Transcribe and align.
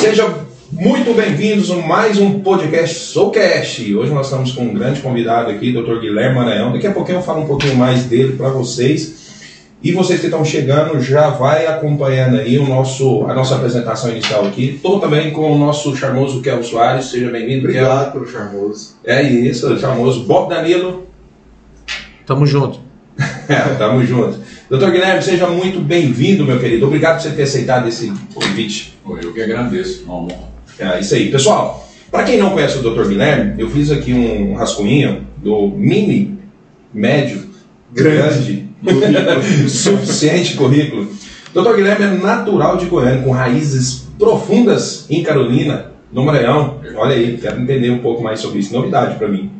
Sejam 0.00 0.34
muito 0.72 1.12
bem-vindos 1.12 1.70
a 1.70 1.76
mais 1.76 2.18
um 2.18 2.40
podcast 2.40 3.00
Soulcast. 3.00 3.94
Hoje 3.94 4.10
nós 4.10 4.28
estamos 4.28 4.52
com 4.52 4.62
um 4.62 4.72
grande 4.72 5.02
convidado 5.02 5.50
aqui, 5.50 5.72
Dr. 5.72 6.00
Guilherme 6.00 6.36
Maranhão. 6.36 6.72
Daqui 6.72 6.86
a 6.86 6.92
pouquinho 6.92 7.18
eu 7.18 7.22
falo 7.22 7.42
um 7.42 7.46
pouquinho 7.46 7.76
mais 7.76 8.04
dele 8.04 8.34
para 8.34 8.48
vocês. 8.48 9.20
E 9.82 9.92
vocês 9.92 10.18
que 10.18 10.26
estão 10.26 10.42
chegando, 10.42 10.98
já 11.02 11.28
vai 11.28 11.66
acompanhando 11.66 12.38
aí 12.38 12.58
o 12.58 12.66
nosso, 12.66 13.26
a 13.26 13.34
nossa 13.34 13.56
apresentação 13.56 14.10
inicial 14.10 14.46
aqui. 14.46 14.76
Estou 14.76 15.00
também 15.00 15.32
com 15.32 15.52
o 15.52 15.58
nosso 15.58 15.94
charmoso 15.94 16.40
Kel 16.40 16.64
Soares. 16.64 17.10
Seja 17.10 17.30
bem-vindo, 17.30 17.68
Kel. 17.68 17.84
Obrigado 17.84 18.12
pelo 18.12 18.26
charmoso. 18.26 18.96
É 19.04 19.22
isso, 19.22 19.78
charmoso. 19.78 20.24
Bob 20.24 20.48
Danilo. 20.48 21.06
Tamo 22.24 22.46
junto. 22.46 22.80
É, 23.50 23.74
tamo 23.74 24.02
junto. 24.06 24.39
Doutor 24.70 24.92
Guilherme, 24.92 25.20
seja 25.20 25.48
muito 25.48 25.80
bem-vindo, 25.80 26.44
meu 26.44 26.60
querido. 26.60 26.86
Obrigado 26.86 27.16
por 27.16 27.22
você 27.22 27.34
ter 27.34 27.42
aceitado 27.42 27.88
esse 27.88 28.12
convite. 28.32 28.96
Eu 29.20 29.32
que 29.32 29.42
agradeço, 29.42 30.04
meu 30.06 30.14
amor. 30.14 30.38
É 30.78 31.00
isso 31.00 31.12
aí. 31.12 31.28
Pessoal, 31.28 31.90
para 32.08 32.22
quem 32.22 32.38
não 32.38 32.50
conhece 32.50 32.78
o 32.78 32.80
Dr. 32.80 33.08
Guilherme, 33.08 33.60
eu 33.60 33.68
fiz 33.68 33.90
aqui 33.90 34.14
um 34.14 34.54
rascunho 34.54 35.26
do 35.38 35.66
mini, 35.66 36.38
médio, 36.94 37.50
grande, 37.92 38.68
suficiente 39.68 40.54
currículo. 40.54 41.08
Dr. 41.52 41.74
Guilherme 41.74 42.04
é 42.04 42.10
natural 42.22 42.76
de 42.76 42.86
Goiânia, 42.86 43.24
com 43.24 43.32
raízes 43.32 44.06
profundas 44.16 45.04
em 45.10 45.20
Carolina, 45.24 45.86
no 46.12 46.24
Maranhão. 46.24 46.80
Olha 46.94 47.16
aí, 47.16 47.36
quero 47.38 47.60
entender 47.60 47.90
um 47.90 47.98
pouco 47.98 48.22
mais 48.22 48.38
sobre 48.38 48.60
isso. 48.60 48.72
Novidade 48.72 49.18
para 49.18 49.26
mim. 49.26 49.50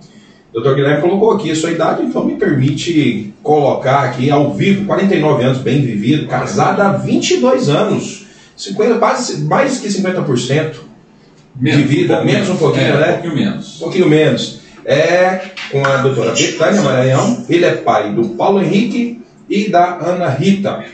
Dr. 0.53 0.75
Guilherme 0.75 1.01
colocou 1.01 1.33
aqui 1.33 1.51
a 1.51 1.57
sua 1.57 1.71
idade, 1.71 2.03
então 2.03 2.25
me 2.25 2.37
permite 2.37 3.33
colocar 3.43 4.01
aqui 4.01 4.31
ao 4.31 4.53
vivo, 4.53 4.85
49 4.85 5.45
anos, 5.45 5.59
bem 5.59 5.81
vivido, 5.81 6.27
casado 6.27 6.81
há 6.81 6.93
22 6.93 7.69
anos, 7.69 8.27
50, 8.57 8.99
quase, 8.99 9.43
mais 9.43 9.79
que 9.79 9.89
50% 9.89 10.73
de 11.55 11.71
vida, 11.83 12.21
um 12.21 12.25
menos 12.25 12.49
um 12.49 12.57
pouquinho, 12.57 12.87
é, 12.87 13.01
né? 13.01 13.09
Um 13.09 13.13
pouquinho 13.13 13.35
menos. 13.35 13.77
Um 13.77 13.79
pouquinho 13.79 14.09
menos. 14.09 14.61
É 14.85 15.41
com 15.71 15.85
a 15.85 15.99
doutora 15.99 16.33
Betânia 16.33 16.83
Maranhão, 16.83 17.45
ele 17.49 17.65
é 17.65 17.77
pai 17.77 18.13
do 18.13 18.31
Paulo 18.31 18.61
Henrique 18.61 19.21
e 19.49 19.69
da 19.69 19.99
Ana 19.99 20.29
Rita. 20.29 20.85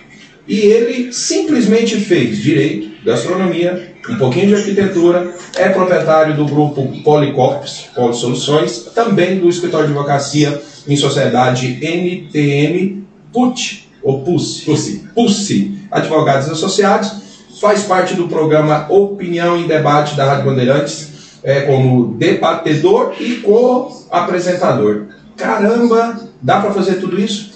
E 0.46 0.58
ele 0.58 1.12
simplesmente 1.12 1.96
fez 1.96 2.38
direito, 2.38 3.04
gastronomia, 3.04 3.95
um 4.08 4.16
pouquinho 4.16 4.48
de 4.48 4.54
arquitetura, 4.54 5.34
é 5.56 5.68
proprietário 5.68 6.36
do 6.36 6.44
grupo 6.44 6.86
Policorps, 7.02 7.88
Soluções, 8.12 8.90
também 8.94 9.38
do 9.38 9.48
escritório 9.48 9.86
de 9.86 9.92
advocacia 9.92 10.60
em 10.86 10.96
sociedade 10.96 11.78
NTM 11.82 13.04
PUT, 13.32 13.88
ou 14.02 14.22
PUSI, 14.22 14.64
PUSI. 14.64 15.04
PUSI, 15.14 15.78
Advogados 15.90 16.48
Associados, 16.48 17.12
faz 17.60 17.82
parte 17.82 18.14
do 18.14 18.28
programa 18.28 18.86
Opinião 18.88 19.58
e 19.58 19.66
Debate 19.66 20.14
da 20.14 20.24
Rádio 20.24 20.44
Bandeirantes, 20.44 21.08
é, 21.42 21.62
como 21.62 22.14
debatedor 22.14 23.14
e 23.18 23.36
co-apresentador. 23.36 25.06
Caramba, 25.36 26.18
dá 26.40 26.60
para 26.60 26.72
fazer 26.72 26.94
tudo 26.94 27.20
isso? 27.20 27.55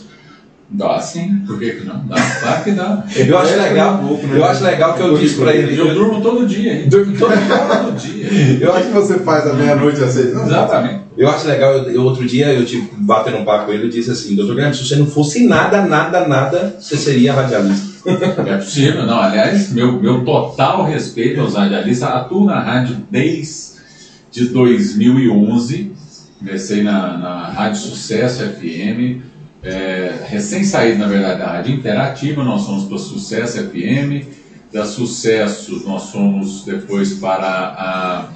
Dá 0.72 1.00
sim, 1.00 1.42
por 1.48 1.58
que, 1.58 1.68
que 1.72 1.84
não? 1.84 2.06
Dá, 2.06 2.14
claro 2.14 2.62
que 2.64 2.70
dá. 2.70 3.04
Eu 3.16 3.38
acho 3.38 3.56
legal, 3.56 4.02
né? 4.02 4.18
eu 4.36 4.44
acho 4.44 4.62
legal 4.62 4.94
que 4.94 5.02
eu 5.02 5.18
disse 5.18 5.34
para 5.34 5.52
ele. 5.52 5.76
Eu 5.76 5.92
durmo 5.94 6.20
todo 6.20 6.46
dia, 6.46 6.74
hein? 6.74 6.88
Durmo 6.88 7.16
todo- 7.18 7.32
todo 7.34 7.96
dia. 7.98 8.58
Eu 8.60 8.72
acho 8.72 8.86
que 8.86 8.92
você 8.92 9.18
faz 9.18 9.44
da 9.44 9.52
meia-noite 9.54 10.00
às 10.00 10.12
seis, 10.12 10.32
não? 10.32 10.46
Exatamente. 10.46 11.00
Eu 11.18 11.28
acho 11.28 11.48
legal, 11.48 11.72
eu, 11.74 11.90
eu- 11.90 12.02
outro 12.04 12.24
dia 12.24 12.52
eu 12.52 12.64
tive 12.64 12.88
batendo 12.98 13.38
um 13.38 13.44
papo 13.44 13.66
com 13.66 13.72
ele 13.72 13.86
e 13.86 13.90
disse 13.90 14.12
assim, 14.12 14.36
doutor 14.36 14.54
Guilherme, 14.54 14.74
se 14.76 14.86
você 14.86 14.94
não 14.94 15.06
fosse 15.06 15.44
nada, 15.44 15.82
nada, 15.82 16.26
nada, 16.28 16.76
você 16.78 16.96
seria 16.96 17.32
radialista. 17.32 17.90
É 18.46 18.56
possível, 18.56 19.04
não. 19.04 19.20
Aliás, 19.20 19.70
meu, 19.72 20.00
meu 20.00 20.24
total 20.24 20.84
respeito 20.86 21.40
aos 21.40 21.54
radialistas. 21.54 22.08
Atuo 22.08 22.46
na 22.46 22.58
rádio 22.60 22.96
desde 23.10 24.46
2011. 24.52 25.92
Comecei 26.38 26.82
na, 26.82 27.18
na 27.18 27.48
Rádio 27.48 27.78
Sucesso 27.80 28.42
FM. 28.44 29.20
É, 29.62 30.26
recém 30.28 30.64
saído, 30.64 30.98
na 30.98 31.06
verdade, 31.06 31.38
da 31.38 31.52
Rádio 31.52 31.74
Interativa, 31.74 32.42
nós 32.42 32.64
fomos 32.64 32.84
para 32.84 32.98
Sucesso 32.98 33.58
FM. 33.68 34.26
Da 34.72 34.86
Sucesso, 34.86 35.82
nós 35.86 36.10
fomos 36.10 36.64
depois 36.64 37.14
para 37.14 37.46
a, 37.46 38.28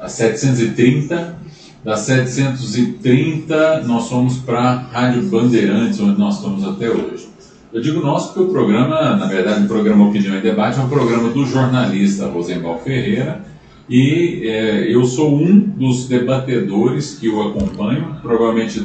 a 0.00 0.08
730. 0.08 1.36
Da 1.84 1.96
730, 1.96 3.82
nós 3.82 4.08
fomos 4.08 4.38
para 4.38 4.60
a 4.60 4.74
Rádio 4.76 5.22
Bandeirantes, 5.22 6.00
onde 6.00 6.18
nós 6.18 6.36
estamos 6.36 6.64
até 6.64 6.88
hoje. 6.88 7.28
Eu 7.72 7.80
digo 7.80 8.00
nós 8.00 8.26
porque 8.26 8.40
o 8.40 8.48
programa, 8.48 9.16
na 9.16 9.26
verdade, 9.26 9.64
o 9.64 9.68
programa 9.68 10.08
Opinião 10.08 10.36
e 10.36 10.40
Debate 10.40 10.78
é 10.78 10.82
um 10.82 10.88
programa 10.88 11.30
do 11.30 11.46
jornalista 11.46 12.26
Rosenbal 12.26 12.78
Ferreira 12.80 13.40
e 13.88 14.42
é, 14.44 14.94
eu 14.94 15.04
sou 15.04 15.34
um 15.34 15.58
dos 15.58 16.06
debatedores 16.06 17.16
que 17.18 17.28
o 17.28 17.40
acompanho, 17.42 18.16
provavelmente 18.22 18.84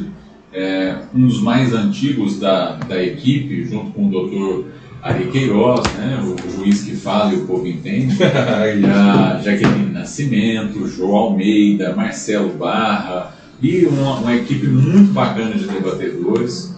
é, 0.57 0.95
um 1.13 1.27
dos 1.27 1.39
mais 1.39 1.71
antigos 1.71 2.39
da, 2.39 2.73
da 2.73 3.01
equipe, 3.01 3.63
junto 3.63 3.91
com 3.91 4.07
o 4.07 4.09
doutor 4.09 4.65
Ari 5.03 5.27
Queiroz, 5.27 5.81
né, 5.93 6.19
o 6.19 6.51
juiz 6.51 6.81
que 6.81 6.95
fala 6.95 7.31
e 7.31 7.37
o 7.37 7.45
povo 7.45 7.67
entende, 7.67 8.17
a 8.25 9.39
Jaqueline 9.39 9.91
Nascimento, 9.91 10.87
João 10.87 11.15
Almeida, 11.15 11.95
Marcelo 11.95 12.49
Barra 12.57 13.35
e 13.61 13.85
uma, 13.85 14.15
uma 14.15 14.35
equipe 14.35 14.65
muito 14.67 15.13
bacana 15.13 15.53
de 15.53 15.67
debatedores 15.67 16.75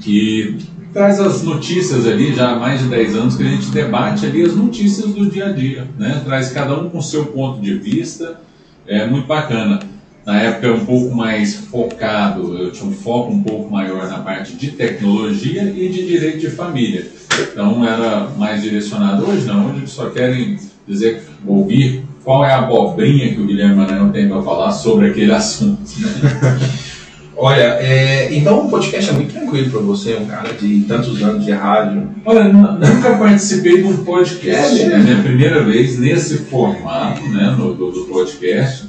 que 0.00 0.58
traz 0.92 1.18
as 1.18 1.42
notícias 1.42 2.06
ali, 2.06 2.34
já 2.34 2.52
há 2.52 2.58
mais 2.58 2.80
de 2.80 2.88
10 2.88 3.16
anos 3.16 3.36
que 3.36 3.42
a 3.42 3.48
gente 3.48 3.70
debate 3.70 4.26
ali 4.26 4.42
as 4.42 4.54
notícias 4.54 5.12
do 5.12 5.30
dia 5.30 5.46
a 5.46 5.52
dia, 5.52 5.88
né? 5.98 6.20
Traz 6.24 6.50
cada 6.50 6.78
um 6.78 6.90
com 6.90 7.00
seu 7.00 7.26
ponto 7.26 7.60
de 7.60 7.74
vista, 7.74 8.40
é 8.86 9.06
muito 9.06 9.26
bacana. 9.26 9.78
Na 10.26 10.42
época 10.42 10.72
um 10.72 10.84
pouco 10.84 11.14
mais 11.14 11.54
focado, 11.54 12.58
eu 12.58 12.72
tinha 12.72 12.90
um 12.90 12.92
foco 12.92 13.32
um 13.32 13.42
pouco 13.44 13.70
maior 13.70 14.08
na 14.08 14.18
parte 14.18 14.54
de 14.54 14.72
tecnologia 14.72 15.62
e 15.62 15.88
de 15.88 16.04
direito 16.04 16.38
de 16.40 16.50
família. 16.50 17.06
Então 17.52 17.86
era 17.86 18.28
mais 18.36 18.60
direcionado. 18.60 19.24
Hoje 19.24 19.46
não, 19.46 19.66
hoje 19.66 19.76
eles 19.78 19.90
só 19.90 20.10
querem 20.10 20.58
dizer, 20.86 21.22
ouvir 21.46 22.02
qual 22.24 22.44
é 22.44 22.52
a 22.52 22.58
abobrinha 22.58 23.32
que 23.34 23.40
o 23.40 23.46
Guilherme 23.46 23.76
Maranhão 23.76 24.10
tem 24.10 24.28
para 24.28 24.42
falar 24.42 24.72
sobre 24.72 25.10
aquele 25.10 25.32
assunto. 25.32 25.80
né? 25.98 26.58
Olha, 27.38 27.60
é, 27.80 28.34
então 28.34 28.66
o 28.66 28.70
podcast 28.70 29.10
é 29.10 29.12
muito 29.12 29.32
tranquilo 29.34 29.70
para 29.70 29.80
você, 29.80 30.14
um 30.16 30.24
cara 30.24 30.54
de 30.54 30.80
tantos 30.88 31.22
anos 31.22 31.44
de 31.44 31.52
rádio. 31.52 32.08
Olha, 32.24 32.44
nu- 32.44 32.78
nunca 32.78 33.14
participei 33.18 33.82
de 33.82 33.84
um 33.84 33.98
podcast, 34.04 34.80
é 34.82 34.94
a 34.94 34.98
minha 34.98 35.22
primeira 35.22 35.62
vez 35.62 35.98
nesse 35.98 36.38
formato, 36.38 37.20
né, 37.28 37.54
no, 37.56 37.74
do, 37.74 37.90
do 37.92 38.00
podcast. 38.06 38.85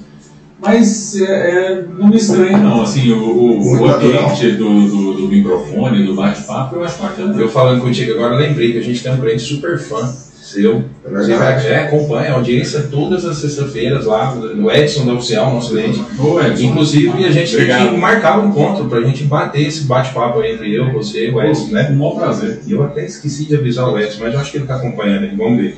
Mas 0.59 1.19
é, 1.21 1.23
é, 1.23 1.85
não 1.97 2.07
me 2.07 2.17
estranha 2.17 2.57
não, 2.57 2.81
assim, 2.81 3.11
o, 3.11 3.17
o, 3.17 3.79
o 3.79 3.85
ambiente 3.87 4.51
do, 4.53 4.87
do, 4.87 5.13
do 5.13 5.27
microfone, 5.27 6.05
do 6.05 6.15
bate-papo, 6.15 6.75
eu 6.75 6.83
acho 6.83 7.01
bacana. 7.01 7.39
Eu 7.39 7.49
falando 7.49 7.81
contigo 7.81 8.13
agora, 8.13 8.35
lembrei 8.35 8.71
que 8.71 8.79
a 8.79 8.83
gente 8.83 9.03
tem 9.03 9.13
um 9.13 9.17
cliente 9.17 9.43
super 9.43 9.77
fã 9.77 10.11
seu. 10.47 10.85
É 11.05 11.09
Você 11.09 11.35
vai- 11.35 11.67
é, 11.67 11.79
acompanha 11.83 12.31
a 12.31 12.35
audiência 12.35 12.87
todas 12.89 13.25
as 13.25 13.37
sextas-feiras 13.37 14.05
lá, 14.05 14.33
o 14.33 14.71
Edson 14.71 15.05
da 15.05 15.13
Oficial, 15.13 15.53
nosso 15.53 15.71
cliente. 15.71 15.99
Edson, 15.99 16.63
Inclusive, 16.65 17.25
a 17.25 17.31
gente 17.31 17.51
tem 17.51 17.61
Obrigado. 17.65 17.89
que 17.89 17.97
marcar 17.97 18.39
um 18.39 18.49
encontro 18.49 18.85
pra 18.85 19.01
gente 19.01 19.25
bater 19.25 19.67
esse 19.67 19.83
bate-papo 19.83 20.41
entre 20.43 20.73
eu, 20.73 20.91
você 20.93 21.27
e 21.27 21.31
o 21.31 21.41
Edson, 21.41 21.67
né? 21.71 21.89
Um 21.91 21.97
bom 21.97 22.15
prazer. 22.15 22.61
E 22.65 22.71
eu 22.71 22.83
até 22.83 23.05
esqueci 23.05 23.45
de 23.45 23.55
avisar 23.55 23.89
o 23.89 23.99
Edson, 23.99 24.19
mas 24.21 24.33
eu 24.33 24.39
acho 24.39 24.51
que 24.51 24.57
ele 24.57 24.63
está 24.63 24.77
acompanhando 24.77 25.35
vamos 25.35 25.57
ver. 25.61 25.77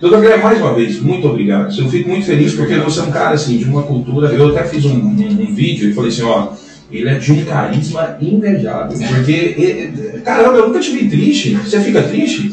Doutor 0.00 0.20
Guilherme, 0.20 0.42
mais 0.42 0.60
uma 0.60 0.74
vez, 0.74 1.00
muito 1.00 1.26
obrigado. 1.28 1.74
Eu 1.78 1.88
fico 1.88 2.08
muito 2.10 2.26
feliz 2.26 2.52
porque 2.54 2.76
você 2.76 3.00
é 3.00 3.02
um 3.04 3.10
cara 3.10 3.34
assim, 3.34 3.56
de 3.56 3.64
uma 3.64 3.82
cultura. 3.84 4.28
Eu 4.28 4.48
até 4.50 4.64
fiz 4.64 4.84
um, 4.84 4.94
um- 4.96 5.46
um 5.48 5.54
vídeo 5.54 5.88
e 5.88 5.92
falei 5.94 6.10
assim: 6.10 6.22
ó, 6.22 6.48
ele 6.90 7.08
é 7.08 7.14
de 7.14 7.32
um 7.32 7.44
carisma 7.44 8.16
invejável. 8.20 8.98
Porque, 8.98 9.32
eh, 9.58 10.18
caramba, 10.24 10.58
eu 10.58 10.68
nunca 10.68 10.80
te 10.80 10.90
vi 10.90 11.08
triste. 11.08 11.54
Você 11.54 11.80
fica 11.80 12.02
triste? 12.02 12.52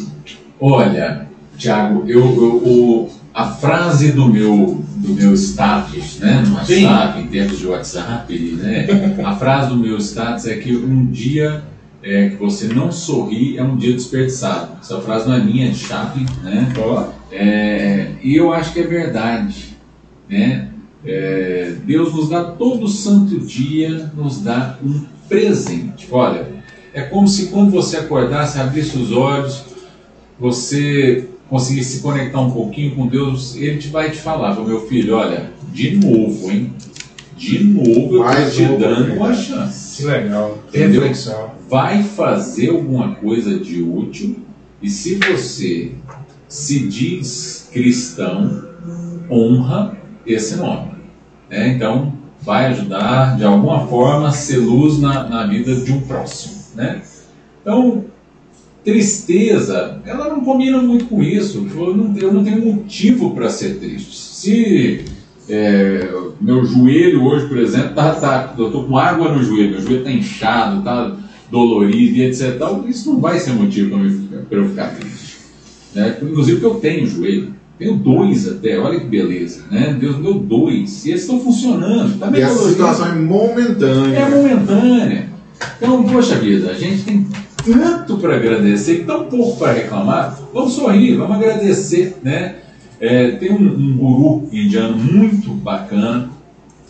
Olha, 0.59 1.27
Thiago, 1.57 2.03
eu, 2.07 2.19
eu- 2.19 2.61
o- 2.63 3.09
a 3.33 3.45
frase 3.45 4.11
do 4.11 4.27
meu, 4.27 4.81
do 4.97 5.13
meu 5.13 5.33
status, 5.33 6.19
né, 6.19 6.43
no 6.47 6.63
Sim. 6.65 6.85
WhatsApp, 6.85 7.19
em 7.21 7.27
termos 7.27 7.57
de 7.59 7.65
WhatsApp, 7.67 8.39
né, 8.61 8.87
a 9.23 9.35
frase 9.35 9.69
do 9.69 9.77
meu 9.77 9.97
status 9.97 10.45
é 10.47 10.55
que 10.55 10.75
um 10.75 11.05
dia 11.05 11.63
é, 12.03 12.29
que 12.29 12.35
você 12.35 12.67
não 12.67 12.91
sorri 12.91 13.57
é 13.57 13.63
um 13.63 13.75
dia 13.77 13.93
desperdiçado. 13.93 14.73
Essa 14.81 14.99
frase 15.01 15.27
não 15.27 15.35
é 15.35 15.43
minha, 15.43 15.67
é 15.67 15.69
de 15.69 15.77
Chaplin, 15.77 16.25
né, 16.43 16.73
é, 17.31 18.07
e 18.23 18.35
eu 18.35 18.51
acho 18.51 18.73
que 18.73 18.79
é 18.79 18.87
verdade, 18.87 19.77
né? 20.27 20.67
É, 21.03 21.73
Deus 21.83 22.13
nos 22.13 22.29
dá 22.29 22.43
todo 22.43 22.87
santo 22.87 23.39
dia, 23.39 24.11
nos 24.15 24.41
dá 24.41 24.77
um 24.83 25.01
presente. 25.27 26.07
Olha, 26.11 26.45
é 26.93 27.01
como 27.01 27.27
se 27.27 27.47
quando 27.47 27.71
você 27.71 27.97
acordasse, 27.97 28.59
abrisse 28.59 28.97
os 28.97 29.11
olhos, 29.11 29.63
você 30.39 31.27
conseguisse 31.49 31.97
se 31.97 32.01
conectar 32.01 32.39
um 32.41 32.51
pouquinho 32.51 32.95
com 32.95 33.07
Deus, 33.07 33.55
Ele 33.55 33.77
te 33.77 33.87
vai 33.87 34.11
te 34.11 34.17
falar, 34.17 34.59
"Ô, 34.59 34.63
meu 34.63 34.87
filho, 34.87 35.15
olha, 35.15 35.51
de 35.73 35.95
novo, 35.95 36.51
hein? 36.51 36.71
De 37.35 37.63
novo 37.63 38.15
eu 38.15 38.19
Mais 38.19 38.49
estou 38.49 38.65
te 38.67 38.71
uma 38.71 38.77
dando 38.79 39.13
uma 39.13 39.13
oportunidade. 39.15 39.45
chance 39.45 39.90
Que 40.01 40.07
legal. 40.07 40.59
Entendeu? 40.67 41.01
Reflexão. 41.01 41.51
vai 41.69 42.03
fazer 42.03 42.69
alguma 42.69 43.15
coisa 43.15 43.57
de 43.59 43.81
útil 43.81 44.39
e 44.81 44.89
se 44.89 45.15
você 45.15 45.91
se 46.47 46.87
diz 46.87 47.69
cristão 47.71 48.69
honra 49.29 49.97
esse 50.25 50.55
nome. 50.55 50.91
né? 51.49 51.69
Então, 51.69 52.13
vai 52.41 52.67
ajudar 52.67 53.37
de 53.37 53.43
alguma 53.43 53.87
forma 53.87 54.29
a 54.29 54.31
ser 54.31 54.57
luz 54.57 54.99
na, 54.99 55.27
na 55.29 55.47
vida 55.47 55.75
de 55.75 55.91
um 55.91 56.01
próximo. 56.01 56.55
Né? 56.75 57.01
Então, 57.61 58.05
tristeza, 58.83 60.01
ela 60.05 60.29
não 60.29 60.43
combina 60.43 60.81
muito 60.81 61.05
com 61.05 61.21
isso. 61.21 61.67
Eu 61.75 61.95
não, 61.95 62.17
eu 62.17 62.33
não 62.33 62.43
tenho 62.43 62.65
motivo 62.65 63.33
para 63.33 63.49
ser 63.49 63.75
triste. 63.79 64.15
Se 64.15 65.05
é, 65.53 66.09
meu 66.39 66.63
joelho 66.63 67.25
hoje, 67.25 67.47
por 67.47 67.57
exemplo, 67.57 67.93
tá, 67.93 68.15
tá, 68.15 68.53
eu 68.57 68.67
estou 68.67 68.85
com 68.85 68.97
água 68.97 69.35
no 69.35 69.43
joelho, 69.43 69.71
meu 69.71 69.81
joelho 69.81 69.99
está 69.99 70.11
inchado, 70.11 70.79
está 70.79 71.17
dolorido 71.51 72.17
e 72.17 72.23
etc. 72.23 72.57
Tal, 72.57 72.87
isso 72.87 73.11
não 73.11 73.19
vai 73.19 73.37
ser 73.37 73.51
motivo 73.51 73.99
para 74.47 74.57
eu 74.57 74.69
ficar 74.69 74.95
triste. 74.95 75.39
Né? 75.93 76.17
Inclusive 76.21 76.61
porque 76.61 76.75
eu 76.75 76.79
tenho 76.79 77.05
joelho. 77.05 77.53
Tenho 77.77 77.97
dois 77.97 78.47
até, 78.47 78.77
olha 78.79 78.99
que 78.99 79.07
beleza, 79.07 79.63
né? 79.71 79.97
Deus 79.99 80.17
me 80.17 80.23
deu 80.23 80.35
dois. 80.35 81.03
E 81.03 81.09
eles 81.09 81.21
estão 81.21 81.39
funcionando. 81.39 82.19
Tá 82.19 82.29
E 82.31 82.39
essa 82.39 82.69
situação 82.69 83.07
é 83.07 83.15
momentânea. 83.15 84.19
É 84.19 84.29
momentânea. 84.29 85.29
Então, 85.77 86.03
poxa 86.03 86.35
vida, 86.35 86.69
a 86.69 86.75
gente 86.75 87.01
tem 87.01 87.27
tanto 87.65 88.17
para 88.17 88.35
agradecer 88.35 89.01
e 89.01 89.03
tão 89.03 89.25
pouco 89.25 89.57
para 89.57 89.73
reclamar. 89.73 90.39
Vamos 90.53 90.73
sorrir, 90.73 91.15
vamos 91.15 91.35
agradecer, 91.35 92.17
né? 92.23 92.57
É, 93.01 93.31
tem 93.31 93.51
um, 93.51 93.57
um 93.57 93.97
guru 93.97 94.47
indiano 94.53 94.95
muito 94.95 95.49
bacana, 95.55 96.29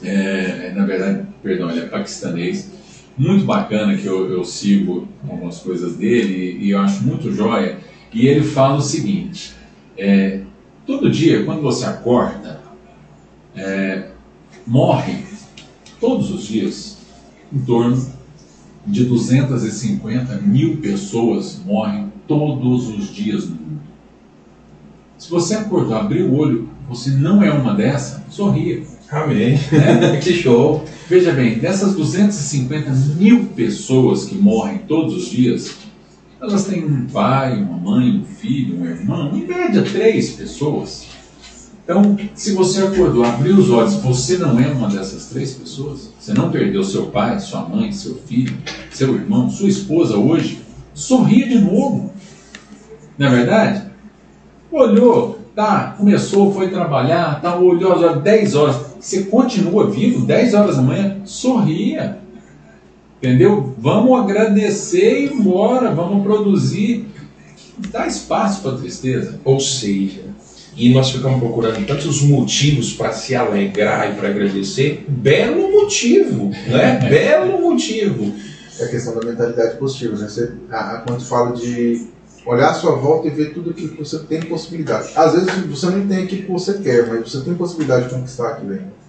é, 0.04 0.74
na 0.76 0.86
verdade, 0.86 1.26
perdão, 1.42 1.72
ele 1.72 1.80
é 1.80 1.86
paquistanês, 1.86 2.70
muito 3.18 3.46
bacana 3.46 3.96
que 3.96 4.06
eu, 4.06 4.30
eu 4.30 4.44
sigo 4.44 5.08
algumas 5.26 5.60
coisas 5.60 5.96
dele 5.96 6.58
e, 6.60 6.72
eu 6.72 6.80
acho 6.80 7.02
muito 7.06 7.34
joia. 7.34 7.78
E 8.14 8.28
ele 8.28 8.44
fala 8.44 8.76
o 8.76 8.82
seguinte: 8.82 9.54
é, 9.98 10.42
todo 10.86 11.10
dia, 11.10 11.46
quando 11.46 11.62
você 11.62 11.86
acorda, 11.86 12.60
é, 13.56 14.10
morre 14.68 15.24
todos 15.98 16.30
os 16.30 16.44
dias 16.44 16.98
em 17.54 17.60
torno 17.60 18.06
de 18.86 19.06
250 19.06 20.42
mil 20.42 20.78
pessoas 20.78 21.62
morrem 21.66 22.12
todos 22.28 22.90
os 22.90 23.14
dias 23.14 23.48
no 23.48 23.56
mundo. 23.56 23.91
Se 25.22 25.30
você 25.30 25.54
acordar, 25.54 26.00
abrir 26.00 26.24
o 26.24 26.34
olho, 26.34 26.68
você 26.90 27.12
não 27.12 27.44
é 27.44 27.52
uma 27.52 27.76
dessa, 27.76 28.24
sorria. 28.28 28.82
Amém. 29.08 29.52
Né? 29.72 30.18
que 30.20 30.34
show. 30.34 30.84
Veja 31.08 31.32
bem, 31.32 31.60
dessas 31.60 31.94
250 31.94 32.90
mil 33.20 33.46
pessoas 33.56 34.26
que 34.26 34.34
morrem 34.34 34.80
todos 34.80 35.14
os 35.14 35.30
dias, 35.30 35.76
elas 36.42 36.66
têm 36.66 36.84
um 36.84 37.06
pai, 37.06 37.56
uma 37.62 37.78
mãe, 37.78 38.18
um 38.18 38.26
filho, 38.26 38.80
um 38.80 38.86
irmão, 38.88 39.38
em 39.38 39.46
média 39.46 39.84
três 39.84 40.32
pessoas. 40.32 41.06
Então, 41.84 42.18
se 42.34 42.56
você 42.56 42.82
acordou, 42.82 43.24
abriu 43.24 43.58
os 43.58 43.70
olhos, 43.70 43.94
você 43.98 44.40
não 44.40 44.60
é 44.60 44.70
uma 44.70 44.90
dessas 44.90 45.28
três 45.28 45.54
pessoas? 45.54 46.10
Você 46.20 46.34
não 46.34 46.50
perdeu 46.50 46.84
seu 46.84 47.06
pai, 47.06 47.40
sua 47.40 47.62
mãe, 47.70 47.92
seu 47.92 48.16
filho, 48.26 48.58
seu 48.92 49.14
irmão, 49.14 49.52
sua 49.52 49.70
esposa 49.70 50.18
hoje? 50.18 50.62
Sorria 50.96 51.48
de 51.48 51.60
novo. 51.60 52.12
Não 53.20 53.28
é 53.28 53.30
verdade? 53.30 53.91
Olhou, 54.72 55.40
tá, 55.54 55.96
começou, 55.98 56.54
foi 56.54 56.70
trabalhar, 56.70 57.42
tá, 57.42 57.58
olhou 57.58 57.94
às 57.94 58.02
horas, 58.02 58.22
10 58.22 58.56
horas. 58.56 58.76
Você 59.00 59.24
continua 59.24 59.90
vivo, 59.90 60.26
10 60.26 60.54
horas 60.54 60.78
da 60.78 60.82
manhã, 60.82 61.18
sorria. 61.26 62.20
Entendeu? 63.18 63.76
Vamos 63.78 64.20
agradecer 64.20 65.20
e 65.20 65.26
ir 65.26 65.34
embora, 65.34 65.92
vamos 65.92 66.24
produzir. 66.24 67.06
Dá 67.92 68.08
espaço 68.08 68.62
para 68.62 68.78
tristeza. 68.78 69.40
Ou 69.44 69.60
seja, 69.60 70.24
e 70.76 70.94
nós 70.94 71.12
ficamos 71.12 71.40
procurando 71.40 71.86
tantos 71.86 72.22
motivos 72.22 72.94
para 72.94 73.12
se 73.12 73.36
alegrar 73.36 74.12
e 74.12 74.16
para 74.16 74.30
agradecer. 74.30 75.06
Belo 75.08 75.72
motivo, 75.72 76.50
né? 76.68 76.98
Belo 77.10 77.62
motivo. 77.62 78.34
É 78.80 78.86
a 78.86 78.88
questão 78.88 79.14
da 79.14 79.26
mentalidade 79.26 79.78
positiva, 79.78 80.18
né? 80.18 80.28
Você, 80.28 80.54
a, 80.72 80.94
a, 80.94 80.98
quando 81.02 81.24
fala 81.24 81.56
de 81.56 82.08
olhar 82.52 82.70
à 82.70 82.74
sua 82.74 82.96
volta 82.96 83.28
e 83.28 83.32
ver 83.32 83.54
tudo 83.54 83.70
aquilo 83.72 83.90
que 83.90 84.00
você 84.00 84.20
tem 84.20 84.42
possibilidade. 84.42 85.10
Às 85.16 85.34
vezes 85.34 85.50
você 85.70 85.86
não 85.88 86.06
tem 86.08 86.24
aquilo 86.24 86.44
que 86.44 86.52
você 86.52 86.74
quer, 86.76 87.08
mas 87.08 87.32
você 87.32 87.42
tem 87.42 87.54
possibilidade 87.54 88.06
de 88.10 88.16
conquistar 88.16 88.50
aquilo 88.50 88.72
ainda. 88.74 89.02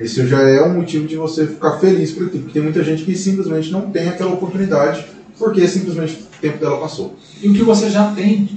Esse 0.00 0.26
já 0.28 0.40
é 0.42 0.62
um 0.62 0.74
motivo 0.74 1.06
de 1.06 1.16
você 1.16 1.46
ficar 1.46 1.78
feliz 1.78 2.12
por 2.12 2.26
aquilo, 2.26 2.42
porque 2.44 2.54
tem 2.54 2.62
muita 2.62 2.84
gente 2.84 3.02
que 3.04 3.16
simplesmente 3.16 3.70
não 3.72 3.82
tem 3.90 4.08
aquela 4.08 4.32
oportunidade 4.32 5.04
porque 5.38 5.66
simplesmente 5.68 6.14
o 6.14 6.40
tempo 6.40 6.58
dela 6.58 6.78
passou. 6.78 7.14
E 7.42 7.48
o 7.48 7.52
que 7.54 7.62
você 7.62 7.90
já 7.90 8.10
tem. 8.12 8.48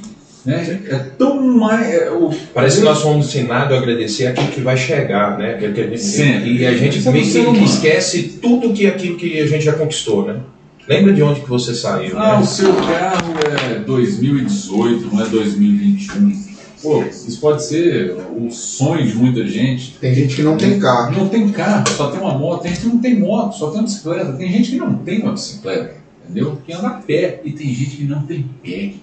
Né? 0.44 0.82
É 0.90 0.96
tão 1.20 1.40
mais. 1.56 1.88
é, 1.94 2.10
o- 2.10 2.32
Parece 2.54 2.80
que 2.80 2.84
nós 2.84 3.00
fomos 3.02 3.28
ensinados 3.28 3.76
a 3.76 3.80
agradecer 3.80 4.26
aquilo 4.26 4.48
que 4.48 4.62
vai 4.62 4.76
chegar, 4.76 5.38
né? 5.38 5.54
Que- 5.60 5.72
que- 5.72 5.98
Sempre. 6.00 6.58
E 6.58 6.66
a 6.66 6.72
gente 6.76 7.08
é 7.08 7.12
meio 7.12 7.26
que, 7.54 7.64
esquece 7.64 8.40
tudo 8.42 8.74
que 8.74 8.88
aquilo 8.88 9.18
que 9.18 9.40
a 9.40 9.46
gente 9.46 9.64
já 9.64 9.74
conquistou, 9.74 10.26
né? 10.26 10.40
Lembra 10.88 11.14
de 11.14 11.22
onde 11.24 11.42
que 11.42 11.50
você 11.50 11.74
saiu, 11.76 12.18
Ah, 12.20 12.38
né? 12.38 12.44
o 12.44 12.46
seu 12.46 12.74
carro 12.74 13.34
é 13.72 13.80
2018, 13.80 15.14
não 15.14 15.24
é 15.24 15.30
2021. 15.30 16.52
Pô, 16.82 17.04
isso 17.04 17.40
pode 17.40 17.64
ser 17.64 18.16
o 18.36 18.50
sonho 18.50 19.06
de 19.06 19.14
muita 19.16 19.46
gente. 19.46 19.98
Tem 20.02 20.16
gente 20.16 20.36
que 20.36 20.42
não 20.42 20.58
tem 20.58 20.80
carro. 20.80 21.16
Não 21.16 21.30
tem 21.30 21.48
carro, 21.50 21.88
só 21.96 22.10
tem 22.10 22.20
uma 22.20 22.36
moto. 22.38 22.64
Tem 22.64 22.72
gente 22.72 22.82
que 22.82 22.88
não 22.88 22.98
tem 22.98 23.20
moto, 23.20 23.56
só 23.56 23.68
tem 23.70 23.80
uma 23.80 23.84
bicicleta. 23.84 24.34
Tem 24.34 24.52
gente 24.52 24.72
que 24.72 24.78
não 24.78 24.96
tem 24.96 25.22
uma 25.22 25.34
bicicleta, 25.34 25.96
entendeu? 26.26 26.60
Que 26.66 26.74
anda 26.74 26.88
a 26.88 26.92
pé. 26.94 27.40
E 27.46 27.52
tem 27.52 27.72
gente 27.72 27.98
que 27.98 28.04
não 28.06 28.24
tem 28.24 28.50
pé. 28.64 28.94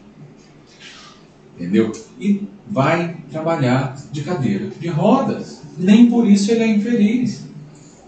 Entendeu? 1.56 1.92
E 2.20 2.42
vai 2.69 3.16
trabalhar 3.30 3.96
de 4.10 4.22
cadeira 4.22 4.66
de 4.80 4.88
rodas. 4.88 5.60
Nem 5.78 6.10
por 6.10 6.26
isso 6.28 6.50
ele 6.50 6.64
é 6.64 6.69
infeliz. 6.69 7.44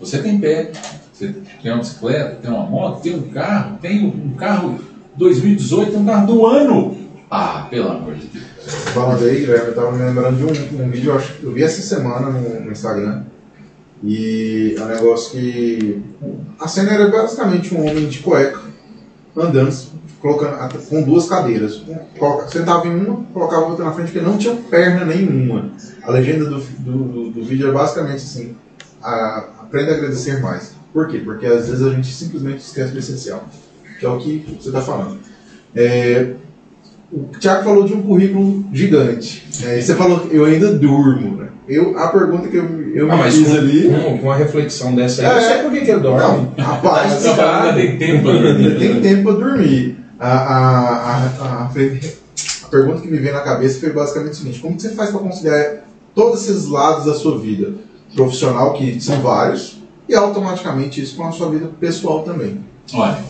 Você 0.00 0.18
tem 0.20 0.38
pé, 0.38 0.72
você 1.20 1.34
tem 1.62 1.70
uma 1.72 1.78
bicicleta, 1.80 2.36
tem 2.36 2.50
uma 2.50 2.64
moto, 2.64 3.02
tem 3.02 3.14
um 3.14 3.28
carro, 3.30 3.78
tem 3.80 4.06
um 4.06 4.34
carro 4.36 4.78
2018, 5.16 5.96
um 5.98 6.06
carro 6.06 6.26
do 6.26 6.46
ano. 6.46 6.96
Ah, 7.30 7.66
pelo 7.70 7.90
amor 7.90 8.14
de 8.14 8.26
Deus. 8.26 8.44
Falando 8.92 9.24
aí, 9.24 9.40
Guilherme, 9.40 9.68
eu 9.68 9.74
tava 9.74 9.92
me 9.92 10.02
lembrando 10.02 10.36
de 10.36 10.44
um, 10.76 10.82
um 10.82 10.90
vídeo, 10.90 11.10
eu 11.12 11.16
acho 11.16 11.34
eu 11.42 11.52
vi 11.52 11.62
essa 11.62 11.80
semana 11.82 12.30
no, 12.30 12.60
no 12.60 12.72
Instagram. 12.72 13.22
E 14.02 14.74
é 14.78 14.82
um 14.82 14.86
negócio 14.88 15.32
que. 15.32 16.02
A 16.58 16.66
cena 16.66 16.92
era 16.92 17.08
basicamente 17.08 17.74
um 17.74 17.86
homem 17.86 18.08
de 18.08 18.20
cueca 18.20 18.60
andando, 19.36 19.72
colocando, 20.20 20.78
com 20.88 21.02
duas 21.02 21.28
cadeiras. 21.28 21.82
Coloca- 22.18 22.48
sentava 22.48 22.86
em 22.88 22.96
uma, 22.96 23.24
colocava 23.32 23.66
outra 23.66 23.84
na 23.84 23.92
frente, 23.92 24.10
porque 24.10 24.26
não 24.26 24.38
tinha 24.38 24.56
perna 24.56 25.04
nenhuma. 25.04 25.70
A 26.02 26.10
legenda 26.10 26.46
do, 26.46 26.58
do, 26.60 26.92
do- 27.04 27.30
do 27.30 27.44
vídeo 27.44 27.68
é 27.68 27.72
basicamente 27.72 28.16
assim: 28.16 28.56
a, 29.02 29.44
aprenda 29.60 29.92
a 29.92 29.94
agradecer 29.96 30.40
mais. 30.40 30.72
Por 30.92 31.08
quê? 31.08 31.18
Porque 31.18 31.46
às 31.46 31.68
vezes 31.68 31.86
a 31.86 31.90
gente 31.90 32.12
simplesmente 32.12 32.58
esquece 32.58 32.92
do 32.92 32.98
essencial, 32.98 33.44
que 33.98 34.04
é 34.04 34.08
o 34.08 34.18
que 34.18 34.44
você 34.60 34.68
está 34.68 34.80
falando. 34.80 35.18
É, 35.74 36.32
o 37.12 37.24
Thiago 37.38 37.64
falou 37.64 37.84
de 37.84 37.94
um 37.94 38.02
currículo 38.02 38.64
gigante. 38.72 39.46
É, 39.64 39.78
e 39.78 39.82
você 39.82 39.94
falou 39.94 40.20
que 40.20 40.34
eu 40.34 40.44
ainda 40.44 40.72
durmo. 40.72 41.36
Né? 41.36 41.48
Eu, 41.68 41.96
a 41.98 42.08
pergunta 42.08 42.48
que 42.48 42.56
eu, 42.56 42.64
eu 42.94 43.10
Ah, 43.12 43.16
me 43.16 43.30
fiz 43.30 43.48
com, 43.48 43.54
ali. 43.54 43.88
com- 43.88 44.18
com 44.18 44.24
uma 44.24 44.36
reflexão 44.36 44.94
dessa 44.94 45.22
aí, 45.22 45.28
É. 45.28 45.36
eu 45.36 45.40
sei 45.54 45.62
por 45.62 45.72
que 45.72 45.80
que 45.82 45.90
eu 45.90 46.00
dorme. 46.00 46.48
Não, 46.56 46.64
rapaz. 46.64 47.24
Ainda 47.26 47.72
tem 47.74 47.96
tempo 47.98 48.22
pra 48.24 48.32
dormir. 48.32 48.78
Tem 48.78 49.00
tempo 49.00 49.22
para 49.24 49.32
dormir. 49.46 49.96
A, 50.18 50.28
a, 50.28 50.58
a, 50.58 51.26
a, 51.40 51.64
a 51.64 52.68
pergunta 52.68 53.00
que 53.00 53.08
me 53.08 53.18
veio 53.18 53.32
na 53.34 53.40
cabeça 53.40 53.80
foi 53.80 53.90
basicamente 53.90 54.32
o 54.32 54.36
seguinte: 54.36 54.58
como 54.60 54.76
que 54.76 54.82
você 54.82 54.90
faz 54.90 55.10
para 55.10 55.20
conciliar 55.20 55.84
todos 56.14 56.42
esses 56.48 56.66
lados 56.66 57.06
da 57.06 57.14
sua 57.14 57.38
vida 57.38 57.72
profissional, 58.14 58.72
que 58.74 59.00
são 59.00 59.20
vários, 59.22 59.79
e 60.10 60.14
automaticamente 60.14 61.00
isso 61.00 61.16
com 61.16 61.24
a 61.24 61.30
sua 61.30 61.50
vida 61.50 61.68
pessoal 61.78 62.24
também? 62.24 62.58
Olha, 62.92 63.22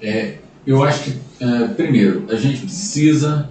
é, 0.00 0.38
eu 0.66 0.82
acho 0.82 1.04
que, 1.04 1.18
é, 1.38 1.68
primeiro, 1.68 2.24
a 2.30 2.36
gente 2.36 2.62
precisa 2.62 3.50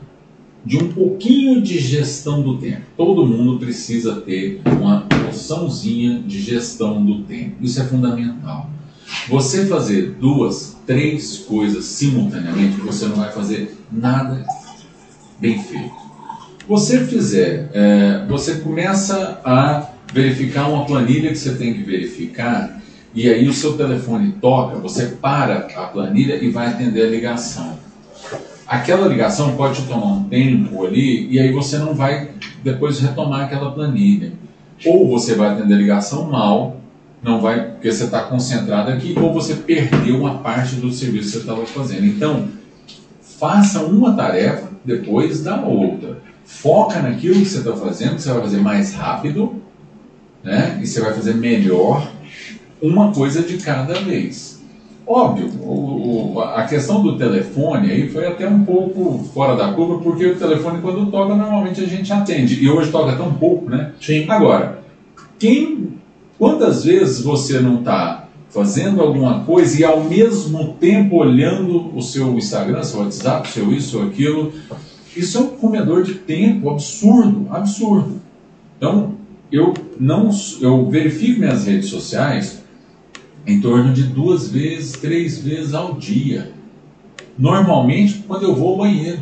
de 0.66 0.78
um 0.78 0.92
pouquinho 0.92 1.62
de 1.62 1.78
gestão 1.78 2.42
do 2.42 2.58
tempo. 2.58 2.82
Todo 2.98 3.28
mundo 3.28 3.60
precisa 3.60 4.16
ter 4.22 4.62
uma 4.66 5.06
noçãozinha 5.26 6.20
de 6.26 6.42
gestão 6.42 7.06
do 7.06 7.22
tempo. 7.24 7.58
Isso 7.62 7.80
é 7.80 7.84
fundamental. 7.86 8.70
Você 9.30 9.68
fazer 9.68 10.16
duas, 10.20 10.76
três 10.88 11.38
coisas 11.40 11.86
simultaneamente, 11.86 12.78
você 12.78 13.06
não 13.06 13.18
vai 13.18 13.32
fazer 13.32 13.78
nada 13.92 14.44
bem 15.40 15.62
feito. 15.62 15.94
Você 16.68 17.06
fizer, 17.06 17.70
é, 17.74 18.26
você 18.28 18.56
começa 18.56 19.42
a 19.44 19.93
verificar 20.14 20.70
uma 20.70 20.86
planilha 20.86 21.30
que 21.30 21.38
você 21.38 21.56
tem 21.56 21.74
que 21.74 21.84
verificar 21.84 22.82
e 23.16 23.30
aí 23.30 23.48
o 23.48 23.54
seu 23.54 23.78
telefone 23.78 24.34
toca, 24.42 24.80
você 24.80 25.06
para 25.22 25.68
a 25.76 25.86
planilha 25.86 26.36
e 26.36 26.50
vai 26.50 26.68
atender 26.68 27.04
a 27.04 27.10
ligação. 27.10 27.78
Aquela 28.66 29.08
ligação 29.08 29.56
pode 29.56 29.84
tomar 29.84 30.14
um 30.14 30.24
tempo 30.24 30.84
ali 30.84 31.28
e 31.30 31.40
aí 31.40 31.52
você 31.52 31.78
não 31.78 31.94
vai 31.94 32.32
depois 32.64 33.00
retomar 33.00 33.42
aquela 33.42 33.72
planilha. 33.72 34.34
Ou 34.84 35.08
você 35.08 35.36
vai 35.36 35.50
atender 35.50 35.76
a 35.76 35.78
ligação 35.78 36.30
mal, 36.32 36.78
não 37.22 37.40
vai, 37.40 37.72
porque 37.72 37.92
você 37.92 38.06
está 38.06 38.24
concentrado 38.24 38.92
aqui, 38.92 39.16
ou 39.18 39.32
você 39.32 39.56
perdeu 39.56 40.20
uma 40.20 40.40
parte 40.40 40.76
do 40.76 40.92
serviço 40.92 41.26
que 41.28 41.32
você 41.34 41.38
estava 41.40 41.66
fazendo. 41.66 42.06
Então, 42.06 42.48
faça 43.22 43.84
uma 43.84 44.14
tarefa 44.14 44.70
depois 44.84 45.44
da 45.44 45.62
outra. 45.62 46.22
foca 46.46 47.00
naquilo 47.00 47.36
que 47.36 47.46
você 47.46 47.60
está 47.60 47.74
fazendo, 47.74 48.16
que 48.16 48.22
você 48.22 48.32
vai 48.32 48.42
fazer 48.42 48.60
mais 48.60 48.94
rápido, 48.94 49.63
né? 50.44 50.80
E 50.82 50.88
você 50.88 51.00
vai 51.02 51.14
fazer 51.14 51.36
melhor 51.36 52.12
uma 52.82 53.12
coisa 53.12 53.42
de 53.42 53.58
cada 53.58 53.94
vez. 53.94 54.62
Óbvio, 55.06 55.50
o, 55.62 56.36
o, 56.36 56.42
a 56.42 56.64
questão 56.64 57.04
do 57.04 57.18
telefone 57.18 57.92
aí 57.92 58.10
foi 58.10 58.26
até 58.26 58.48
um 58.48 58.64
pouco 58.64 59.24
fora 59.34 59.56
da 59.56 59.74
curva, 59.74 60.00
porque 60.02 60.26
o 60.28 60.36
telefone 60.36 60.82
quando 60.82 61.12
toca 61.12 61.36
normalmente 61.36 61.82
a 61.82 61.88
gente 61.88 62.12
atende. 62.12 62.64
E 62.64 62.70
hoje 62.70 62.92
toca 62.92 63.16
tão 63.16 63.34
pouco, 63.34 63.70
né? 63.70 63.92
Sim. 64.00 64.26
Agora, 64.30 64.80
quem, 65.38 65.96
quantas 66.38 66.86
vezes 66.86 67.22
você 67.22 67.60
não 67.60 67.80
está 67.80 68.28
fazendo 68.50 69.02
alguma 69.02 69.44
coisa 69.44 69.80
e 69.80 69.84
ao 69.84 70.04
mesmo 70.04 70.76
tempo 70.80 71.18
olhando 71.18 71.96
o 71.96 72.02
seu 72.02 72.38
Instagram, 72.38 72.84
seu 72.84 73.02
WhatsApp, 73.02 73.50
seu 73.50 73.74
isso, 73.74 73.98
ou 73.98 74.08
aquilo? 74.08 74.54
Isso 75.16 75.38
é 75.38 75.42
um 75.42 75.48
comedor 75.48 76.04
de 76.04 76.14
tempo 76.14 76.70
absurdo, 76.70 77.48
absurdo. 77.52 78.22
Então, 78.78 79.16
eu 79.54 79.72
não, 80.00 80.32
eu 80.60 80.90
verifico 80.90 81.40
minhas 81.40 81.68
redes 81.68 81.90
sociais 81.90 82.64
em 83.46 83.62
torno 83.62 83.94
de 83.94 84.02
duas 84.02 84.50
vezes, 84.50 84.94
três 84.94 85.38
vezes 85.38 85.76
ao 85.76 85.94
dia. 85.94 86.52
Normalmente, 87.38 88.24
quando 88.28 88.44
eu 88.44 88.56
vou 88.56 88.72
ao 88.72 88.78
banheiro. 88.80 89.20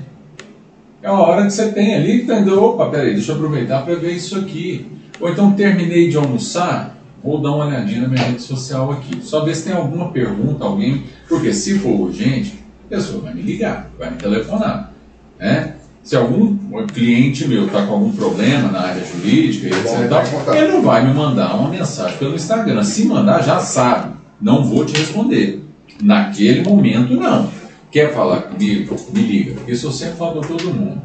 É 1.03 1.07
a 1.07 1.13
hora 1.13 1.45
que 1.45 1.51
você 1.51 1.69
tem 1.71 1.95
ali, 1.95 2.21
entendeu? 2.21 2.63
Opa, 2.63 2.89
peraí, 2.89 3.13
deixa 3.13 3.33
eu 3.33 3.35
aproveitar 3.35 3.83
para 3.83 3.95
ver 3.95 4.13
isso 4.13 4.37
aqui. 4.37 4.85
Ou 5.19 5.29
então 5.29 5.51
terminei 5.53 6.09
de 6.09 6.15
almoçar, 6.15 6.97
vou 7.21 7.41
dar 7.41 7.51
uma 7.51 7.65
olhadinha 7.65 8.01
na 8.01 8.07
minha 8.07 8.23
rede 8.23 8.41
social 8.41 8.89
aqui. 8.91 9.19
Só 9.21 9.43
ver 9.43 9.53
se 9.53 9.65
tem 9.65 9.73
alguma 9.73 10.11
pergunta, 10.11 10.63
alguém. 10.63 11.03
Porque 11.27 11.51
se 11.53 11.77
for 11.79 11.99
urgente, 11.99 12.63
a 12.85 12.89
pessoa 12.89 13.23
vai 13.23 13.33
me 13.33 13.41
ligar, 13.41 13.89
vai 13.99 14.11
me 14.11 14.17
telefonar. 14.17 14.93
Né? 15.37 15.75
Se 16.03 16.15
algum 16.15 16.57
cliente 16.87 17.47
meu 17.47 17.67
está 17.67 17.85
com 17.85 17.93
algum 17.93 18.11
problema 18.11 18.71
na 18.71 18.81
área 18.81 19.05
jurídica, 19.05 19.67
etc, 19.67 20.09
tal, 20.09 20.55
ele 20.55 20.71
não 20.71 20.81
vai 20.81 21.05
me 21.05 21.13
mandar 21.13 21.55
uma 21.55 21.69
mensagem 21.69 22.17
pelo 22.17 22.35
Instagram. 22.35 22.83
Se 22.83 23.05
mandar, 23.05 23.43
já 23.43 23.59
sabe, 23.59 24.15
não 24.41 24.63
vou 24.63 24.83
te 24.83 24.97
responder. 24.97 25.63
Naquele 26.01 26.63
momento, 26.67 27.15
não. 27.15 27.49
Quer 27.91 28.13
falar 28.13 28.43
comigo? 28.43 28.95
Me 29.13 29.21
liga, 29.21 29.53
porque 29.53 29.71
eu 29.71 29.91
sempre 29.91 30.15
falo 30.15 30.39
para 30.39 30.47
todo 30.47 30.73
mundo. 30.73 31.01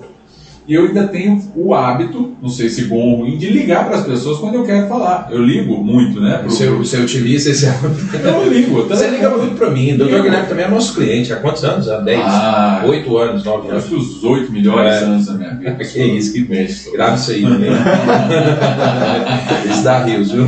E 0.68 0.74
eu 0.74 0.86
ainda 0.86 1.06
tenho 1.06 1.40
o 1.54 1.72
hábito, 1.72 2.32
não 2.42 2.48
sei 2.48 2.68
se 2.68 2.86
bom 2.86 2.96
ou 2.96 3.16
ruim, 3.20 3.36
de 3.36 3.48
ligar 3.50 3.86
para 3.86 3.98
as 3.98 4.04
pessoas 4.04 4.38
quando 4.38 4.56
eu 4.56 4.64
quero 4.64 4.88
falar. 4.88 5.28
Eu 5.30 5.40
ligo 5.40 5.76
muito, 5.76 6.20
né? 6.20 6.38
Pro... 6.38 6.50
Você, 6.50 6.68
você 6.70 6.96
utiliza 6.96 7.50
esse 7.52 7.66
Eu 7.66 8.52
ligo. 8.52 8.78
Eu 8.78 8.88
Você 8.88 9.06
liga 9.08 9.30
muito 9.30 9.56
para 9.56 9.70
mim. 9.70 9.92
O 9.92 9.98
doutor. 9.98 10.22
Guilherme 10.22 10.48
também 10.48 10.64
é 10.64 10.68
nosso 10.68 10.92
cliente. 10.94 11.32
Há 11.32 11.36
quantos 11.36 11.62
anos? 11.62 11.88
Há 11.88 11.98
10? 12.00 12.20
Ah. 12.20 12.82
8 12.84 13.16
anos, 13.18 13.44
9 13.44 13.68
Eu 13.68 13.70
anos. 13.70 13.84
acho 13.84 13.94
que 13.94 14.00
os 14.00 14.24
oito 14.24 14.50
melhores 14.52 14.92
É. 14.92 14.98
anos 15.04 15.26
da 15.26 15.34
minha 15.34 15.54
vida. 15.54 15.76
Que 15.86 16.02
isso, 16.02 16.32
que 16.32 16.40
mexe. 16.48 16.90
Grave 16.90 17.14
isso 17.16 17.30
aí 17.30 17.42
também. 17.42 17.70
Isso 19.70 19.84
dá 19.84 20.02
rios, 20.04 20.32
viu? 20.32 20.46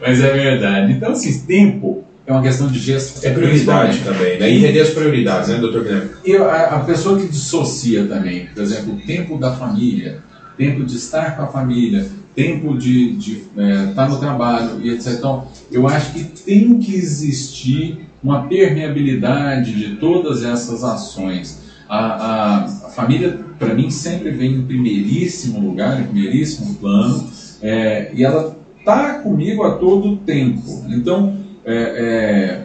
Mas 0.00 0.20
é 0.22 0.30
verdade. 0.32 0.92
Então, 0.92 1.12
assim, 1.12 1.40
tempo 1.46 2.04
é 2.26 2.32
uma 2.32 2.42
questão 2.42 2.66
de 2.66 2.78
gestão. 2.78 3.30
É 3.30 3.32
prioridade 3.32 4.00
também, 4.00 4.38
né? 4.38 4.50
Entender 4.50 4.80
as 4.80 4.90
prioridades, 4.90 5.48
né, 5.48 5.58
doutor 5.58 5.84
Guilherme? 5.84 6.10
A, 6.42 6.76
a 6.76 6.80
pessoa 6.80 7.18
que 7.20 7.28
dissocia 7.28 8.04
também, 8.06 8.46
por 8.46 8.62
exemplo, 8.62 8.94
o 8.94 8.96
tempo 8.96 9.38
da 9.38 9.52
família, 9.54 10.18
tempo 10.58 10.84
de 10.84 10.96
estar 10.96 11.36
com 11.36 11.42
a 11.42 11.46
família, 11.46 12.06
tempo 12.34 12.76
de 12.76 13.16
estar 13.16 13.94
tá 13.94 14.08
no 14.08 14.18
trabalho 14.18 14.80
e 14.82 14.90
etc. 14.90 15.12
Então, 15.12 15.46
eu 15.70 15.86
acho 15.86 16.12
que 16.12 16.24
tem 16.24 16.78
que 16.78 16.94
existir 16.94 18.06
uma 18.22 18.48
permeabilidade 18.48 19.72
de 19.72 19.96
todas 19.96 20.42
essas 20.42 20.82
ações. 20.82 21.64
A, 21.88 21.98
a, 21.98 22.64
a 22.64 22.90
família, 22.90 23.38
para 23.56 23.72
mim, 23.72 23.88
sempre 23.88 24.32
vem 24.32 24.54
em 24.54 24.62
primeiríssimo 24.62 25.60
lugar, 25.60 26.00
em 26.00 26.04
primeiríssimo 26.04 26.74
plano, 26.74 27.30
é, 27.62 28.10
e 28.12 28.24
ela 28.24 28.56
está 28.80 29.20
comigo 29.20 29.62
a 29.62 29.76
todo 29.76 30.16
tempo. 30.16 30.84
Então, 30.88 31.45
é, 31.66 31.74
é, 31.74 32.60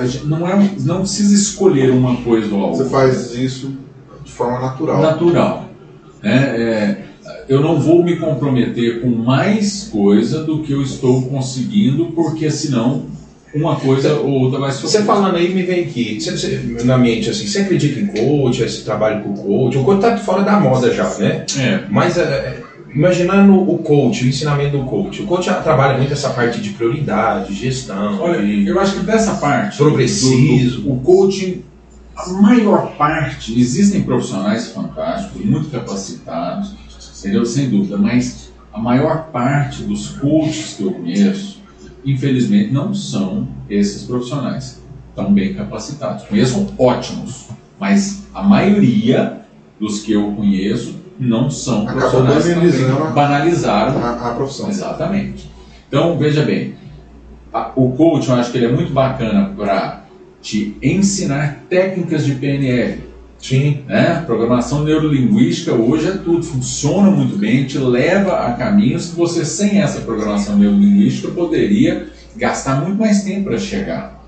a 0.00 0.06
gente 0.06 0.26
não, 0.26 0.46
é, 0.48 0.70
não 0.84 1.00
precisa 1.00 1.34
escolher 1.34 1.90
uma 1.90 2.16
coisa 2.22 2.52
ou 2.54 2.60
outra 2.60 2.84
Você 2.84 2.90
faz 2.90 3.34
isso 3.34 3.72
de 4.24 4.32
forma 4.32 4.60
natural. 4.60 5.00
natural. 5.00 5.64
né? 6.22 6.42
É, 6.56 6.96
eu 7.48 7.60
não 7.60 7.80
vou 7.80 8.02
me 8.02 8.16
comprometer 8.16 9.00
com 9.00 9.08
mais 9.08 9.88
coisa 9.90 10.40
do 10.40 10.60
que 10.60 10.72
eu 10.72 10.82
estou 10.82 11.22
conseguindo, 11.22 12.06
porque 12.14 12.50
senão 12.50 13.02
uma 13.54 13.76
coisa 13.76 14.14
ou 14.16 14.42
outra 14.42 14.58
vai 14.58 14.70
sofrer. 14.70 15.00
Você 15.00 15.02
falando 15.02 15.36
aí 15.36 15.52
me 15.52 15.62
vem 15.62 15.84
aqui, 15.84 16.20
você- 16.20 16.32
você- 16.32 16.60
na 16.84 16.98
mente 16.98 17.30
assim, 17.30 17.46
você 17.46 17.60
acredita 17.60 17.98
em 18.00 18.06
coach, 18.06 18.62
esse 18.62 18.82
trabalho 18.82 19.22
com 19.22 19.34
coach? 19.34 19.78
O 19.78 19.84
coach 19.84 20.00
tá 20.00 20.16
fora 20.16 20.42
da 20.42 20.58
moda 20.58 20.90
já, 20.90 21.08
né? 21.18 21.44
É, 21.56 21.80
Mas 21.88 22.18
é, 22.18 22.60
imaginando 22.96 23.54
o 23.70 23.78
coach, 23.78 24.24
o 24.24 24.28
ensinamento 24.28 24.78
do 24.78 24.84
coach, 24.84 25.22
o 25.22 25.26
coach 25.26 25.44
trabalha 25.62 25.98
muito 25.98 26.12
essa 26.12 26.30
parte 26.30 26.60
de 26.60 26.70
prioridade, 26.70 27.52
gestão, 27.54 28.18
olha, 28.20 28.40
de- 28.44 28.66
eu 28.66 28.80
acho 28.80 28.94
que 28.98 29.04
dessa 29.04 29.34
parte 29.34 29.76
do- 29.90 29.96
do- 30.76 30.92
o 30.92 31.00
coaching, 31.00 31.62
a 32.16 32.28
maior 32.32 32.92
parte, 32.96 33.58
existem 33.60 34.02
profissionais 34.02 34.68
fantásticos, 34.68 35.44
muito 35.44 35.68
capacitados, 35.68 36.74
entendeu? 37.20 37.44
Sem 37.44 37.68
dúvida, 37.68 37.98
mas 37.98 38.50
a 38.72 38.78
maior 38.78 39.24
parte 39.30 39.82
dos 39.82 40.08
coaches 40.08 40.74
que 40.74 40.82
eu 40.82 40.92
conheço, 40.92 41.60
infelizmente, 42.04 42.72
não 42.72 42.94
são 42.94 43.46
esses 43.68 44.04
profissionais 44.04 44.80
tão 45.14 45.32
bem 45.32 45.52
capacitados. 45.52 46.24
Conheço 46.24 46.66
ótimos, 46.78 47.46
mas 47.78 48.22
a 48.34 48.42
maioria 48.42 49.40
dos 49.78 50.00
que 50.00 50.12
eu 50.12 50.32
conheço 50.32 50.94
não 51.18 51.50
são 51.50 51.88
Acabou 51.88 52.22
profissionais 52.22 52.90
a- 52.90 53.10
banalizaram 53.10 54.04
A, 54.04 54.30
a 54.30 54.34
profissão. 54.34 54.68
Exatamente. 54.68 55.50
Então, 55.88 56.18
veja 56.18 56.42
bem, 56.42 56.74
a- 57.52 57.72
o 57.76 57.90
coach, 57.92 58.28
eu 58.28 58.34
acho 58.34 58.50
que 58.50 58.58
ele 58.58 58.66
é 58.66 58.72
muito 58.72 58.92
bacana 58.92 59.52
para 59.56 60.04
te 60.42 60.76
ensinar 60.82 61.62
técnicas 61.68 62.24
de 62.24 62.34
PNL. 62.34 63.04
Sim. 63.38 63.82
Né? 63.86 64.22
Programação 64.26 64.82
neurolinguística 64.82 65.72
hoje 65.72 66.08
é 66.08 66.12
tudo, 66.12 66.42
funciona 66.42 67.10
muito 67.10 67.36
bem, 67.36 67.64
te 67.64 67.78
leva 67.78 68.46
a 68.46 68.52
caminhos 68.54 69.10
que 69.10 69.16
você, 69.16 69.44
sem 69.44 69.80
essa 69.80 70.00
programação 70.00 70.56
neurolinguística, 70.56 71.28
poderia 71.32 72.08
gastar 72.34 72.80
muito 72.82 72.98
mais 72.98 73.22
tempo 73.24 73.44
para 73.44 73.58
chegar. 73.58 74.24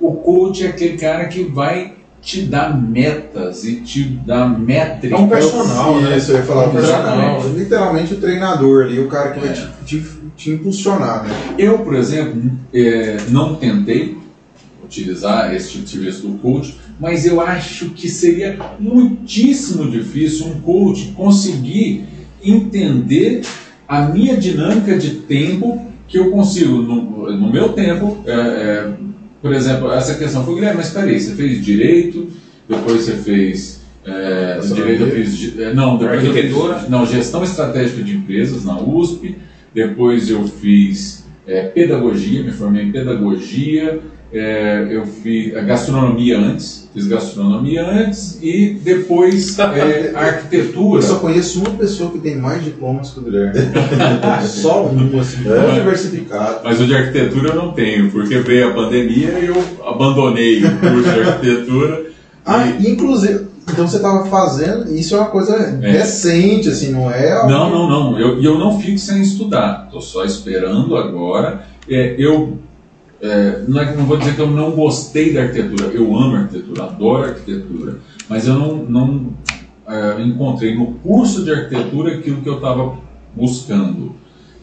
O 0.00 0.12
coach 0.12 0.64
é 0.64 0.68
aquele 0.68 0.96
cara 0.96 1.24
que 1.26 1.42
vai 1.42 1.94
te 2.26 2.42
dar 2.42 2.76
metas 2.76 3.64
e 3.64 3.82
te 3.82 4.02
dar 4.02 4.48
métricas. 4.48 5.16
É 5.16 5.22
um 5.22 5.28
personal, 5.28 6.00
né? 6.00 6.16
Isso, 6.16 6.32
eu 6.32 6.38
ia 6.38 6.42
falar 6.42 6.66
o 6.66 6.72
personal. 6.72 7.40
Literalmente 7.54 8.14
o 8.14 8.16
treinador 8.16 8.86
ali, 8.86 8.98
o 8.98 9.06
cara 9.06 9.30
que 9.30 9.38
vai 9.38 9.50
É. 9.50 9.52
te, 9.52 9.68
te, 9.84 10.04
te 10.36 10.50
impulsionar, 10.50 11.22
né? 11.22 11.30
Eu, 11.56 11.78
por 11.78 11.94
exemplo, 11.94 12.42
eh, 12.74 13.18
não 13.28 13.54
tentei 13.54 14.18
utilizar 14.84 15.54
esse 15.54 15.70
tipo 15.70 15.84
de 15.84 15.90
serviço 15.90 16.26
do 16.26 16.38
coach, 16.38 16.76
mas 16.98 17.24
eu 17.24 17.40
acho 17.40 17.90
que 17.90 18.08
seria 18.08 18.58
muitíssimo 18.80 19.88
difícil 19.88 20.48
um 20.48 20.60
coach 20.60 21.12
conseguir 21.16 22.06
entender 22.42 23.42
a 23.86 24.02
minha 24.02 24.36
dinâmica 24.36 24.98
de 24.98 25.10
tempo 25.10 25.80
que 26.08 26.18
eu 26.18 26.32
consigo, 26.32 26.82
no, 26.82 27.36
no 27.36 27.52
meu 27.52 27.68
tempo, 27.68 28.18
eh, 28.26 28.32
eh, 28.32 29.05
por 29.46 29.54
exemplo, 29.54 29.92
essa 29.92 30.14
questão 30.14 30.44
foi, 30.44 30.54
Guilherme, 30.56 30.78
mas 30.78 30.90
peraí, 30.90 31.20
você 31.20 31.34
fez 31.34 31.64
direito, 31.64 32.28
depois 32.68 33.02
você 33.02 33.12
fez. 33.12 33.80
eh, 34.04 34.58
direito 34.74 35.02
eu 35.04 35.10
fiz. 35.12 35.58
eh, 35.58 35.72
Não, 35.72 35.96
depois 35.98 36.20
fiz- 36.42 36.88
não, 36.88 37.06
gestão 37.06 37.42
estratégica 37.44 38.02
de 38.02 38.16
empresas 38.16 38.64
na 38.64 38.80
USP, 38.80 39.36
depois 39.74 40.28
eu 40.30 40.46
fiz 40.48 41.24
eh, 41.46 41.62
pedagogia, 41.74 42.42
me 42.42 42.50
formei 42.50 42.84
em 42.84 42.90
pedagogia, 42.90 44.00
eh, 44.32 44.88
eu 44.90 45.06
fiz 45.06 45.56
a 45.56 45.60
gastronomia 45.60 46.38
antes, 46.38 46.88
fiz 46.92 47.06
gastronomia 47.06 47.86
antes 47.88 48.38
e 48.42 48.76
depois 48.82 49.58
eh, 49.58 50.12
arquitetura. 50.14 50.98
Eu 50.98 51.02
só 51.06 51.16
conheço 51.16 51.60
uma 51.60 51.70
pessoa 51.70 52.10
que 52.10 52.18
tem 52.18 52.36
mais 52.36 52.64
diplomas 52.64 53.10
que 53.10 53.20
o 53.20 53.22
Guilherme. 53.22 53.52
só 54.46 54.86
um, 54.86 55.20
assim, 55.20 55.42
tão 55.44 55.70
É. 55.70 55.74
diversificado. 55.74 56.60
Mas 56.64 56.80
o 56.80 56.86
de 56.86 56.94
arquitetura 56.94 57.50
eu 57.50 57.54
não 57.56 57.72
tenho, 57.72 58.10
porque 58.10 58.38
veio 58.38 58.70
a 58.70 58.74
pandemia 58.74 59.38
e 59.38 59.46
eu 59.46 59.62
abandonei 59.86 60.62
o 60.64 60.78
curso 60.78 61.10
de 61.12 61.20
arquitetura. 61.20 62.06
Ah, 62.48 62.64
E- 62.68 62.92
inclusive, 62.92 63.46
então 63.68 63.88
você 63.88 63.96
estava 63.96 64.24
fazendo, 64.26 64.88
isso 64.94 65.16
é 65.16 65.18
uma 65.18 65.26
coisa 65.30 65.80
É. 65.82 65.90
recente, 65.90 66.68
assim, 66.68 66.92
não 66.92 67.10
é? 67.10 67.32
algo- 67.32 67.50
Não, 67.50 67.68
não, 67.68 67.88
não. 68.12 68.20
Eu, 68.20 68.40
e 68.40 68.44
eu 68.44 68.56
não 68.56 68.78
fico 68.78 68.96
sem 69.00 69.20
estudar. 69.20 69.86
Estou 69.86 70.00
só 70.00 70.24
esperando 70.24 70.96
agora. 70.96 71.62
É, 71.90 72.14
eu 72.16 72.56
é, 73.20 73.64
não, 73.66 73.80
é 73.80 73.94
não 73.94 74.04
vou 74.04 74.16
dizer 74.16 74.34
que 74.34 74.40
eu 74.40 74.50
não 74.50 74.72
gostei 74.72 75.32
da 75.32 75.42
arquitetura. 75.42 75.86
Eu 75.88 76.16
amo 76.16 76.36
arquitetura, 76.36 76.84
adoro 76.84 77.24
arquitetura. 77.24 77.98
Mas 78.28 78.46
eu 78.46 78.54
não, 78.54 78.76
não 78.76 79.32
é, 79.88 80.22
encontrei 80.22 80.74
no 80.74 80.94
curso 80.94 81.44
de 81.44 81.50
arquitetura 81.50 82.14
aquilo 82.14 82.42
que 82.42 82.48
eu 82.48 82.56
estava 82.56 82.98
buscando. 83.34 84.14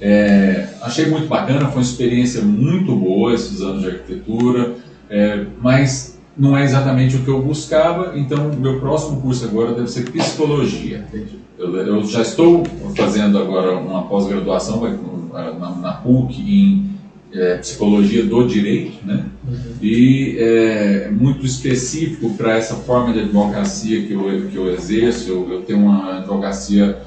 É, 0.02 0.68
achei 0.82 1.06
muito 1.08 1.28
bacana, 1.28 1.68
foi 1.68 1.78
uma 1.78 1.82
experiência 1.82 2.42
muito 2.42 2.96
boa 2.96 3.34
esses 3.34 3.62
anos 3.62 3.82
de 3.82 3.88
arquitetura, 3.88 4.74
é, 5.10 5.46
mas 5.62 6.20
não 6.38 6.58
é 6.58 6.64
exatamente 6.64 7.16
o 7.16 7.20
que 7.24 7.30
eu 7.30 7.42
buscava, 7.42 8.18
então 8.18 8.52
meu 8.54 8.80
próximo 8.80 9.22
curso 9.22 9.46
agora 9.46 9.74
deve 9.74 9.88
ser 9.88 10.10
psicologia. 10.12 11.06
Eu, 11.58 11.76
eu 11.78 12.04
já 12.04 12.22
estou 12.22 12.64
fazendo 12.96 13.38
agora 13.38 13.78
uma 13.78 14.04
pós-graduação 14.04 14.82
na, 15.32 15.76
na 15.76 15.92
PUC 15.94 16.42
em 16.42 16.93
é, 17.34 17.58
psicologia 17.58 18.24
do 18.26 18.48
direito, 18.48 19.06
né? 19.06 19.26
E 19.82 20.36
é 20.38 21.10
muito 21.12 21.46
específico 21.46 22.34
para 22.36 22.58
essa 22.58 22.76
forma 22.76 23.14
de 23.14 23.22
advocacia 23.22 24.04
que 24.04 24.14
eu, 24.14 24.48
que 24.50 24.56
eu 24.56 24.74
exerço. 24.74 25.30
Eu, 25.30 25.52
eu 25.52 25.62
tenho 25.62 25.80
uma 25.80 26.20
advocacia 26.20 27.02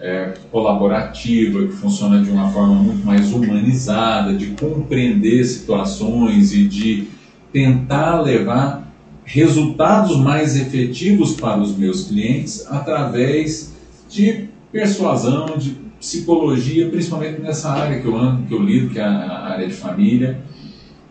é, 0.00 0.34
colaborativa, 0.50 1.66
que 1.66 1.72
funciona 1.72 2.22
de 2.22 2.30
uma 2.30 2.50
forma 2.50 2.74
muito 2.74 3.04
mais 3.04 3.32
humanizada, 3.32 4.34
de 4.34 4.48
compreender 4.48 5.44
situações 5.44 6.52
e 6.52 6.64
de 6.64 7.08
tentar 7.52 8.20
levar 8.20 8.92
resultados 9.24 10.16
mais 10.16 10.56
efetivos 10.56 11.34
para 11.34 11.60
os 11.60 11.76
meus 11.76 12.08
clientes 12.08 12.66
através 12.68 13.72
de 14.08 14.48
persuasão, 14.72 15.56
de 15.56 15.81
psicologia, 16.02 16.90
principalmente 16.90 17.40
nessa 17.40 17.70
área 17.70 18.00
que 18.00 18.06
eu 18.06 18.16
ando, 18.16 18.42
que 18.42 18.52
eu 18.52 18.60
lido, 18.60 18.90
que 18.90 18.98
é 18.98 19.04
a 19.04 19.50
área 19.50 19.68
de 19.68 19.72
família, 19.72 20.42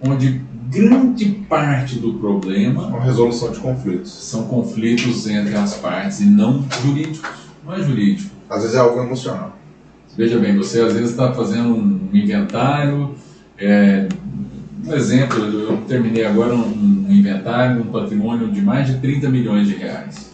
onde 0.06 0.42
grande 0.70 1.26
parte 1.48 1.98
do 1.98 2.16
problema 2.16 2.88
Uma 2.88 3.02
resolução 3.02 3.52
de 3.52 3.60
conflitos. 3.60 4.12
são 4.12 4.44
conflitos 4.44 5.28
entre 5.30 5.56
as 5.56 5.76
partes 5.76 6.20
e 6.20 6.26
não 6.26 6.66
jurídicos. 6.84 7.30
Não 7.66 7.74
é 7.74 7.82
jurídico. 7.82 8.30
Às 8.50 8.64
vezes 8.64 8.76
é 8.76 8.80
algo 8.80 9.02
emocional. 9.02 9.58
Veja 10.18 10.38
bem, 10.38 10.58
você 10.58 10.82
às 10.82 10.92
vezes 10.92 11.12
está 11.12 11.32
fazendo 11.32 11.70
um 11.70 12.10
inventário. 12.14 13.16
é, 13.58 14.10
um 14.86 14.94
exemplo, 14.94 15.42
eu 15.42 15.78
terminei 15.88 16.26
agora 16.26 16.54
um, 16.54 17.06
um 17.08 17.12
inventário 17.12 17.82
de 17.82 17.88
um 17.88 17.92
patrimônio 17.92 18.52
de 18.52 18.62
mais 18.62 18.88
de 18.88 18.98
30 18.98 19.30
milhões 19.30 19.68
de 19.68 19.76
reais. 19.76 20.32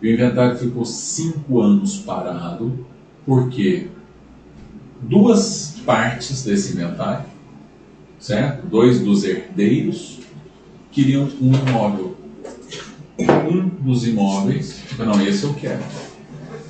E 0.00 0.08
o 0.08 0.14
inventário 0.14 0.56
ficou 0.56 0.84
cinco 0.86 1.60
anos 1.60 1.98
parado, 1.98 2.86
porque 3.26 3.88
duas 5.00 5.80
partes 5.84 6.44
desse 6.44 6.72
inventário, 6.74 7.26
certo? 8.18 8.66
Dois 8.66 9.00
dos 9.00 9.24
herdeiros 9.24 10.20
queriam 10.90 11.28
um 11.40 11.52
imóvel. 11.54 12.16
Um 13.18 13.68
dos 13.68 14.06
imóveis, 14.06 14.82
não, 14.98 15.20
esse 15.24 15.44
eu 15.44 15.54
quero. 15.54 15.82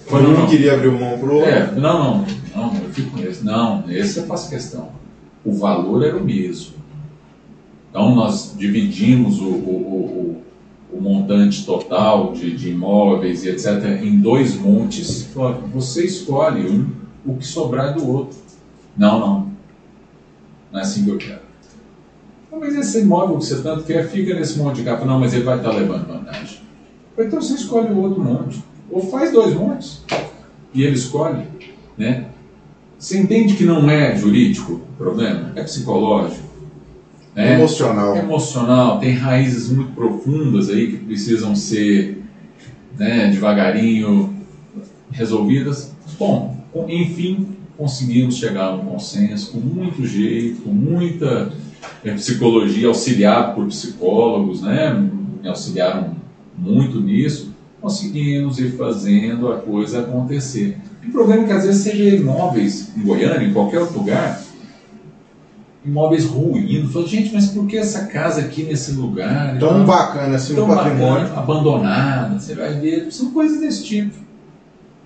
Quando 0.08 0.28
um 0.28 0.32
não. 0.40 0.46
queria 0.46 0.74
abrir 0.74 0.90
mão 0.90 1.18
pro 1.18 1.36
outro, 1.36 1.48
É, 1.48 1.72
não, 1.72 2.24
não, 2.24 2.26
não, 2.54 2.82
eu 2.82 2.90
fico 2.90 3.10
com 3.10 3.22
esse. 3.22 3.44
Não, 3.44 3.90
esse 3.90 4.18
eu 4.18 4.26
faço 4.26 4.50
questão. 4.50 4.90
O 5.44 5.54
valor 5.54 6.04
era 6.04 6.16
o 6.16 6.24
mesmo. 6.24 6.74
Então 7.88 8.14
nós 8.14 8.54
dividimos 8.56 9.40
o, 9.40 9.48
o, 9.48 9.50
o, 9.50 10.42
o- 10.92 11.00
montante 11.00 11.64
total 11.64 12.32
de, 12.32 12.54
de 12.56 12.70
imóveis 12.70 13.44
e 13.44 13.48
etc. 13.50 13.84
em 14.02 14.18
dois 14.20 14.56
montes. 14.58 15.28
Você 15.72 16.04
escolhe 16.04 16.66
um, 16.68 16.90
o 17.24 17.36
que 17.36 17.46
sobrar 17.46 17.94
do 17.94 18.06
outro. 18.08 18.38
Não, 18.96 19.18
não. 19.20 19.52
Não 20.70 20.78
é 20.78 20.82
assim 20.82 21.04
que 21.04 21.10
eu 21.10 21.18
quero. 21.18 21.40
"Ah, 22.52 22.56
Mas 22.60 22.74
esse 22.76 23.00
imóvel 23.00 23.38
que 23.38 23.44
você 23.44 23.62
tanto 23.62 23.84
quer 23.84 24.08
fica 24.08 24.34
nesse 24.34 24.58
monte 24.58 24.76
de 24.76 24.84
capa. 24.84 25.04
Não, 25.04 25.18
mas 25.20 25.32
ele 25.34 25.44
vai 25.44 25.56
estar 25.58 25.72
levando 25.72 26.06
vantagem. 26.06 26.60
Então 27.18 27.40
você 27.40 27.54
escolhe 27.54 27.92
o 27.92 27.98
outro 27.98 28.22
monte. 28.22 28.62
Ou 28.90 29.00
faz 29.10 29.32
dois 29.32 29.54
montes. 29.54 30.02
E 30.74 30.82
ele 30.82 30.94
escolhe. 30.94 31.46
Né? 31.96 32.26
Você 32.98 33.18
entende 33.18 33.54
que 33.54 33.64
não 33.64 33.88
é 33.90 34.14
jurídico 34.16 34.74
o 34.74 34.96
problema? 34.96 35.52
É 35.56 35.62
psicológico. 35.62 36.51
Né? 37.34 37.54
emocional. 37.54 38.16
emocional, 38.16 38.98
tem 38.98 39.14
raízes 39.14 39.70
muito 39.70 39.92
profundas 39.92 40.68
aí 40.68 40.92
que 40.92 40.96
precisam 40.98 41.54
ser 41.54 42.22
né, 42.98 43.30
devagarinho 43.30 44.34
resolvidas. 45.10 45.92
Bom, 46.18 46.56
enfim, 46.88 47.48
conseguimos 47.76 48.36
chegar 48.36 48.66
a 48.66 48.74
um 48.74 48.84
consenso 48.84 49.52
com 49.52 49.58
muito 49.58 50.06
jeito, 50.06 50.62
com 50.62 50.70
muita 50.70 51.52
eh, 52.04 52.14
psicologia, 52.14 52.88
auxiliado 52.88 53.54
por 53.54 53.66
psicólogos, 53.66 54.62
né, 54.62 54.92
me 55.42 55.48
auxiliaram 55.48 56.16
muito 56.56 57.00
nisso. 57.00 57.52
Conseguimos 57.80 58.60
ir 58.60 58.76
fazendo 58.76 59.50
a 59.50 59.56
coisa 59.56 60.00
acontecer. 60.00 60.78
O 61.04 61.10
problema 61.10 61.42
é 61.42 61.46
que 61.46 61.52
às 61.52 61.64
vezes 61.64 61.82
você 61.82 61.92
vê 61.92 62.16
imóveis 62.18 62.92
em 62.96 63.02
Goiânia, 63.02 63.44
em 63.44 63.52
qualquer 63.52 63.80
outro 63.80 63.98
lugar, 63.98 64.40
imóveis 65.84 66.24
ruindo. 66.24 66.88
Falei, 66.88 67.08
gente, 67.08 67.32
mas 67.32 67.48
por 67.48 67.66
que 67.66 67.76
essa 67.76 68.06
casa 68.06 68.40
aqui 68.42 68.62
nesse 68.62 68.92
lugar? 68.92 69.58
Tão 69.58 69.84
bacana 69.84 70.36
assim 70.36 70.54
tão 70.54 70.66
no 70.66 70.74
patrimônio. 70.74 71.22
bacana, 71.28 71.40
abandonada, 71.40 72.38
você 72.38 72.54
vai 72.54 72.74
ver, 72.74 73.10
são 73.10 73.30
coisas 73.32 73.60
desse 73.60 73.84
tipo, 73.84 74.16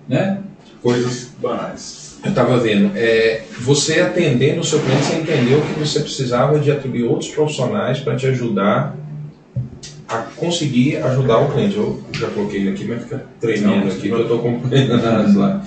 né? 0.07 0.39
Coisas 0.81 1.29
banais. 1.41 2.17
Eu 2.23 2.29
estava 2.29 2.57
vendo, 2.59 2.91
é, 2.95 3.43
você 3.61 4.01
atendendo 4.01 4.61
o 4.61 4.63
seu 4.63 4.79
cliente, 4.79 5.03
você 5.05 5.15
entendeu 5.17 5.61
que 5.61 5.79
você 5.79 5.99
precisava 5.99 6.59
de 6.59 6.71
atribuir 6.71 7.03
outros 7.03 7.29
profissionais 7.29 7.99
para 7.99 8.15
te 8.15 8.25
ajudar 8.27 8.95
a 10.07 10.17
conseguir 10.35 10.97
ajudar 10.97 11.39
o 11.39 11.51
cliente. 11.51 11.75
Eu 11.75 12.01
já 12.13 12.27
coloquei 12.29 12.61
ele 12.61 12.69
aqui, 12.71 12.85
mas 12.85 13.03
fica 13.03 13.25
tremendo 13.39 13.85
Não, 13.85 13.87
aqui, 13.87 14.01
que 14.01 14.09
eu 14.09 14.21
estou 14.21 14.39
acompanhando 14.39 15.37
lá. 15.37 15.63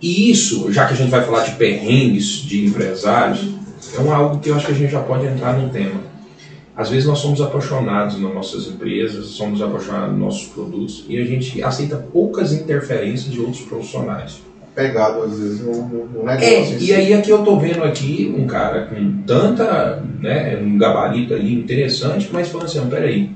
E 0.00 0.30
isso, 0.30 0.70
já 0.72 0.86
que 0.86 0.94
a 0.94 0.96
gente 0.96 1.10
vai 1.10 1.24
falar 1.24 1.44
de 1.44 1.52
perrengues 1.52 2.26
de 2.26 2.66
empresários, 2.66 3.53
é 3.96 4.00
um 4.00 4.12
algo 4.12 4.38
que 4.38 4.48
eu 4.50 4.56
acho 4.56 4.66
que 4.66 4.72
a 4.72 4.74
gente 4.74 4.90
já 4.90 5.00
pode 5.00 5.26
entrar 5.26 5.58
no 5.58 5.68
tema. 5.70 6.00
Às 6.76 6.88
vezes 6.90 7.06
nós 7.06 7.18
somos 7.20 7.40
apaixonados 7.40 8.20
nas 8.20 8.34
nossas 8.34 8.66
empresas, 8.66 9.26
somos 9.26 9.62
apaixonados 9.62 10.10
nos 10.10 10.18
nossos 10.20 10.46
produtos 10.48 11.04
e 11.08 11.18
a 11.20 11.24
gente 11.24 11.62
aceita 11.62 11.96
poucas 11.96 12.52
interferências 12.52 13.32
de 13.32 13.40
outros 13.40 13.62
profissionais. 13.62 14.40
Pegado, 14.74 15.22
às 15.22 15.38
vezes, 15.38 15.60
no, 15.60 15.72
no- 15.72 16.04
no 16.06 16.24
negócio. 16.24 16.76
É, 16.76 16.78
e 16.80 16.92
aí 16.92 17.14
aqui 17.14 17.30
eu 17.30 17.44
tô 17.44 17.56
vendo 17.60 17.84
aqui 17.84 18.34
um 18.36 18.44
cara 18.44 18.86
com 18.86 19.22
tanta, 19.24 20.02
né, 20.20 20.56
um 20.60 20.76
gabarito 20.76 21.32
aí 21.32 21.54
interessante, 21.54 22.28
mas 22.32 22.48
falando 22.48 22.66
assim, 22.66 22.78
"Não, 22.80 22.88
peraí, 22.88 23.30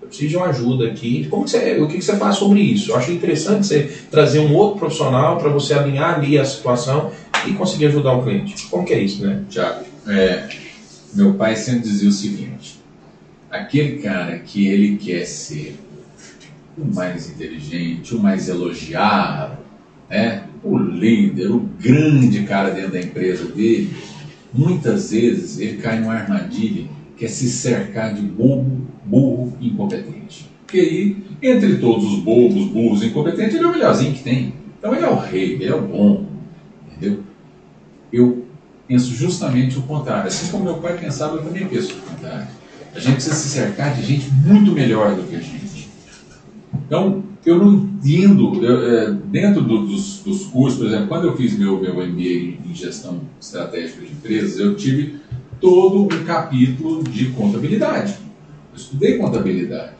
eu 0.00 0.08
preciso 0.08 0.30
de 0.30 0.36
uma 0.38 0.46
ajuda 0.46 0.86
aqui. 0.86 1.26
Como 1.28 1.44
que 1.44 1.50
você, 1.50 1.78
o 1.78 1.86
que 1.86 1.98
que 1.98 2.02
você 2.04 2.16
faz 2.16 2.36
sobre 2.36 2.60
isso? 2.60 2.90
Eu 2.92 2.96
acho 2.96 3.12
interessante 3.12 3.66
você 3.66 3.82
trazer 4.10 4.38
um 4.38 4.54
outro 4.54 4.78
profissional 4.78 5.36
para 5.36 5.50
você 5.50 5.74
alinhar 5.74 6.14
ali 6.14 6.38
a 6.38 6.44
situação 6.46 7.10
e 7.46 7.52
conseguir 7.52 7.86
ajudar 7.88 8.14
o 8.14 8.22
cliente. 8.22 8.66
Como 8.70 8.86
que 8.86 8.94
é 8.94 8.98
isso, 9.00 9.22
né? 9.26 9.42
Tiago, 9.50 9.84
é, 10.08 10.48
meu 11.14 11.34
pai 11.34 11.54
sempre 11.54 11.80
dizia 11.80 12.08
o 12.08 12.12
seguinte: 12.12 12.80
aquele 13.50 13.98
cara 13.98 14.38
que 14.38 14.66
ele 14.66 14.96
quer 14.96 15.24
ser 15.24 15.78
o 16.76 16.84
mais 16.84 17.30
inteligente, 17.30 18.14
o 18.14 18.20
mais 18.20 18.48
elogiado, 18.48 19.58
né, 20.08 20.44
o 20.62 20.78
líder, 20.78 21.50
o 21.50 21.60
grande 21.78 22.44
cara 22.44 22.70
dentro 22.70 22.92
da 22.92 23.00
empresa 23.00 23.44
dele, 23.46 23.90
muitas 24.52 25.10
vezes 25.10 25.58
ele 25.58 25.76
cai 25.78 26.00
numa 26.00 26.14
armadilha 26.14 26.88
que 27.16 27.24
é 27.24 27.28
se 27.28 27.50
cercar 27.50 28.14
de 28.14 28.22
bobo, 28.22 28.86
burro 29.04 29.56
e 29.60 29.68
incompetente. 29.68 30.48
Porque 30.64 30.78
aí, 30.78 31.16
entre 31.42 31.76
todos 31.78 32.04
os 32.04 32.20
bobos, 32.20 32.66
burros 32.66 33.02
e 33.02 33.06
incompetentes, 33.06 33.54
ele 33.54 33.64
é 33.64 33.66
o 33.66 33.72
melhorzinho 33.72 34.14
que 34.14 34.22
tem. 34.22 34.54
Então 34.78 34.94
ele 34.94 35.04
é 35.04 35.08
o 35.08 35.16
rei, 35.16 35.54
ele 35.54 35.66
é 35.66 35.74
o 35.74 35.82
bom. 35.82 36.26
Entendeu? 36.86 37.24
Eu 38.12 38.47
penso 38.88 39.12
justamente 39.14 39.78
o 39.78 39.82
contrário. 39.82 40.26
Assim 40.28 40.50
como 40.50 40.64
meu 40.64 40.78
pai 40.78 40.96
pensava, 40.98 41.36
eu 41.36 41.44
também 41.44 41.66
penso 41.68 41.92
o 41.92 42.00
contrário. 42.10 42.46
A 42.94 42.98
gente 42.98 43.14
precisa 43.14 43.34
se 43.36 43.48
cercar 43.50 43.94
de 43.94 44.02
gente 44.02 44.30
muito 44.30 44.72
melhor 44.72 45.14
do 45.14 45.22
que 45.24 45.36
a 45.36 45.40
gente. 45.40 45.88
Então, 46.86 47.22
eu 47.44 47.58
não 47.58 47.72
entendo, 47.74 48.64
eu, 48.64 48.82
é, 48.82 49.10
dentro 49.12 49.62
do- 49.62 49.86
dos, 49.86 50.20
dos 50.20 50.44
cursos, 50.46 50.78
por 50.78 50.86
exemplo, 50.88 51.06
quando 51.06 51.24
eu 51.26 51.36
fiz 51.36 51.56
meu, 51.58 51.78
meu 51.80 51.94
MBA 51.94 52.58
em 52.68 52.74
gestão 52.74 53.20
estratégica 53.40 54.00
de 54.04 54.12
empresas, 54.12 54.58
eu 54.58 54.74
tive 54.74 55.16
todo 55.60 56.02
um 56.04 56.24
capítulo 56.24 57.02
de 57.04 57.26
contabilidade. 57.26 58.14
Eu 58.72 58.76
estudei 58.76 59.18
contabilidade. 59.18 59.92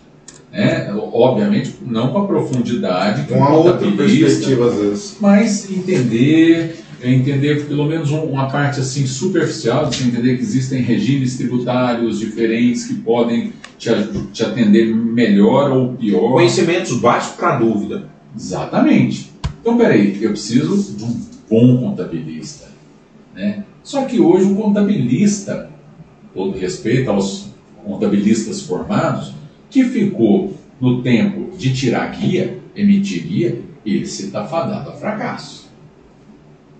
Né? 0.52 0.90
Obviamente, 1.12 1.74
não 1.86 2.10
com 2.10 2.18
a 2.18 2.26
profundidade 2.26 3.26
Com 3.28 3.44
a 3.44 3.50
outra 3.54 3.90
perspectiva, 3.92 4.68
às 4.70 4.74
vezes. 4.78 5.16
mas 5.20 5.70
entender, 5.70 6.76
é 7.00 7.10
entender 7.10 7.66
pelo 7.66 7.86
menos 7.86 8.10
um- 8.10 8.24
uma 8.24 8.48
parte 8.50 8.80
assim 8.80 9.06
superficial, 9.06 9.88
de 9.88 9.96
você 9.96 10.04
entender 10.04 10.36
que 10.36 10.42
existem 10.42 10.82
regimes 10.82 11.36
tributários 11.36 12.18
diferentes 12.18 12.86
que 12.86 12.94
podem 12.94 13.52
te, 13.78 13.88
te 14.32 14.42
atender 14.42 14.94
melhor 14.94 15.70
ou 15.70 15.94
pior. 15.94 16.32
Conhecimentos 16.32 16.98
básicos 16.98 17.36
para 17.36 17.58
dúvida. 17.58 18.08
Exatamente. 18.36 19.30
Então, 19.60 19.76
peraí, 19.76 20.18
eu 20.20 20.30
preciso 20.30 20.96
de 20.96 21.04
um 21.04 21.20
bom 21.48 21.76
contabilista. 21.78 22.68
Né? 23.34 23.64
Só 23.82 24.04
que 24.04 24.20
hoje 24.20 24.44
o 24.44 24.56
contabilista, 24.56 25.70
todo 26.34 26.58
respeito 26.58 27.10
aos 27.10 27.48
contabilistas 27.84 28.62
formados, 28.62 29.32
que 29.70 29.84
ficou 29.84 30.56
no 30.80 31.02
tempo 31.02 31.56
de 31.56 31.72
tirar 31.72 32.06
guia, 32.08 32.58
emitir 32.74 33.26
guia, 33.26 33.60
ele 33.84 34.06
se 34.06 34.26
está 34.26 34.44
fadado 34.44 34.90
a 34.90 34.92
fracasso. 34.92 35.67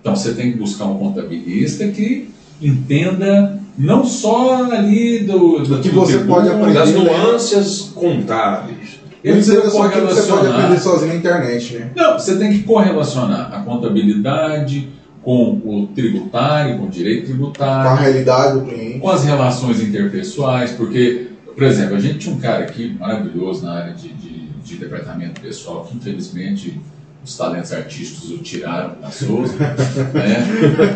Então 0.01 0.15
você 0.15 0.33
tem 0.33 0.51
que 0.51 0.57
buscar 0.57 0.85
um 0.85 0.97
contabilista 0.97 1.87
que 1.89 2.29
entenda 2.61 3.59
não 3.77 4.03
só 4.05 4.63
ali 4.71 5.19
do, 5.19 5.59
Do 5.59 5.79
que 5.79 5.89
você 5.89 6.13
tributo, 6.17 6.27
pode 6.27 6.49
aprender. 6.49 6.73
Das 6.79 6.91
Né? 6.91 6.99
nuances 6.99 7.81
contábeis. 7.95 8.99
Ele 9.23 9.39
aquilo 9.39 9.61
que 10.07 10.13
você 10.13 10.31
pode 10.31 10.47
aprender 10.47 10.79
sozinho 10.79 11.09
na 11.09 11.15
internet, 11.15 11.73
né? 11.77 11.91
Não, 11.95 12.17
você 12.17 12.37
tem 12.37 12.51
que 12.53 12.63
correlacionar 12.63 13.53
a 13.53 13.59
contabilidade 13.63 14.89
com 15.21 15.59
o 15.65 15.87
tributário, 15.93 16.77
com 16.77 16.85
o 16.85 16.89
direito 16.89 17.25
Com 17.27 17.31
a 17.31 17.35
tributário, 17.35 18.01
realidade 18.01 18.59
do 18.59 18.65
cliente. 18.65 18.99
com 18.99 19.09
as 19.09 19.25
relações 19.25 19.81
interpessoais, 19.81 20.71
porque, 20.71 21.27
por 21.53 21.63
exemplo, 21.63 21.97
a 21.97 21.99
gente 21.99 22.19
tinha 22.19 22.33
um 22.33 22.39
cara 22.39 22.63
aqui 22.63 22.95
maravilhoso 22.97 23.65
na 23.65 23.73
área 23.73 23.93
de, 23.93 24.07
de, 24.07 24.47
de 24.63 24.75
departamento 24.77 25.41
pessoal, 25.41 25.83
que 25.83 25.97
infelizmente 25.97 26.79
os 27.23 27.37
talentos 27.37 27.71
artísticos 27.73 28.31
o 28.31 28.37
tiraram 28.37 28.95
da 29.01 29.11
Souza, 29.11 29.57
né? 29.57 30.45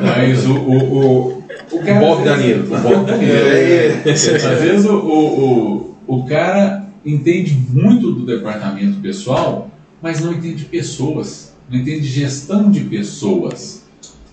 Mas 0.01 0.45
o, 0.45 0.55
o, 0.55 0.77
o, 0.77 1.43
o 1.71 1.79
cara. 1.79 1.99
Bob 1.99 2.23
Danilo. 2.23 2.63
O 2.65 2.79
Bob 2.81 3.05
Danilo. 3.07 3.31
É. 3.33 4.03
Às 4.11 4.61
vezes 4.61 4.85
o, 4.85 4.95
o, 4.95 5.95
o, 6.07 6.17
o 6.19 6.25
cara 6.25 6.87
entende 7.05 7.53
muito 7.69 8.11
do 8.11 8.25
departamento 8.25 8.99
pessoal, 8.99 9.69
mas 10.01 10.21
não 10.21 10.33
entende 10.33 10.65
pessoas, 10.65 11.53
não 11.69 11.79
entende 11.79 12.07
gestão 12.07 12.71
de 12.71 12.81
pessoas. 12.81 13.83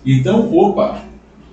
Então, 0.05 0.51
opa, 0.55 1.03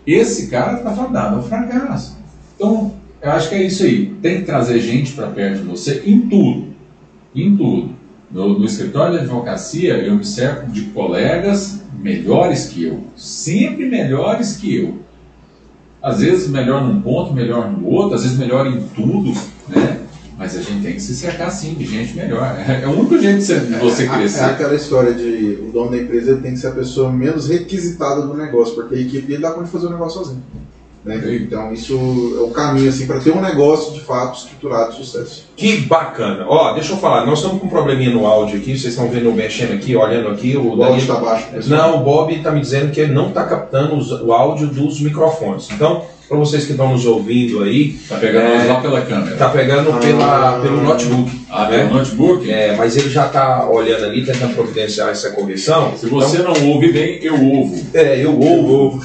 esse 0.07 0.49
cara 0.49 0.79
está 0.79 0.95
fadado 0.95 1.37
ao 1.37 1.43
fracasso. 1.43 2.17
Então, 2.57 2.95
eu 3.21 3.31
acho 3.33 3.49
que 3.49 3.55
é 3.57 3.63
isso 3.65 3.83
aí. 3.83 4.07
Tem 4.23 4.39
que 4.39 4.47
trazer 4.47 4.81
gente 4.81 5.13
para 5.13 5.27
perto 5.27 5.63
de 5.63 5.69
você 5.69 6.03
em 6.07 6.21
tudo. 6.21 6.69
Em 7.35 7.57
tudo. 7.57 7.98
No, 8.31 8.59
no 8.59 8.65
escritório 8.67 9.15
de 9.15 9.21
advocacia, 9.25 9.95
eu 9.99 10.15
me 10.17 10.25
cerco 10.25 10.71
de 10.71 10.83
colegas 10.87 11.81
melhores 11.99 12.67
que 12.67 12.85
eu. 12.85 13.05
Sempre 13.17 13.87
melhores 13.89 14.57
que 14.57 14.77
eu. 14.77 14.99
Às 16.03 16.21
vezes 16.21 16.49
melhor 16.49 16.87
num 16.87 17.01
ponto, 17.01 17.33
melhor 17.33 17.71
no 17.73 17.87
outro, 17.89 18.15
às 18.15 18.23
vezes 18.23 18.39
melhor 18.39 18.67
em 18.67 18.81
tudo, 18.95 19.33
né? 19.69 20.01
Mas 20.37 20.55
a 20.57 20.61
gente 20.61 20.83
tem 20.83 20.93
que 20.95 21.01
se 21.03 21.17
cercar 21.17 21.51
sim 21.51 21.75
de 21.75 21.85
gente 21.85 22.15
melhor. 22.15 22.45
É, 22.57 22.83
é 22.85 22.87
o 22.87 22.91
único 22.97 23.19
jeito 23.19 23.39
de 23.39 23.45
você- 23.45 23.59
você 23.81 24.03
É, 24.05 24.07
crescer. 24.09 24.39
é 24.41 24.45
aquela 24.45 24.75
história 24.77 25.13
de 25.13 25.59
o 25.67 25.73
dono 25.73 25.91
da 25.91 25.97
empresa 25.99 26.37
tem 26.37 26.53
que 26.53 26.59
ser 26.59 26.69
a 26.69 26.73
pessoa 26.73 27.11
menos 27.11 27.49
requisitada 27.49 28.23
do 28.25 28.35
negócio, 28.37 28.75
porque 28.77 28.95
a 28.95 28.99
equipe 28.99 29.27
dele 29.27 29.43
dá 29.43 29.51
conta 29.51 29.65
de 29.65 29.73
fazer 29.73 29.87
o 29.87 29.91
negócio 29.91 30.23
sozinho. 30.23 30.43
Né? 31.09 31.37
Então 31.41 31.73
isso 31.73 31.95
é 32.39 32.43
o 32.43 32.51
caminho 32.51 32.89
assim 32.89 33.07
para 33.07 33.19
ter 33.19 33.31
um 33.31 33.41
negócio 33.41 33.93
de 33.95 34.01
fato 34.01 34.39
estruturado 34.39 34.91
de 34.93 34.99
sucesso. 35.05 35.45
Que 35.57 35.79
bacana. 35.79 36.45
Ó, 36.47 36.73
deixa 36.75 36.93
eu 36.93 36.99
falar, 36.99 37.27
nós 37.27 37.39
estamos 37.39 37.61
com 37.61 37.67
um 37.67 37.71
probleminha 37.71 38.11
no 38.11 38.27
áudio 38.27 38.59
aqui, 38.59 38.79
vocês 38.79 38.93
estão 38.95 39.09
vendo 39.09 39.27
eu 39.27 39.33
mexendo 39.33 39.73
aqui, 39.73 39.97
olhando 39.97 40.29
aqui, 40.29 40.57
o 40.57 40.77
O 40.77 40.83
áudio 40.85 41.01
está 41.01 41.15
baixo. 41.15 41.47
pessoal. 41.49 41.91
Não, 41.93 42.01
o 42.01 42.05
Bob 42.05 42.33
está 42.35 42.51
me 42.53 42.61
dizendo 42.61 42.93
que 42.93 43.01
ele 43.01 43.13
não 43.13 43.29
está 43.29 43.45
captando 43.45 43.97
os- 43.97 44.13
o 44.13 44.33
áudio 44.33 44.69
dos 44.69 45.01
microfones. 45.01 45.69
Então, 45.73 46.03
para 46.29 46.37
vocês 46.37 46.67
que 46.67 46.73
estão 46.73 46.93
nos 46.93 47.07
ouvindo 47.07 47.63
aí, 47.63 47.99
Tá 48.09 48.17
pegando 48.17 48.45
É. 48.47 48.65
lá 48.65 48.81
pela 48.81 49.01
câmera. 49.01 49.35
tá 49.37 49.49
pegando 49.49 49.91
Ah. 49.91 49.97
pela, 49.99 50.61
pelo 50.61 50.83
notebook. 50.83 51.31
Ah, 51.51 51.69
né? 51.71 51.79
pelo 51.79 51.95
notebook? 51.99 52.51
É, 52.51 52.77
mas 52.77 52.97
ele 52.99 53.09
já 53.09 53.27
está 53.27 53.67
olhando 53.69 54.05
ali, 54.05 54.25
tentando 54.25 54.55
providenciar 54.55 55.09
essa 55.09 55.31
correção. 55.31 55.95
Se 55.97 56.07
você 56.07 56.39
não 56.39 56.53
ouve 56.69 56.93
bem, 56.93 57.19
eu 57.23 57.35
ouvo. 57.43 57.75
Então, 57.77 58.01
é, 58.03 58.23
eu 58.23 58.39
ouvo. 58.39 59.03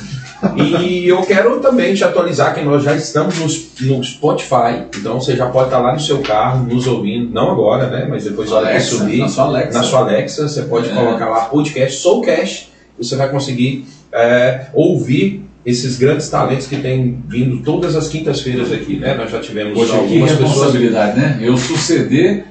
E 0.56 1.08
eu 1.08 1.21
quero 1.21 1.60
também 1.60 1.93
te 1.93 2.03
atualizar 2.03 2.53
que 2.53 2.62
nós 2.62 2.84
já 2.84 2.95
estamos 2.95 3.38
no, 3.82 3.95
no 3.95 4.03
Spotify. 4.03 4.84
Então 4.97 5.19
você 5.19 5.36
já 5.36 5.47
pode 5.47 5.65
estar 5.67 5.79
lá 5.79 5.93
no 5.93 5.99
seu 5.99 6.19
carro, 6.19 6.65
nos 6.65 6.86
ouvindo. 6.88 7.32
Não 7.34 7.51
agora, 7.51 7.88
né? 7.88 8.06
Mas 8.10 8.25
depois 8.25 8.49
que 8.49 8.56
Alexa, 8.56 8.97
subir. 8.97 9.17
na 9.19 9.27
sua 9.29 9.43
Alexa. 9.45 9.77
na 9.77 9.84
sua 9.84 9.99
Alexa, 9.99 10.47
você 10.47 10.62
pode 10.63 10.89
É. 10.89 10.93
colocar 10.93 11.29
lá 11.29 11.45
podcast 11.45 11.99
Soulcast, 11.99 12.69
você 12.97 13.15
vai 13.15 13.29
conseguir 13.29 13.86
é, 14.12 14.65
ouvir 14.73 15.43
esses 15.65 15.97
grandes 15.97 16.29
talentos 16.29 16.67
que 16.67 16.75
têm 16.77 17.23
vindo 17.27 17.63
todas 17.63 17.95
as 17.95 18.10
quintas-feiras 18.10 18.71
aqui, 18.71 18.97
né? 18.97 19.15
Nós 19.15 19.32
já 19.32 19.39
tivemos 19.39 19.73
que 19.73 19.91
algumas 19.95 20.32
pessoas. 20.32 20.49
responsabilidade, 20.49 21.19
né? 21.19 21.39
Eu 21.41 21.56
suceder 21.58 22.45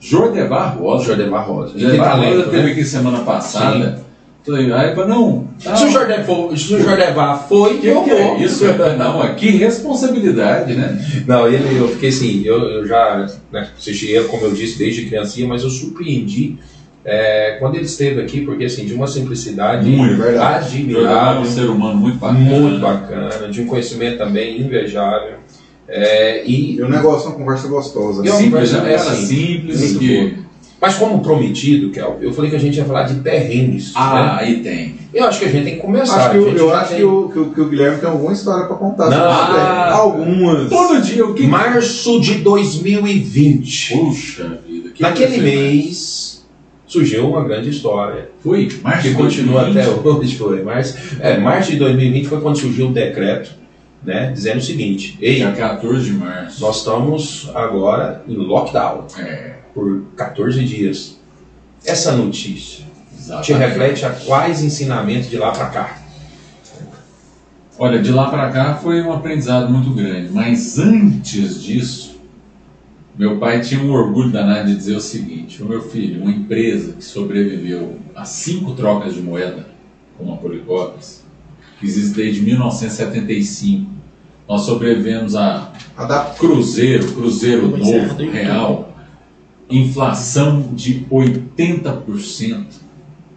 Jordevar 0.00 0.78
Rosa. 0.78 1.04
Jordemar 1.04 1.46
Rosa. 1.48 1.74
Que 1.74 1.80
Jordevar 1.80 2.20
Rosa 2.20 2.42
teve 2.44 2.62
né? 2.62 2.72
aqui 2.72 2.84
semana 2.84 3.18
passada. 3.20 3.74
Falei, 3.74 3.94
Aí, 4.46 4.94
falei, 4.94 5.08
não. 5.08 5.48
tá, 5.62 5.74
Se 5.74 5.84
o 5.86 5.90
for- 6.24 6.58
se 6.58 6.74
o 6.74 6.80
Jordevar 6.82 7.48
foi, 7.48 7.78
que, 7.78 7.86
eu 7.86 8.02
é 8.02 8.24
vou. 8.24 8.36
isso? 8.38 8.64
Não, 8.98 9.24
é 9.24 9.32
que 9.34 9.48
responsabilidade, 9.50 10.74
né? 10.74 10.98
Não, 11.26 11.48
ele, 11.48 11.78
eu 11.78 11.88
fiquei 11.88 12.10
assim, 12.10 12.42
eu, 12.44 12.58
eu 12.62 12.86
já 12.86 13.26
né, 13.50 13.68
assisti 13.78 14.10
ele, 14.12 14.26
como 14.28 14.44
eu 14.44 14.52
disse, 14.52 14.78
desde 14.78 15.06
criancinha, 15.06 15.48
mas 15.48 15.62
eu 15.62 15.70
surpreendi 15.70 16.56
é, 17.04 17.56
quando 17.58 17.76
ele 17.76 17.84
esteve 17.86 18.20
aqui, 18.20 18.42
porque 18.42 18.64
assim, 18.64 18.84
de 18.84 18.92
uma 18.92 19.06
simplicidade 19.06 19.88
Muito, 19.88 20.22
é 20.22 20.38
um 20.38 20.42
admirável, 20.42 21.44
ser 21.46 21.70
humano 21.70 21.96
muito 21.96 22.18
bacana. 22.18 22.38
muito 22.40 22.80
bacana, 22.80 23.48
de 23.48 23.62
um 23.62 23.66
conhecimento 23.66 24.18
também 24.18 24.60
invejável. 24.60 25.34
É, 25.88 26.42
e, 26.46 26.76
E 26.76 26.82
o 26.82 26.88
negócio 26.88 27.26
é 27.26 27.28
uma 27.30 27.38
conversa 27.38 27.68
gostosa. 27.68 28.24
Eu- 28.26 28.34
Simples, 28.34 28.72
É 28.74 28.80
né? 28.80 28.94
Cara 28.96 29.10
assim, 29.10 29.26
simples. 29.26 29.80
muito 29.80 29.98
Que... 29.98 30.43
mas 30.84 30.96
como 30.96 31.20
prometido, 31.20 31.90
Kel, 31.90 32.18
eu 32.20 32.30
falei 32.34 32.50
que 32.50 32.56
a 32.56 32.60
gente 32.60 32.76
ia 32.76 32.84
falar 32.84 33.04
de 33.04 33.14
perrengues. 33.20 33.92
Ah, 33.94 34.14
né? 34.14 34.36
aí 34.46 34.56
tem. 34.62 34.96
Eu 35.14 35.24
acho 35.24 35.38
que 35.38 35.46
a 35.46 35.48
gente 35.48 35.64
tem 35.64 35.74
que 35.76 35.80
começar. 35.80 36.16
Acho 36.16 36.30
que, 36.32 36.44
gente 36.44 36.58
eu 36.58 36.68
já 36.68 36.78
acho 36.80 36.88
tem- 36.90 36.98
que 36.98 37.04
o, 37.04 37.28
que, 37.30 37.38
o, 37.38 37.50
que 37.54 37.60
o 37.62 37.68
Guilherme 37.70 37.98
tem 37.98 38.08
alguma 38.10 38.32
história 38.34 38.66
para 38.66 38.76
contar. 38.76 39.04
Não. 39.08 39.12
sobre 39.16 39.30
isso 39.32 39.46
daí. 39.52 39.60
Ah. 39.60 39.92
Algumas. 39.94 40.68
Todo 40.68 41.00
dia, 41.00 41.24
o 41.26 41.32
que. 41.32 41.46
Março 41.46 42.20
de 42.20 42.34
2020. 42.34 43.94
Puxa 43.96 44.58
vida. 44.68 44.90
que 44.90 45.02
Naquele 45.02 45.36
você- 45.36 45.40
mês 45.40 46.44
surgiu 46.86 47.28
uma 47.30 47.42
grande 47.44 47.70
história. 47.70 48.30
Foi, 48.40 48.68
março 48.82 49.02
que 49.02 49.08
de 49.08 49.14
continua 49.14 49.62
2020. 49.64 49.88
até 49.98 50.08
hoje, 50.08 50.36
foi. 50.36 50.62
Março, 50.62 50.96
é, 51.20 51.38
março 51.38 51.70
de 51.72 51.78
2020 51.78 52.26
foi 52.28 52.40
quando 52.40 52.58
surgiu 52.58 52.88
o 52.88 52.92
decreto, 52.92 53.50
né, 54.04 54.30
dizendo 54.32 54.58
o 54.58 54.62
seguinte: 54.62 55.16
Ei, 55.20 55.36
Dia 55.36 55.52
14 55.52 56.04
de 56.04 56.12
março. 56.12 56.60
nós 56.60 56.76
estamos 56.78 57.50
agora 57.54 58.22
em 58.28 58.34
lockdown 58.36 59.06
É, 59.18 59.54
por 59.74 60.02
14 60.16 60.64
dias. 60.64 61.18
Essa 61.84 62.12
notícia 62.12 62.84
te 62.84 63.52
exatamente. 63.52 63.52
reflete 63.52 64.06
a 64.06 64.10
quais 64.10 64.62
ensinamentos 64.62 65.28
de 65.28 65.36
lá 65.36 65.50
para 65.50 65.66
cá? 65.66 65.98
Olha, 67.78 68.00
de 68.00 68.12
lá 68.12 68.30
para 68.30 68.50
cá 68.50 68.74
foi 68.76 69.02
um 69.02 69.12
aprendizado 69.12 69.70
muito 69.70 69.90
grande, 69.90 70.30
mas 70.32 70.78
antes 70.78 71.60
disso, 71.60 72.20
meu 73.18 73.38
pai 73.38 73.60
tinha 73.60 73.80
um 73.82 73.92
orgulho 73.92 74.30
danado 74.30 74.68
de 74.68 74.76
dizer 74.76 74.96
o 74.96 75.00
seguinte: 75.00 75.62
o 75.62 75.66
meu 75.66 75.80
filho, 75.82 76.22
uma 76.22 76.30
empresa 76.30 76.92
que 76.92 77.04
sobreviveu 77.04 77.98
a 78.14 78.24
cinco 78.24 78.74
trocas 78.74 79.14
de 79.14 79.20
moeda, 79.20 79.66
como 80.16 80.32
a 80.34 80.36
Policopes, 80.36 81.24
que 81.80 81.86
existe 81.86 82.14
desde 82.14 82.42
1975, 82.42 83.90
nós 84.48 84.62
sobrevivemos 84.62 85.34
a 85.34 85.72
Adapta. 85.96 86.38
Cruzeiro, 86.38 87.12
Cruzeiro 87.12 87.70
Pois 87.70 87.88
é, 87.88 88.06
novo, 88.06 88.30
real, 88.30 88.93
inflação 89.68 90.70
de 90.72 91.06
80%. 91.10 92.64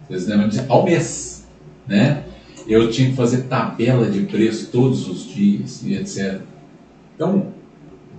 Vocês 0.08 0.26
lembram 0.26 0.48
disso? 0.48 0.64
Ao 0.68 0.84
mês, 0.84 1.46
né? 1.86 2.24
Eu 2.66 2.90
tinha 2.90 3.10
que 3.10 3.16
fazer 3.16 3.42
tabela 3.42 4.10
de 4.10 4.20
preço 4.22 4.68
todos 4.70 5.08
os 5.08 5.26
dias 5.26 5.82
e 5.82 5.94
etc. 5.94 6.40
Então, 7.14 7.46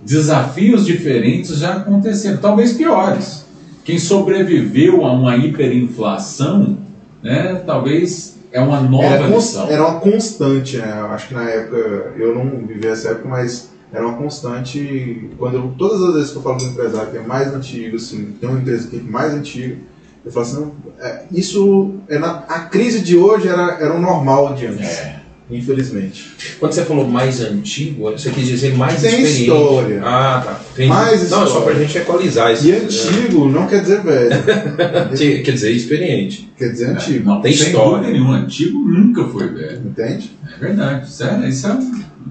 desafios 0.04 0.84
diferentes 0.84 1.56
já 1.56 1.76
aconteceram, 1.76 2.38
talvez 2.38 2.72
piores. 2.72 3.46
Quem 3.84 3.98
sobreviveu 3.98 5.06
a 5.06 5.12
uma 5.12 5.36
hiperinflação, 5.36 6.78
né, 7.22 7.62
talvez 7.66 8.38
é 8.52 8.60
uma 8.60 8.80
nova 8.80 9.04
Era, 9.06 9.26
lição. 9.28 9.68
era 9.70 9.86
uma 9.86 10.00
constante, 10.00 10.76
né? 10.76 10.92
Acho 11.10 11.28
que 11.28 11.34
na 11.34 11.48
época, 11.48 11.76
eu 12.18 12.34
não 12.34 12.66
vivi 12.66 12.86
essa 12.86 13.10
época, 13.10 13.28
mas 13.28 13.69
era 13.92 14.06
uma 14.06 14.16
constante. 14.16 15.28
Quando 15.38 15.54
eu- 15.56 15.74
todas 15.78 16.02
as 16.02 16.14
vezes 16.14 16.30
que 16.30 16.36
eu 16.36 16.42
falo 16.42 16.58
com 16.58 16.64
um 16.64 16.70
empresário 16.70 17.10
que 17.10 17.16
é 17.18 17.22
mais 17.22 17.52
antigo, 17.54 17.96
assim, 17.96 18.34
tem 18.40 18.48
uma 18.48 18.58
empresa 18.60 18.88
que 18.88 18.96
é 18.96 19.00
mais 19.02 19.34
antiga, 19.34 19.76
eu 20.24 20.30
falo 20.30 20.46
assim, 20.46 20.56
não, 20.60 20.72
é, 21.00 21.22
isso 21.32 21.94
é 22.08 22.18
na, 22.18 22.30
a 22.48 22.60
crise 22.60 23.00
de 23.00 23.16
hoje 23.16 23.48
era, 23.48 23.78
era 23.80 23.94
o 23.94 24.00
normal 24.00 24.54
de 24.54 24.66
antes, 24.66 24.86
É. 24.86 25.16
infelizmente. 25.50 26.30
Quando 26.60 26.72
você 26.72 26.84
falou 26.84 27.08
mais 27.08 27.40
antigo, 27.40 28.02
você 28.12 28.30
quis 28.30 28.46
dizer 28.46 28.76
mais 28.76 29.00
Tem 29.00 29.10
experiente. 29.22 29.40
história. 29.42 30.00
Ah, 30.04 30.42
tá. 30.44 30.60
Entendi. 30.72 30.88
Mais 30.88 31.30
Não, 31.30 31.42
é 31.42 31.46
só 31.46 31.60
pra 31.62 31.74
gente 31.74 31.96
equalizar 31.98 32.52
isso. 32.52 32.66
E 32.68 32.72
antigo 32.72 33.48
não 33.48 33.66
quer 33.66 33.80
dizer 33.80 34.02
velho, 34.02 34.30
Quer 35.44 35.52
dizer, 35.52 35.70
experiente. 35.72 36.50
quer 36.56 36.68
dizer 36.70 36.90
antigo, 36.90 37.24
Não, 37.26 37.40
Tem 37.40 37.52
sem 37.52 37.68
história. 37.68 37.90
dúvida 37.98 38.12
nenhuma, 38.12 38.36
antigo 38.36 38.78
nunca 38.78 39.24
foi 39.24 39.48
velho. 39.48 39.78
entende? 39.86 40.30
É 40.54 40.58
verdade, 40.60 41.08
isso 41.08 41.24
é, 41.24 41.48
isso 41.48 41.66
é 41.66 41.78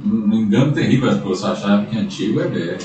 um, 0.05 0.33
engano 0.35 0.71
terrível 0.71 1.09
as 1.09 1.17
pessoas 1.17 1.43
acharem 1.43 1.85
que 1.85 1.97
antigo 1.97 2.39
é 2.41 2.47
velho. 2.47 2.77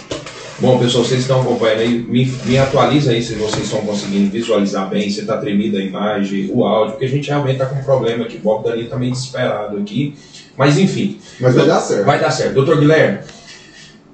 Bom, 0.60 0.78
pessoal, 0.78 1.04
vocês 1.04 1.20
estão 1.20 1.40
acompanhando 1.40 1.80
aí, 1.80 1.98
me, 2.08 2.26
me 2.44 2.56
atualiza 2.58 3.10
aí 3.10 3.20
se 3.20 3.34
vocês 3.34 3.64
estão 3.64 3.80
conseguindo 3.80 4.30
visualizar 4.30 4.88
bem, 4.88 5.10
se 5.10 5.20
está 5.20 5.36
tremida 5.36 5.78
a 5.78 5.82
imagem, 5.82 6.48
o 6.52 6.64
áudio, 6.64 6.92
porque 6.92 7.06
a 7.06 7.08
gente 7.08 7.26
realmente 7.28 7.54
está 7.54 7.66
com 7.66 7.80
um 7.80 7.82
problema 7.82 8.24
aqui. 8.24 8.36
O 8.36 8.40
Bob 8.40 8.62
Dani 8.64 8.82
está 8.84 8.96
meio 8.96 9.10
desesperado 9.12 9.76
aqui. 9.78 10.14
Mas 10.56 10.78
enfim, 10.78 11.18
Mas 11.40 11.54
vai 11.56 11.66
dar 11.66 11.80
certo. 11.80 12.04
vai 12.06 12.20
dar 12.20 12.30
certo. 12.30 12.54
Doutor 12.54 12.78
Guilherme, 12.78 13.18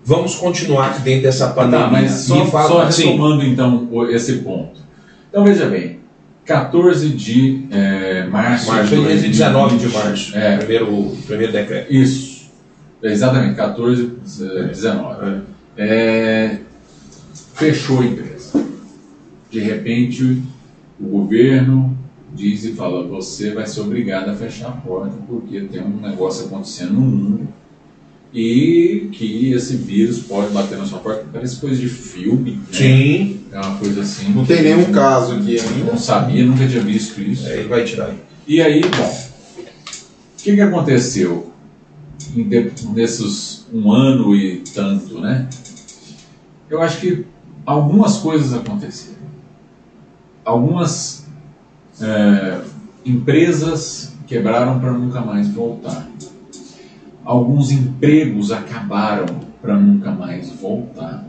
vamos 0.03 0.35
continuar 0.37 0.87
aqui 0.92 1.03
dentro 1.03 1.22
dessa 1.24 1.48
pandemia. 1.48 1.87
Tá, 1.87 1.92
mas 1.92 2.11
só, 2.12 2.46
fala- 2.46 2.68
só 2.68 2.90
sim, 2.90 3.05
retomando 3.05 3.44
então 3.44 3.88
esse 4.11 4.37
ponto. 4.38 4.81
Então 5.29 5.44
veja 5.44 5.66
bem, 5.66 6.00
14 6.46 7.11
de 7.11 7.66
é, 7.70 8.24
março, 8.26 8.66
março, 8.68 8.88
de 8.96 9.03
foi 9.05 9.16
dia 9.16 9.29
19 9.29 9.76
de 9.76 9.83
2020. 9.88 10.05
março, 10.07 10.37
É, 10.37 10.57
primeiro, 10.57 11.16
primeiro 11.26 11.53
decreto. 11.53 11.92
isso. 11.92 12.30
Exatamente, 13.03 13.55
14, 13.57 14.13
19. 14.69 15.43
É, 15.77 16.59
fechou 17.55 18.01
a 18.01 18.07
empresa. 18.07 18.65
De 19.51 19.61
repente, 19.61 20.43
o 21.01 21.05
governo 21.05 21.97
diz 22.35 22.65
e 22.65 22.73
fala: 22.73 23.07
você 23.07 23.53
vai 23.53 23.67
ser 23.67 23.81
obrigado 23.81 24.29
a 24.29 24.35
fechar 24.35 24.69
a 24.69 24.73
porta 24.73 25.15
porque 25.27 25.61
tem 25.63 25.83
um 25.83 26.01
negócio 26.01 26.47
acontecendo 26.47 26.93
no 26.93 27.01
mundo 27.01 27.49
e 28.33 29.09
que 29.13 29.53
esse 29.53 29.77
vírus 29.77 30.21
pode 30.21 30.53
bater 30.53 30.79
na 30.79 30.85
sua 30.85 31.01
porta. 31.01 31.25
Parece 31.33 31.57
coisa 31.57 31.81
de 31.81 31.89
filme. 31.89 32.53
Né? 32.53 32.63
Sim. 32.73 33.41
É 33.51 33.59
uma 33.59 33.77
coisa 33.77 34.03
assim. 34.03 34.33
Não 34.33 34.45
tem 34.45 34.63
nenhum 34.63 34.93
caso 34.93 35.35
aqui 35.35 35.59
ainda. 35.59 35.93
Não 35.93 35.99
sabia, 35.99 36.45
nunca 36.45 36.67
tinha 36.69 36.83
visto 36.83 37.21
isso. 37.21 37.47
É, 37.49 37.59
ele 37.59 37.69
vai 37.69 37.85
tirar. 37.85 38.15
E 38.47 38.61
aí, 38.61 38.81
bom, 38.81 39.29
o 39.59 40.43
que, 40.43 40.55
que 40.55 40.61
aconteceu 40.61 41.50
nesses 42.92 43.66
um 43.72 43.90
ano 43.92 44.35
e 44.35 44.59
tanto, 44.74 45.20
né? 45.20 45.48
Eu 46.68 46.80
acho 46.83 47.00
que 47.00 47.26
algumas 47.64 48.18
coisas 48.18 48.52
aconteceram. 48.54 49.18
Algumas 50.44 51.26
é, 52.00 52.61
empresas 53.04 54.12
quebraram 54.26 54.78
para 54.78 54.92
nunca 54.92 55.20
mais 55.20 55.48
voltar. 55.48 56.09
Alguns 57.24 57.70
empregos 57.70 58.50
acabaram 58.52 59.26
para 59.61 59.78
nunca 59.78 60.11
mais 60.11 60.50
voltar. 60.50 61.26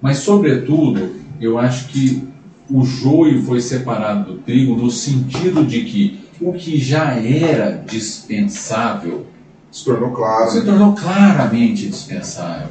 Mas, 0.00 0.18
sobretudo, 0.18 1.16
eu 1.40 1.58
acho 1.58 1.88
que 1.88 2.28
o 2.70 2.84
joio 2.84 3.42
foi 3.42 3.60
separado 3.60 4.32
do 4.32 4.38
trigo 4.40 4.76
no 4.76 4.90
sentido 4.90 5.64
de 5.64 5.84
que 5.84 6.20
o 6.40 6.52
que 6.52 6.78
já 6.78 7.14
era 7.14 7.84
dispensável 7.88 9.26
Se 9.70 9.84
tornou 9.84 10.10
claro. 10.10 10.50
se 10.50 10.62
tornou 10.62 10.92
claramente 10.94 11.88
dispensável. 11.88 12.68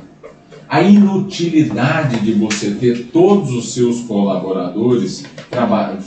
A 0.68 0.82
inutilidade 0.82 2.20
de 2.20 2.34
você 2.34 2.72
ter 2.72 3.10
todos 3.12 3.52
os 3.52 3.74
seus 3.74 4.02
colaboradores 4.02 5.24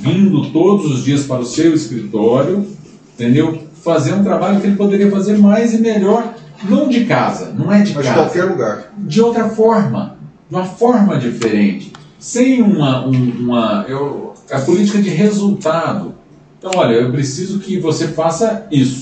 vindo 0.01 0.51
todos 0.51 0.87
os 0.91 1.05
dias 1.05 1.25
para 1.25 1.41
o 1.41 1.45
seu 1.45 1.75
escritório, 1.75 2.67
entendeu? 3.15 3.59
Fazer 3.83 4.13
um 4.15 4.23
trabalho 4.23 4.61
que 4.61 4.67
ele 4.69 4.77
poderia 4.77 5.11
fazer 5.11 5.37
mais 5.39 5.75
e 5.75 5.79
melhor, 5.79 6.35
não 6.69 6.89
de 6.89 7.05
casa, 7.07 7.53
não 7.53 7.73
é 7.73 7.83
de 7.83 7.93
Mas 7.93 8.05
de 8.07 8.13
casa 8.13 8.23
qualquer 8.23 8.45
lugar. 8.45 8.93
de 8.99 9.21
outra 9.21 9.49
forma, 9.49 10.17
de 10.49 10.55
uma 10.55 10.65
forma 10.65 11.19
diferente, 11.19 11.93
sem 12.19 12.63
uma, 12.63 13.05
um- 13.05 13.33
uma 13.41 13.85
eu, 13.89 14.33
a 14.51 14.61
política 14.61 15.03
de 15.03 15.09
resultado. 15.11 16.15
Então, 16.59 16.71
olha, 16.77 16.95
eu 16.95 17.11
preciso 17.11 17.59
que 17.59 17.81
você 17.81 18.07
faça 18.09 18.65
isso. 18.71 19.02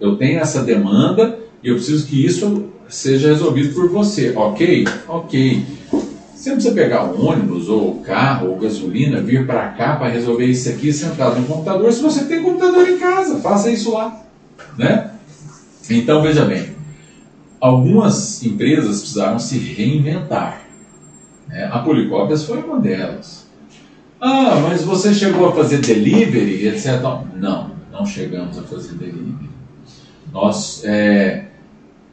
Eu 0.00 0.16
tenho 0.16 0.38
essa 0.38 0.62
demanda 0.62 1.38
e 1.62 1.68
eu 1.68 1.74
preciso 1.74 2.06
que 2.06 2.24
isso 2.24 2.66
seja 2.88 3.28
resolvido 3.28 3.74
por 3.74 3.88
você, 3.88 4.32
ok? 4.36 4.86
Ok. 5.08 5.64
Você 6.34 6.50
não 6.50 6.56
precisa 6.56 6.74
pegar 6.74 7.04
um 7.04 7.26
ônibus 7.26 7.68
ou 7.68 7.96
carro 8.00 8.50
ou 8.50 8.58
gasolina, 8.58 9.20
vir 9.20 9.46
para 9.46 9.68
cá 9.70 9.96
para 9.96 10.08
resolver 10.08 10.46
isso 10.46 10.68
aqui 10.68 10.92
sentado 10.92 11.40
no 11.40 11.46
computador. 11.46 11.92
Se 11.92 12.02
você 12.02 12.24
tem 12.24 12.42
computador 12.42 12.86
em 12.86 12.98
casa, 12.98 13.38
faça 13.40 13.70
isso 13.70 13.92
lá, 13.92 14.22
né? 14.78 15.10
Então 15.90 16.22
veja 16.22 16.44
bem, 16.44 16.70
algumas 17.60 18.42
empresas 18.44 19.00
precisaram 19.00 19.38
se 19.38 19.58
reinventar. 19.58 20.62
né? 21.48 21.68
A 21.72 21.78
Policópias 21.80 22.44
foi 22.44 22.58
uma 22.62 22.78
delas. 22.78 23.46
Ah, 24.20 24.60
mas 24.68 24.82
você 24.82 25.12
chegou 25.12 25.48
a 25.48 25.52
fazer 25.54 25.78
delivery, 25.78 26.68
etc. 26.68 27.00
Não, 27.36 27.70
não 27.90 28.04
chegamos 28.06 28.58
a 28.58 28.62
fazer 28.62 28.94
delivery. 28.94 29.55
Nós 30.32 30.82
é, 30.84 31.44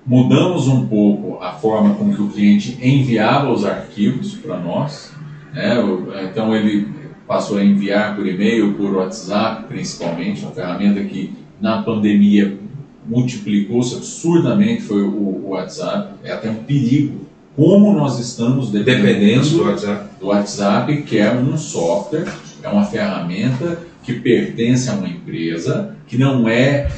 mudamos 0.06 0.68
um 0.68 0.86
pouco 0.88 1.42
a 1.44 1.54
forma 1.54 1.94
com 1.96 2.14
que 2.14 2.22
o 2.22 2.28
cliente 2.30 2.78
enviava 2.82 3.52
os 3.52 3.66
arquivos 3.66 4.34
para 4.36 4.58
nós. 4.58 5.12
né? 5.54 5.80
O- 5.80 6.12
Então 6.30 6.56
ele 6.56 6.88
passou 7.28 7.58
a 7.58 7.64
enviar 7.64 8.16
por 8.16 8.28
e-mail, 8.28 8.74
por 8.74 8.96
WhatsApp, 8.96 9.66
principalmente, 9.68 10.42
uma 10.44 10.52
ferramenta 10.52 11.02
que 11.04 11.34
na 11.62 11.82
pandemia 11.82 12.58
multiplicou-se 13.06 13.96
absurdamente 13.96 14.82
foi 14.84 15.02
o, 15.04 15.50
WhatsApp. 15.50 16.14
É 16.24 16.32
até 16.32 16.50
um 16.50 16.56
perigo. 16.56 17.22
Como 17.56 17.94
nós 17.94 18.20
estamos 18.20 18.72
Dependentes 18.72 19.52
do 19.52 19.58
dependendo 19.58 19.64
WhatsApp. 19.70 20.10
do 20.20 20.28
WhatsApp, 20.28 21.02
que 21.04 21.18
é 21.20 21.32
um 21.32 21.56
software, 21.58 22.26
é 22.64 22.68
uma 22.68 22.84
ferramenta 22.86 23.80
que 24.02 24.14
pertence 24.14 24.90
a 24.90 24.94
uma 24.94 25.08
empresa 25.08 25.96
que 26.08 26.18
não 26.18 26.48
é 26.50 26.90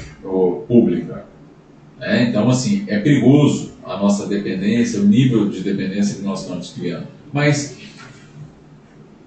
pública. 0.68 1.26
né? 2.00 2.28
Então, 2.30 2.50
assim, 2.50 2.84
é 2.88 3.00
perigoso 3.00 3.72
a 3.84 3.98
nossa 3.98 4.28
dependência, 4.28 5.00
o 5.00 5.04
nível 5.04 5.50
de 5.50 5.62
dependência 5.62 6.16
que 6.16 6.24
nós 6.24 6.42
estamos 6.42 6.72
criando. 6.72 7.08
Mas 7.32 7.78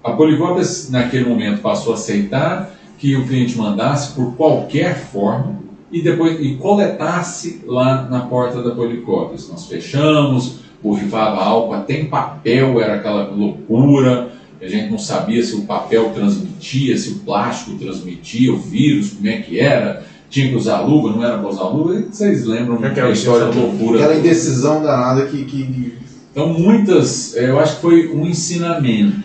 a 0.02 0.12
Policópias, 0.12 0.90
naquele 0.90 1.28
momento, 1.28 1.61
passou 1.61 1.92
a 1.92 1.96
aceitar 1.96 2.74
que 2.98 3.14
o 3.16 3.26
cliente 3.26 3.56
mandasse 3.56 4.14
por 4.14 4.34
qualquer 4.34 4.96
forma 4.96 5.58
e 5.90 6.02
depois 6.02 6.38
e 6.40 6.56
coletasse 6.56 7.62
lá 7.66 8.08
na 8.08 8.20
porta 8.20 8.62
da 8.62 8.74
Policópias. 8.74 9.48
Nós 9.48 9.66
fechamos, 9.66 10.61
borrifava 10.82 11.42
álcool, 11.42 11.74
até 11.74 12.00
em 12.00 12.06
papel 12.06 12.80
era 12.80 12.94
aquela 12.94 13.28
loucura. 13.28 14.30
A 14.61 14.66
gente 14.66 14.90
não 14.90 14.98
sabia 14.98 15.42
se 15.42 15.54
o 15.54 15.62
papel 15.62 16.11
transmitia, 16.11 16.96
se 16.98 17.11
o 17.11 17.18
plástico 17.20 17.78
transmitia, 17.78 18.52
o 18.52 18.58
vírus, 18.58 19.11
como 19.11 19.28
é 19.28 19.38
que 19.38 19.61
era. 19.61 20.04
Tinha 20.31 20.49
que 20.49 20.55
usar 20.57 20.81
luva, 20.83 21.11
não 21.11 21.25
era 21.25 21.38
para 21.38 21.49
usar 21.49 21.64
luva. 21.64 22.03
Vocês 22.11 22.45
lembram 22.45 22.77
Aquela 22.85 23.09
da 23.09 23.12
história 23.12 23.47
loucura? 23.47 23.99
Aquela 23.99 24.19
indecisão 24.19 24.83
danada 24.83 25.27
que. 25.27 25.45
que... 25.45 25.95
Então, 26.31 26.53
muitas, 26.53 27.35
eh, 27.37 27.49
eu 27.51 27.59
acho 27.59 27.77
que 27.77 27.83
foi 27.83 28.09
um 28.09 28.27
ensinamento. 28.27 29.23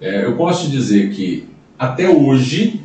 Eh, 0.00 0.26
Eu 0.26 0.36
posso 0.36 0.66
te 0.66 0.70
dizer 0.72 1.10
que, 1.10 1.48
até 1.78 2.08
hoje, 2.08 2.82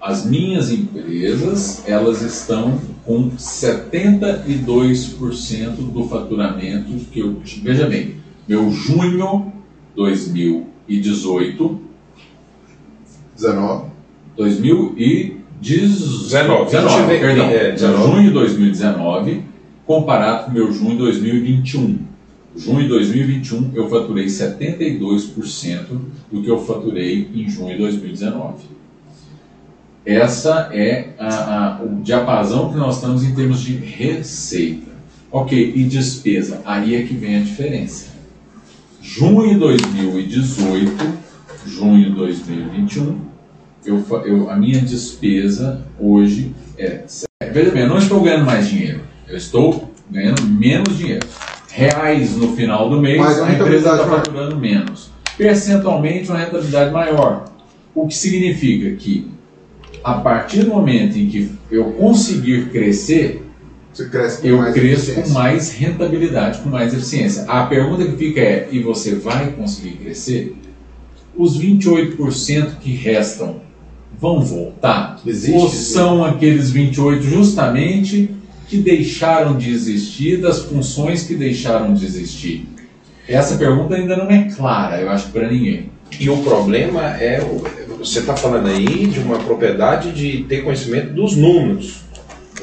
as 0.00 0.24
minhas 0.24 0.70
empresas, 0.70 1.82
elas 1.86 2.22
estão 2.22 2.80
com 3.04 3.30
72% 3.32 5.74
do 5.92 6.08
faturamento 6.08 6.92
que 7.10 7.20
eu 7.20 7.34
tive. 7.44 7.62
Veja 7.62 7.86
bem, 7.86 8.14
meu 8.46 8.70
junho 8.70 9.52
2018, 9.96 11.80
19. 13.34 13.86
2019, 14.36 15.43
19, 15.64 16.70
19, 16.70 17.06
vê- 17.06 17.18
perdão, 17.18 17.46
é, 17.48 17.72
19. 17.72 18.02
junho 18.04 18.22
de 18.24 18.30
2019, 18.30 19.42
comparado 19.86 20.44
com 20.44 20.50
meu 20.52 20.70
junho 20.72 20.90
de 20.92 20.98
2021. 20.98 21.98
Junho 22.56 22.82
de 22.82 22.88
2021 22.88 23.70
eu 23.74 23.88
faturei 23.88 24.26
72% 24.26 26.00
do 26.30 26.42
que 26.42 26.48
eu 26.48 26.58
faturei 26.64 27.28
em 27.34 27.48
junho 27.48 27.72
de 27.72 27.78
2019. 27.78 28.64
Essa 30.06 30.68
é 30.72 31.08
a- 31.18 31.78
a- 31.78 31.82
o 31.82 32.02
diapasão 32.02 32.70
que 32.70 32.76
nós 32.76 32.96
estamos 32.96 33.24
em 33.24 33.34
termos 33.34 33.60
de 33.62 33.72
receita. 33.74 34.92
Ok, 35.32 35.72
e 35.74 35.82
despesa? 35.84 36.60
Aí 36.64 36.94
é 36.94 37.02
que 37.02 37.14
vem 37.14 37.36
a 37.36 37.40
diferença. 37.40 38.08
Junho 39.00 39.54
de 39.54 39.58
2018, 39.58 40.92
junho 41.66 42.10
de 42.10 42.16
2021, 42.16 43.16
eu, 43.84 44.04
eu- 44.24 44.50
a 44.50 44.56
minha 44.56 44.80
despesa 44.80 45.82
hoje 45.98 46.54
é. 46.78 47.02
Veja 47.52 47.70
bem, 47.70 47.82
eu 47.82 47.88
não 47.88 47.98
estou 47.98 48.20
ganhando 48.20 48.46
mais 48.46 48.68
dinheiro, 48.68 49.00
eu 49.28 49.36
estou 49.36 49.90
ganhando 50.10 50.42
menos 50.42 50.96
dinheiro. 50.96 51.26
Reais 51.70 52.36
no 52.36 52.54
final 52.54 52.88
do 52.88 53.00
mês, 53.00 53.18
Mas 53.18 53.40
a 53.40 53.46
a 53.46 53.52
empresa 53.52 53.90
está 53.92 54.06
faturando 54.06 54.56
menos. 54.56 55.10
Percentualmente, 55.36 56.28
uma 56.30 56.38
rentabilidade 56.38 56.92
maior. 56.92 57.46
O 57.94 58.06
que 58.06 58.14
significa 58.14 58.94
que, 58.96 59.28
a 60.02 60.14
partir 60.14 60.62
do 60.64 60.70
momento 60.70 61.16
em 61.16 61.28
que 61.28 61.50
eu 61.70 61.92
conseguir 61.92 62.68
crescer, 62.70 63.42
eu 64.42 64.72
cresço 64.72 65.14
com 65.14 65.28
mais 65.30 65.72
rentabilidade, 65.72 66.60
com 66.60 66.68
mais 66.68 66.92
eficiência. 66.94 67.44
A 67.44 67.66
pergunta 67.66 68.04
que 68.04 68.16
fica 68.16 68.40
é: 68.40 68.68
e 68.70 68.80
você 68.80 69.14
vai 69.16 69.50
conseguir 69.52 69.96
crescer? 69.96 70.56
Os 71.36 71.58
28% 71.60 72.78
que 72.80 72.92
restam 72.92 73.60
vão 74.20 74.40
voltar? 74.40 75.20
Existe, 75.26 75.56
Ou 75.58 75.68
sim. 75.68 75.76
são 75.76 76.24
aqueles 76.24 76.72
28% 76.72 77.20
justamente 77.22 78.30
que 78.68 78.78
deixaram 78.78 79.56
de 79.56 79.70
existir, 79.70 80.38
das 80.40 80.60
funções 80.62 81.22
que 81.24 81.34
deixaram 81.34 81.92
de 81.94 82.04
existir? 82.04 82.66
Essa 83.28 83.56
pergunta 83.56 83.94
ainda 83.94 84.16
não 84.16 84.30
é 84.30 84.48
clara, 84.54 85.00
eu 85.00 85.10
acho, 85.10 85.28
para 85.30 85.48
ninguém. 85.50 85.90
E 86.20 86.28
o 86.30 86.36
problema 86.38 87.02
é, 87.18 87.40
o- 87.42 87.64
você 87.98 88.18
está 88.20 88.36
falando 88.36 88.68
aí 88.68 89.06
de 89.06 89.18
uma 89.20 89.38
propriedade 89.38 90.12
de 90.12 90.44
ter 90.44 90.62
conhecimento 90.62 91.12
dos 91.14 91.34
números. 91.36 92.02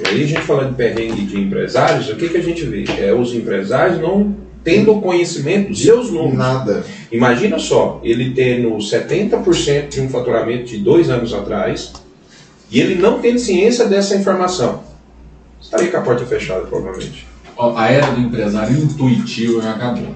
E 0.04 0.08
aí 0.08 0.24
a 0.24 0.28
gente 0.28 0.42
falando 0.42 0.70
de 0.70 0.76
perrengue 0.76 1.26
de 1.26 1.40
empresários, 1.40 2.10
o 2.10 2.16
que, 2.16 2.30
que 2.30 2.38
a 2.38 2.42
gente 2.44 2.64
vê? 2.64 2.86
É 3.00 3.14
os 3.14 3.34
empresários 3.34 4.00
não 4.00 4.36
tendo 4.64 5.00
conhecimento 5.02 5.70
dos 5.70 5.82
seus 5.82 6.12
números. 6.12 6.38
Nada. 6.38 6.84
Imagina 7.12 7.60
só, 7.60 8.00
ele 8.04 8.32
tendo 8.34 8.70
70% 8.78 9.90
de 9.90 10.02
um 10.02 10.10
faturamento 10.10 10.66
de 10.66 10.78
dois 10.78 11.10
anos 11.10 11.34
atrás 11.34 11.94
e 12.70 12.80
ele 12.80 12.96
não 12.96 13.20
tendo 13.20 13.40
ciência 13.40 13.86
dessa 13.88 14.16
informação. 14.16 14.84
Estaria 15.60 15.92
com 15.92 15.98
a 15.98 16.02
porta 16.02 16.26
fechada, 16.26 16.62
provavelmente. 16.62 17.28
a 17.58 17.92
era 17.92 18.12
do 18.12 18.22
empresário 18.22 18.78
intuitivo 18.78 19.62
já 19.62 19.72
acabou. 19.72 20.16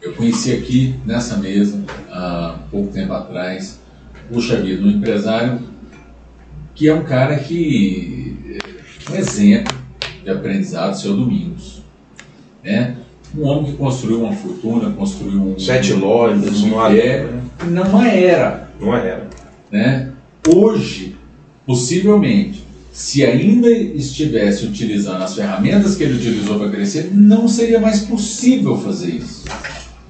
Eu 0.00 0.12
conheci 0.14 0.52
aqui 0.52 0.94
nessa 1.06 1.36
mesa, 1.36 1.80
há 2.10 2.58
pouco 2.70 2.92
tempo 2.92 3.12
atrás, 3.12 3.78
puxa 4.30 4.56
vida, 4.60 4.82
um 4.82 4.90
empresário 4.90 5.60
que 6.74 6.88
é 6.88 6.94
um 6.94 7.04
cara 7.04 7.38
que 7.38 8.58
é 9.08 9.12
um 9.12 9.16
exemplo 9.16 9.76
de 10.24 10.30
aprendizado, 10.30 10.98
seu 10.98 11.16
Domingos. 11.16 11.82
Né? 12.62 12.96
Um 13.36 13.44
homem 13.46 13.70
que 13.72 13.76
construiu 13.78 14.22
uma 14.22 14.32
fortuna, 14.32 14.90
construiu 14.90 15.40
um. 15.40 15.58
Sete 15.58 15.92
lojas, 15.94 16.62
um 16.62 16.74
uma- 16.74 16.90
império, 16.92 17.40
não 17.68 18.02
era. 18.02 18.70
Não 18.80 18.94
era. 18.96 19.28
Né? 19.70 20.10
Hoje, 20.54 21.16
possivelmente, 21.66 22.62
se 22.92 23.24
ainda 23.24 23.70
estivesse 23.70 24.66
utilizando 24.66 25.22
as 25.22 25.34
ferramentas 25.34 25.96
que 25.96 26.02
ele 26.04 26.14
utilizou 26.18 26.58
para 26.58 26.68
crescer, 26.68 27.10
não 27.12 27.48
seria 27.48 27.80
mais 27.80 28.00
possível 28.00 28.76
fazer 28.76 29.10
isso. 29.12 29.44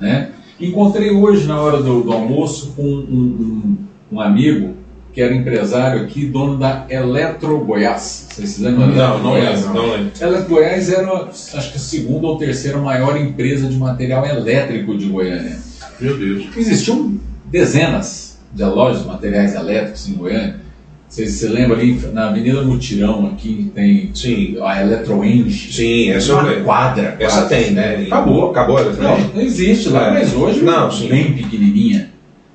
Né? 0.00 0.30
Encontrei 0.58 1.10
hoje, 1.10 1.46
na 1.46 1.60
hora 1.60 1.80
do, 1.82 2.02
do 2.02 2.12
almoço, 2.12 2.72
com 2.76 2.82
um, 2.82 2.86
um- 3.10 3.76
um 4.16 4.20
amigo 4.20 4.74
que 5.12 5.20
era 5.20 5.34
empresário 5.34 6.02
aqui, 6.02 6.24
dono 6.26 6.56
da 6.56 6.86
Eletro 6.88 7.58
Goiás. 7.58 8.28
Vocês 8.30 8.48
se 8.50 8.62
lembram? 8.62 8.90
da 8.92 9.08
Não, 9.08 9.18
não 9.22 9.34
lembro, 9.34 9.74
não 9.74 9.90
lembro. 9.92 10.10
Eletro 10.20 10.48
Goiás 10.48 10.90
era, 10.90 11.12
acho 11.26 11.70
que 11.70 11.76
a 11.76 11.80
segunda 11.80 12.26
ou 12.26 12.38
terceira 12.38 12.78
maior 12.78 13.16
empresa 13.20 13.68
de 13.68 13.76
material 13.76 14.24
elétrico 14.26 14.96
de 14.96 15.06
Goiânia. 15.06 15.58
Meu 16.00 16.16
Deus. 16.16 16.44
Existiam 16.56 17.18
dezenas 17.46 18.38
de 18.52 18.64
lojas 18.64 19.02
de 19.02 19.08
materiais 19.08 19.54
elétricos 19.54 20.08
em 20.08 20.14
Goiânia. 20.14 20.62
Vocês 21.08 21.32
se 21.32 21.46
lembram 21.46 21.76
ali 21.78 22.00
na 22.14 22.30
Avenida 22.30 22.62
Mutirão, 22.62 23.26
aqui 23.26 23.70
tem 23.74 24.10
Sim, 24.14 24.56
a 24.62 24.80
Electroenge. 24.80 25.70
sim, 25.70 26.08
essa 26.10 26.32
uma 26.36 26.50
quadra. 26.62 27.16
Essa 27.20 27.42
tem, 27.42 27.72
né? 27.72 28.04
Acabou. 28.06 28.50
Acabou 28.50 28.78
ela 28.78 28.92
Não, 28.94 28.96
também? 29.16 29.30
não 29.34 29.42
existe 29.42 29.90
lá, 29.90 30.06
É. 30.08 30.12
mas 30.14 30.34
hoje 30.34 30.62
Não, 30.62 30.90
sim. 30.90 31.08
bem 31.08 31.34
pequenininha. 31.34 32.11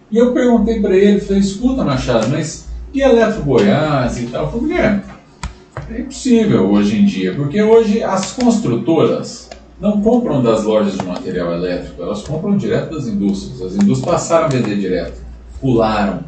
E 0.10 0.18
eu 0.18 0.34
perguntei 0.34 0.80
para 0.80 0.96
ele, 0.96 1.20
falei, 1.20 1.42
escuta 1.42 1.84
Machado, 1.84 2.30
mas 2.30 2.68
e 2.94 3.02
Eletro 3.02 3.44
Goiás 3.44 4.18
e 4.18 4.28
tal? 4.28 4.46
Eu 4.46 4.52
falei, 4.52 4.68
Guilherme, 4.68 5.02
é 5.92 6.00
impossível 6.00 6.72
hoje 6.72 6.98
em 6.98 7.06
dia, 7.06 7.34
porque 7.36 7.62
hoje 7.62 8.02
as 8.02 8.32
construtoras 8.32 9.50
não 9.80 10.02
compram 10.02 10.42
das 10.42 10.64
lojas 10.64 10.98
de 10.98 11.06
material 11.06 11.54
elétrico, 11.54 12.02
elas 12.02 12.24
compram 12.24 12.58
direto 12.58 12.96
das 12.96 13.06
indústrias. 13.08 13.62
As 13.62 13.76
indústrias 13.76 14.16
passaram 14.16 14.46
a 14.46 14.50
vender 14.50 14.78
direto, 14.78 15.22
pularam 15.62 16.22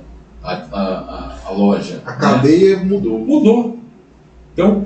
a, 0.43 0.53
a, 0.71 1.35
a, 1.47 1.51
loja. 1.51 2.01
A 2.05 2.11
né? 2.11 2.17
cadeia 2.19 2.77
mudou. 2.77 3.19
Mudou. 3.19 3.77
Então, 4.53 4.85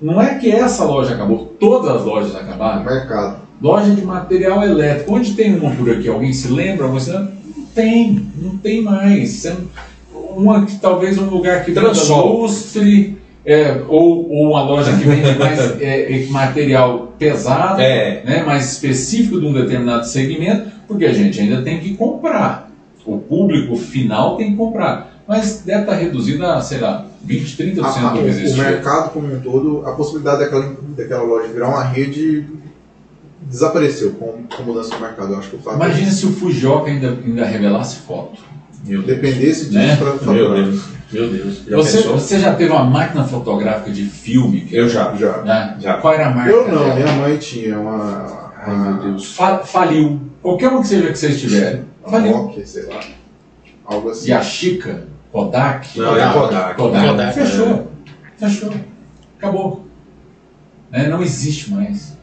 não 0.00 0.20
é 0.20 0.34
que 0.34 0.50
essa 0.50 0.84
loja 0.84 1.14
acabou, 1.14 1.54
todas 1.60 1.96
as 1.96 2.04
lojas 2.04 2.34
O 2.34 2.38
acabaram. 2.38 2.84
mercado. 2.84 3.46
Loja 3.60 3.94
de 3.94 4.02
material 4.02 4.62
elétrico. 4.62 5.14
Onde 5.14 5.34
tem 5.34 5.58
uma 5.58 5.74
por 5.74 5.90
aqui? 5.90 6.08
Alguém 6.08 6.32
se 6.32 6.48
lembra? 6.48 6.86
Você 6.88 7.12
tem, 7.76 8.26
não 8.42 8.56
tem 8.58 8.82
mais. 8.82 9.46
Uma 10.12 10.66
que 10.66 10.76
talvez 10.78 11.16
um 11.18 11.28
lugar 11.30 11.64
que 11.64 11.70
venda 11.70 11.90
Transol. 11.90 12.40
lustre, 12.42 13.16
é, 13.44 13.82
ou, 13.88 14.28
ou 14.30 14.50
uma 14.50 14.62
loja 14.62 14.92
que 14.96 15.04
vende 15.04 15.38
mais 15.38 15.58
é, 15.80 16.24
é, 16.24 16.26
material 16.28 17.14
pesado, 17.18 17.80
É. 17.80 18.22
né, 18.24 18.42
mais 18.44 18.72
específico 18.72 19.38
de 19.40 19.46
um 19.46 19.52
determinado 19.52 20.04
segmento, 20.06 20.68
porque 20.88 21.04
a 21.04 21.12
gente 21.12 21.40
ainda 21.40 21.62
tem 21.62 21.78
que 21.78 21.94
comprar. 21.94 22.70
O 23.04 23.18
público 23.18 23.76
final 23.76 24.36
tem 24.36 24.50
que 24.50 24.56
comprar. 24.56 25.14
Mas 25.28 25.62
deve 25.64 25.80
estar 25.80 25.94
reduzido 25.94 26.44
a, 26.46 26.60
sei 26.60 26.78
lá, 26.78 27.06
20, 27.24 27.56
30% 27.56 27.80
A- 27.84 27.88
a- 27.88 28.12
do 28.12 28.18
que 28.18 28.24
o, 28.24 28.24
o 28.24 28.28
existe. 28.28 28.58
mercado 28.60 29.10
como 29.12 29.32
um 29.32 29.40
todo, 29.40 29.82
a 29.86 29.92
possibilidade 29.92 30.40
daquela, 30.40 30.76
daquela 30.96 31.22
loja 31.22 31.48
virar 31.52 31.68
uma 31.68 31.82
rede 31.84 32.44
desapareceu 33.48 34.12
com, 34.12 34.44
com 34.44 34.62
a 34.62 34.66
mudança 34.66 34.94
do 34.94 35.00
mercado. 35.00 35.32
Eu 35.32 35.38
acho 35.38 35.50
que 35.50 35.56
o 35.56 35.58
fato 35.58 35.76
Imagina 35.76 36.10
se 36.10 36.26
o 36.26 36.32
Fujioka 36.32 36.90
ainda, 36.90 37.10
ainda 37.24 37.44
revelasse 37.44 37.96
foto. 37.98 38.40
Meu 38.84 39.02
Deus. 39.02 39.20
dependesse 39.20 39.64
disso 39.66 39.74
Né? 39.74 39.96
para 39.96 40.32
Meu. 40.32 40.54
Deus. 40.54 40.82
Meu 41.12 41.30
Deus. 41.30 41.62
Já 41.66 41.76
Você, 41.76 42.02
você 42.02 42.38
já 42.40 42.54
teve 42.54 42.70
uma 42.72 42.84
máquina 42.84 43.24
fotográfica 43.24 43.90
de 43.90 44.04
filme? 44.06 44.62
que- 44.62 44.76
Eu 44.76 44.88
já. 44.88 45.14
Já. 45.16 45.42
né? 45.42 45.76
Já. 45.80 45.98
Qual 45.98 46.12
era 46.14 46.26
a 46.28 46.34
marca? 46.34 46.50
Eu 46.50 46.68
não, 46.68 46.84
dela? 46.84 46.94
minha 46.94 47.12
mãe 47.14 47.36
tinha 47.38 47.78
uma. 47.78 48.52
Ai, 48.64 48.76
meu 48.76 48.94
Deus. 49.02 49.34
Fa- 49.34 49.58
faliu. 49.58 50.20
Qualquer 50.42 50.68
uma 50.68 50.80
que 50.82 50.88
seja 50.88 51.08
que 51.10 51.18
vocês 51.18 51.40
tiverem. 51.40 51.84
uma 52.02 52.10
Faliu. 52.10 52.32
Nokia, 52.36 52.66
sei 52.66 52.86
lá. 52.86 53.00
Algo 53.84 54.10
assim. 54.10 54.30
Yashica, 54.30 55.04
Kodak. 55.32 55.98
Não, 55.98 56.16
é 56.16 56.32
Kodak. 56.32 56.74
Kodak. 56.76 57.06
Kodak, 57.08 57.34
Fechou. 57.34 57.90
Fechou. 58.36 58.72
Acabou. 59.38 59.86
Né? 60.90 61.06
Não 61.08 61.22
existe 61.22 61.70
mais. 61.72 62.15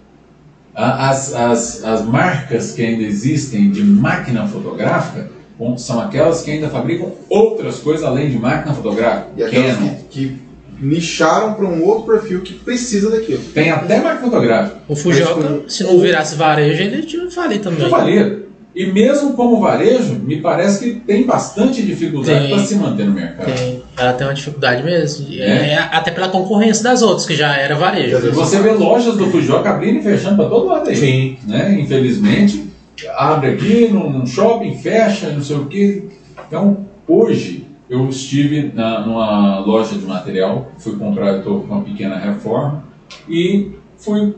As, 0.76 1.34
as, 1.34 1.84
as 1.84 2.06
marcas 2.06 2.72
que 2.72 2.82
ainda 2.82 3.04
existem 3.04 3.70
de 3.70 3.84
máquina 3.84 4.48
fotográfica 4.48 5.30
são 5.78 6.00
aquelas 6.00 6.42
que 6.42 6.52
ainda 6.52 6.68
fabricam 6.70 7.12
outras 7.30 7.80
coisas 7.80 8.04
além 8.04 8.30
de 8.30 8.38
máquina 8.38 8.74
fotográfica. 8.74 9.28
E 9.38 9.44
aquelas 9.44 9.76
Canon. 9.76 9.96
que, 10.10 10.28
que 10.28 10.38
nicharam 10.82 11.54
para 11.54 11.66
um 11.66 11.84
outro 11.84 12.12
perfil 12.12 12.42
que 12.42 12.54
precisa 12.54 13.10
daquilo. 13.10 13.42
Tem 13.54 13.70
até 13.70 14.02
máquina 14.02 14.30
fotográfica. 14.30 14.78
O 14.88 14.96
Fujioka, 14.96 15.64
se 15.68 15.84
não 15.84 16.00
virasse 16.00 16.36
varejo, 16.36 16.82
ele 16.82 17.04
tinha 17.04 17.30
falido 17.30 17.64
também. 17.64 17.84
Eu 17.84 17.90
falei. 17.90 18.44
E 18.76 18.88
mesmo 18.88 19.34
como 19.34 19.60
varejo, 19.60 20.16
me 20.16 20.42
parece 20.42 20.84
que 20.84 21.00
tem 21.02 21.24
bastante 21.24 21.84
dificuldade 21.84 22.50
para 22.50 22.66
se 22.66 22.76
manter 22.76 23.06
no 23.06 23.14
mercado. 23.14 23.54
Tem. 23.54 23.83
Ela 23.96 24.14
tem 24.14 24.26
uma 24.26 24.34
dificuldade 24.34 24.84
mesmo. 24.84 25.28
É. 25.34 25.70
É, 25.70 25.78
até 25.78 26.12
pela 26.12 26.30
concorrência 26.30 26.84
das 26.84 27.02
outras, 27.02 27.26
que 27.26 27.36
já 27.36 27.56
era 27.56 27.76
varejo. 27.76 28.28
E 28.28 28.32
você 28.32 28.60
vê 28.60 28.72
lojas 28.72 29.16
do 29.16 29.28
Fujioka 29.28 29.70
abrindo 29.70 30.00
e 30.00 30.04
fechando 30.04 30.38
para 30.38 30.50
todo 30.50 30.68
lado 30.68 30.90
aí. 30.90 30.96
Sim. 30.96 31.38
Né? 31.48 31.80
Infelizmente, 31.80 32.72
abre 33.16 33.52
aqui 33.52 33.90
num, 33.90 34.26
shopping, 34.26 34.76
fecha, 34.78 35.30
não 35.30 35.44
sei 35.44 35.58
o 35.58 35.66
quê. 35.66 36.06
Então, 36.48 36.86
hoje, 37.08 37.68
eu 37.90 38.10
estive 38.10 38.72
na, 38.74 39.02
numa 39.06 39.60
loja 39.60 39.96
de 39.96 40.06
material, 40.06 40.72
fui 40.78 40.96
comprar, 40.96 41.28
eu 41.28 41.38
estou 41.40 41.62
com 41.62 41.74
uma 41.74 41.84
pequena 41.84 42.18
reforma, 42.18 42.84
e 43.30 43.74
fui 43.98 44.36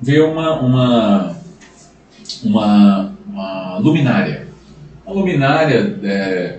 ver 0.00 0.22
uma, 0.22 0.60
uma, 0.60 1.36
uma, 2.44 3.12
uma 3.28 3.78
luminária. 3.78 4.48
Uma 5.06 5.14
luminária 5.14 5.98
é, 6.02 6.58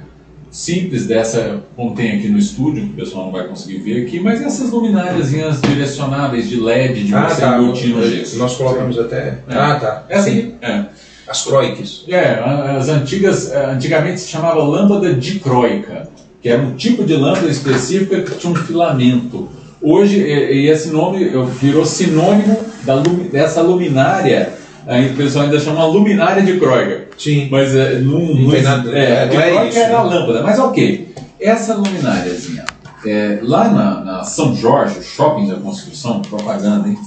simples 0.52 1.08
dessa, 1.08 1.64
como 1.76 1.96
tem 1.96 2.18
aqui 2.18 2.28
no 2.28 2.38
estúdio, 2.38 2.84
que 2.84 2.92
o 2.92 2.96
pessoal 2.96 3.26
não 3.26 3.32
vai 3.32 3.48
conseguir 3.48 3.80
ver 3.80 4.06
aqui, 4.06 4.20
mas 4.20 4.42
essas 4.42 4.70
lumináriazinhas 4.70 5.62
direcionáveis 5.62 6.50
de 6.50 6.60
LED, 6.60 7.06
de 7.06 7.16
Ah, 7.16 7.30
você 7.30 7.42
tá. 7.42 7.58
embutir 7.58 7.96
no 7.96 8.08
gesso. 8.08 8.38
Nós 8.38 8.56
colocamos 8.56 9.00
até. 9.00 9.38
Ah, 9.50 9.76
tá. 9.80 10.06
Essa 10.10 10.24
Sim. 10.30 10.38
aqui, 10.40 10.54
é. 10.62 10.86
As 11.28 11.44
croiques. 11.46 12.04
É, 12.10 12.44
as 12.78 12.90
antigas, 12.90 13.52
eh, 13.54 13.66
antigamente 13.72 14.20
se 14.20 14.28
chamava 14.28 14.62
lâmpada 14.62 15.14
dicróica, 15.14 16.10
que 16.42 16.50
era 16.50 16.62
um 16.62 16.76
tipo 16.76 17.06
de 17.06 17.16
lâmpada 17.16 17.48
específica 17.48 18.22
que 18.22 18.36
tinha 18.36 18.52
um 18.52 18.56
filamento. 18.56 19.48
Hoje, 19.82 20.20
esse 20.20 20.90
nome 20.90 21.32
virou 21.60 21.86
sinônimo 21.86 22.60
da 22.84 22.98
dessa 23.32 23.62
luminária, 23.62 24.52
aí 24.94 25.12
o 25.12 25.16
pessoal 25.16 25.46
ainda 25.46 25.60
chama 25.60 25.86
luminária 25.86 26.44
dicróica. 26.44 27.08
Sim. 27.18 27.48
Mas 27.52 27.76
é, 27.76 28.00
não, 28.00 28.20
Não 28.36 28.52
tem 28.52 28.62
nada- 28.62 28.98
É, 28.98 29.24
a 29.24 29.26
não 29.28 29.42
é 29.42 29.68
isso, 29.70 29.78
era 29.80 30.00
a 30.00 30.04
né? 30.04 30.10
lâmpada, 30.16 30.42
mas 30.44 30.60
ok. 30.60 31.14
Essa 31.40 31.76
lumináriazinha, 31.76 32.66
é, 33.06 33.40
lá 33.42 33.68
na, 33.70 34.04
na 34.04 34.24
São 34.24 34.56
Jorge, 34.56 35.00
o 35.00 35.04
shopping 35.04 35.48
da 35.48 35.56
construção, 35.56 36.22
propaganda, 36.22 36.88
hein, 36.88 36.98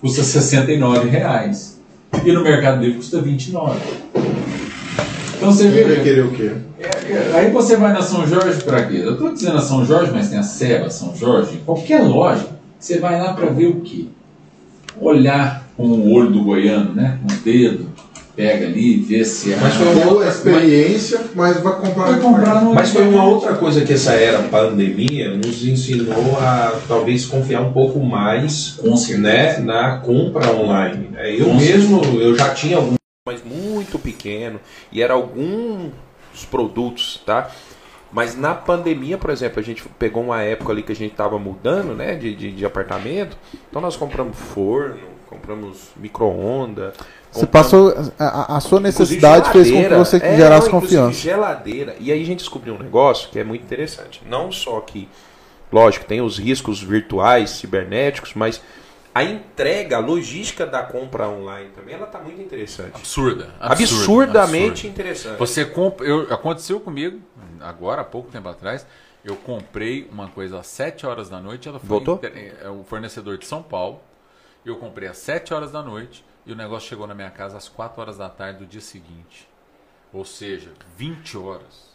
custa 0.00 0.22
69 0.24 1.08
reais. 1.08 1.80
E 2.24 2.30
no 2.32 2.42
Mercado 2.42 2.80
Livre 2.80 2.96
custa 2.98 3.20
29. 3.20 3.78
Então 5.36 5.52
você 5.52 5.64
Quem 5.70 5.82
vai 5.84 5.96
vê. 5.96 6.02
querer 6.02 6.24
o 6.24 6.30
quê? 6.30 6.52
é, 6.80 6.84
é, 7.12 7.30
Aí 7.34 7.50
você 7.50 7.76
vai 7.76 7.92
na 7.92 8.02
São 8.02 8.26
Jorge 8.26 8.62
para 8.62 8.84
quê? 8.84 9.00
Eu 9.04 9.12
estou 9.14 9.32
dizendo 9.32 9.58
a 9.58 9.60
São 9.60 9.84
Jorge, 9.84 10.10
mas 10.14 10.28
tem 10.28 10.38
a 10.38 10.42
Seva, 10.42 10.88
São 10.90 11.14
Jorge. 11.14 11.60
Qualquer 11.66 12.02
loja, 12.02 12.46
você 12.78 12.98
vai 12.98 13.20
lá 13.20 13.32
para 13.34 13.46
ver 13.46 13.66
o 13.66 13.80
quê? 13.80 14.06
Olhar 15.00 15.63
com 15.76 15.84
o 15.84 16.12
olho 16.12 16.30
do 16.30 16.42
goiano, 16.44 16.94
né? 16.94 17.18
Com 17.26 17.32
o 17.34 17.36
dedo, 17.38 17.86
pega 18.36 18.66
ali, 18.66 18.96
vê 18.96 19.24
se 19.24 19.52
é. 19.52 19.56
Mas 19.56 19.74
foi 19.74 19.86
uma 19.86 19.94
Boa 20.04 20.14
outra- 20.14 20.28
experiência, 20.28 21.20
mas 21.34 21.60
vai 21.60 21.72
comprar. 21.80 22.04
Vai 22.10 22.20
comprar 22.20 22.62
no 22.64 22.74
Mas 22.74 22.90
foi 22.90 23.06
uma 23.08 23.24
outra 23.24 23.54
coisa 23.54 23.84
que 23.84 23.92
essa 23.92 24.12
era 24.12 24.42
pandemia 24.48 25.30
nos 25.36 25.64
ensinou 25.66 26.38
a 26.40 26.78
talvez 26.88 27.26
confiar 27.26 27.60
um 27.62 27.72
pouco 27.72 28.00
mais 28.00 28.78
Com 28.80 28.96
certeza. 28.96 29.20
né, 29.22 29.58
na 29.60 29.98
compra 29.98 30.50
online. 30.52 31.08
né? 31.12 31.34
Eu 31.34 31.46
Com 31.46 31.54
mesmo, 31.54 32.02
eu 32.20 32.36
já 32.36 32.52
tinha 32.54 32.76
algum, 32.76 32.94
mas 33.26 33.40
muito 33.44 33.98
pequeno, 33.98 34.60
e 34.92 35.00
era 35.02 35.14
alguns 35.14 35.90
produtos, 36.50 37.20
tá? 37.24 37.50
Mas 38.12 38.36
na 38.36 38.54
pandemia, 38.54 39.18
por 39.18 39.30
exemplo, 39.30 39.58
a 39.58 39.62
gente 39.62 39.82
pegou 39.98 40.22
uma 40.22 40.40
época 40.42 40.72
ali 40.72 40.82
que 40.84 40.92
a 40.92 40.96
gente 40.96 41.10
estava 41.12 41.36
mudando, 41.38 41.94
né, 41.96 42.14
de, 42.14 42.34
de, 42.34 42.52
de 42.52 42.64
apartamento, 42.64 43.36
então 43.68 43.82
nós 43.82 43.96
compramos 43.96 44.36
forno, 44.38 44.96
compramos 45.34 45.88
micro-ondas. 45.96 46.94
Você 47.32 47.46
passou. 47.46 47.92
A, 48.18 48.56
a- 48.56 48.60
sua 48.60 48.78
necessidade 48.80 49.50
fez 49.50 49.70
com 49.70 49.82
que 49.82 49.94
você 49.94 50.16
É, 50.18 50.36
gerasse 50.36 50.70
não, 50.70 50.80
confiança. 50.80 51.18
geladeira. 51.18 51.96
E 51.98 52.12
aí 52.12 52.22
a 52.22 52.24
gente 52.26 52.38
descobriu 52.38 52.74
um 52.74 52.78
negócio 52.78 53.28
que 53.30 53.38
é 53.38 53.44
muito 53.44 53.62
interessante. 53.62 54.22
Não 54.26 54.52
só 54.52 54.80
que, 54.80 55.08
lógico, 55.72 56.04
tem 56.06 56.20
os 56.20 56.38
riscos 56.38 56.80
virtuais, 56.82 57.50
cibernéticos, 57.50 58.34
mas 58.34 58.60
a 59.12 59.22
entrega, 59.24 59.96
a 59.96 60.00
logística 60.00 60.64
da 60.66 60.82
compra 60.82 61.28
online 61.28 61.70
também, 61.74 61.94
ela 61.94 62.06
tá 62.06 62.18
muito 62.20 62.40
interessante. 62.40 62.92
Absurda. 62.94 63.48
Absurdamente 63.60 64.70
absurda. 64.70 64.88
interessante. 64.88 65.38
Você 65.38 65.64
compra. 65.64 66.06
Eu, 66.06 66.32
aconteceu 66.32 66.78
comigo, 66.80 67.18
agora, 67.60 68.02
há 68.02 68.04
pouco 68.04 68.30
tempo 68.30 68.48
atrás. 68.48 68.86
Eu 69.24 69.36
comprei 69.36 70.06
uma 70.12 70.28
coisa 70.28 70.60
às 70.60 70.66
7 70.66 71.06
horas 71.06 71.28
da 71.30 71.40
noite. 71.40 71.66
Ela 71.68 71.78
foi 71.78 71.88
Voltou? 71.88 72.16
inter- 72.16 72.54
é 72.62 72.68
o 72.68 72.84
fornecedor 72.84 73.38
de 73.38 73.46
São 73.46 73.62
Paulo. 73.62 73.98
Eu 74.64 74.76
comprei 74.76 75.08
às 75.08 75.18
7 75.18 75.52
horas 75.52 75.72
da 75.72 75.82
noite 75.82 76.24
e 76.46 76.52
o 76.52 76.56
negócio 76.56 76.88
chegou 76.88 77.06
na 77.06 77.14
minha 77.14 77.30
casa 77.30 77.58
às 77.58 77.68
4 77.68 78.00
horas 78.00 78.16
da 78.16 78.30
tarde 78.30 78.60
do 78.60 78.66
dia 78.66 78.80
seguinte. 78.80 79.48
Ou 80.12 80.24
seja, 80.24 80.72
20 80.96 81.36
horas. 81.36 81.94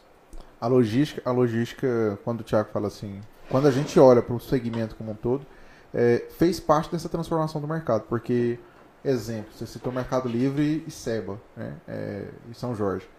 A 0.62 0.68
logística, 0.68 1.22
a 1.26 1.32
logística, 1.32 2.20
quando 2.24 2.42
o 2.42 2.44
Thiago 2.44 2.70
fala 2.72 2.88
assim, 2.88 3.22
quando 3.50 3.68
a 3.68 3.72
gente 3.72 4.00
olha 4.00 4.22
para 4.22 4.36
o 4.36 4.40
segmento 4.40 4.96
como 4.96 5.12
um 5.12 5.16
todo, 5.16 5.46
é, 5.94 6.28
fez 6.38 6.60
parte 6.60 6.92
dessa 6.92 7.10
transformação 7.10 7.60
do 7.60 7.68
mercado. 7.68 8.04
Porque, 8.04 8.60
exemplo, 9.04 9.52
você 9.52 9.66
citou 9.66 9.92
Mercado 9.92 10.30
Livre 10.30 10.84
e 10.86 10.92
Seba, 10.92 11.40
né? 11.58 11.76
É, 11.88 12.28
e 12.52 12.54
São 12.54 12.76
Jorge. 12.76 13.10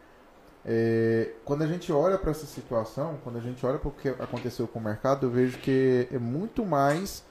É, 0.64 1.32
quando 1.44 1.62
a 1.62 1.66
gente 1.66 1.90
olha 1.90 2.18
para 2.18 2.30
essa 2.30 2.46
situação, 2.46 3.18
quando 3.24 3.38
a 3.38 3.40
gente 3.40 3.64
olha 3.64 3.78
para 3.78 3.88
o 3.88 3.92
que 3.92 4.10
aconteceu 4.10 4.68
com 4.68 4.78
o 4.78 4.82
mercado, 4.82 5.26
eu 5.26 5.30
vejo 5.30 5.58
que 5.58 6.06
é 6.12 6.18
muito 6.18 6.64
mais 6.64 7.24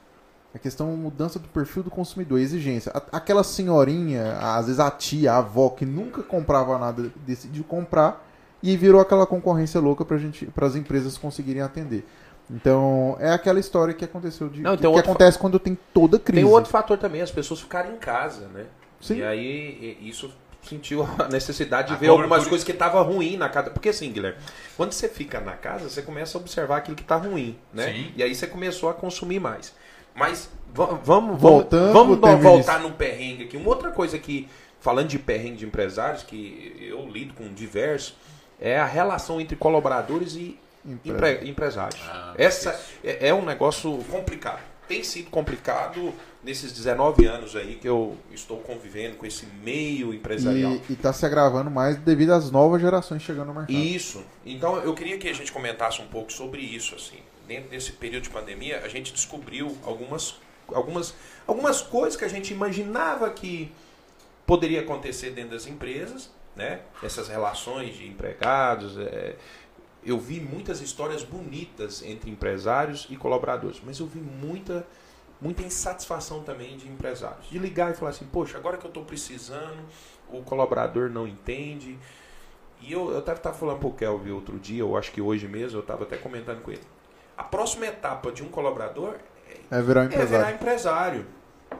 a 0.54 0.58
questão 0.58 0.88
mudança 0.88 1.38
do 1.38 1.48
perfil 1.48 1.84
do 1.84 1.92
consumidor, 1.92 2.40
a 2.40 2.42
exigência. 2.42 2.92
Aquela 3.12 3.44
senhorinha, 3.44 4.38
às 4.40 4.66
vezes 4.66 4.80
a 4.80 4.90
tia, 4.90 5.34
a 5.34 5.38
avó, 5.38 5.70
que 5.70 5.86
nunca 5.86 6.24
comprava 6.24 6.78
nada, 6.78 7.12
decidiu 7.26 7.64
comprar 7.64 8.26
e 8.62 8.76
virou 8.76 9.00
aquela 9.00 9.26
concorrência 9.26 9.80
louca 9.80 10.04
para 10.04 10.66
as 10.66 10.76
empresas 10.76 11.18
conseguirem 11.18 11.62
atender. 11.62 12.06
Então, 12.50 13.16
é 13.20 13.30
aquela 13.32 13.60
história 13.60 13.94
que 13.94 14.04
aconteceu 14.04 14.50
de 14.50 14.62
Não, 14.62 14.76
que, 14.76 14.82
que 14.82 15.00
acontece 15.00 15.38
quando 15.38 15.60
tem 15.60 15.78
toda 15.94 16.18
crise. 16.18 16.42
Tem 16.42 16.50
um 16.50 16.54
outro 16.54 16.72
fator 16.72 16.98
também, 16.98 17.22
as 17.22 17.30
pessoas 17.30 17.62
ficaram 17.62 17.94
em 17.94 17.98
casa, 17.98 18.48
né? 18.48 18.66
Sim. 19.00 19.18
E 19.18 19.24
aí 19.24 19.98
isso 20.02 20.34
sentiu 20.64 21.08
a 21.18 21.28
necessidade 21.28 21.90
de 21.90 21.94
A 21.94 21.98
ver 21.98 22.08
algumas 22.08 22.48
coisas 22.48 22.66
que 22.66 22.72
estavam 22.72 23.04
ruim 23.04 23.38
na 23.38 23.50
casa. 23.50 23.70
Porque 23.70 23.90
assim, 23.90 24.12
Guilherme, 24.12 24.40
quando 24.76 24.92
você 24.92 25.08
fica 25.08 25.40
na 25.40 25.54
casa, 25.54 25.90
você 25.90 26.02
começa 26.02 26.38
a 26.38 26.42
observar 26.42 26.78
aquilo 26.78 26.96
que 26.96 27.04
está 27.04 27.16
ruim, 27.16 27.58
né? 27.72 27.94
Sim. 27.94 28.12
E 28.16 28.24
aí 28.24 28.34
você 28.34 28.48
começou 28.48 28.90
a 28.90 28.94
consumir 28.94 29.40
mais. 29.40 29.74
Mas 30.20 30.50
va- 30.74 31.00
vamos, 31.04 31.40
Voltando 31.42 31.94
vamos, 31.94 32.20
vamos 32.20 32.44
voltar 32.44 32.80
num 32.80 32.92
perrengue 32.92 33.46
aqui. 33.46 33.58
Uma 33.58 33.70
outra 33.70 33.90
coisa 33.92 34.20
que, 34.20 34.48
falando 34.80 35.08
de 35.08 35.18
perrengue 35.18 35.58
de 35.58 35.66
empresários, 35.66 36.22
que 36.24 36.76
eu 36.88 37.08
lido 37.10 37.34
com 37.34 37.52
diversos, 37.54 38.16
é 38.60 38.78
a 38.78 38.86
relação 38.86 39.40
entre 39.40 39.56
colaboradores 39.56 40.36
e 40.36 40.60
empre- 40.86 41.42
empresários. 41.50 42.00
Ah, 42.06 42.34
Essa 42.38 42.80
é, 43.04 43.30
é 43.30 43.34
um 43.34 43.44
negócio 43.46 43.98
complicado. 44.12 44.60
Tem 44.88 45.04
sido 45.04 45.30
complicado 45.30 46.12
nesses 46.44 46.72
19 46.74 47.24
anos 47.26 47.56
aí 47.56 47.76
que 47.76 47.88
eu 47.88 48.18
estou 48.34 48.58
convivendo 48.58 49.18
com 49.18 49.26
esse 49.26 49.46
meio 49.64 50.14
empresarial. 50.14 50.74
E 50.90 50.94
está 50.94 51.14
se 51.14 51.24
agravando 51.26 51.70
mais 51.70 51.96
devido 51.98 52.32
às 52.34 52.50
novas 52.50 52.82
gerações 52.82 53.22
chegando 53.22 53.48
no 53.50 53.54
mercado. 53.54 53.72
Isso. 53.78 54.24
Então 54.46 54.78
eu 54.78 54.94
queria 54.96 55.18
que 55.20 55.30
a 55.30 55.34
gente 55.34 55.52
comentasse 55.52 56.02
um 56.02 56.08
pouco 56.08 56.34
sobre 56.34 56.62
isso 56.62 56.96
assim. 56.96 57.20
Dentro 57.50 57.72
desse 57.72 57.94
período 57.94 58.26
de 58.26 58.30
pandemia, 58.30 58.82
a 58.86 58.88
gente 58.88 59.12
descobriu 59.12 59.76
algumas 59.84 60.36
algumas 60.72 61.16
algumas 61.48 61.82
coisas 61.82 62.16
que 62.16 62.24
a 62.24 62.28
gente 62.28 62.54
imaginava 62.54 63.28
que 63.32 63.72
poderia 64.46 64.82
acontecer 64.82 65.32
dentro 65.32 65.52
das 65.54 65.66
empresas, 65.66 66.30
né? 66.56 66.82
Essas 67.02 67.28
relações 67.28 67.96
de 67.96 68.08
empregados, 68.08 69.00
é, 69.00 69.36
eu 70.06 70.20
vi 70.20 70.40
muitas 70.40 70.80
histórias 70.80 71.24
bonitas 71.24 72.04
entre 72.04 72.30
empresários 72.30 73.08
e 73.10 73.18
colaboradores, 73.18 73.82
mas 73.84 73.98
eu 73.98 74.06
vi 74.06 74.20
muita 74.20 74.86
muita 75.42 75.64
insatisfação 75.64 76.44
também 76.44 76.78
de 76.78 76.88
empresários. 76.88 77.50
De 77.50 77.58
ligar 77.58 77.90
e 77.92 77.96
falar 77.96 78.12
assim, 78.12 78.26
poxa, 78.26 78.60
agora 78.60 78.78
que 78.78 78.86
eu 78.86 78.90
estou 78.90 79.06
precisando, 79.06 79.84
o 80.30 80.44
colaborador 80.44 81.10
não 81.10 81.28
entende. 81.28 81.98
E 82.82 82.92
eu, 82.92 83.10
eu 83.10 83.20
estava 83.20 83.58
falando 83.58 83.80
pro 83.80 83.92
Kelvin 83.94 84.32
outro 84.34 84.60
dia, 84.60 84.82
eu 84.82 84.96
acho 84.96 85.12
que 85.12 85.20
hoje 85.20 85.48
mesmo, 85.48 85.80
eu 85.80 85.82
estava 85.82 86.04
até 86.04 86.16
comentando 86.16 86.62
com 86.62 86.70
ele. 86.70 86.99
A 87.40 87.44
próxima 87.44 87.86
etapa 87.86 88.34
de 88.34 88.44
um 88.44 88.50
colaborador 88.50 89.16
É 89.72 89.82
virar 89.82 90.02
um 90.02 90.04
é 90.04 90.08
virar 90.10 90.24
empresário. 90.26 90.56
empresário. 90.56 91.26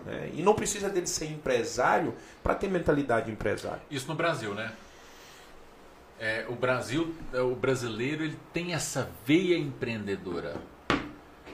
né? 0.06 0.30
E 0.34 0.42
não 0.42 0.54
precisa 0.56 0.88
dele 0.90 1.06
ser 1.06 1.26
empresário 1.26 2.16
para 2.42 2.56
ter 2.56 2.70
mentalidade 2.70 3.26
de 3.26 3.34
empresário. 3.34 3.82
Isso 3.92 4.08
no 4.08 4.16
Brasil, 4.16 4.54
né? 4.56 4.72
É, 6.18 6.46
o 6.48 6.56
Brasil, 6.56 7.14
o 7.34 7.56
brasileiro, 7.56 8.24
ele 8.24 8.40
tem 8.54 8.74
essa 8.74 9.10
veia 9.26 9.58
empreendedora. 9.58 10.56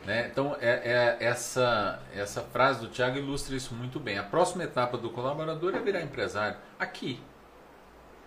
Né? 0.06 0.28
Então, 0.32 0.56
é, 0.62 1.18
é- 1.20 1.26
essa, 1.26 2.00
essa 2.14 2.42
frase 2.42 2.82
do 2.82 2.88
Tiago 2.90 3.18
ilustra 3.18 3.56
isso 3.56 3.74
muito 3.74 4.00
bem. 4.00 4.20
A 4.20 4.24
próxima 4.24 4.64
etapa 4.64 5.00
do 5.00 5.10
colaborador 5.10 5.76
é 5.76 5.80
virar 5.80 6.02
empresário. 6.02 6.58
Aqui. 6.78 7.20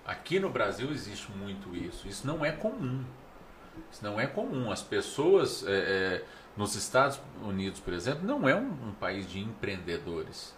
Aqui 0.05 0.41
no 0.41 0.51
Brasil 0.51 0.91
existe 0.91 1.31
muito 1.31 1.75
isso. 1.77 2.09
Isso 2.09 2.27
não 2.27 2.45
é 2.45 2.51
comum. 2.51 3.05
Isso 3.91 4.03
não 4.05 4.21
é 4.21 4.27
comum. 4.27 4.71
As 4.71 4.83
pessoas 4.83 5.65
é, 5.67 5.71
é, 5.71 6.25
nos 6.57 6.75
Estados 6.75 7.21
Unidos, 7.45 7.81
por 7.81 7.93
exemplo, 7.93 8.27
não 8.27 8.49
é 8.49 8.55
um, 8.55 8.69
um 8.89 8.93
país 8.99 9.29
de 9.31 9.39
empreendedores. 9.41 10.55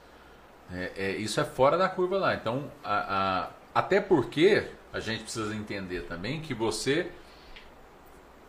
É, 0.72 0.92
é, 0.96 1.10
isso 1.16 1.40
é 1.40 1.44
fora 1.44 1.76
da 1.76 1.88
curva 1.88 2.16
lá. 2.18 2.34
Então, 2.34 2.70
a- 2.84 3.44
a- 3.44 3.50
até 3.80 4.00
porque 4.00 4.66
a 4.92 5.00
gente 5.00 5.22
precisa 5.22 5.54
entender 5.54 6.02
também 6.02 6.40
que 6.40 6.54
você. 6.54 7.10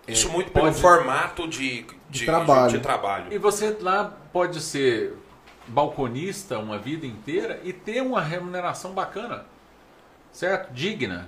é, 0.07 0.11
Isso 0.11 0.29
muito 0.29 0.51
pelo 0.51 0.67
pode- 0.67 0.79
formato 0.81 1.47
de, 1.47 1.85
de, 2.09 2.25
trabalho. 2.25 2.71
de 2.71 2.79
trabalho. 2.79 3.33
E 3.33 3.37
você 3.37 3.75
lá 3.81 4.05
pode 4.31 4.59
ser 4.61 5.15
balconista 5.67 6.57
uma 6.59 6.77
vida 6.77 7.05
inteira 7.05 7.59
e 7.63 7.71
ter 7.71 8.01
uma 8.01 8.21
remuneração 8.21 8.93
bacana, 8.93 9.45
certo? 10.31 10.73
Digna. 10.73 11.27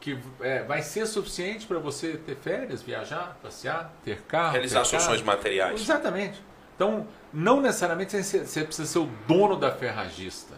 Que 0.00 0.18
é, 0.40 0.62
vai 0.62 0.82
ser 0.82 1.06
suficiente 1.06 1.66
para 1.66 1.78
você 1.78 2.16
ter 2.16 2.36
férias, 2.36 2.82
viajar, 2.82 3.36
passear, 3.42 3.92
ter 4.04 4.22
carro. 4.22 4.52
Realizar 4.52 4.82
ter 4.82 4.90
casa. 4.90 5.04
soluções 5.04 5.22
materiais. 5.22 5.80
Exatamente. 5.80 6.42
Então, 6.76 7.06
não 7.32 7.60
necessariamente 7.60 8.12
você 8.22 8.44
você 8.44 8.64
precisa 8.64 8.86
ser 8.86 8.98
o 9.00 9.10
dono 9.26 9.56
da 9.56 9.72
ferragista. 9.72 10.54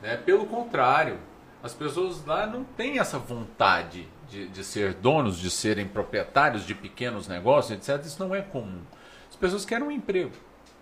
Né? 0.00 0.16
Pelo 0.16 0.46
contrário, 0.46 1.18
as 1.62 1.74
pessoas 1.74 2.24
lá 2.24 2.46
não 2.46 2.64
têm 2.64 2.98
essa 2.98 3.18
vontade 3.18 4.08
de, 4.28 4.48
de 4.48 4.64
ser 4.64 4.94
donos, 4.94 5.38
de 5.38 5.50
serem 5.50 5.86
proprietários 5.86 6.66
de 6.66 6.74
pequenos 6.74 7.28
negócios, 7.28 7.76
etc. 7.76 8.04
Isso 8.04 8.22
não 8.22 8.34
é 8.34 8.42
comum. 8.42 8.82
As 9.30 9.36
pessoas 9.36 9.64
querem 9.64 9.86
um 9.86 9.90
emprego. 9.90 10.32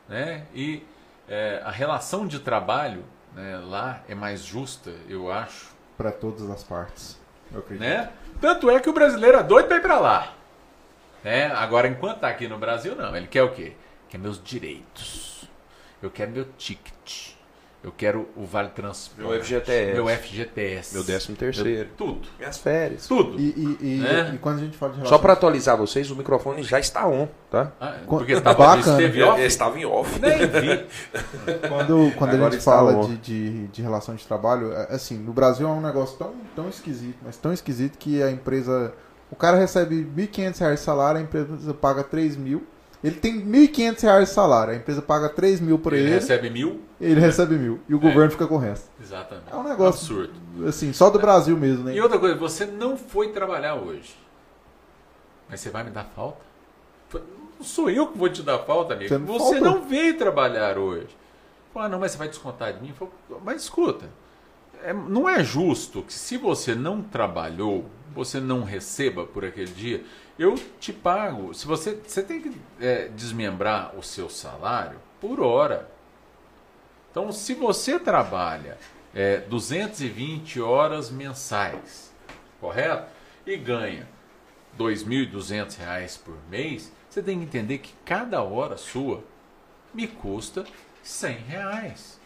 Né? 0.08 0.46
E 0.54 0.84
é, 1.28 1.62
a 1.64 1.70
relação 1.70 2.26
de 2.26 2.38
trabalho 2.38 3.04
né, 3.34 3.58
lá 3.58 4.02
é 4.08 4.14
mais 4.14 4.44
justa, 4.44 4.92
eu 5.08 5.30
acho. 5.30 5.70
Para 5.96 6.10
todas 6.10 6.48
as 6.50 6.64
partes. 6.64 7.20
Né? 7.78 8.10
Tanto 8.40 8.70
é 8.70 8.80
que 8.80 8.90
o 8.90 8.92
brasileiro 8.92 9.38
é 9.38 9.42
doido 9.42 9.68
para 9.68 9.76
ir 9.76 9.82
para 9.82 9.98
lá. 9.98 10.34
Né? 11.22 11.46
Agora, 11.52 11.86
enquanto 11.86 12.20
tá 12.20 12.28
aqui 12.28 12.48
no 12.48 12.58
Brasil, 12.58 12.96
não. 12.96 13.14
Ele 13.16 13.26
quer 13.26 13.42
o 13.42 13.52
quê? 13.52 13.72
Quer 14.08 14.18
meus 14.18 14.42
direitos. 14.42 15.48
Eu 16.02 16.10
quero 16.10 16.32
meu 16.32 16.46
ticket. 16.58 17.34
Eu 17.84 17.90
quero 17.90 18.28
o 18.36 18.44
Vale 18.46 18.68
Transporte. 18.68 19.20
Meu 19.28 19.42
FGTS. 19.42 19.92
Meu 19.94 20.08
FGTS. 20.08 20.94
Meu 20.94 21.02
décimo 21.02 21.36
terceiro. 21.36 21.68
Meu- 21.68 21.96
Tudo. 21.96 22.28
Minhas 22.38 22.56
férias. 22.58 23.08
Tudo. 23.08 23.40
E, 23.40 23.42
e- 23.42 23.78
e- 23.80 23.98
Né? 23.98 24.32
e 24.34 24.38
quando 24.38 24.58
a 24.58 24.60
gente 24.60 24.76
fala 24.76 24.92
de 24.92 24.98
Só 24.98 25.02
relações... 25.04 25.20
para 25.22 25.32
atualizar 25.32 25.76
vocês, 25.76 26.08
o 26.10 26.14
microfone 26.14 26.62
já 26.62 26.78
está 26.78 27.08
on, 27.08 27.26
tá? 27.50 27.72
Ah, 27.80 27.96
Qu- 28.06 28.18
porque 28.18 28.40
tava, 28.40 28.56
Bacana. 28.76 28.92
esteve 29.02 29.18
Eu, 29.18 29.28
off? 29.30 29.42
estava 29.42 29.78
em 29.80 29.84
off. 29.84 30.20
Nem 30.20 30.38
vi. 30.46 30.86
Quando, 31.68 32.12
quando 32.16 32.30
a 32.46 32.50
gente 32.50 32.62
fala 32.62 33.04
de, 33.06 33.16
de, 33.16 33.66
de 33.66 33.82
relação 33.82 34.14
de 34.14 34.24
trabalho, 34.24 34.72
é, 34.72 34.94
assim, 34.94 35.18
no 35.18 35.32
Brasil 35.32 35.66
é 35.66 35.70
um 35.70 35.80
negócio 35.80 36.16
tão, 36.16 36.34
tão 36.54 36.68
esquisito, 36.68 37.16
mas 37.24 37.36
tão 37.36 37.52
esquisito 37.52 37.98
que 37.98 38.22
a 38.22 38.30
empresa. 38.30 38.92
O 39.30 39.34
cara 39.34 39.56
recebe 39.56 40.04
1.500 40.16 40.58
reais 40.60 40.78
de 40.78 40.84
salário, 40.84 41.18
a 41.20 41.22
empresa 41.24 41.74
paga 41.74 42.04
3 42.04 42.36
mil. 42.36 42.64
Ele 43.02 43.16
tem 43.16 43.40
1.500 43.44 44.00
reais 44.02 44.28
de 44.28 44.34
salário, 44.34 44.72
a 44.72 44.76
empresa 44.76 45.02
paga 45.02 45.28
3 45.28 45.60
mil 45.60 45.76
por 45.78 45.92
ele, 45.92 46.02
Ele 46.04 46.14
recebe 46.14 46.48
mil. 46.50 46.80
ele 47.00 47.20
recebe 47.20 47.56
mil. 47.56 47.80
E 47.88 47.94
o 47.94 47.98
governo 47.98 48.30
fica 48.30 48.46
com 48.46 48.54
o 48.54 48.58
resto. 48.58 48.88
Exatamente. 49.02 49.46
É 49.52 49.56
um 49.56 49.64
negócio, 49.64 50.20
Absurdo. 50.20 50.68
assim, 50.68 50.92
só 50.92 51.10
do 51.10 51.18
Brasil 51.18 51.56
mesmo, 51.56 51.84
né? 51.84 51.94
E 51.96 52.00
outra 52.00 52.18
coisa, 52.18 52.36
você 52.36 52.64
não 52.64 52.96
foi 52.96 53.30
trabalhar 53.32 53.74
hoje. 53.74 54.14
Mas 55.48 55.60
você 55.60 55.70
vai 55.70 55.82
me 55.82 55.90
dar 55.90 56.04
falta? 56.04 56.38
Não 57.12 57.64
sou 57.66 57.90
eu 57.90 58.06
que 58.08 58.18
vou 58.18 58.28
te 58.28 58.42
dar 58.42 58.58
falta, 58.60 58.94
amigo. 58.94 59.08
Você 59.08 59.18
não 59.18 59.38
Você 59.38 59.60
não 59.60 59.82
veio 59.82 60.16
trabalhar 60.16 60.78
hoje. 60.78 61.08
Ah, 61.74 61.88
não, 61.88 61.98
mas 61.98 62.12
você 62.12 62.18
vai 62.18 62.28
descontar 62.28 62.72
de 62.72 62.82
mim? 62.82 62.92
Falo, 62.92 63.10
Mas 63.44 63.62
escuta, 63.62 64.06
é- 64.84 64.92
não 64.92 65.28
é 65.28 65.42
justo 65.42 66.02
que 66.02 66.12
se 66.12 66.36
você 66.36 66.74
não 66.74 67.02
trabalhou, 67.02 67.86
você 68.14 68.38
não 68.40 68.62
receba 68.62 69.24
por 69.24 69.44
aquele 69.44 69.70
dia, 69.72 70.04
eu 70.42 70.54
te 70.80 70.92
pago. 70.92 71.54
Se 71.54 71.66
você, 71.66 71.94
você 71.94 72.22
tem 72.22 72.40
que 72.40 72.60
é, 72.80 73.08
desmembrar 73.08 73.96
o 73.96 74.02
seu 74.02 74.28
salário 74.28 74.98
por 75.20 75.40
hora. 75.40 75.88
Então, 77.10 77.30
se 77.30 77.54
você 77.54 77.98
trabalha 77.98 78.76
é, 79.14 79.38
220 79.38 80.60
horas 80.60 81.10
mensais, 81.10 82.12
correto? 82.60 83.10
E 83.46 83.56
ganha 83.56 84.08
2.200 84.78 85.76
reais 85.78 86.16
por 86.16 86.36
mês, 86.48 86.92
você 87.08 87.22
tem 87.22 87.38
que 87.38 87.44
entender 87.44 87.78
que 87.78 87.92
cada 88.04 88.42
hora 88.42 88.76
sua 88.76 89.22
me 89.92 90.06
custa 90.06 90.64
100 91.02 91.36
reais. 91.38 92.20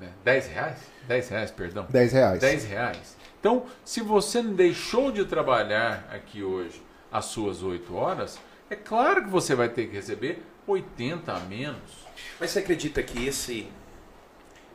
Né? 0.00 0.10
10 0.24 0.46
reais? 0.48 0.78
10 1.06 1.28
reais, 1.28 1.50
perdão. 1.50 1.86
10 1.90 2.12
reais. 2.12 2.40
10 2.40 2.64
reais. 2.64 3.16
Então, 3.42 3.64
se 3.84 4.00
você 4.00 4.40
não 4.40 4.54
deixou 4.54 5.10
de 5.10 5.24
trabalhar 5.24 6.08
aqui 6.12 6.44
hoje 6.44 6.80
as 7.10 7.24
suas 7.24 7.60
8 7.60 7.92
horas, 7.92 8.38
é 8.70 8.76
claro 8.76 9.24
que 9.24 9.28
você 9.28 9.56
vai 9.56 9.68
ter 9.68 9.88
que 9.88 9.96
receber 9.96 10.40
80 10.64 11.32
a 11.32 11.40
menos. 11.40 12.06
Mas 12.38 12.52
você 12.52 12.60
acredita 12.60 13.02
que 13.02 13.26
esse, 13.26 13.68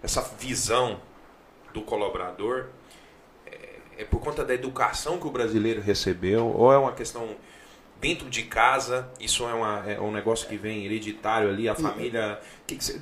essa 0.04 0.22
visão 0.38 1.00
do 1.74 1.82
colaborador 1.82 2.66
é, 3.46 3.80
é 4.00 4.04
por 4.04 4.20
conta 4.20 4.44
da 4.44 4.54
educação 4.54 5.18
que 5.18 5.28
o 5.28 5.32
brasileiro 5.32 5.82
recebeu? 5.82 6.48
Ou 6.48 6.74
é 6.74 6.78
uma 6.78 6.92
questão 6.92 7.38
dentro 8.02 8.30
de 8.30 8.44
casa? 8.44 9.10
Isso 9.18 9.48
é, 9.48 9.54
uma, 9.54 9.90
é 9.90 10.02
um 10.02 10.12
negócio 10.12 10.46
que 10.46 10.58
vem 10.58 10.84
hereditário 10.84 11.48
ali, 11.48 11.70
a 11.70 11.74
família. 11.74 12.38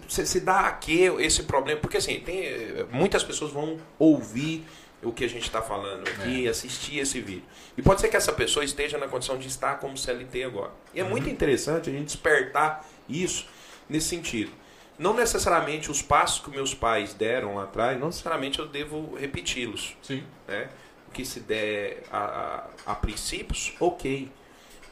Se, 0.07 0.39
dá 0.41 0.67
a 0.67 0.73
que 0.73 1.05
esse 1.19 1.41
problema? 1.41 1.81
Porque 1.81 1.97
assim, 1.97 2.19
tem, 2.19 2.85
muitas 2.91 3.23
pessoas 3.23 3.51
vão 3.51 3.79
ouvir 3.97 4.63
o 5.05 5.13
que 5.13 5.23
a 5.23 5.29
gente 5.29 5.43
está 5.43 5.61
falando 5.61 6.07
aqui, 6.07 6.47
assistir 6.47 6.99
esse 6.99 7.21
vídeo. 7.21 7.43
E 7.77 7.81
pode 7.81 8.01
ser 8.01 8.09
que 8.09 8.17
essa 8.17 8.33
pessoa 8.33 8.65
esteja 8.65 8.97
na 8.97 9.07
condição 9.07 9.37
de 9.37 9.47
estar 9.47 9.79
como 9.79 9.97
CLT 9.97 10.43
agora. 10.43 10.71
E 10.93 10.99
é 10.99 11.03
muito 11.03 11.29
interessante 11.29 11.89
a 11.89 11.93
gente 11.93 12.05
despertar 12.05 12.85
isso 13.07 13.47
nesse 13.87 14.07
sentido. 14.07 14.51
Não 14.97 15.13
necessariamente 15.13 15.91
os 15.91 16.01
passos 16.01 16.43
que 16.43 16.49
meus 16.49 16.73
pais 16.73 17.13
deram 17.13 17.55
lá 17.55 17.63
atrás, 17.63 17.99
não 17.99 18.07
necessariamente 18.07 18.59
eu 18.59 18.67
devo 18.67 19.15
repeti-los. 19.15 19.95
Sim. 20.01 20.23
Né? 20.47 20.69
O 21.07 21.11
que 21.11 21.25
se 21.25 21.41
der 21.41 22.03
a, 22.11 22.67
a, 22.85 22.91
a 22.93 22.95
princípios, 22.95 23.73
ok. 23.79 24.31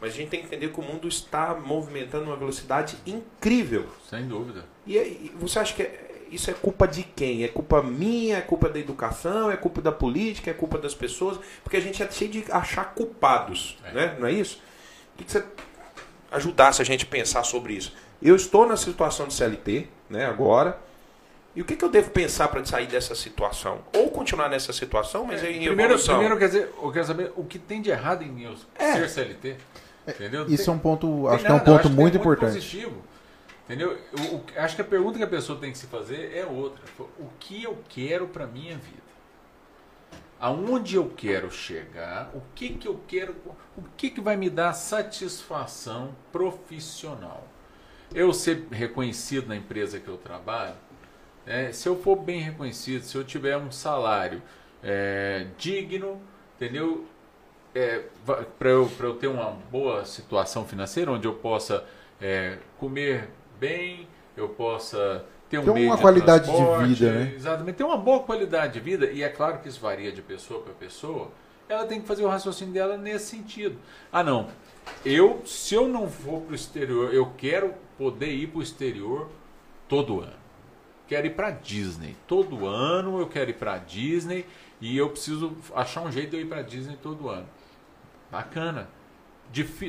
Mas 0.01 0.13
a 0.13 0.17
gente 0.17 0.29
tem 0.29 0.41
que 0.41 0.47
entender 0.47 0.69
que 0.73 0.79
o 0.79 0.83
mundo 0.83 1.07
está 1.07 1.55
movimentando 1.55 2.25
uma 2.25 2.35
velocidade 2.35 2.97
incrível. 3.05 3.87
Sem 4.09 4.27
dúvida. 4.27 4.65
E, 4.85 4.99
aí, 4.99 5.31
você 5.39 5.59
acha 5.59 5.73
que 5.73 5.81
é- 5.81 6.12
isso 6.33 6.49
é 6.49 6.53
culpa 6.53 6.87
de 6.87 7.03
quem? 7.03 7.43
É 7.43 7.47
culpa 7.47 7.81
minha? 7.81 8.37
É 8.37 8.41
culpa 8.41 8.69
da 8.69 8.79
educação? 8.79 9.51
É 9.51 9.57
culpa 9.57 9.81
da 9.81 9.91
política? 9.91 10.51
É 10.51 10.53
culpa 10.53 10.77
das 10.77 10.93
pessoas? 10.95 11.39
Porque 11.63 11.77
a 11.77 11.81
gente 11.81 12.01
é 12.01 12.09
cheio 12.11 12.29
de 12.31 12.45
achar 12.51 12.93
culpados, 12.93 13.77
É. 13.85 13.91
né? 13.91 14.15
não 14.19 14.27
é 14.27 14.31
isso? 14.31 14.61
O 15.13 15.23
que 15.23 15.31
você 15.31 15.43
ajudasse 16.31 16.81
a 16.81 16.85
gente 16.85 17.05
a 17.05 17.07
pensar 17.07 17.43
sobre 17.43 17.73
isso? 17.73 17.93
Eu 18.21 18.35
estou 18.35 18.65
na 18.67 18.77
situação 18.77 19.27
de 19.27 19.33
CLT, 19.33 19.87
né, 20.09 20.25
agora. 20.25 20.77
E 21.55 21.61
o 21.61 21.65
que, 21.65 21.75
que 21.75 21.85
eu 21.85 21.89
devo 21.89 22.09
pensar 22.09 22.47
para 22.47 22.65
sair 22.65 22.87
dessa 22.87 23.13
situação? 23.13 23.81
Ou 23.95 24.09
continuar 24.09 24.49
nessa 24.49 24.73
situação, 24.73 25.25
mas 25.25 25.43
em 25.43 25.59
Primeiro, 25.59 25.81
evolução? 25.93 26.15
primeiro 26.15 26.39
quer 26.39 26.47
dizer, 26.47 26.69
eu 26.81 26.91
quero 26.91 27.05
saber 27.05 27.31
o 27.35 27.43
que 27.43 27.59
tem 27.59 27.79
de 27.81 27.91
errado 27.91 28.23
em 28.23 28.41
eu 28.43 28.55
É. 28.79 28.93
ser 28.93 29.09
CLT. 29.09 29.55
Entendeu? 30.07 30.45
Isso 30.47 30.63
é 30.63 30.65
Tem- 30.65 30.73
um 30.73 30.79
ponto, 30.79 31.27
acho 31.27 31.45
que 31.45 31.51
é 31.51 31.53
um 31.53 31.59
ponto 31.59 31.89
muito 31.89 32.17
é 32.17 32.19
importante. 32.19 32.53
positivo. 32.55 33.03
Entendeu? 33.73 33.97
Acho 34.55 34.75
que 34.75 34.83
a 34.83 34.85
pergunta 34.85 35.17
que 35.17 35.23
a 35.23 35.27
pessoa 35.27 35.57
tem 35.57 35.71
que 35.71 35.77
se 35.79 35.87
fazer 35.87 36.31
é 36.35 36.45
outra. 36.45 36.83
O 37.17 37.27
que 37.39 37.63
eu 37.63 37.75
quero 37.89 38.27
para 38.27 38.45
minha 38.45 38.77
vida? 38.77 39.01
Aonde 40.39 40.95
eu 40.95 41.09
quero 41.09 41.49
chegar? 41.49 42.29
O 42.35 42.41
que 42.53 42.69
que 42.69 42.87
eu 42.87 43.01
quero? 43.07 43.35
O 43.75 43.81
que 43.97 44.11
que 44.11 44.21
vai 44.21 44.37
me 44.37 44.47
dar 44.47 44.73
satisfação 44.73 46.15
profissional? 46.31 47.47
Eu 48.13 48.31
ser 48.31 48.67
reconhecido 48.69 49.47
na 49.47 49.55
empresa 49.55 49.99
que 49.99 50.07
eu 50.07 50.17
trabalho, 50.17 50.75
né? 51.43 51.71
se 51.71 51.89
eu 51.89 51.99
for 51.99 52.15
bem 52.15 52.41
reconhecido, 52.41 53.01
se 53.01 53.15
eu 53.17 53.23
tiver 53.23 53.57
um 53.57 53.71
salário 53.71 54.39
é, 54.83 55.47
digno, 55.57 56.21
entendeu? 56.55 57.07
para 58.59 58.69
eu, 58.69 58.91
eu 58.99 59.15
ter 59.15 59.25
uma 59.25 59.49
boa 59.71 60.05
situação 60.05 60.63
financeira, 60.63 61.11
onde 61.11 61.27
eu 61.27 61.33
possa 61.33 61.83
é, 62.21 62.59
comer 62.77 63.29
bem, 63.63 64.09
eu 64.35 64.49
possa 64.49 65.23
ter 65.49 65.57
um 65.57 65.63
Ter 65.63 65.69
uma 65.69 65.95
de 65.95 66.01
qualidade 66.01 66.51
de 66.51 66.87
vida, 66.87 67.11
né? 67.13 67.33
Exatamente, 67.33 67.75
ter 67.77 67.85
uma 67.85 67.97
boa 67.97 68.19
qualidade 68.19 68.73
de 68.73 68.79
vida, 68.81 69.09
e 69.09 69.23
é 69.23 69.29
claro 69.29 69.59
que 69.59 69.69
isso 69.69 69.79
varia 69.79 70.11
de 70.11 70.21
pessoa 70.21 70.61
para 70.61 70.73
pessoa, 70.73 71.31
ela 71.69 71.85
tem 71.85 72.01
que 72.01 72.05
fazer 72.05 72.25
o 72.25 72.27
raciocínio 72.27 72.73
dela 72.73 72.97
nesse 72.97 73.27
sentido. 73.27 73.77
Ah, 74.11 74.21
não, 74.21 74.49
eu, 75.05 75.41
se 75.45 75.73
eu 75.73 75.87
não 75.87 76.09
for 76.09 76.41
para 76.41 76.51
o 76.51 76.55
exterior, 76.55 77.13
eu 77.13 77.31
quero 77.37 77.73
poder 77.97 78.31
ir 78.33 78.47
para 78.47 78.59
o 78.59 78.61
exterior 78.61 79.29
todo 79.87 80.19
ano. 80.19 80.43
Quero 81.07 81.27
ir 81.27 81.31
para 81.31 81.51
Disney. 81.51 82.17
Todo 82.27 82.65
ano 82.65 83.19
eu 83.19 83.27
quero 83.27 83.49
ir 83.49 83.53
para 83.53 83.77
Disney 83.77 84.45
e 84.81 84.97
eu 84.97 85.09
preciso 85.09 85.55
achar 85.73 86.01
um 86.01 86.11
jeito 86.11 86.31
de 86.31 86.37
eu 86.37 86.41
ir 86.41 86.45
para 86.45 86.61
Disney 86.61 86.97
todo 87.01 87.29
ano. 87.29 87.47
Bacana. 88.31 88.89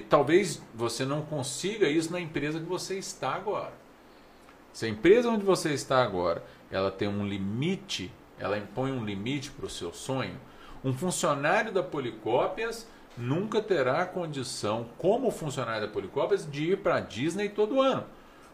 Talvez 0.08 0.60
você 0.74 1.04
não 1.04 1.22
consiga 1.22 1.88
isso 1.88 2.12
na 2.12 2.20
empresa 2.20 2.58
que 2.58 2.66
você 2.66 2.98
está 2.98 3.34
agora. 3.34 3.72
Se 4.72 4.86
a 4.86 4.88
empresa 4.88 5.30
onde 5.30 5.44
você 5.44 5.72
está 5.72 6.02
agora, 6.02 6.44
ela 6.70 6.90
tem 6.90 7.06
um 7.08 7.26
limite, 7.26 8.10
ela 8.38 8.58
impõe 8.58 8.90
um 8.92 9.04
limite 9.04 9.50
para 9.50 9.66
o 9.66 9.70
seu 9.70 9.92
sonho, 9.92 10.36
um 10.84 10.92
funcionário 10.92 11.72
da 11.72 11.82
Policópias 11.82 12.86
nunca 13.16 13.62
terá 13.62 14.04
condição, 14.04 14.88
como 14.98 15.30
funcionário 15.30 15.86
da 15.86 15.92
Policópias, 15.92 16.50
de 16.50 16.72
ir 16.72 16.78
para 16.78 16.96
a 16.96 17.00
Disney 17.00 17.48
todo 17.48 17.80
ano. 17.80 18.04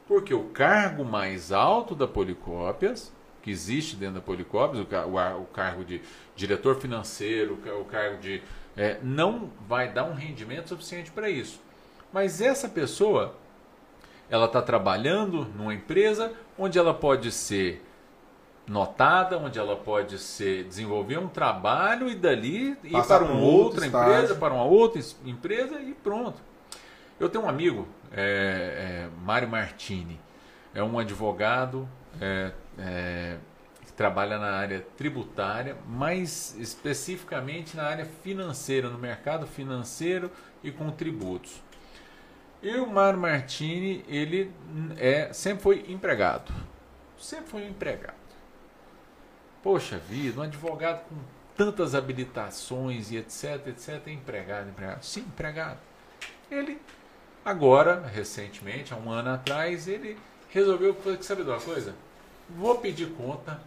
Porque 0.06 0.34
o 0.34 0.44
cargo 0.50 1.04
mais 1.04 1.50
alto 1.50 1.94
da 1.94 2.06
Policópias, 2.06 3.11
que 3.42 3.50
existe 3.50 3.96
dentro 3.96 4.16
da 4.16 4.20
Policópias, 4.20 4.84
o, 4.84 5.11
o 5.11 5.18
ar- 5.18 5.36
o 5.38 5.46
cargo 5.46 5.82
de 5.84 6.02
diretor 6.36 6.76
financeiro, 6.76 7.58
o 7.80 7.84
cargo 7.86 8.18
de. 8.20 8.42
É, 8.76 8.98
não 9.02 9.50
vai 9.68 9.92
dar 9.92 10.04
um 10.04 10.14
rendimento 10.14 10.68
suficiente 10.68 11.10
para 11.10 11.28
isso. 11.28 11.60
Mas 12.12 12.40
essa 12.40 12.68
pessoa, 12.68 13.34
ela 14.28 14.46
está 14.46 14.60
trabalhando 14.62 15.44
numa 15.56 15.74
empresa 15.74 16.32
onde 16.58 16.78
ela 16.78 16.92
pode 16.94 17.30
ser 17.32 17.84
notada, 18.66 19.36
onde 19.38 19.58
ela 19.58 19.76
pode 19.76 20.18
ser 20.18 20.64
desenvolver 20.64 21.18
um 21.18 21.28
trabalho 21.28 22.08
e 22.08 22.14
dali 22.14 22.76
ir 22.84 22.92
Passar 22.92 23.18
para 23.18 23.26
para 23.26 23.34
uma 23.34 23.40
um 23.40 23.44
outra 23.44 23.86
estágio. 23.86 24.12
empresa, 24.14 24.34
para 24.36 24.54
uma 24.54 24.64
outra 24.64 25.00
es- 25.00 25.16
empresa 25.24 25.80
e 25.80 25.92
pronto. 25.92 26.40
Eu 27.18 27.28
tenho 27.28 27.44
um 27.44 27.48
amigo, 27.48 27.86
é, 28.12 29.06
é, 29.06 29.08
Mário 29.24 29.48
Martini, 29.48 30.18
é 30.74 30.82
um 30.82 30.98
advogado 30.98 31.88
é, 32.20 32.52
é, 32.78 33.36
trabalha 34.01 34.38
na 34.38 34.53
área 34.53 34.80
tributária, 34.96 35.76
mais 35.86 36.57
especificamente 36.59 37.76
na 37.76 37.82
área 37.82 38.07
financeira, 38.07 38.88
no 38.88 38.96
mercado 38.96 39.46
financeiro 39.46 40.30
e 40.64 40.72
com 40.72 40.90
tributos. 40.90 41.62
E 42.62 42.76
o 42.76 42.86
Mário 42.86 43.20
Martini, 43.20 44.03
ele 44.09 44.51
é, 44.96 45.30
sempre 45.34 45.62
foi 45.62 45.84
empregado. 45.86 46.51
Sempre 47.18 47.51
foi 47.51 47.66
empregado. 47.66 48.14
Poxa 49.62 49.98
vida, 49.98 50.40
um 50.40 50.44
advogado 50.44 51.07
com 51.07 51.16
tantas 51.55 51.94
habilitações 51.94 53.11
e 53.11 53.18
etc, 53.18 53.66
etc, 53.66 54.07
é 54.07 54.12
empregado, 54.12 54.70
empregado. 54.70 55.03
Sim, 55.03 55.20
empregado. 55.20 55.78
Ele, 56.51 56.80
agora, 57.44 58.01
recentemente, 58.07 58.94
há 58.94 58.96
um 58.96 59.11
ano 59.11 59.28
atrás, 59.28 59.86
ele 59.86 60.18
resolveu 60.48 60.96
sabe 61.20 61.44
de 61.44 61.51
uma 61.51 61.61
coisa? 61.61 61.94
Vou 62.48 62.78
pedir 62.78 63.11
conta, 63.11 63.61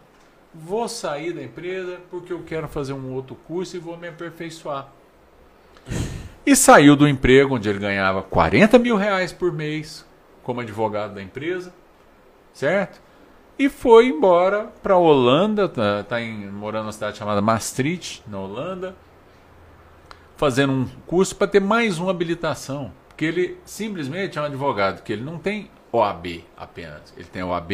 vou 0.53 0.87
sair 0.87 1.33
da 1.33 1.41
empresa 1.41 1.99
porque 2.09 2.31
eu 2.31 2.43
quero 2.43 2.67
fazer 2.67 2.93
um 2.93 3.13
outro 3.13 3.35
curso 3.47 3.75
e 3.75 3.79
vou 3.79 3.97
me 3.97 4.07
aperfeiçoar. 4.07 4.89
E 6.45 6.55
saiu 6.55 6.95
do 6.95 7.07
emprego 7.07 7.55
onde 7.55 7.69
ele 7.69 7.79
ganhava 7.79 8.21
40 8.21 8.77
mil 8.77 8.95
reais 8.95 9.31
por 9.31 9.51
mês 9.51 10.05
como 10.43 10.59
advogado 10.59 11.15
da 11.15 11.23
empresa, 11.23 11.73
certo? 12.53 13.01
E 13.57 13.69
foi 13.69 14.07
embora 14.07 14.71
para 14.81 14.95
a 14.95 14.97
Holanda, 14.97 15.69
tá, 15.69 16.03
tá 16.03 16.19
em, 16.19 16.47
morando 16.47 16.83
numa 16.83 16.91
cidade 16.91 17.17
chamada 17.17 17.41
Maastricht, 17.41 18.23
na 18.27 18.39
Holanda, 18.39 18.95
fazendo 20.35 20.73
um 20.73 20.85
curso 21.05 21.35
para 21.35 21.47
ter 21.47 21.61
mais 21.61 21.99
uma 21.99 22.11
habilitação. 22.11 22.91
Porque 23.07 23.25
ele 23.25 23.57
simplesmente 23.63 24.37
é 24.37 24.41
um 24.41 24.45
advogado 24.45 25.03
que 25.03 25.13
ele 25.13 25.23
não 25.23 25.37
tem 25.37 25.69
OAB 25.93 26.43
apenas. 26.57 27.13
Ele 27.15 27.27
tem 27.31 27.43
OAB, 27.43 27.71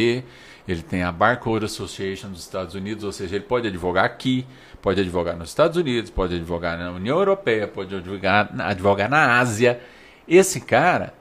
ele 0.67 0.81
tem 0.83 1.03
a 1.03 1.11
Bar 1.11 1.39
Code 1.39 1.65
Association 1.65 2.29
dos 2.29 2.41
Estados 2.41 2.75
Unidos, 2.75 3.03
ou 3.05 3.11
seja, 3.13 3.35
ele 3.37 3.45
pode 3.45 3.67
advogar 3.67 4.03
aqui, 4.03 4.45
pode 4.81 4.99
advogar 4.99 5.37
nos 5.37 5.49
Estados 5.49 5.77
Unidos, 5.77 6.11
pode 6.11 6.35
advogar 6.35 6.77
na 6.77 6.91
União 6.91 7.17
Europeia, 7.17 7.65
pode 7.67 7.95
advogar, 7.95 8.49
advogar 8.59 9.09
na 9.09 9.39
Ásia. 9.39 9.79
Esse 10.27 10.59
cara, 10.59 11.13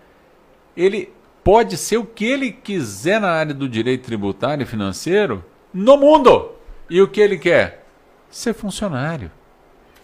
ele 0.77 1.13
pode 1.45 1.77
ser 1.77 1.97
o 1.99 2.05
que 2.05 2.25
ele 2.27 2.51
quiser 2.51 3.21
na 3.21 3.31
área 3.31 3.55
do 3.55 3.69
direito 3.69 4.05
tributário 4.05 4.65
e 4.65 4.67
financeiro 4.67 5.45
no 5.73 5.97
mundo. 5.97 6.51
E 6.91 7.01
o 7.01 7.07
que 7.09 7.21
ele 7.21 7.39
quer? 7.39 7.87
Ser 8.29 8.53
funcionário. 8.55 9.31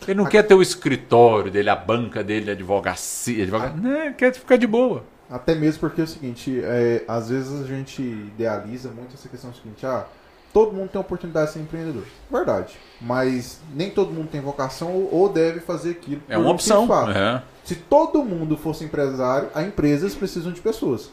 Ele 0.06 0.14
não 0.18 0.26
quer 0.26 0.42
ter 0.44 0.54
o 0.54 0.62
escritório 0.62 1.50
dele, 1.50 1.70
a 1.70 1.76
banca 1.76 2.22
dele, 2.22 2.50
a 2.50 2.52
advocacia. 2.52 3.42
advoga- 3.42 3.70
Não, 3.74 3.90
ele 4.04 4.14
quer 4.14 4.32
ficar 4.34 4.56
de 4.56 4.66
boa. 4.66 5.04
Até 5.34 5.52
mesmo 5.56 5.80
porque 5.80 6.00
é 6.00 6.04
o 6.04 6.06
seguinte, 6.06 6.60
é, 6.62 7.02
às 7.08 7.28
vezes 7.28 7.60
a 7.60 7.66
gente 7.66 8.00
idealiza 8.00 8.88
muito 8.90 9.14
essa 9.14 9.28
questão 9.28 9.52
seguinte, 9.52 9.84
ah, 9.84 10.04
todo 10.52 10.72
mundo 10.72 10.90
tem 10.90 11.00
oportunidade 11.00 11.48
de 11.48 11.52
ser 11.54 11.58
empreendedor. 11.58 12.04
Verdade. 12.30 12.78
Mas 13.00 13.58
nem 13.74 13.90
todo 13.90 14.12
mundo 14.12 14.28
tem 14.28 14.40
vocação 14.40 14.92
ou, 14.92 15.12
ou 15.12 15.28
deve 15.28 15.58
fazer 15.58 15.90
aquilo. 15.90 16.22
É 16.28 16.38
uma 16.38 16.50
um 16.50 16.50
opção. 16.52 16.86
fato. 16.86 17.10
É. 17.10 17.42
Se 17.64 17.74
todo 17.74 18.22
mundo 18.22 18.56
fosse 18.56 18.84
empresário, 18.84 19.48
as 19.52 19.66
empresas 19.66 20.14
precisam 20.14 20.52
de 20.52 20.60
pessoas 20.60 21.10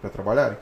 para 0.00 0.08
trabalharem. 0.08 0.56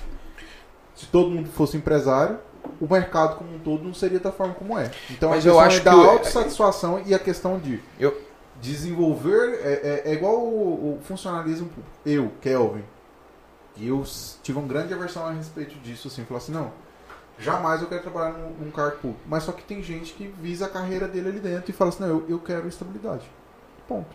Se 0.94 1.04
todo 1.06 1.28
mundo 1.28 1.50
fosse 1.50 1.76
empresário, 1.76 2.38
o 2.80 2.90
mercado 2.90 3.36
como 3.36 3.54
um 3.54 3.58
todo 3.58 3.84
não 3.84 3.92
seria 3.92 4.18
da 4.18 4.32
forma 4.32 4.54
como 4.54 4.78
é. 4.78 4.90
Então 5.10 5.28
Mas 5.28 5.44
a 5.44 5.50
eu 5.50 5.58
questão 5.58 5.60
acho 5.60 5.76
é 5.76 5.80
da 5.82 5.90
que 5.92 6.08
autossatisfação 6.08 7.02
e 7.04 7.14
a 7.14 7.18
questão 7.18 7.58
de 7.58 7.78
Eu- 8.00 8.25
desenvolver 8.60 9.58
é, 9.62 10.02
é- 10.06 10.10
é 10.10 10.12
igual 10.14 10.36
o, 10.38 10.98
o 10.98 11.00
funcionalismo 11.02 11.68
eu, 12.04 12.32
Kelvin. 12.40 12.84
E 13.76 13.88
eu 13.88 14.02
tive 14.42 14.58
uma 14.58 14.66
grande 14.66 14.94
aversão 14.94 15.26
a 15.26 15.32
respeito 15.32 15.74
disso, 15.80 16.08
assim, 16.08 16.24
falar 16.24 16.38
assim, 16.38 16.52
não, 16.52 16.72
jamais 17.38 17.82
eu 17.82 17.88
quero 17.88 18.00
trabalhar 18.02 18.32
num, 18.32 18.64
num 18.64 18.70
cargo 18.70 18.96
público. 18.98 19.20
Mas 19.26 19.42
só 19.42 19.52
que 19.52 19.62
tem 19.62 19.82
gente 19.82 20.14
que 20.14 20.26
visa 20.40 20.64
a 20.66 20.68
carreira 20.68 21.06
dele 21.06 21.28
ali 21.28 21.40
dentro 21.40 21.70
e 21.70 21.74
fala 21.74 21.90
assim, 21.90 22.02
não, 22.02 22.08
eu, 22.08 22.24
eu 22.28 22.38
quero 22.38 22.66
estabilidade. 22.68 23.24
Ponto. 23.86 24.08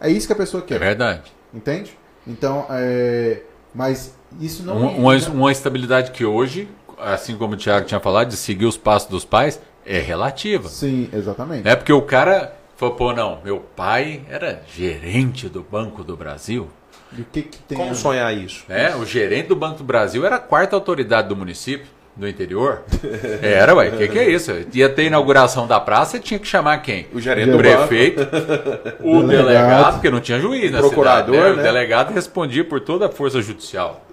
É 0.00 0.08
isso 0.08 0.26
que 0.26 0.32
a 0.32 0.36
pessoa 0.36 0.62
É 0.62 0.66
quer. 0.66 0.78
verdade. 0.78 1.32
Entende? 1.52 1.98
Então, 2.26 2.66
é. 2.70 3.42
Mas 3.74 4.14
isso 4.40 4.62
não. 4.62 4.76
Uma, 4.78 4.90
uma, 4.92 5.28
uma 5.30 5.52
estabilidade 5.52 6.12
que 6.12 6.24
hoje, 6.24 6.68
assim 6.98 7.36
como 7.36 7.54
o 7.54 7.56
Thiago 7.56 7.86
tinha 7.86 8.00
falado, 8.00 8.28
de 8.28 8.36
seguir 8.36 8.66
os 8.66 8.76
passos 8.76 9.08
dos 9.08 9.24
pais, 9.24 9.60
é 9.84 9.98
relativa. 9.98 10.68
Sim, 10.68 11.08
exatamente. 11.12 11.66
É 11.68 11.74
porque 11.74 11.92
o 11.92 12.02
cara 12.02 12.56
falou, 12.80 12.94
pô, 12.94 13.12
não, 13.12 13.38
meu 13.44 13.58
pai 13.58 14.22
era 14.28 14.62
gerente 14.74 15.48
do 15.48 15.62
Banco 15.62 16.02
do 16.02 16.16
Brasil. 16.16 16.68
E 17.16 17.20
o 17.20 17.26
que, 17.30 17.42
que 17.42 17.58
tem. 17.58 17.76
Como 17.76 17.90
a- 17.90 17.94
sonhar 17.94 18.34
isso? 18.36 18.64
É, 18.68 18.94
o 18.96 19.04
gerente 19.04 19.48
do 19.48 19.56
Banco 19.56 19.78
do 19.78 19.84
Brasil 19.84 20.24
era 20.24 20.36
a 20.36 20.40
quarta 20.40 20.74
autoridade 20.76 21.28
do 21.28 21.36
município, 21.36 21.86
do 22.16 22.26
interior. 22.28 22.82
Era, 23.42 23.74
ué, 23.74 23.88
o 23.88 23.96
que, 23.98 24.08
que 24.08 24.18
é 24.18 24.28
isso? 24.30 24.50
Ia 24.72 24.88
ter 24.88 25.04
inauguração 25.04 25.66
da 25.66 25.78
praça 25.80 26.16
e 26.16 26.20
tinha 26.20 26.38
que 26.40 26.46
chamar 26.46 26.78
quem? 26.78 27.06
O 27.12 27.20
gerente 27.20 27.48
O 27.50 27.52
do 27.52 27.58
prefeito, 27.58 28.22
o 29.00 29.22
Delegado. 29.22 29.26
delegado, 29.46 29.92
porque 29.94 30.10
não 30.10 30.20
tinha 30.20 30.38
juiz, 30.40 30.70
na 30.70 30.78
Procurador, 30.78 31.34
cidade, 31.34 31.56
né? 31.56 31.60
O 31.60 31.62
delegado 31.62 32.12
respondia 32.12 32.64
por 32.64 32.80
toda 32.80 33.06
a 33.06 33.08
força 33.08 33.40
judicial. 33.40 34.04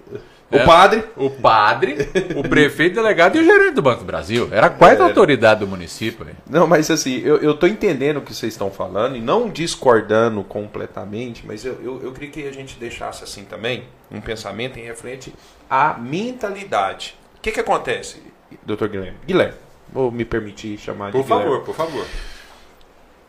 O 0.50 0.56
É. 0.56 0.64
padre. 0.64 1.04
O 1.14 1.28
padre, 1.28 1.96
o 2.34 2.42
prefeito, 2.48 2.94
delegado 2.94 3.36
e 3.36 3.40
o 3.40 3.44
gerente 3.44 3.74
do 3.74 3.82
Banco 3.82 4.00
do 4.00 4.06
Brasil. 4.06 4.48
Era 4.50 4.68
a 4.68 4.70
quarta 4.70 5.02
autoridade 5.02 5.60
do 5.60 5.66
município. 5.66 6.24
velho. 6.24 6.38
Não, 6.48 6.66
mas 6.66 6.90
assim, 6.90 7.18
eu, 7.18 7.36
eu 7.36 7.54
tô 7.54 7.66
entendendo 7.66 8.16
o 8.16 8.22
que 8.22 8.34
vocês 8.34 8.54
estão 8.54 8.70
falando 8.70 9.14
e 9.16 9.20
não 9.20 9.50
discordando 9.50 10.42
completamente, 10.42 11.46
mas 11.46 11.66
eu, 11.66 11.74
eu, 11.82 12.00
eu 12.02 12.12
queria 12.12 12.30
que 12.30 12.48
a 12.48 12.52
gente 12.52 12.78
deixasse 12.78 13.22
assim 13.22 13.44
também 13.44 13.84
um 14.10 14.22
pensamento 14.22 14.78
em 14.78 14.84
referente 14.84 15.34
à 15.68 15.94
mentalidade. 15.98 17.14
O 17.36 17.40
que 17.42 17.52
que 17.52 17.60
acontece, 17.60 18.22
doutor 18.64 18.88
Guilherme? 18.88 19.18
Guilherme, 19.26 19.54
vou 19.92 20.10
me 20.10 20.24
permitir 20.24 20.78
chamar 20.78 21.12
de 21.12 21.18
Por 21.18 21.26
favor, 21.26 21.60
por 21.60 21.74
favor. 21.74 22.06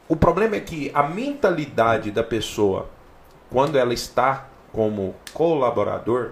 O 0.07 0.15
problema 0.15 0.55
é 0.55 0.59
que 0.61 0.89
a 0.93 1.03
mentalidade 1.03 2.11
da 2.11 2.23
pessoa, 2.23 2.89
quando 3.51 3.77
ela 3.77 3.93
está 3.93 4.47
como 4.71 5.13
colaborador, 5.33 6.31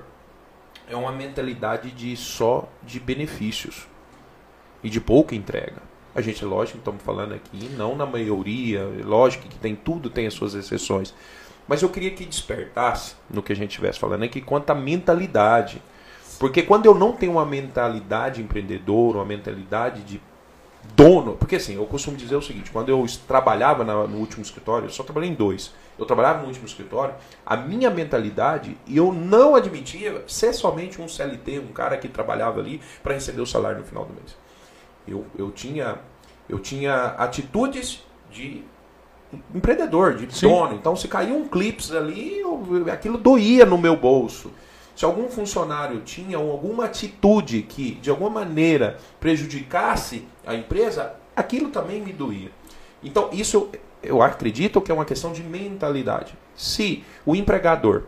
é 0.90 0.96
uma 0.96 1.12
mentalidade 1.12 1.92
de 1.92 2.16
só 2.16 2.68
de 2.84 3.00
benefícios 3.00 3.88
e 4.84 4.90
de 4.90 5.02
pouca 5.02 5.36
entrega. 5.36 5.82
A 6.16 6.22
gente, 6.22 6.44
lógico, 6.44 6.80
estamos 6.80 7.04
falando 7.04 7.34
aqui, 7.34 7.70
não 7.78 7.96
na 7.96 8.06
maioria, 8.06 8.84
lógico 9.04 9.48
que 9.48 9.58
tem 9.58 9.76
tudo, 9.76 10.10
tem 10.10 10.26
as 10.26 10.34
suas 10.34 10.56
exceções. 10.56 11.14
Mas 11.68 11.82
eu 11.82 11.90
queria 11.90 12.12
que 12.12 12.26
despertasse 12.26 13.16
no 13.30 13.44
que 13.44 13.52
a 13.52 13.56
gente 13.56 13.72
estivesse 13.72 14.00
falando 14.00 14.24
aqui 14.24 14.42
quanto 14.42 14.70
à 14.70 14.76
mentalidade. 14.76 15.82
Porque 16.40 16.64
quando 16.64 16.86
eu 16.86 16.96
não 16.96 17.12
tenho 17.12 17.34
uma 17.34 17.46
mentalidade 17.46 18.42
empreendedora, 18.42 19.18
uma 19.18 19.26
mentalidade 19.26 20.02
de 20.04 20.22
dono. 20.96 21.36
Porque 21.36 21.56
assim, 21.58 21.76
eu 21.76 21.86
costumo 21.86 22.16
dizer 22.18 22.36
o 22.36 22.42
seguinte: 22.42 22.72
quando 22.72 22.90
eu 22.90 23.06
trabalhava 23.28 23.84
na- 23.84 24.08
no 24.08 24.18
último 24.18 24.42
escritório, 24.44 24.88
eu 24.88 24.92
só 24.92 25.04
trabalhei 25.04 25.30
em 25.30 25.34
dois. 25.36 25.74
Eu 25.98 26.06
trabalhava 26.06 26.42
no 26.42 26.48
último 26.48 26.66
escritório, 26.68 27.16
a 27.46 27.58
minha 27.58 27.90
mentalidade, 27.90 28.78
e 28.86 28.96
eu 28.98 29.12
não 29.12 29.56
admitia 29.56 30.24
ser 30.28 30.54
somente 30.54 31.02
um 31.02 31.08
CLT, 31.08 31.60
um 31.60 31.74
cara 31.74 31.98
que 31.98 32.08
trabalhava 32.08 32.60
ali 32.60 32.80
para 33.02 33.14
receber 33.16 33.42
o 33.42 33.48
salário 33.48 33.80
no 33.80 33.84
final 33.86 34.06
do 34.06 34.14
mês. 34.14 34.36
Eu, 35.08 35.26
eu, 35.38 35.50
tinha, 35.52 35.96
eu 36.48 36.60
tinha 36.60 37.16
atitudes 37.18 38.04
de 38.32 38.64
empreendedor, 39.56 40.16
de 40.16 40.34
Sim. 40.36 40.48
dono. 40.50 40.76
Então, 40.76 40.96
se 40.96 41.08
caía 41.08 41.34
um 41.34 41.48
clips 41.48 41.92
ali, 41.92 42.40
eu- 42.40 42.86
aquilo 42.92 43.18
doía 43.18 43.66
no 43.66 43.78
meu 43.78 43.96
bolso. 43.96 44.52
Se 44.98 45.06
algum 45.06 45.30
funcionário 45.30 46.02
tinha 46.02 46.38
alguma 46.38 46.86
atitude 46.86 47.62
que, 47.62 47.92
de 48.02 48.10
alguma 48.10 48.32
maneira, 48.32 48.98
prejudicasse 49.20 50.28
a 50.46 50.56
empresa, 50.56 51.14
aquilo 51.36 51.70
também 51.70 52.02
me 52.02 52.12
doía. 52.12 52.50
Então, 53.04 53.30
isso 53.32 53.70
eu 54.02 54.24
acredito 54.24 54.82
que 54.82 54.92
é 54.92 54.94
uma 54.96 55.06
questão 55.06 55.32
de 55.32 55.44
mentalidade. 55.44 56.34
Se 56.56 57.04
o 57.28 57.36
empregador, 57.36 58.04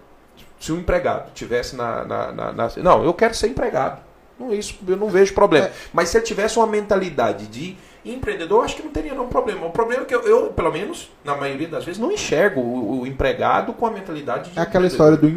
se 0.59 0.71
o 0.71 0.77
empregado 0.79 1.31
tivesse 1.33 1.75
na, 1.75 2.03
na, 2.03 2.31
na- 2.31 2.51
na- 2.53 2.71
Não, 2.77 3.03
eu 3.03 3.13
quero 3.13 3.35
ser 3.35 3.49
empregado. 3.49 4.01
Não, 4.39 4.51
isso 4.51 4.79
eu 4.87 4.97
não 4.97 5.09
vejo 5.09 5.33
problema. 5.35 5.67
É. 5.67 5.73
Mas 5.93 6.09
se 6.09 6.17
ele 6.17 6.25
tivesse 6.25 6.57
uma 6.57 6.65
mentalidade 6.67 7.45
de 7.47 7.77
empreendedor, 8.05 8.59
eu 8.59 8.65
acho 8.65 8.75
que 8.75 8.83
não 8.83 8.91
teria 8.91 9.13
nenhum 9.13 9.27
problema. 9.27 9.65
O 9.65 9.71
problema 9.71 10.03
é 10.03 10.05
que 10.05 10.15
eu, 10.15 10.21
eu, 10.21 10.53
pelo 10.53 10.71
menos, 10.71 11.11
na 11.23 11.35
maioria 11.35 11.67
das 11.67 11.83
vezes, 11.85 11.99
não 11.99 12.11
enxergo 12.11 12.61
o, 12.61 13.01
o 13.01 13.07
empregado 13.07 13.73
com 13.73 13.85
a 13.85 13.91
mentalidade 13.91 14.51
de 14.51 14.59
É 14.59 14.61
aquela 14.61 14.85
empreendedor. 14.85 15.13
história 15.13 15.17
do 15.17 15.27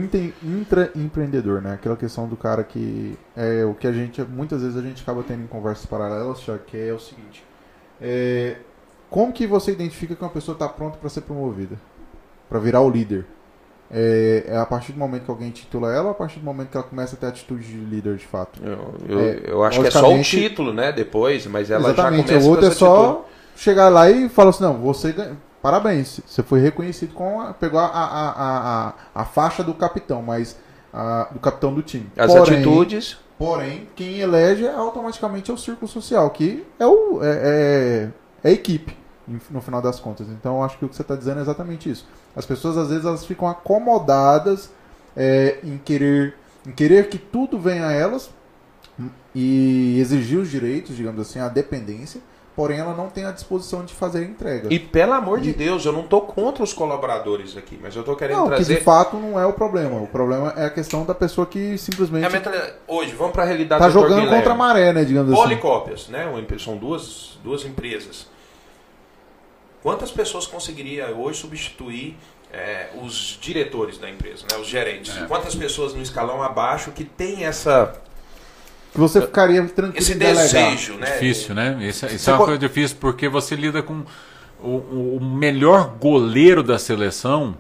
intraempreendedor, 0.43 1.61
né? 1.61 1.75
Aquela 1.75 1.97
questão 1.97 2.29
do 2.29 2.37
cara 2.37 2.63
que 2.65 3.17
é 3.37 3.65
o 3.65 3.75
que 3.75 3.87
a 3.87 3.93
gente 3.93 4.23
muitas 4.23 4.63
vezes 4.63 4.77
a 4.77 4.83
gente 4.83 5.03
acaba 5.03 5.23
tendo 5.23 5.43
em 5.43 5.47
conversas 5.47 5.87
paralelas, 5.87 6.41
Thiago, 6.41 6.63
que 6.67 6.77
é 6.77 6.93
o 6.93 6.99
seguinte: 7.01 7.45
é, 8.01 8.57
como 9.11 9.33
que 9.33 9.47
você 9.47 9.73
identifica 9.73 10.15
que 10.15 10.23
uma 10.23 10.31
pessoa 10.31 10.55
está 10.55 10.69
pronta 10.69 10.99
para 10.99 11.09
ser 11.09 11.23
promovida, 11.23 11.77
para 12.49 12.59
virar 12.59 12.81
o 12.81 12.91
líder? 12.91 13.27
É, 13.93 14.45
é 14.49 14.57
a 14.57 14.65
partir 14.65 14.93
do 14.93 14.99
momento 14.99 15.25
que 15.25 15.31
alguém 15.31 15.51
titula 15.51 15.93
ela, 15.93 16.05
ou 16.07 16.11
a 16.13 16.15
partir 16.15 16.39
do 16.39 16.45
momento 16.47 16.69
que 16.71 16.77
ela 16.77 16.87
começa 16.87 17.15
a 17.15 17.19
ter 17.19 17.27
atitude 17.27 17.63
de 17.65 17.77
líder 17.77 18.17
de 18.17 18.27
fato? 18.27 18.59
Eu, 18.65 18.95
eu, 19.09 19.21
É, 19.21 19.41
eu 19.45 19.63
acho 19.65 19.81
que 19.81 19.87
é 19.87 19.91
só 19.91 20.13
o 20.15 20.23
título, 20.23 20.73
né? 20.73 20.91
Depois, 20.93 21.47
mas 21.47 21.71
ela 21.71 21.91
Exatamente. 21.91 22.29
já 22.29 22.35
começa 22.35 22.47
o 22.47 22.51
outro 22.51 22.67
é 22.67 22.71
só 22.71 23.05
atitude. 23.11 23.25
chegar 23.57 23.89
lá 23.91 24.11
e 24.11 24.29
falar 24.31 24.51
assim, 24.51 24.63
não, 24.65 24.75
você 24.79 25.13
ganha- 25.13 25.37
parabéns, 25.61 26.21
você 26.27 26.43
foi 26.43 26.61
reconhecido 26.61 27.13
com 27.13 27.41
a, 27.41 27.53
pegou 27.53 27.79
a, 27.79 27.85
a, 27.87 28.89
a, 28.89 28.93
a, 29.15 29.25
faixa 29.27 29.63
do 29.63 29.75
capitão, 29.75 30.23
mas 30.23 30.57
a- 30.93 31.29
do 31.31 31.39
capitão 31.39 31.73
do 31.75 31.83
time. 31.83 32.07
As 32.17 32.33
Porém- 32.33 32.55
atitudes. 32.61 33.19
Porém, 33.39 33.89
quem 33.97 34.21
elege 34.21 34.65
é 34.65 34.73
automaticamente 34.73 35.51
é 35.51 35.55
o 35.55 35.59
círculo 35.59 35.89
social, 35.91 36.31
que 36.31 36.65
é, 36.79 36.87
o, 36.87 37.19
é, 37.23 37.29
é, 37.29 38.09
é 38.45 38.49
a 38.49 38.53
equipe, 38.53 38.97
no 39.51 39.61
final 39.61 39.81
das 39.81 40.01
contas. 40.01 40.29
Então, 40.29 40.63
acho 40.65 40.79
que 40.79 40.85
o 40.85 40.89
que 40.89 40.97
você 40.97 41.03
está 41.03 41.15
dizendo 41.15 41.39
é 41.39 41.43
exatamente 41.43 41.91
isso. 41.91 42.07
As 42.35 42.45
pessoas, 42.45 42.77
às 42.77 42.89
vezes, 42.89 43.05
elas 43.05 43.25
ficam 43.25 43.47
acomodadas 43.49 44.71
é, 45.17 45.59
em, 45.63 45.79
querer, 45.79 46.35
em 46.67 46.73
querer 46.73 47.09
que 47.09 47.19
tudo 47.19 47.59
venha 47.59 47.87
a 47.87 47.93
elas 47.93 48.31
e 49.35 49.99
exigir 49.99 50.39
os 50.39 50.51
direitos, 50.51 50.97
digamos 50.97 51.21
assim, 51.21 51.39
a 51.39 51.49
dependência, 51.49 52.21
porém 52.55 52.79
ela 52.79 52.95
não 52.95 53.09
tem 53.09 53.25
a 53.25 53.31
disposição 53.33 53.85
de 53.85 53.95
fazer 53.95 54.19
a 54.19 54.23
entrega. 54.23 54.73
E 54.73 54.79
pelo 54.79 55.13
amor 55.15 55.41
de 55.41 55.53
Deus, 55.55 55.85
eu 55.87 55.93
não 55.93 56.03
tô 56.03 56.21
contra 56.21 56.63
os 56.63 56.73
colaboradores 56.75 57.57
aqui, 57.57 57.79
mas 57.83 57.97
eu 57.97 58.03
tô 58.03 58.15
querendo 58.15 58.37
não, 58.37 58.45
que 58.45 58.57
trazer. 58.57 58.77
de 58.77 58.81
fato 58.83 59.17
não 59.17 59.41
é 59.41 59.47
o 59.47 59.53
problema. 59.55 59.97
O 59.97 60.07
problema 60.07 60.53
é 60.57 60.67
a 60.67 60.71
questão 60.71 61.05
da 61.05 61.15
pessoa 61.15 61.47
que 61.47 61.75
É 61.75 61.77
simplesmente 61.79 62.31
mentalidade- 62.31 62.75
Hoje, 62.87 63.15
vamos 63.15 63.33
para 63.33 63.45
a 63.45 63.47
realidade 63.47 63.83
tá 63.83 63.89
jogando 63.89 64.17
Guilherme. 64.21 64.37
contra 64.37 64.53
a 64.53 64.57
maré, 64.57 64.93
né, 64.93 65.05
digamos 65.05 65.33
assim. 65.33 65.43
Policópias, 65.43 66.09
né? 66.09 66.27
São 66.59 66.77
duas, 66.77 67.39
duas 67.43 67.65
empresas. 67.65 68.27
Quantas 69.83 70.11
pessoas 70.11 70.47
conseguiria 70.47 71.09
hoje 71.09 71.41
substituir 71.41 72.17
é, 72.53 72.91
os 73.03 73.39
diretores 73.41 73.99
da 73.99 74.09
empresa, 74.09 74.45
né? 74.51 74.59
os 74.59 74.69
gerentes? 74.69 75.15
Quantas 75.27 75.55
pessoas 75.55 75.93
no 75.95 76.03
escalão 76.03 76.43
abaixo 76.43 76.93
que 76.93 77.05
tem 77.05 77.45
essa, 77.45 77.95
Que 78.93 78.99
você 79.01 79.21
ficaria 79.21 79.65
tranquilo 79.67 79.99
esse 79.99 80.15
desejo, 80.15 80.95
né? 80.95 81.13
Difícil, 81.13 81.55
né? 81.55 81.79
Isso, 81.81 82.07
isso 82.07 82.19
Você 82.19 82.31
é 82.31 82.33
uma 82.33 82.39
co- 82.39 82.45
coisa 82.45 82.59
difícil 82.59 82.97
porque 83.01 83.29
você 83.29 83.57
lida 83.57 83.83
com 83.83 84.05
o, 84.61 85.17
o 85.17 85.21
melhor 85.21 85.89
goleiro 85.99 86.63
da 86.63 86.79
seleção, 86.79 87.57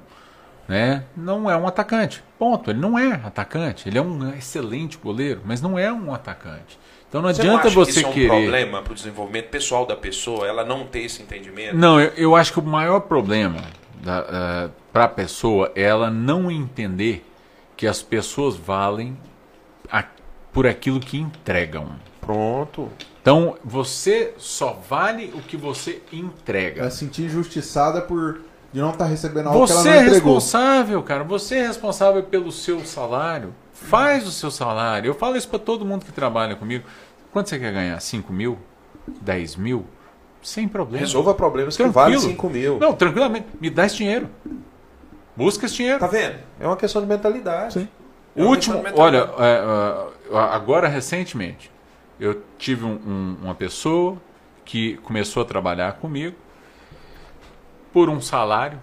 né? 0.68 1.04
Não 1.16 1.50
é 1.50 1.56
um 1.56 1.66
atacante. 1.66 2.22
Ponto. 2.38 2.70
Ele 2.70 2.78
não 2.78 2.96
é 2.98 3.14
atacante. 3.14 3.88
Ele 3.88 3.98
é 3.98 4.02
um 4.02 4.32
excelente 4.34 4.96
goleiro, 4.96 5.40
mas 5.44 5.60
não 5.60 5.76
é 5.78 5.92
um 5.92 6.14
atacante. 6.14 6.78
Então 7.12 7.20
não 7.20 7.28
Você 7.28 7.42
não 7.42 7.50
adianta 7.56 7.66
acha 7.68 7.74
você 7.76 7.92
que 7.92 7.98
isso 7.98 8.06
é 8.06 8.08
um 8.08 8.12
querer. 8.14 8.28
problema 8.28 8.80
para 8.80 8.92
o 8.92 8.94
desenvolvimento 8.94 9.48
pessoal 9.50 9.84
da 9.84 9.94
pessoa, 9.94 10.46
ela 10.48 10.64
não 10.64 10.86
ter 10.86 11.00
esse 11.00 11.20
entendimento? 11.20 11.76
Não, 11.76 12.00
eu, 12.00 12.10
eu 12.16 12.34
acho 12.34 12.54
que 12.54 12.58
o 12.58 12.62
maior 12.62 13.00
problema 13.00 13.60
para 14.90 15.04
a 15.04 15.08
pessoa 15.08 15.70
é 15.76 15.82
ela 15.82 16.10
não 16.10 16.50
entender 16.50 17.22
que 17.76 17.86
as 17.86 18.00
pessoas 18.02 18.56
valem 18.56 19.14
a- 19.90 20.04
por 20.54 20.66
aquilo 20.66 21.00
que 21.00 21.18
entregam. 21.18 21.86
Pronto. 22.18 22.88
Então 23.20 23.56
você 23.62 24.32
só 24.38 24.80
vale 24.88 25.32
o 25.34 25.42
que 25.42 25.56
você 25.56 26.00
entrega. 26.10 26.80
Ela 26.80 26.90
se 26.90 26.96
sentir 27.00 27.24
injustiçada 27.26 28.00
por 28.00 28.40
de 28.72 28.80
não 28.80 28.88
estar 28.90 29.04
recebendo 29.04 29.48
algo 29.48 29.66
que 29.66 29.70
Você 29.70 29.86
ela 29.86 29.96
é 29.98 30.00
não 30.00 30.06
entregou. 30.08 30.34
responsável, 30.34 31.02
cara. 31.02 31.24
Você 31.24 31.56
é 31.56 31.66
responsável 31.66 32.22
pelo 32.22 32.50
seu 32.50 32.80
salário. 32.86 33.54
Faz 33.88 34.26
o 34.26 34.30
seu 34.32 34.50
salário. 34.50 35.08
Eu 35.08 35.14
falo 35.14 35.36
isso 35.36 35.48
para 35.48 35.58
todo 35.58 35.84
mundo 35.84 36.04
que 36.04 36.12
trabalha 36.12 36.54
comigo. 36.56 36.84
Quanto 37.32 37.48
você 37.48 37.58
quer 37.58 37.72
ganhar? 37.72 37.98
5 38.00 38.32
mil? 38.32 38.58
10 39.20 39.56
mil? 39.56 39.86
Sem 40.42 40.66
problema. 40.68 40.98
Resolva 41.04 41.34
problemas 41.34 41.76
que 41.76 41.82
Tranquilo. 41.82 42.04
valem 42.04 42.18
5 42.18 42.50
mil. 42.50 42.78
Não, 42.78 42.92
tranquilamente. 42.94 43.46
Me 43.60 43.70
dá 43.70 43.86
esse 43.86 43.96
dinheiro. 43.96 44.28
Busca 45.36 45.66
esse 45.66 45.76
dinheiro. 45.76 45.98
Tá 46.00 46.06
vendo? 46.06 46.36
É 46.60 46.66
uma 46.66 46.76
questão 46.76 47.00
de 47.00 47.08
mentalidade. 47.08 47.74
Sim. 47.74 47.88
É 48.34 48.42
O 48.42 48.46
último, 48.46 48.82
olha, 48.94 49.28
é, 49.38 50.32
é, 50.34 50.38
agora 50.38 50.88
recentemente, 50.88 51.70
eu 52.18 52.42
tive 52.58 52.84
um- 52.84 52.98
um- 53.06 53.36
uma 53.44 53.54
pessoa 53.54 54.16
que 54.64 54.96
começou 54.98 55.42
a 55.42 55.46
trabalhar 55.46 55.92
comigo 55.94 56.36
por 57.92 58.08
um 58.08 58.20
salário, 58.20 58.78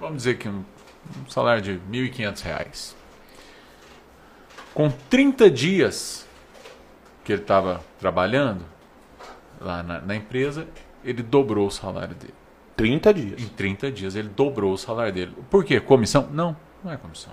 vamos 0.00 0.16
dizer 0.18 0.38
que 0.38 0.48
um, 0.48 0.64
um 1.26 1.30
salário 1.30 1.60
de 1.62 1.78
1.500 1.90 2.40
reais. 2.42 2.96
Com 4.74 4.90
30 4.90 5.48
dias 5.48 6.26
que 7.24 7.32
ele 7.32 7.42
estava 7.42 7.80
trabalhando 7.98 8.64
lá 9.60 9.82
na, 9.82 10.00
na 10.00 10.16
empresa, 10.16 10.66
ele 11.04 11.22
dobrou 11.22 11.68
o 11.68 11.70
salário 11.70 12.14
dele. 12.14 12.34
30 12.76 13.14
dias. 13.14 13.40
Em 13.40 13.46
30 13.46 13.92
dias 13.92 14.16
ele 14.16 14.28
dobrou 14.28 14.72
o 14.72 14.76
salário 14.76 15.12
dele. 15.12 15.32
Por 15.48 15.64
quê? 15.64 15.80
Comissão? 15.80 16.28
Não, 16.32 16.56
não 16.82 16.90
é 16.90 16.96
comissão. 16.96 17.32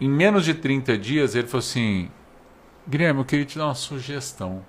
Em 0.00 0.08
menos 0.08 0.44
de 0.44 0.52
30 0.52 0.98
dias 0.98 1.36
ele 1.36 1.46
falou 1.46 1.60
assim: 1.60 2.10
Guilherme, 2.88 3.20
eu 3.20 3.24
queria 3.24 3.44
te 3.44 3.56
dar 3.56 3.66
uma 3.66 3.74
sugestão. 3.74 4.64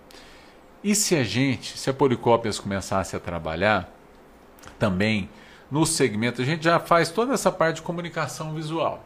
E 0.84 0.94
se 0.94 1.16
a 1.16 1.24
gente, 1.24 1.78
se 1.78 1.90
a 1.90 1.94
Policópias 1.94 2.60
começasse 2.60 3.16
a 3.16 3.20
trabalhar 3.20 3.90
também 4.78 5.30
no 5.72 5.86
segmento, 5.86 6.42
a 6.42 6.46
gente 6.46 6.64
já 6.64 6.80
faz 6.80 7.10
toda 7.10 7.34
essa 7.34 7.52
parte 7.52 7.78
de 7.78 7.82
comunicação 7.82 8.54
visual. 8.54 9.04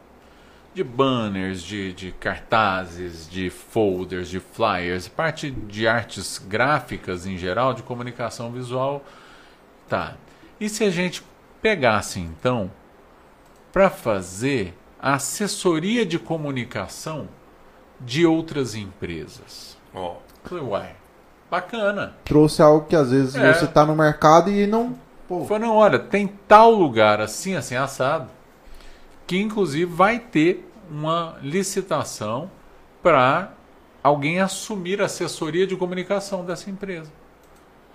De 0.78 0.84
banners, 0.84 1.60
de, 1.60 1.92
de 1.92 2.12
cartazes, 2.12 3.28
de 3.28 3.50
folders, 3.50 4.28
de 4.28 4.38
flyers, 4.38 5.08
parte 5.08 5.50
de 5.50 5.88
artes 5.88 6.38
gráficas 6.38 7.26
em 7.26 7.36
geral, 7.36 7.74
de 7.74 7.82
comunicação 7.82 8.52
visual. 8.52 9.02
Tá. 9.88 10.14
E 10.60 10.68
se 10.68 10.84
a 10.84 10.90
gente 10.90 11.24
pegasse 11.60 12.20
então 12.20 12.70
para 13.72 13.90
fazer 13.90 14.72
a 15.02 15.14
assessoria 15.14 16.06
de 16.06 16.16
comunicação 16.16 17.28
de 18.00 18.24
outras 18.24 18.76
empresas? 18.76 19.76
Ó, 19.92 20.18
Falei, 20.44 20.62
uai, 20.62 20.90
bacana. 21.50 22.14
Trouxe 22.24 22.62
algo 22.62 22.86
que 22.86 22.94
às 22.94 23.10
vezes 23.10 23.34
É. 23.34 23.52
você 23.52 23.66
tá 23.66 23.84
no 23.84 23.96
mercado 23.96 24.48
e 24.48 24.64
não. 24.64 24.96
Pô, 25.26 25.44
Falei, 25.44 25.66
não, 25.68 25.74
olha, 25.74 25.98
tem 25.98 26.28
tal 26.46 26.70
lugar 26.70 27.20
assim, 27.20 27.56
assim, 27.56 27.74
assado, 27.74 28.30
que 29.26 29.36
inclusive 29.36 29.92
vai 29.92 30.20
ter 30.20 30.66
uma 30.90 31.36
licitação 31.42 32.50
para 33.02 33.52
alguém 34.02 34.40
assumir 34.40 35.00
a 35.00 35.06
assessoria 35.06 35.66
de 35.66 35.76
comunicação 35.76 36.44
dessa 36.44 36.70
empresa. 36.70 37.10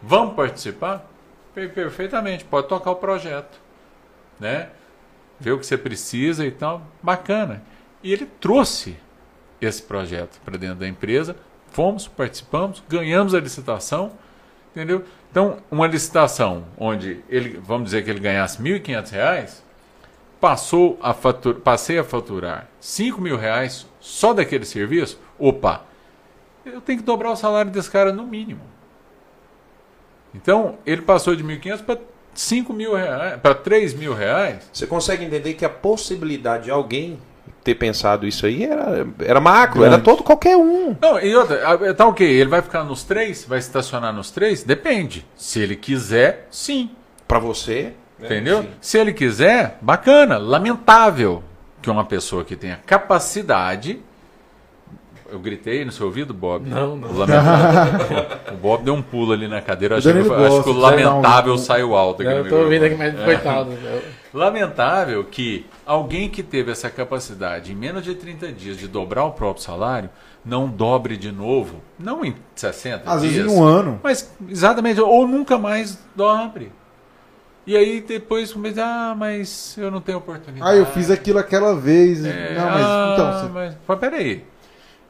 Vamos 0.02 0.36
participar? 0.36 1.06
Per- 1.54 1.74
Perfeitamente, 1.74 2.44
pode 2.46 2.68
tocar 2.68 2.92
o 2.92 2.96
projeto, 2.96 3.60
né? 4.40 4.70
Ver 5.40 5.52
o 5.52 5.60
que 5.60 5.66
você 5.66 5.78
precisa 5.78 6.46
e 6.46 6.52
tal, 6.52 6.82
bacana. 7.02 7.64
E 8.02 8.12
ele 8.12 8.26
trouxe 8.26 8.98
esse 9.62 9.82
projeto 9.82 10.40
para 10.44 10.58
dentro 10.58 10.76
da 10.78 10.88
empresa, 10.88 11.36
fomos, 11.72 12.08
participamos, 12.08 12.84
ganhamos 12.90 13.34
a 13.34 13.40
licitação, 13.40 14.12
entendeu? 14.72 15.04
Então, 15.32 15.58
uma 15.72 15.88
licitação 15.88 16.66
onde 16.78 17.24
ele, 17.30 17.60
vamos 17.64 17.86
dizer 17.86 18.04
que 18.04 18.10
ele 18.10 18.20
ganhasse 18.20 18.62
1.500 18.62 19.10
reais, 19.12 19.64
passou 20.44 21.00
a 21.02 21.14
fatu- 21.14 21.54
passei 21.56 21.98
a 21.98 22.04
faturar 22.04 22.68
5 22.78 23.22
mil 23.22 23.38
reais 23.38 23.88
só 24.02 24.34
daquele 24.34 24.66
serviço, 24.66 25.18
opa, 25.40 25.84
eu 26.66 26.82
tenho 26.82 27.00
que 27.00 27.06
dobrar 27.06 27.32
o 27.32 27.36
salário 27.38 27.72
desse 27.72 27.90
cara 27.90 28.12
no 28.12 28.28
mínimo. 28.28 28.60
Então, 30.36 30.78
ele 30.86 31.02
passou 31.02 31.34
de 31.34 31.46
1.500 31.46 31.82
para 31.86 31.98
5 32.34 32.74
mil 32.74 32.94
reais, 32.94 33.40
para 33.40 33.56
3 33.56 33.94
mil 33.94 34.14
reais. 34.14 34.70
Você 34.74 34.86
consegue 34.86 35.24
entender 35.24 35.54
que 35.54 35.64
a 35.64 35.70
possibilidade 35.70 36.66
de 36.66 36.72
alguém 36.72 37.18
ter 37.64 37.76
pensado 37.76 38.28
isso 38.28 38.46
aí 38.46 38.66
era, 38.66 39.08
era 39.20 39.40
macro, 39.40 39.80
Grande. 39.80 39.94
era 39.96 40.04
todo 40.04 40.24
qualquer 40.24 40.58
um. 40.58 40.94
Não, 41.02 41.22
e 41.22 41.34
outra, 41.34 41.94
tá 41.94 42.06
ok, 42.06 42.28
ele 42.28 42.50
vai 42.50 42.62
ficar 42.62 42.84
nos 42.84 43.04
três? 43.06 43.46
Vai 43.46 43.60
estacionar 43.60 44.12
nos 44.12 44.30
três? 44.30 44.62
Depende. 44.62 45.26
Se 45.38 45.62
ele 45.62 45.78
quiser, 45.78 46.48
sim. 46.52 46.90
Pra 47.26 47.40
você. 47.40 47.94
Né? 48.24 48.36
Entendeu? 48.36 48.62
Sim. 48.64 48.70
Se 48.82 48.98
ele 48.98 49.14
quiser, 49.14 49.78
bacana. 49.82 50.38
Lamentável 50.38 51.44
que 51.82 51.90
uma 51.90 52.06
pessoa 52.06 52.44
que 52.44 52.56
tenha 52.56 52.80
capacidade. 52.86 54.00
Eu 55.32 55.40
gritei 55.40 55.84
no 55.84 55.92
seu 55.92 56.06
ouvido, 56.06 56.32
Bob? 56.32 56.70
Não, 56.70 56.96
não. 56.96 57.10
O, 57.10 57.18
lamentável- 57.18 58.26
o 58.54 58.58
Bob 58.58 58.84
deu 58.84 58.94
um 58.94 59.02
pulo 59.02 59.34
ali 59.34 59.48
na 59.48 59.62
cadeira. 59.62 59.98
Acho, 59.98 60.12
que, 60.12 60.20
acho 60.20 60.64
que 60.64 60.70
o 60.70 60.74
um- 60.74 60.78
lamentável 60.78 61.58
saiu 61.58 61.96
alto 61.96 62.22
aqui 62.22 62.32
no 62.32 62.38
Eu 62.40 62.50
tô 62.50 62.58
ouvindo 62.58 62.86
aqui, 62.86 62.96
mas 62.96 63.16
coitado. 63.20 63.72
eu- 63.72 64.02
Lamentável 64.32 65.24
que 65.24 65.66
alguém 65.86 66.30
que 66.30 66.42
teve 66.44 66.72
essa 66.72 66.90
capacidade 66.90 67.72
em 67.72 67.76
menos 67.76 68.04
de 68.04 68.14
30 68.16 68.52
dias 68.52 68.78
de 68.78 68.88
dobrar 68.88 69.26
o 69.26 69.32
próprio 69.32 69.64
salário 69.64 70.10
não 70.46 70.68
dobre 70.68 71.16
de 71.18 71.32
novo, 71.32 71.82
não 71.98 72.24
em 72.26 72.36
60 72.56 73.10
às 73.12 73.22
dias, 73.22 73.34
vezes 73.36 73.52
em 73.52 73.56
um 73.56 73.64
ano. 73.64 74.00
mas 74.04 74.32
exatamente, 74.50 75.00
ou 75.00 75.28
nunca 75.28 75.58
mais 75.58 75.98
dobre. 76.16 76.72
E 77.66 77.78
aí 77.78 78.02
depois 78.02 78.52
começa, 78.52 78.84
ah, 78.84 79.16
mas 79.16 79.76
eu 79.78 79.90
não 79.90 80.02
tenho 80.02 80.18
oportunidade. 80.18 80.70
Ah, 80.70 80.76
eu 80.76 80.86
fiz 80.86 81.10
aquilo 81.10 81.40
aquela 81.40 81.74
vez. 81.76 82.26
É, 82.26 82.54
não, 82.56 82.66
mas 82.70 82.86
ah, 82.86 83.12
então. 83.14 83.32
você- 83.48 83.54
mas, 83.54 83.78
mas 83.88 84.00
peraí. 84.00 84.46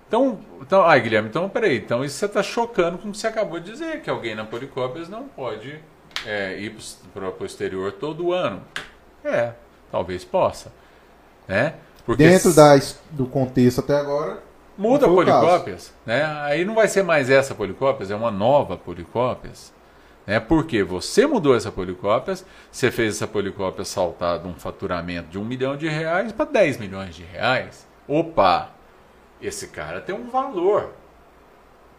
Então, 0.07 0.39
então, 0.61 0.83
ai, 0.85 1.01
Guilherme, 1.01 1.29
então 1.29 1.49
peraí. 1.49 1.77
Então 1.77 2.05
isso 2.05 2.15
você 2.17 2.25
está 2.25 2.43
chocando 2.43 2.99
com 2.99 3.09
o 3.09 3.11
que 3.11 3.17
você 3.17 3.25
acabou 3.27 3.59
de 3.59 3.71
dizer, 3.71 4.01
que 4.01 4.09
alguém 4.09 4.35
na 4.35 4.45
Policópias 4.45 5.09
não 5.09 5.23
pode 5.23 5.79
é, 6.25 6.59
ir 6.59 6.75
para 7.13 7.31
o 7.39 7.45
exterior 7.45 7.91
todo 7.93 8.31
ano. 8.31 8.61
É, 9.25 9.53
talvez 9.91 10.23
possa. 10.23 10.71
Né? 11.47 11.73
Porque 12.05 12.23
Dentro 12.27 12.49
s- 12.49 12.55
da, 12.55 12.75
do 13.11 13.25
contexto 13.25 13.79
até 13.79 13.95
agora. 13.95 14.37
Muda. 14.77 15.07
Policópias, 15.07 15.93
né? 16.05 16.23
Aí 16.43 16.63
não 16.65 16.75
vai 16.75 16.87
ser 16.87 17.03
mais 17.03 17.29
essa 17.29 17.55
Policópias, 17.55 18.11
é 18.11 18.15
uma 18.15 18.29
nova 18.31 18.77
Policópias. 18.77 19.73
Né? 20.25 20.39
Porque 20.39 20.83
você 20.83 21.25
mudou 21.25 21.55
essa 21.55 21.71
Policópias, 21.71 22.45
você 22.71 22.89
fez 22.89 23.15
essa 23.15 23.27
Policópias 23.27 23.89
saltar 23.89 24.39
de 24.39 24.47
um 24.47 24.53
faturamento 24.53 25.29
de 25.29 25.37
um 25.37 25.45
milhão 25.45 25.75
de 25.75 25.87
reais 25.87 26.31
para 26.31 26.45
10 26.45 26.77
milhões 26.77 27.15
de 27.15 27.23
reais. 27.23 27.87
Opa! 28.07 28.71
Esse 29.41 29.67
cara 29.67 29.99
tem 29.99 30.15
um 30.15 30.29
valor. 30.29 30.93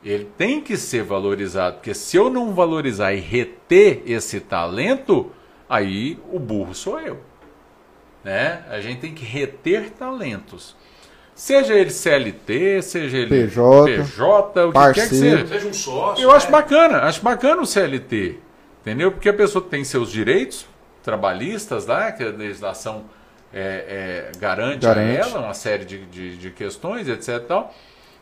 Ele 0.03 0.25
tem 0.37 0.61
que 0.61 0.77
ser 0.77 1.03
valorizado, 1.03 1.77
porque 1.77 1.95
se 1.95 2.17
eu 2.17 2.29
não 2.29 2.55
valorizar 2.55 3.13
e 3.15 3.21
reter 3.21 4.03
esse 4.07 4.41
talento, 4.41 5.31
aí 5.69 6.19
o 6.31 6.39
burro 6.39 6.75
sou 6.75 7.01
eu. 7.01 7.21
Né? 8.23 8.65
A 8.69 8.81
gente 8.81 9.01
tem 9.01 9.15
que 9.15 9.25
reter 9.25 9.91
talentos. 9.91 10.77
Seja 11.35 11.75
ele 11.75 11.91
CLT, 11.91 12.83
seja 12.83 13.17
ele 13.17 13.47
PJ, 13.47 13.97
PJ 13.97 14.67
o 14.67 14.73
que 14.73 14.79
quer 14.79 14.93
que 14.93 15.01
parceiro. 15.01 15.39
seja. 15.39 15.47
Seja 15.47 15.69
um 15.69 15.73
sócio. 15.73 16.23
Eu 16.23 16.31
acho 16.31 16.47
né? 16.47 16.53
bacana, 16.53 16.99
acho 17.03 17.23
bacana 17.23 17.63
o 17.63 17.67
CLT. 17.67 18.39
Entendeu? 18.83 19.11
Porque 19.11 19.29
a 19.29 19.35
pessoa 19.35 19.65
tem 19.65 19.83
seus 19.83 20.13
direitos 20.13 20.67
trabalhistas 21.03 21.87
lá, 21.87 22.13
que 22.13 22.23
a 22.23 22.31
legislação 22.31 23.05
é, 23.53 24.31
é, 24.33 24.39
garante, 24.39 24.85
Garante. 24.85 25.21
a 25.21 25.27
ela 25.27 25.41
uma 25.41 25.55
série 25.55 25.85
de, 25.85 26.05
de, 26.07 26.37
de 26.37 26.51
questões, 26.51 27.09
etc. 27.09 27.29
e 27.29 27.41
Tal. 27.41 27.75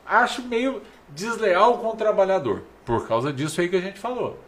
Acho 0.05 0.43
meio 0.43 0.83
desleal 1.09 1.79
com 1.79 1.89
o 1.89 1.97
trabalhador, 1.97 2.63
por 2.85 3.07
causa 3.07 3.33
disso 3.33 3.61
aí 3.61 3.69
que 3.69 3.77
a 3.77 3.81
gente 3.81 3.99
falou. 3.99 4.39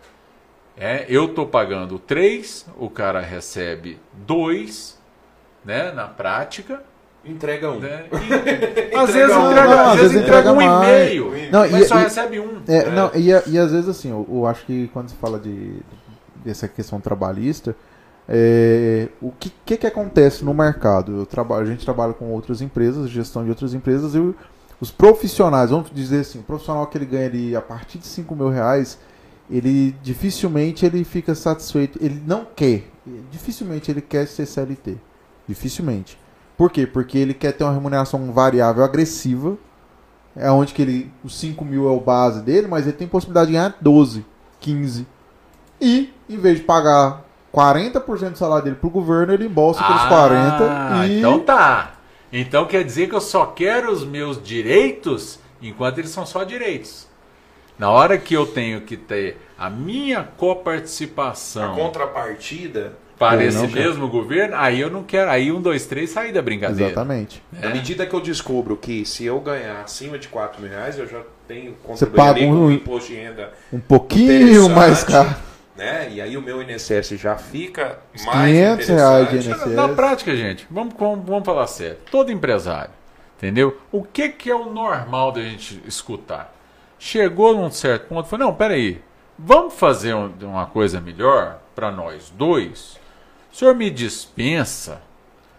É, 0.77 1.07
eu 1.09 1.27
estou 1.27 1.47
pagando 1.47 1.99
3, 1.99 2.67
o 2.77 2.91
cara 2.91 3.21
recebe 3.21 3.99
2, 4.13 5.01
né, 5.65 5.93
na 5.93 6.09
prática. 6.09 6.83
Entrega 7.27 7.71
um. 7.71 7.79
Né, 7.81 8.05
e, 8.93 8.95
às 8.97 9.11
vezes 9.11 9.35
um. 9.37 9.51
entrega, 9.51 9.69
Não, 9.77 9.91
às 9.91 10.01
vezes 10.01 10.17
entrega 10.23 10.53
um 10.53 10.61
e-mail, 10.61 11.31
Não, 11.51 11.61
mas 11.71 11.85
e- 11.85 11.89
só 11.89 11.99
e- 11.99 12.03
recebe 12.03 12.41
um. 12.41 12.61
É, 12.69 12.91
Não, 12.91 13.11
e, 13.15 13.33
a- 13.33 13.43
e 13.47 13.59
às 13.59 13.73
vezes 13.73 13.89
assim, 13.89 14.11
eu, 14.11 14.27
eu 14.31 14.47
acho 14.47 14.65
que 14.67 14.89
quando 14.93 15.09
se 15.09 15.15
fala 15.17 15.39
de, 15.39 15.73
dessa 16.45 16.69
questão 16.69 17.01
trabalhista, 17.01 17.75
é, 18.29 19.09
o 19.21 19.31
que, 19.33 19.53
que 19.65 19.77
que 19.77 19.87
acontece 19.87 20.45
no 20.45 20.53
mercado? 20.55 21.17
Eu 21.19 21.27
trabalho, 21.27 21.63
a 21.67 21.71
gente 21.71 21.85
trabalha 21.85 22.13
com 22.13 22.31
outras 22.31 22.61
empresas, 22.61 23.09
gestão 23.11 23.43
de 23.45 23.51
outras 23.51 23.75
empresas, 23.75 24.15
e 24.15 24.35
os 24.81 24.91
profissionais, 24.91 25.71
vamos 25.71 25.91
dizer 25.93 26.21
assim, 26.21 26.41
o 26.41 26.43
profissional 26.43 26.87
que 26.87 26.99
ele 26.99 27.07
ganha 27.07 27.27
ali 27.27 27.57
a 27.57 27.61
partir 27.63 27.99
de 27.99 28.07
5 28.07 28.35
mil 28.35 28.49
reais, 28.51 28.99
ele 29.51 29.95
dificilmente 30.03 30.85
ele 30.85 31.05
fica 31.05 31.35
satisfeito, 31.35 31.99
ele 32.03 32.23
não 32.27 32.47
quer, 32.57 32.85
dificilmente 33.31 33.91
ele 33.91 34.01
quer 34.01 34.27
ser 34.27 34.47
CLT, 34.47 34.97
dificilmente. 35.47 36.19
Por 36.57 36.71
quê? 36.71 36.87
Porque 36.87 37.19
ele 37.19 37.35
quer 37.35 37.53
ter 37.53 37.65
uma 37.65 37.73
remuneração 37.73 38.33
variável 38.33 38.85
agressiva, 38.85 39.57
é 40.37 40.51
onde 40.51 40.73
que 40.73 40.83
ele, 40.83 41.13
os 41.23 41.39
5 41.39 41.65
mil 41.65 41.89
é 41.89 41.93
o 41.93 42.01
base 42.01 42.43
dele, 42.43 42.67
mas 42.67 42.87
ele 42.87 42.97
tem 42.97 43.07
possibilidade 43.07 43.49
de 43.49 43.53
ganhar 43.55 43.77
12, 43.81 44.25
15. 44.61 45.07
E, 45.81 46.13
em 46.29 46.39
vez 46.39 46.59
de 46.59 46.65
pagar 46.65 47.25
40% 47.55 48.31
do 48.31 48.39
salário 48.39 48.65
dele 48.65 48.77
pro 48.77 48.91
governo, 48.91 49.33
ele 49.33 49.47
embolsa 49.47 49.81
aqueles 49.81 50.03
40 50.05 50.65
Ah, 50.69 51.07
e... 51.07 51.19
então 51.19 51.41
tá. 51.41 51.95
Então 52.33 52.67
quer 52.67 52.85
dizer 52.85 53.09
que 53.09 53.15
eu 53.15 53.21
só 53.21 53.47
quero 53.47 53.93
os 53.93 54.05
meus 54.05 54.43
direitos 54.43 55.39
enquanto 55.63 55.99
eles 55.99 56.11
são 56.11 56.27
só 56.27 56.43
direitos. 56.43 57.07
Na 57.79 57.91
hora 57.91 58.19
que 58.19 58.35
eu 58.35 58.47
tenho 58.47 58.81
que 58.81 58.97
ter 58.97 59.41
a 59.59 59.71
minha 59.71 60.21
A 60.21 60.25
coparticipação 60.25 61.75
contrapartida, 61.75 62.97
para 63.19 63.43
Eu 63.43 63.49
esse 63.49 63.67
mesmo 63.69 64.09
governo, 64.09 64.57
aí 64.57 64.81
eu 64.81 64.91
não 64.91 65.03
quero. 65.03 65.31
Aí 65.31 65.51
um, 65.53 65.61
dois, 65.61 65.87
três, 65.87 66.11
sair 66.11 66.33
da 66.33 66.43
brincadeira. 66.43 66.91
Exatamente. 66.91 67.43
na 67.53 67.71
medida 67.71 68.05
que 68.07 68.15
eu 68.15 68.21
descubro 68.21 68.77
que 68.77 69.05
se 69.07 69.25
eu 69.25 69.39
ganhar 69.41 69.83
acima 69.83 70.19
de 70.19 70.29
4 70.29 70.61
mil 70.61 70.71
reais, 70.71 70.99
eu 70.99 71.07
já 71.07 71.21
tenho 71.47 71.77
Você 71.89 72.07
paga 72.07 72.41
um- 72.41 72.67
o 72.67 72.73
imposto 72.73 73.11
de 73.11 73.17
renda 73.17 73.53
Um 73.73 73.79
pouquinho 73.81 74.69
mais 74.71 75.05
caro. 75.05 75.35
Né? 75.77 76.09
E 76.13 76.21
aí 76.21 76.37
o 76.37 76.43
meu 76.43 76.63
INSS 76.63 77.11
já 77.19 77.37
fica 77.37 77.99
mais 78.25 78.47
500 78.49 78.89
reais 78.89 79.31
de. 79.31 79.37
INSS. 79.51 79.67
Na 79.75 79.89
prática, 79.89 80.37
gente, 80.37 80.67
vamos, 80.71 80.95
vamos, 80.99 81.27
vamos 81.27 81.45
falar 81.45 81.67
sério. 81.67 81.97
Todo 82.13 82.31
empresário, 82.31 82.91
entendeu? 83.37 83.77
O 83.91 84.03
que, 84.05 84.29
que 84.29 84.49
é 84.51 84.55
o 84.55 84.71
normal 84.73 85.33
da 85.33 85.41
gente 85.43 85.83
escutar? 85.87 86.55
Chegou 86.99 87.57
num 87.57 87.71
certo 87.73 88.07
ponto 88.07 88.27
e 88.27 88.31
falou: 88.31 88.47
não, 88.47 88.55
peraí, 88.55 89.01
vamos 89.39 89.75
fazer 89.75 90.15
um- 90.15 90.33
uma 90.43 90.67
coisa 90.67 91.01
melhor 91.01 91.59
para 91.75 91.91
nós 91.91 92.33
dois? 92.37 92.97
O 93.55 93.57
senhor 93.57 93.73
me 93.77 93.89
dispensa 93.89 95.01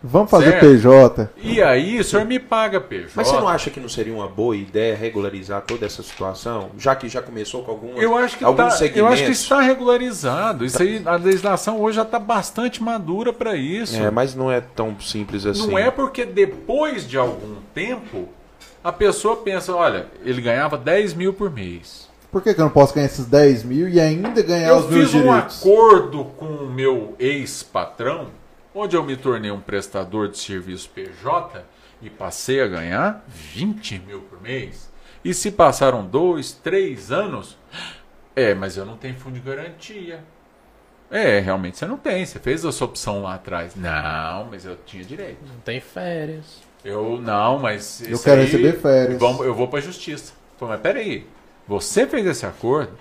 Vamos 0.04 0.30
fazer 0.30 0.52
Certo. 0.52 0.68
PJ. 0.68 1.30
e 1.42 1.64
aí 1.64 1.98
o 1.98 2.04
senhor 2.04 2.26
me 2.26 2.38
paga 2.38 2.80
PJ. 2.80 3.10
Mas 3.16 3.28
você 3.28 3.36
não 3.38 3.48
acha 3.48 3.72
que 3.72 3.80
não 3.80 3.88
seria 3.88 4.14
uma 4.14 4.28
boa 4.28 4.56
ideia 4.56 4.96
regularizar 4.96 5.62
toda 5.62 5.86
essa 5.86 6.04
situação? 6.04 6.72
Já 6.78 6.94
que 6.94 7.08
já 7.08 7.22
começou 7.24 7.64
com 7.64 7.72
algumas, 7.72 8.04
Eu 8.04 8.16
acho, 8.16 8.38
que 8.38 8.44
alguns 8.44 8.66
tá, 8.66 8.72
segmentos. 8.72 9.00
eu 9.00 9.08
acho 9.08 9.24
que 9.24 9.32
está 9.32 9.62
regularizado. 9.62 10.66
Isso 10.66 10.80
aí, 10.80 11.02
a 11.06 11.16
legislação 11.16 11.82
hoje 11.82 11.96
já 11.96 12.02
está 12.04 12.20
bastante 12.20 12.84
madura 12.84 13.32
para 13.34 13.56
isso. 13.56 13.96
É, 13.96 14.12
mas 14.12 14.36
não 14.36 14.52
é 14.52 14.62
tão 14.62 15.00
simples 15.00 15.46
assim. 15.46 15.66
Não 15.72 15.80
é 15.80 15.90
porque 15.90 16.24
depois 16.26 17.08
de 17.08 17.18
algum 17.18 17.56
tempo 17.74 18.28
a 18.84 18.92
pessoa 18.92 19.38
pensa, 19.38 19.74
olha, 19.74 20.06
ele 20.24 20.42
ganhava 20.42 20.78
10 20.78 21.16
mil 21.16 21.34
por 21.34 21.50
mês. 21.50 22.08
Por 22.36 22.42
que, 22.44 22.54
que 22.54 22.60
eu 22.60 22.66
não 22.66 22.72
posso 22.72 22.94
ganhar 22.94 23.06
esses 23.06 23.26
10 23.28 23.64
mil 23.64 23.88
e 23.88 23.98
ainda 23.98 24.42
ganhar 24.42 24.68
Eu 24.68 24.80
os 24.80 24.90
meus 24.90 25.06
fiz 25.10 25.16
um 25.16 25.24
direitos? 25.24 25.62
acordo 25.62 26.26
com 26.36 26.48
o 26.48 26.70
meu 26.70 27.16
ex-patrão, 27.18 28.28
onde 28.74 28.94
eu 28.98 29.02
me 29.06 29.16
tornei 29.16 29.52
um 29.52 29.62
prestador 29.62 30.28
de 30.28 30.38
serviço 30.38 30.90
PJ 30.90 31.64
e 32.02 32.10
passei 32.10 32.62
a 32.62 32.68
ganhar 32.68 33.24
20 33.26 34.00
mil 34.06 34.20
por 34.24 34.42
mês. 34.42 34.92
E 35.24 35.34
se 35.34 35.50
passaram 35.50 36.06
dois, 36.06 36.52
três 36.52 37.10
anos, 37.10 37.58
é, 38.36 38.54
mas 38.54 38.76
eu 38.76 38.86
não 38.86 38.98
tenho 38.98 39.16
fundo 39.16 39.36
de 39.36 39.40
garantia. 39.40 40.20
É, 41.10 41.40
realmente 41.40 41.78
você 41.78 41.86
não 41.86 41.96
tem. 41.96 42.26
Você 42.26 42.38
fez 42.38 42.66
a 42.66 42.72
sua 42.74 42.88
opção 42.88 43.22
lá 43.22 43.36
atrás. 43.36 43.78
Não, 43.78 44.50
mas 44.52 44.66
eu 44.66 44.76
tinha 44.86 45.06
direito. 45.06 45.38
Não 45.48 45.62
tem 45.64 45.80
férias. 45.80 46.60
Eu 46.84 47.18
não, 47.22 47.60
mas. 47.60 48.02
Eu 48.06 48.20
quero 48.20 48.42
aí, 48.42 48.48
receber 48.48 48.74
férias. 48.82 49.18
vamos- 49.22 49.46
eu 49.46 49.56
vou 49.56 49.70
pra 49.70 49.80
justiça. 49.80 50.34
Falei, 50.58 50.74
mas 50.74 50.82
peraí. 50.82 51.35
Você 51.68 52.06
fez 52.06 52.26
esse 52.26 52.46
acordo? 52.46 52.92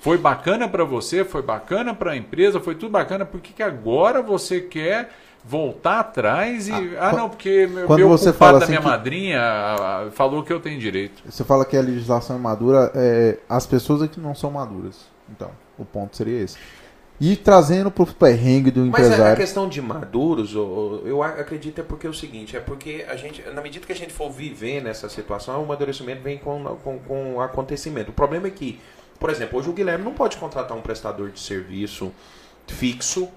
Foi 0.00 0.16
bacana 0.16 0.68
pra 0.68 0.84
você, 0.84 1.24
foi 1.24 1.42
bacana 1.42 1.92
pra 1.94 2.16
empresa, 2.16 2.60
foi 2.60 2.74
tudo 2.74 2.90
bacana. 2.92 3.24
Por 3.24 3.40
que, 3.40 3.52
que 3.52 3.62
agora 3.62 4.22
você 4.22 4.60
quer 4.60 5.10
voltar 5.44 6.00
atrás 6.00 6.68
e. 6.68 6.72
Ah, 6.98 7.10
qu- 7.10 7.16
não, 7.16 7.28
porque 7.28 7.68
quando 7.86 7.98
meu 7.98 8.08
você 8.08 8.32
fala 8.32 8.58
da 8.60 8.64
assim 8.64 8.72
minha 8.72 8.80
que- 8.82 8.88
madrinha 8.88 9.40
ah, 9.40 10.06
ah, 10.06 10.10
falou 10.12 10.42
que 10.44 10.52
eu 10.52 10.60
tenho 10.60 10.78
direito. 10.78 11.22
Você 11.28 11.42
fala 11.44 11.64
que 11.64 11.76
a 11.76 11.80
legislação 11.80 12.36
é 12.36 12.38
madura, 12.38 12.92
é, 12.94 13.38
as 13.48 13.66
pessoas 13.66 14.02
é 14.02 14.08
que 14.08 14.20
não 14.20 14.34
são 14.34 14.50
maduras. 14.52 15.06
Então, 15.30 15.50
o 15.76 15.84
ponto 15.84 16.16
seria 16.16 16.40
esse. 16.42 16.56
E 17.20 17.34
trazendo 17.34 17.90
pro 17.90 18.06
perrengue 18.06 18.70
do 18.70 18.86
Mas 18.86 19.00
a- 19.02 19.06
empresário. 19.06 19.36
questão 19.36 19.68
de 19.68 19.82
maduros, 19.82 20.54
eu 20.54 21.20
acredito 21.22 21.80
é 21.80 21.84
porque 21.84 22.06
é 22.06 22.10
o 22.10 22.14
seguinte, 22.14 22.56
é 22.56 22.60
porque 22.60 23.04
a 23.08 23.16
gente, 23.16 23.42
na 23.50 23.60
medida 23.60 23.84
que 23.84 23.92
a 23.92 23.96
gente 23.96 24.12
for 24.12 24.30
viver 24.30 24.80
nessa 24.82 25.08
situação, 25.08 25.60
o 25.60 25.64
amadurecimento 25.64 26.22
vem 26.22 26.38
com, 26.38 26.62
com, 26.84 26.98
com 27.00 27.34
o 27.34 27.40
acontecimento. 27.40 28.10
O 28.10 28.14
problema 28.14 28.46
é 28.46 28.50
que, 28.50 28.78
por 29.18 29.30
exemplo, 29.30 29.58
hoje 29.58 29.68
o 29.68 29.72
Guilherme 29.72 30.04
não 30.04 30.14
pode 30.14 30.36
contratar 30.36 30.76
um 30.76 30.80
prestador 30.80 31.30
de 31.30 31.40
serviço 31.40 32.12
fixo 32.68 33.28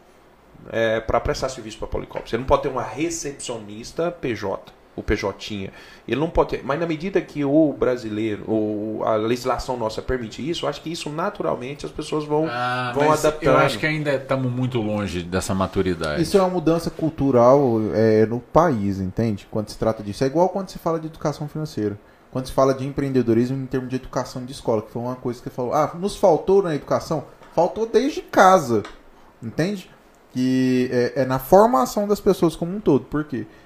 para 1.07 1.19
prestar 1.19 1.49
serviço 1.49 1.79
para 1.79 1.87
a 1.87 1.91
Policop. 1.91 2.29
Você 2.29 2.37
não 2.37 2.45
pode 2.45 2.61
ter 2.61 2.69
uma 2.69 2.83
recepcionista 2.83 4.11
PJ, 4.11 4.71
o 4.95 5.01
PJ. 5.01 5.71
Ele 6.07 6.19
não 6.19 6.29
pode 6.29 6.49
ter, 6.49 6.61
mas 6.63 6.79
na 6.79 6.85
medida 6.85 7.21
que 7.21 7.45
o 7.45 7.73
brasileiro, 7.73 8.43
ou 8.47 9.03
a 9.05 9.15
legislação 9.15 9.77
nossa 9.77 10.01
permite 10.01 10.47
isso, 10.47 10.65
eu 10.65 10.69
acho 10.69 10.81
que 10.81 10.91
isso 10.91 11.09
naturalmente 11.09 11.85
as 11.85 11.91
pessoas 11.91 12.25
vão, 12.25 12.45
Ah, 12.49 12.91
vão 12.93 13.07
mas 13.07 13.23
adaptando. 13.25 13.53
eu 13.53 13.57
acho 13.59 13.79
que 13.79 13.85
ainda 13.85 14.13
estamos 14.15 14.51
muito 14.51 14.79
longe 14.81 15.23
dessa 15.23 15.53
maturidade. 15.55 16.21
Isso 16.21 16.37
é 16.37 16.41
uma 16.41 16.49
mudança 16.49 16.89
cultural 16.89 17.79
é, 17.93 18.25
no 18.25 18.39
país, 18.39 18.99
entende? 18.99 19.47
Quando 19.49 19.69
se 19.69 19.77
trata 19.77 20.03
disso. 20.03 20.23
É 20.23 20.27
igual 20.27 20.49
quando 20.49 20.69
se 20.69 20.77
fala 20.79 20.99
de 20.99 21.07
educação 21.07 21.47
financeira. 21.47 21.97
Quando 22.31 22.45
se 22.47 22.51
fala 22.53 22.73
de 22.73 22.85
empreendedorismo 22.85 23.57
em 23.57 23.65
termos 23.65 23.89
de 23.89 23.95
educação 23.97 24.45
de 24.45 24.51
escola, 24.53 24.81
que 24.81 24.91
foi 24.91 25.01
uma 25.01 25.15
coisa 25.15 25.39
que 25.41 25.49
você 25.49 25.55
falou. 25.55 25.73
Ah, 25.73 25.91
nos 25.99 26.15
faltou 26.15 26.63
na 26.63 26.73
educação? 26.75 27.25
Faltou 27.53 27.85
desde 27.85 28.21
casa. 28.21 28.83
Entende? 29.43 29.89
Que 30.33 30.89
é, 30.91 31.21
é 31.23 31.25
na 31.25 31.39
formação 31.39 32.07
das 32.07 32.19
pessoas 32.21 32.55
como 32.55 32.75
um 32.75 32.79
todo. 32.79 33.05
Por 33.05 33.23
quê? 33.25 33.45
Porque 33.45 33.60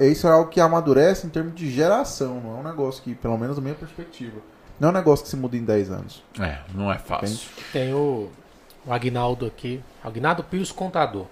isso 0.00 0.26
é 0.26 0.30
algo 0.30 0.50
que 0.50 0.60
amadurece 0.60 1.26
em 1.26 1.30
termos 1.30 1.54
de 1.54 1.70
geração. 1.70 2.40
Não 2.40 2.56
é 2.56 2.60
um 2.60 2.62
negócio 2.62 3.02
que, 3.02 3.14
pelo 3.14 3.38
menos 3.38 3.56
da 3.56 3.62
minha 3.62 3.74
perspectiva, 3.74 4.38
não 4.78 4.88
é 4.88 4.92
um 4.92 4.94
negócio 4.94 5.24
que 5.24 5.30
se 5.30 5.36
muda 5.36 5.56
em 5.56 5.64
10 5.64 5.90
anos. 5.90 6.22
É, 6.40 6.58
não 6.74 6.92
é 6.92 6.98
fácil. 6.98 7.26
Entende? 7.26 7.50
Tem 7.72 7.94
o, 7.94 8.28
o 8.84 8.92
Agnaldo 8.92 9.46
aqui, 9.46 9.82
Agnaldo 10.04 10.44
Pius 10.44 10.70
Contador. 10.70 11.26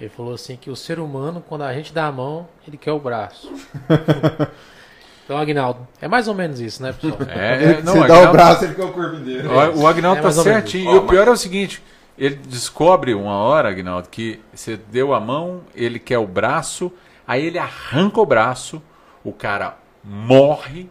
Ele 0.00 0.08
falou 0.08 0.32
assim 0.32 0.56
que 0.56 0.70
o 0.70 0.76
ser 0.76 0.98
humano, 0.98 1.44
quando 1.46 1.62
a 1.62 1.74
gente 1.74 1.92
dá 1.92 2.06
a 2.06 2.12
mão, 2.12 2.48
ele 2.66 2.78
quer 2.78 2.92
o 2.92 2.98
braço. 2.98 3.52
então, 5.24 5.36
Agnaldo, 5.36 5.86
é 6.00 6.08
mais 6.08 6.26
ou 6.26 6.34
menos 6.34 6.58
isso, 6.60 6.82
né, 6.82 6.92
pessoal? 6.92 7.18
É, 7.28 7.64
é, 7.64 7.82
não, 7.82 7.92
você 7.92 7.98
dá 7.98 8.04
Agnaldo- 8.04 8.28
o 8.28 8.32
braço, 8.32 8.64
ele 8.64 8.74
quer 8.74 8.84
o 8.84 8.92
corpo 8.92 9.16
inteiro. 9.16 9.50
O, 9.50 9.80
o 9.80 9.86
Agnaldo 9.86 10.20
É 10.20 10.22
tá 10.22 10.32
certinho. 10.32 10.84
isso. 10.90 10.94
E 10.94 10.98
o 10.98 11.06
pior 11.06 11.28
é 11.28 11.30
o 11.30 11.36
seguinte: 11.36 11.82
ele 12.16 12.36
descobre 12.36 13.12
uma 13.14 13.34
hora, 13.36 13.68
Agnaldo, 13.68 14.08
que 14.08 14.40
você 14.54 14.78
deu 14.90 15.12
a 15.12 15.20
mão, 15.20 15.60
ele 15.74 15.98
quer 15.98 16.18
o 16.18 16.26
braço, 16.26 16.90
aí 17.30 17.46
ele 17.46 17.58
arranca 17.60 18.20
o 18.20 18.26
braço, 18.26 18.82
o 19.22 19.32
cara 19.32 19.78
morre, 20.02 20.88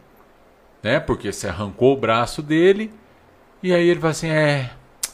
né? 0.82 0.98
Porque 0.98 1.34
você 1.34 1.50
arrancou 1.50 1.94
o 1.94 2.00
braço 2.00 2.42
dele, 2.42 2.94
e 3.62 3.74
aí 3.74 3.90
ele 3.90 4.00
vai 4.00 4.12
assim: 4.12 4.30
é, 4.30 4.70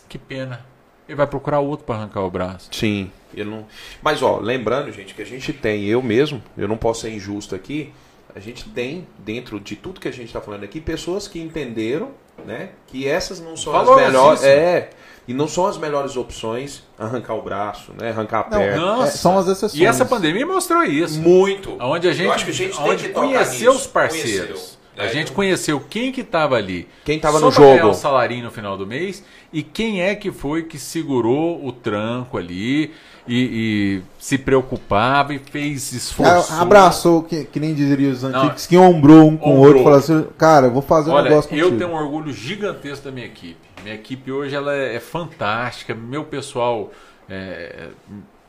que 0.07 0.19
pena. 0.19 0.63
Ele 1.07 1.15
vai 1.15 1.25
procurar 1.25 1.59
outro 1.59 1.85
para 1.85 1.95
arrancar 1.95 2.21
o 2.21 2.29
braço. 2.29 2.69
Sim, 2.71 3.11
eu 3.33 3.45
não. 3.45 3.65
Mas 4.03 4.21
ó, 4.21 4.37
lembrando, 4.37 4.91
gente, 4.91 5.15
que 5.15 5.21
a 5.21 5.25
gente 5.25 5.51
tem, 5.51 5.85
eu 5.85 6.01
mesmo, 6.01 6.43
eu 6.55 6.67
não 6.67 6.77
posso 6.77 7.01
ser 7.01 7.11
injusto 7.11 7.55
aqui. 7.55 7.91
A 8.35 8.39
gente 8.39 8.69
tem, 8.69 9.07
dentro 9.17 9.59
de 9.59 9.75
tudo 9.75 9.99
que 9.99 10.07
a 10.07 10.11
gente 10.11 10.27
está 10.27 10.41
falando 10.41 10.63
aqui, 10.63 10.79
pessoas 10.81 11.27
que 11.27 11.39
entenderam, 11.39 12.11
né? 12.45 12.69
Que 12.87 13.07
essas 13.07 13.39
não 13.39 13.55
são 13.57 13.75
as 13.75 13.87
Valorizíssimo. 13.87 14.19
melhores. 14.19 14.43
É. 14.43 14.89
E 15.27 15.33
não 15.33 15.47
são 15.47 15.65
as 15.65 15.77
melhores 15.77 16.15
opções 16.15 16.83
arrancar 16.99 17.33
o 17.33 17.41
braço, 17.41 17.91
né? 17.99 18.09
Arrancar 18.11 18.41
a 18.47 18.49
Não, 18.49 18.57
perna. 18.59 19.03
É, 19.03 19.07
são 19.07 19.37
as 19.39 19.47
exceções. 19.47 19.73
E 19.81 19.85
essa 19.85 20.05
pandemia 20.05 20.45
mostrou 20.45 20.83
isso. 20.83 21.19
Muito. 21.19 21.75
Onde 21.81 22.07
a 22.07 22.13
gente, 22.13 22.25
Eu 22.27 22.31
acho 22.33 22.45
que 22.45 22.51
a 22.51 22.53
gente 22.53 22.77
tem 22.77 22.89
onde 22.91 23.09
conheceu 23.09 23.71
os 23.71 23.87
parceiros. 23.87 24.47
Conheceu. 24.47 24.75
A 24.97 25.05
É, 25.05 25.09
gente 25.09 25.29
eu- 25.29 25.35
conheceu 25.35 25.79
quem 25.89 26.11
que 26.11 26.21
estava 26.21 26.55
ali. 26.55 26.87
Quem 27.03 27.19
tava 27.19 27.39
só 27.39 27.45
no 27.47 27.51
ganhar 27.51 27.77
jogo. 27.79 27.89
o 27.89 27.93
salarinho 27.93 28.45
no 28.45 28.51
final 28.51 28.77
do 28.77 28.85
mês 28.87 29.23
e 29.51 29.61
quem 29.63 30.01
é 30.01 30.13
que 30.15 30.31
foi 30.31 30.63
que 30.63 30.77
segurou 30.79 31.65
o 31.65 31.71
tranco 31.71 32.37
ali 32.37 32.93
e, 33.27 33.99
e 33.99 34.01
se 34.17 34.37
preocupava 34.37 35.33
e 35.33 35.39
fez 35.39 35.91
esforço. 35.91 36.53
Ah, 36.53 36.61
Abraçou, 36.61 37.23
que, 37.23 37.43
que 37.45 37.59
nem 37.59 37.73
dizeriam 37.73 38.11
os 38.11 38.21
Não, 38.23 38.29
antigos, 38.43 38.67
que 38.67 38.77
ombrou 38.77 39.27
um 39.27 39.35
com 39.35 39.55
o 39.55 39.59
outro 39.59 39.79
e 39.79 39.83
falou 39.83 39.97
assim, 39.99 40.25
cara, 40.37 40.67
eu 40.67 40.71
vou 40.71 40.81
fazer 40.81 41.09
um 41.09 41.13
Olha, 41.15 41.29
negócio 41.29 41.53
eu 41.53 41.65
contigo. 41.71 41.77
tenho 41.77 41.89
um 41.91 42.01
orgulho 42.01 42.31
gigantesco 42.31 43.03
da 43.05 43.11
minha 43.11 43.25
equipe. 43.25 43.64
Minha 43.85 43.93
equipe 43.97 44.31
hoje 44.31 44.55
ela 44.55 44.73
é, 44.75 44.95
é 44.95 44.99
fantástica. 44.99 45.93
Meu 45.93 46.23
pessoal, 46.23 46.91
é, 47.29 47.89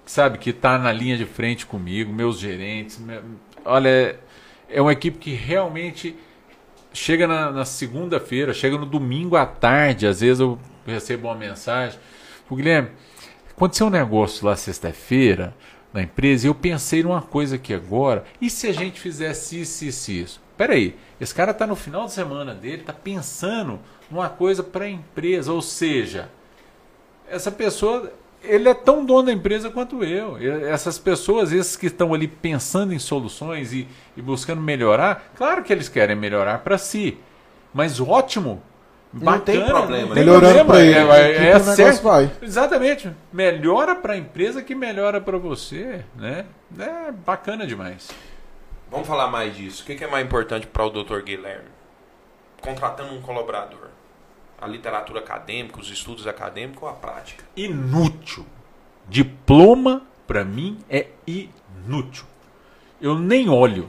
sabe, 0.07 0.39
que 0.39 0.49
está 0.49 0.79
na 0.79 0.91
linha 0.91 1.15
de 1.15 1.27
frente 1.27 1.67
comigo, 1.67 2.11
meus 2.11 2.39
gerentes. 2.39 2.99
me- 2.99 3.21
olha, 3.63 3.87
é- 3.87 4.17
é 4.71 4.81
uma 4.81 4.93
equipe 4.93 5.19
que 5.19 5.35
realmente 5.35 6.17
chega 6.91 7.29
na, 7.29 7.53
na 7.53 7.67
segunda-feira, 7.67 8.55
chega 8.55 8.79
no 8.79 8.87
domingo 8.87 9.37
à 9.37 9.45
tarde. 9.45 10.07
Às 10.07 10.23
vezes 10.23 10.41
eu 10.41 10.59
recebo 10.87 11.29
uma 11.29 11.35
mensagem. 11.35 11.99
O 12.49 12.57
Guilherme, 12.57 12.89
aconteceu 13.51 13.89
um 13.89 13.91
negócio 13.91 14.47
lá 14.47 14.57
sexta-feira 14.57 15.55
na 15.93 16.01
empresa 16.01 16.47
e 16.47 16.49
eu 16.49 16.55
pensei 16.55 17.03
numa 17.03 17.21
coisa 17.21 17.57
aqui 17.57 17.75
agora. 17.75 18.25
E 18.41 18.49
se 18.49 18.67
a 18.69 18.73
gente 18.73 18.99
fizesse 18.99 19.61
isso, 19.61 19.85
isso, 19.85 20.11
isso? 20.13 20.41
Peraí, 20.57 20.97
esse 21.21 21.35
cara 21.35 21.51
está 21.51 21.67
no 21.67 21.77
final 21.77 22.07
de 22.07 22.13
semana 22.13 22.55
dele, 22.55 22.81
está 22.81 22.95
pensando 22.95 23.79
numa 24.11 24.29
coisa 24.29 24.63
para 24.63 24.85
a 24.85 24.89
empresa. 24.89 25.53
Ou 25.53 25.63
seja, 25.63 26.29
essa 27.29 27.51
pessoa, 27.51 28.13
ele 28.43 28.69
é 28.69 28.75
tão 28.75 29.05
dono 29.05 29.25
da 29.25 29.33
empresa 29.33 29.71
quanto 29.71 30.05
eu. 30.05 30.37
Essas 30.67 30.99
pessoas, 30.99 31.53
esses 31.53 31.77
que 31.77 31.87
estão 31.87 32.15
ali 32.15 32.29
pensando 32.29 32.93
em 32.93 32.99
soluções 32.99 33.73
e, 33.73 33.87
e 34.17 34.23
buscando 34.23 34.61
melhorar, 34.63 35.33
claro 35.37 35.63
que 35.63 35.73
eles 35.73 35.89
querem 35.89 36.17
melhorar 36.17 36.59
para 36.59 36.79
si. 36.79 37.19
Mas 37.75 38.01
ótimo. 38.01 38.63
Não 39.13 39.39
tem 39.39 39.61
bacana, 39.61 39.79
problema. 39.79 40.07
não 40.09 40.15
tem 40.15 40.25
Melhorando 40.25 40.65
pra 40.67 40.81
ele, 40.81 40.95
É, 40.95 41.37
é, 41.37 41.41
negócio 41.55 41.75
certo. 41.75 42.03
vai. 42.03 42.31
Exatamente. 42.43 43.11
Melhora 43.33 43.95
para 43.95 44.13
a 44.13 44.17
empresa 44.17 44.63
que 44.63 44.75
melhora 44.75 45.21
para 45.21 45.39
você, 45.39 46.05
né? 46.17 46.45
É 46.79 47.13
bacana 47.13 47.67
demais. 47.67 48.11
Vamos 48.91 49.07
falar 49.07 49.29
mais 49.29 49.57
disso. 49.57 49.83
O 49.83 49.87
que 49.87 49.95
que 49.95 50.05
é 50.05 50.07
mais 50.07 50.25
importante 50.27 50.67
para 50.67 50.85
o 50.85 50.91
Dr. 50.91 51.21
Guilherme? 51.23 51.69
Contratando 52.61 53.15
um 53.15 53.23
colaborador. 53.23 53.89
A 54.61 54.67
literatura 54.67 55.21
acadêmica, 55.21 55.81
os 55.81 55.91
estudos 55.91 56.27
acadêmicos 56.27 56.83
ou 56.83 56.89
a 56.89 56.93
prática? 56.93 57.45
Inútil. 57.57 58.47
Diploma, 59.09 60.03
para 60.27 60.45
mim, 60.45 60.79
é 60.89 61.09
inútil. 61.27 62.25
Eu 63.01 63.19
nem 63.19 63.49
olho. 63.49 63.89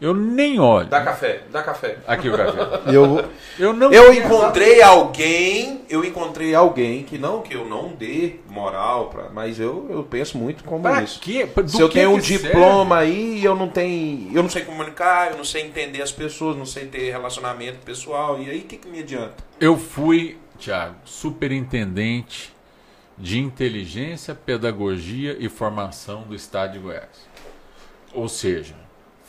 Eu 0.00 0.14
nem 0.14 0.58
olho. 0.58 0.88
Dá 0.88 1.02
café, 1.02 1.42
dá 1.52 1.62
café. 1.62 1.98
Aqui 2.06 2.28
o 2.30 2.36
café. 2.36 2.58
Eu, 2.90 3.28
Eu 3.58 3.72
não 3.74 3.92
Eu 3.92 4.14
encontrei 4.14 4.80
alguém, 4.80 5.82
eu 5.90 6.02
encontrei 6.04 6.54
alguém 6.54 7.02
que 7.02 7.18
não 7.18 7.42
que 7.42 7.54
eu 7.54 7.66
não 7.68 7.88
dê 7.90 8.36
moral 8.48 9.10
pra, 9.10 9.28
mas 9.28 9.60
eu, 9.60 9.86
eu 9.90 10.02
penso 10.02 10.38
muito 10.38 10.64
como 10.64 10.82
Pra 10.82 11.02
isso. 11.02 11.20
quê? 11.20 11.44
Do 11.44 11.68
Se 11.68 11.80
eu 11.82 11.88
que 11.88 11.94
tenho 11.98 12.12
um 12.14 12.20
que 12.20 12.38
diploma 12.38 12.98
aí 12.98 13.40
e 13.40 13.44
eu 13.44 13.54
não 13.54 13.68
tenho, 13.68 14.30
eu 14.34 14.42
não 14.42 14.48
sei 14.48 14.62
comunicar, 14.64 15.32
eu 15.32 15.36
não 15.36 15.44
sei 15.44 15.62
entender 15.66 16.00
as 16.00 16.10
pessoas, 16.12 16.56
não 16.56 16.64
sei 16.64 16.86
ter 16.86 17.10
relacionamento 17.10 17.78
pessoal, 17.84 18.40
e 18.40 18.48
aí 18.48 18.60
o 18.60 18.62
que, 18.62 18.78
que 18.78 18.88
me 18.88 19.00
adianta? 19.00 19.34
Eu 19.60 19.76
fui, 19.76 20.38
Thiago, 20.58 20.94
superintendente 21.04 22.54
de 23.18 23.38
inteligência, 23.38 24.34
pedagogia 24.34 25.36
e 25.38 25.48
formação 25.48 26.22
do 26.22 26.34
Estado 26.34 26.72
de 26.72 26.78
Goiás. 26.78 27.28
Ou 28.14 28.28
seja, 28.28 28.74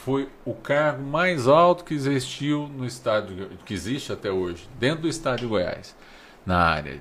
foi 0.04 0.30
o 0.44 0.54
cargo 0.54 1.04
mais 1.04 1.48
alto 1.48 1.84
que 1.84 1.94
existiu 1.94 2.68
no 2.68 2.86
estado 2.86 3.52
que 3.66 3.74
existe 3.74 4.12
até 4.12 4.32
hoje, 4.32 4.68
dentro 4.80 5.04
do 5.04 5.08
Estado 5.08 5.40
de 5.40 5.46
Goiás, 5.46 5.96
na 6.44 6.58
área 6.58 7.00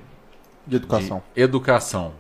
de 0.67 0.77
educação. 0.77 1.23
de 1.35 1.43
educação 1.43 2.15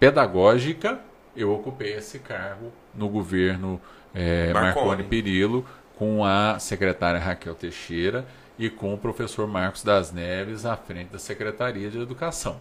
pedagógica, 0.00 0.98
eu 1.36 1.52
ocupei 1.52 1.94
esse 1.94 2.18
cargo 2.18 2.72
no 2.92 3.08
governo 3.08 3.80
eh, 4.12 4.52
Marconi. 4.52 4.86
Marconi 4.86 5.04
Perillo, 5.04 5.64
com 5.96 6.24
a 6.24 6.58
secretária 6.58 7.20
Raquel 7.20 7.54
Teixeira 7.54 8.26
e 8.58 8.68
com 8.68 8.92
o 8.92 8.98
professor 8.98 9.46
Marcos 9.46 9.84
das 9.84 10.10
Neves 10.10 10.66
à 10.66 10.76
frente 10.76 11.10
da 11.10 11.18
Secretaria 11.18 11.88
de 11.88 12.00
Educação. 12.00 12.56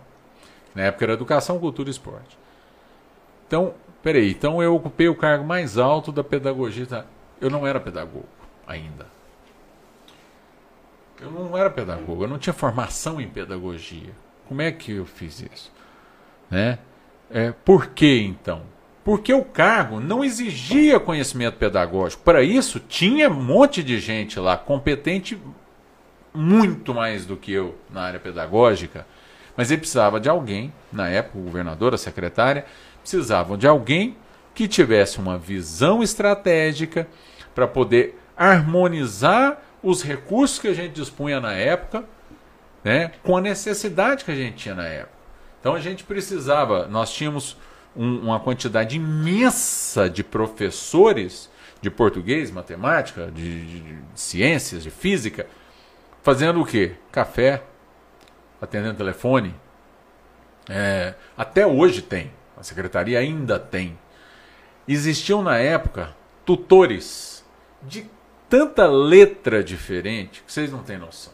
Na 0.76 0.84
época 0.84 1.06
era 1.06 1.14
Educação, 1.14 1.58
Cultura 1.58 1.90
e 1.90 1.92
Esporte. 1.92 2.38
Então, 3.48 3.74
peraí, 4.04 4.32
então 4.32 4.62
eu 4.62 4.76
ocupei 4.76 5.10
o 5.10 5.16
cargo 5.16 5.44
mais 5.44 5.80
alto 5.80 6.12
da 6.12 6.24
pedagogia. 6.24 7.06
Eu 7.42 7.50
não 7.50 7.66
era 7.66 7.80
pedagogo 7.80 8.30
ainda. 8.68 9.08
Eu 11.20 11.32
não 11.32 11.58
era 11.58 11.70
pedagogo, 11.70 12.24
eu 12.24 12.28
não 12.28 12.40
tinha 12.40 12.54
formação 12.54 13.20
em 13.20 13.28
pedagogia. 13.28 14.12
Como 14.48 14.62
é 14.62 14.72
que 14.72 14.94
eu 14.94 15.06
fiz 15.06 15.42
isso? 15.42 15.72
Né? 16.50 16.80
É, 17.30 17.52
por 17.52 17.88
que 17.88 18.22
então? 18.22 18.64
Porque 19.04 19.34
o 19.34 19.44
cargo 19.44 20.00
não 20.00 20.24
exigia 20.24 21.00
conhecimento 21.00 21.58
pedagógico. 21.58 22.24
Para 22.24 22.44
isso, 22.44 22.80
tinha 22.80 23.30
um 23.30 23.42
monte 23.42 23.84
de 23.84 24.00
gente 24.00 24.40
lá 24.40 24.56
competente, 24.56 25.40
muito 26.34 26.94
mais 26.94 27.26
do 27.26 27.36
que 27.36 27.52
eu 27.52 27.76
na 27.90 28.02
área 28.02 28.20
pedagógica, 28.20 29.06
mas 29.58 29.72
ele 29.72 29.80
precisava 29.80 30.20
de 30.20 30.30
alguém, 30.30 30.72
na 30.92 31.10
época, 31.10 31.40
o 31.40 31.42
governador, 31.42 31.94
a 31.94 31.98
secretária, 31.98 32.66
precisavam 33.02 33.58
de 33.58 33.68
alguém 33.68 34.16
que 34.54 34.68
tivesse 34.68 35.18
uma 35.20 35.38
visão 35.38 36.04
estratégica 36.04 37.08
para 37.56 37.68
poder 37.68 38.20
harmonizar 38.38 39.62
os 39.84 40.04
recursos 40.04 40.60
que 40.60 40.68
a 40.68 40.74
gente 40.74 40.94
dispunha 40.94 41.40
na 41.40 41.54
época 41.54 42.04
né, 42.84 43.12
com 43.24 43.38
a 43.38 43.42
necessidade 43.42 44.26
que 44.26 44.32
a 44.32 44.36
gente 44.36 44.56
tinha 44.58 44.76
na 44.76 44.86
época. 44.88 45.12
Então 45.60 45.76
a 45.76 45.80
gente 45.80 46.04
precisava, 46.04 46.88
nós 46.88 47.12
tínhamos 47.14 47.56
um- 47.96 48.20
uma 48.22 48.40
quantidade 48.40 48.96
imensa 48.96 50.10
de 50.10 50.24
professores 50.24 51.50
de 51.82 51.90
português, 51.92 52.50
matemática, 52.52 53.30
de, 53.32 53.66
de- 53.66 53.80
de 53.82 53.98
ciências, 54.16 54.84
de 54.84 54.90
física, 54.92 55.46
fazendo 56.24 56.62
o 56.62 56.66
quê? 56.66 56.94
Café, 57.12 57.62
atendendo 58.62 58.96
telefone. 58.96 59.54
É, 60.70 61.16
até 61.38 61.66
hoje 61.66 62.02
tem, 62.02 62.32
a 62.58 62.64
secretaria 62.64 63.20
ainda 63.20 63.60
tem. 63.60 63.98
Existiam 64.92 65.42
na 65.42 65.58
época 65.58 66.16
tutores 66.46 67.46
de 67.82 68.06
tanta 68.50 68.86
letra 68.88 69.64
diferente 69.64 70.44
que 70.46 70.52
vocês 70.52 70.72
não 70.72 70.84
têm 70.84 70.98
noção 70.98 71.34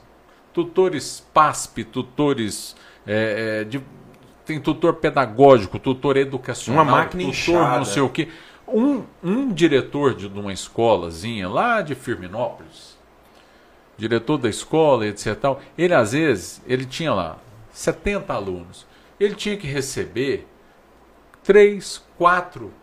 tutores 0.53 1.23
PASP, 1.35 1.83
tutores. 1.83 2.75
é, 3.05 3.59
é, 3.61 3.63
de- 3.63 3.79
tem 4.43 4.59
tutor 4.59 4.95
pedagógico, 4.95 5.77
tutor 5.77 6.17
educacional, 6.17 6.83
Uma 6.83 6.91
máquina 6.91 7.21
tutor 7.23 7.29
inchada. 7.35 7.77
não 7.77 7.85
sei 7.85 8.01
o 8.01 8.09
quê. 8.09 8.29
Um, 8.67 9.03
um 9.23 9.51
diretor 9.53 10.15
de, 10.15 10.27
de 10.27 10.39
uma 10.39 10.51
escolazinha 10.51 11.47
lá 11.47 11.81
de 11.83 11.93
Firminópolis, 11.93 12.97
diretor 13.97 14.37
da 14.39 14.49
escola, 14.49 15.05
etc. 15.05 15.35
Tal, 15.35 15.61
ele 15.77 15.93
às 15.93 16.11
vezes, 16.13 16.61
ele 16.65 16.85
tinha 16.85 17.13
lá 17.13 17.37
70 17.71 18.33
alunos. 18.33 18.85
Ele 19.19 19.35
tinha 19.35 19.57
que 19.57 19.67
receber 19.67 20.47
três, 21.43 22.03
quatro 22.17 22.73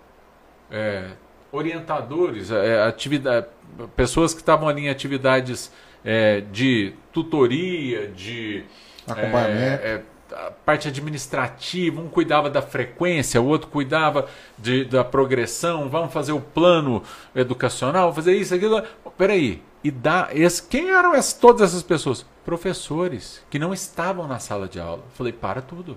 é, 0.75 1.11
orientadores, 1.53 2.51
é, 2.51 2.83
atividade, 2.83 3.47
pessoas 3.95 4.35
que 4.35 4.41
estavam 4.41 4.69
ali 4.69 4.87
em 4.87 4.89
atividades 4.91 5.73
é, 6.05 6.41
de 6.41 6.93
tutoria, 7.13 8.09
de 8.09 8.65
Acompanhamento. 9.07 9.85
é, 9.85 9.95
é, 9.95 10.03
a 10.33 10.51
parte 10.51 10.89
administrativa, 10.89 12.01
um 12.01 12.09
cuidava 12.09 12.51
da 12.51 12.61
frequência, 12.61 13.41
o 13.41 13.47
outro 13.47 13.69
cuidava 13.69 14.27
de, 14.59 14.85
da 14.85 15.05
progressão, 15.05 15.89
vamos 15.89 16.13
fazer 16.13 16.33
o 16.33 16.41
plano 16.41 17.05
educacional, 17.37 18.13
fazer 18.13 18.35
isso, 18.35 18.53
aquilo. 18.53 18.83
Peraí, 19.17 19.63
e 19.85 19.93
dá. 19.93 20.31
Esse, 20.33 20.61
quem 20.61 20.91
eram 20.91 21.15
essas, 21.15 21.35
todas 21.35 21.71
essas 21.71 21.85
pessoas? 21.85 22.27
Professores 22.45 23.45
que 23.49 23.59
não 23.59 23.73
estavam 23.73 24.27
na 24.27 24.41
sala 24.41 24.67
de 24.67 24.81
aula. 24.81 25.05
Falei, 25.15 25.33
para 25.33 25.63
tudo. 25.63 25.97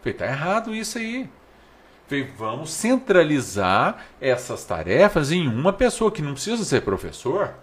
Falei, 0.00 0.12
tá 0.12 0.26
errado 0.26 0.74
isso 0.74 0.98
aí. 0.98 1.28
Vamos 2.36 2.70
centralizar 2.70 4.06
essas 4.20 4.64
tarefas 4.64 5.32
em 5.32 5.48
uma 5.48 5.72
pessoa 5.72 6.10
que 6.10 6.22
não 6.22 6.34
precisa 6.34 6.64
ser 6.64 6.82
professor. 6.82 7.54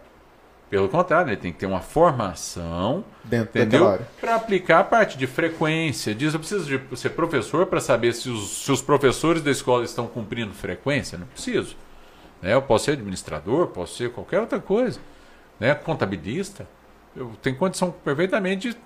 Pelo 0.70 0.90
contrário, 0.90 1.30
ele 1.30 1.38
tem 1.38 1.54
que 1.54 1.60
ter 1.60 1.66
uma 1.68 1.82
formação 1.82 3.06
Dentro 3.24 3.62
entendeu? 3.62 4.00
Para 4.20 4.36
aplicar 4.36 4.80
a 4.80 4.84
parte 4.84 5.18
de 5.18 5.28
frequência. 5.28 6.16
Diz, 6.16 6.34
eu 6.34 6.40
preciso 6.40 6.66
de 6.66 6.98
ser 7.00 7.12
professor 7.12 7.68
para 7.68 7.80
saber 7.80 8.12
se 8.14 8.28
os, 8.28 8.66
se 8.66 8.72
os 8.72 8.82
professores 8.82 9.44
da 9.44 9.52
escola 9.52 9.84
estão 9.84 10.08
cumprindo 10.08 10.52
frequência? 10.52 11.16
Não 11.16 11.28
preciso. 11.28 11.78
Né? 12.42 12.56
Eu 12.56 12.62
posso 12.62 12.86
ser 12.86 12.94
administrador, 12.94 13.68
posso 13.68 13.96
ser 13.96 14.10
qualquer 14.12 14.40
outra 14.40 14.60
coisa. 14.60 15.00
Né? 15.60 15.76
Contabilista. 15.76 16.68
Eu 17.16 17.32
tenho 17.42 17.56
condição 17.56 17.92
perfeitamente 17.92 18.72
de 18.72 18.78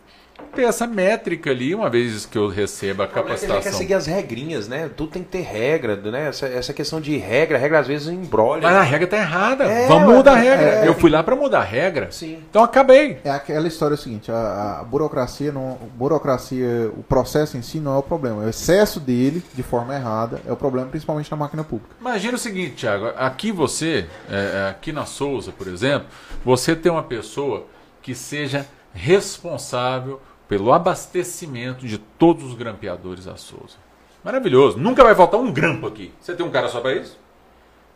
ter 0.55 0.63
essa 0.63 0.87
métrica 0.87 1.51
ali, 1.51 1.75
uma 1.75 1.89
vez 1.89 2.25
que 2.25 2.37
eu 2.37 2.47
receba 2.47 3.03
a 3.03 3.07
O 3.07 3.09
é 3.09 3.11
que 3.13 3.19
ele 3.19 3.25
quer 3.27 3.37
capacitação. 3.45 3.79
seguir 3.79 3.93
as 3.93 4.05
regrinhas, 4.07 4.67
né? 4.67 4.89
Tudo 4.95 5.11
tem 5.11 5.23
que 5.23 5.29
ter 5.29 5.41
regra, 5.41 5.95
né? 5.95 6.29
Essa, 6.29 6.47
essa 6.47 6.73
questão 6.73 6.99
de 6.99 7.15
regra, 7.17 7.57
regra 7.57 7.79
às 7.79 7.87
vezes 7.87 8.07
embrolha. 8.07 8.61
Mas 8.63 8.75
a 8.75 8.81
regra 8.81 9.07
tá 9.07 9.17
errada. 9.17 9.65
É, 9.65 9.87
Vamos 9.87 10.13
mudar 10.15 10.33
a 10.33 10.35
regra. 10.37 10.65
é. 10.65 10.87
Eu 10.87 10.95
fui 10.95 11.09
lá 11.09 11.21
para 11.23 11.35
mudar 11.35 11.59
a 11.59 11.63
regra. 11.63 12.11
Sim. 12.11 12.39
Então 12.49 12.63
acabei. 12.63 13.19
É 13.23 13.29
aquela 13.29 13.67
história 13.67 13.95
seguinte, 13.95 14.31
a, 14.31 14.79
a 14.81 14.83
burocracia 14.83 15.51
não, 15.51 15.77
burocracia, 15.95 16.91
o 16.97 17.03
processo 17.03 17.57
em 17.57 17.61
si 17.61 17.79
não 17.79 17.95
é 17.95 17.97
o 17.97 18.03
problema, 18.03 18.43
o 18.43 18.49
excesso 18.49 18.99
dele 18.99 19.43
de 19.53 19.63
forma 19.63 19.93
errada 19.95 20.41
é 20.47 20.51
o 20.51 20.55
problema, 20.55 20.87
principalmente 20.87 21.29
na 21.29 21.37
máquina 21.37 21.63
pública. 21.63 21.95
Imagina 21.99 22.35
o 22.35 22.39
seguinte, 22.39 22.77
Thiago. 22.77 23.07
Aqui 23.17 23.51
você, 23.51 24.05
é, 24.29 24.65
é, 24.65 24.69
aqui 24.69 24.91
na 24.91 25.05
Souza, 25.05 25.51
por 25.51 25.67
exemplo, 25.67 26.07
você 26.43 26.75
tem 26.75 26.91
uma 26.91 27.03
pessoa 27.03 27.65
que 28.01 28.15
seja 28.15 28.65
responsável 28.97 30.19
pelo 30.47 30.73
abastecimento 30.73 31.85
de 31.85 31.97
todos 31.97 32.43
os 32.43 32.53
grampeadores 32.53 33.25
da 33.25 33.37
Souza. 33.37 33.75
Maravilhoso. 34.23 34.77
Nunca 34.77 35.03
vai 35.03 35.13
faltar 35.13 35.39
um 35.39 35.51
grampo 35.51 35.87
aqui. 35.87 36.11
Você 36.19 36.33
tem 36.33 36.45
um 36.45 36.51
cara 36.51 36.67
só 36.67 36.81
para 36.81 36.93
isso? 36.93 37.17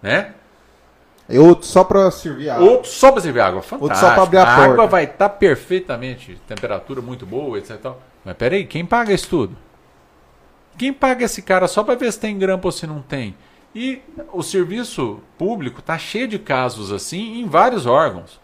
Né? 0.01 0.33
E 1.27 1.39
outro 1.39 1.65
só 1.65 1.83
para 1.83 2.11
servir 2.11 2.49
água. 2.49 2.69
Outro 2.69 2.89
só 2.89 3.11
para 3.11 3.21
servir 3.21 3.39
água. 3.39 3.61
Fantástico. 3.61 3.99
só 3.99 4.13
pra 4.13 4.23
abrir 4.23 4.37
a 4.37 4.43
água 4.43 4.75
porta. 4.75 4.91
vai 4.91 5.03
estar 5.05 5.29
perfeitamente, 5.29 6.39
temperatura 6.47 7.01
muito 7.01 7.25
boa, 7.25 7.57
etc. 7.57 7.93
Mas 8.23 8.35
peraí, 8.37 8.65
quem 8.65 8.85
paga 8.85 9.13
isso 9.13 9.29
tudo? 9.29 9.57
Quem 10.77 10.93
paga 10.93 11.25
esse 11.25 11.41
cara 11.41 11.67
só 11.67 11.83
para 11.83 11.95
ver 11.95 12.11
se 12.11 12.19
tem 12.19 12.37
grampo 12.37 12.67
ou 12.67 12.71
se 12.71 12.85
não 12.85 13.01
tem? 13.01 13.35
E 13.73 14.01
o 14.33 14.43
serviço 14.43 15.21
público 15.37 15.79
está 15.79 15.97
cheio 15.97 16.27
de 16.27 16.37
casos 16.37 16.91
assim 16.91 17.39
em 17.39 17.47
vários 17.47 17.85
órgãos. 17.85 18.39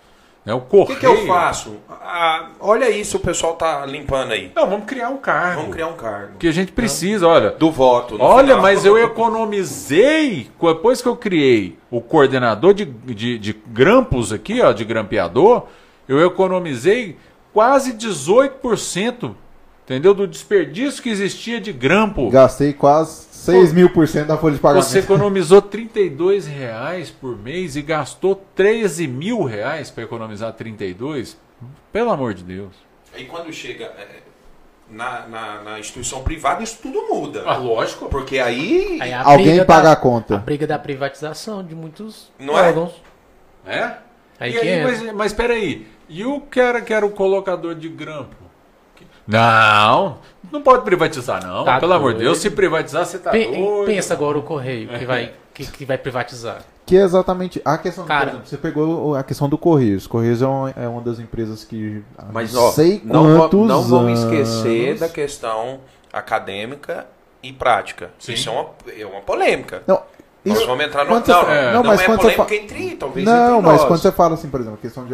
Né? 0.47 0.53
O 0.53 0.57
O 0.59 0.61
correio. 0.61 0.87
que, 0.87 0.95
que 1.01 1.05
eu 1.05 1.27
faço? 1.27 1.75
Ah, 1.89 2.51
olha 2.61 2.89
isso, 2.89 3.17
o 3.17 3.19
pessoal 3.19 3.55
tá 3.55 3.85
limpando 3.85 4.31
aí. 4.31 4.49
Não, 4.55 4.65
vamos 4.69 4.85
criar 4.85 5.09
um 5.09 5.17
cargo. 5.17 5.57
Vamos 5.59 5.73
criar 5.73 5.87
um 5.87 5.93
cargo. 5.97 6.37
Que 6.39 6.47
a 6.47 6.53
gente 6.53 6.71
precisa, 6.71 7.27
olha. 7.27 7.49
Do 7.51 7.69
voto. 7.69 8.17
no 8.17 8.23
Olha, 8.23 8.47
final. 8.55 8.61
mas 8.61 8.85
eu 8.85 8.97
economizei, 8.97 10.49
depois 10.61 11.01
que 11.01 11.07
eu 11.09 11.17
criei 11.17 11.77
o 11.91 11.99
coordenador 11.99 12.73
de, 12.73 12.85
de, 12.85 13.37
de 13.37 13.53
grampos 13.67 14.31
aqui, 14.31 14.61
ó, 14.61 14.71
de 14.71 14.85
grampeador, 14.85 15.63
eu 16.07 16.25
economizei 16.25 17.17
quase 17.53 17.91
18%, 17.93 19.35
entendeu? 19.83 20.13
Do 20.13 20.25
desperdício 20.25 21.03
que 21.03 21.09
existia 21.09 21.59
de 21.59 21.73
grampo. 21.73 22.29
Gastei 22.29 22.71
quase 22.71 23.26
6 23.51 23.73
mil 23.73 23.89
por 23.89 24.07
cento 24.07 24.27
da 24.27 24.37
folha 24.37 24.55
de 24.55 24.61
pagamento. 24.61 24.85
Você 24.85 24.99
economizou 24.99 25.61
32 25.61 26.47
reais 26.47 27.09
por 27.09 27.37
mês 27.37 27.75
e 27.75 27.81
gastou 27.81 28.35
13 28.55 29.07
mil 29.07 29.43
reais 29.43 29.89
para 29.89 30.03
economizar 30.03 30.53
32? 30.53 31.37
Pelo 31.91 32.11
amor 32.11 32.33
de 32.33 32.43
Deus. 32.43 32.73
Aí 33.13 33.25
quando 33.25 33.51
chega 33.51 33.85
é, 33.85 34.07
na, 34.89 35.27
na, 35.27 35.63
na 35.63 35.79
instituição 35.79 36.23
privada, 36.23 36.63
isso 36.63 36.79
tudo 36.81 37.07
muda. 37.07 37.43
Ah, 37.45 37.57
lógico. 37.57 38.09
Porque 38.09 38.39
aí. 38.39 38.99
Aí 39.01 39.13
Alguém 39.13 39.63
paga 39.65 39.83
da, 39.83 39.91
a 39.93 39.95
conta. 39.95 40.35
A 40.35 40.39
briga 40.39 40.67
da 40.67 40.77
privatização 40.77 41.63
de 41.63 41.73
muitos 41.75 42.31
Não 42.39 42.57
é? 42.57 42.67
órgãos. 42.67 42.91
É? 43.65 43.93
Aí 44.39 44.51
e 44.51 44.53
que 44.53 44.59
aí, 44.59 44.69
entra. 44.69 44.91
mas, 44.91 45.13
mas 45.13 45.33
peraí, 45.33 45.87
e 46.07 46.23
o 46.25 46.39
cara 46.41 46.81
que 46.81 46.93
era 46.93 47.05
o 47.05 47.09
colocador 47.09 47.75
de 47.75 47.89
grampo? 47.89 48.35
Não, 49.27 50.19
não 50.51 50.61
pode 50.61 50.83
privatizar, 50.83 51.45
não. 51.45 51.63
Tá 51.65 51.79
Pelo 51.79 51.93
amor 51.93 52.11
de 52.13 52.19
doido. 52.19 52.27
Deus, 52.29 52.37
se 52.39 52.49
privatizar, 52.49 53.05
você 53.05 53.17
tá 53.19 53.31
Pe- 53.31 53.45
doido. 53.45 53.85
pensa 53.85 54.13
agora 54.13 54.37
o 54.37 54.41
Correio 54.43 54.87
que 54.89 55.05
vai, 55.05 55.31
que, 55.53 55.65
que 55.65 55.85
vai 55.85 55.97
privatizar. 55.97 56.59
Que 56.85 56.95
é 56.97 57.01
exatamente 57.01 57.61
a 57.65 57.77
questão. 57.77 58.05
Cara. 58.05 58.21
por 58.21 58.29
exemplo, 58.29 58.47
você 58.47 58.57
pegou 58.57 59.15
a 59.15 59.23
questão 59.23 59.49
do 59.49 59.57
Correios. 59.57 60.07
Correios 60.07 60.41
é 60.41 60.47
uma, 60.47 60.69
é 60.71 60.87
uma 60.87 61.01
das 61.01 61.19
empresas 61.19 61.65
que. 61.65 62.01
Mas, 62.31 62.53
não 62.53 62.63
ó, 62.63 62.71
sei 62.71 63.01
não, 63.03 63.23
não 63.49 63.81
vamos 63.83 64.19
anos- 64.23 64.23
esquecer 64.23 64.97
da 64.97 65.09
questão 65.09 65.79
acadêmica 66.13 67.05
e 67.43 67.51
prática. 67.53 68.09
Sim. 68.19 68.33
Isso 68.33 68.49
é 68.49 68.51
uma, 68.53 68.65
é 68.99 69.05
uma 69.05 69.21
polêmica. 69.21 69.83
Não, 69.85 70.01
Nós 70.45 70.57
isso- 70.59 70.67
vamos 70.67 70.85
entrar 70.85 71.03
no. 71.03 71.09
quando 71.11 71.25
você 71.25 71.31
Não, 71.33 71.41
fala- 71.41 71.55
não, 71.55 71.63
não, 71.65 71.73
não 71.73 71.83
mas 71.83 71.99
é 72.01 72.05
quando 72.05 72.21
você 72.21 72.31
polêmica 72.31 72.45
fa- 72.45 72.55
entre, 72.55 72.95
talvez 72.95 73.25
Não, 73.25 73.33
entre 73.57 73.67
mas 73.67 73.77
nós. 73.81 73.85
quando 73.87 73.99
você 73.99 74.11
fala 74.11 74.33
assim, 74.35 74.49
por 74.49 74.59
exemplo, 74.61 74.77
a 74.79 74.81
questão 74.81 75.05
de. 75.05 75.13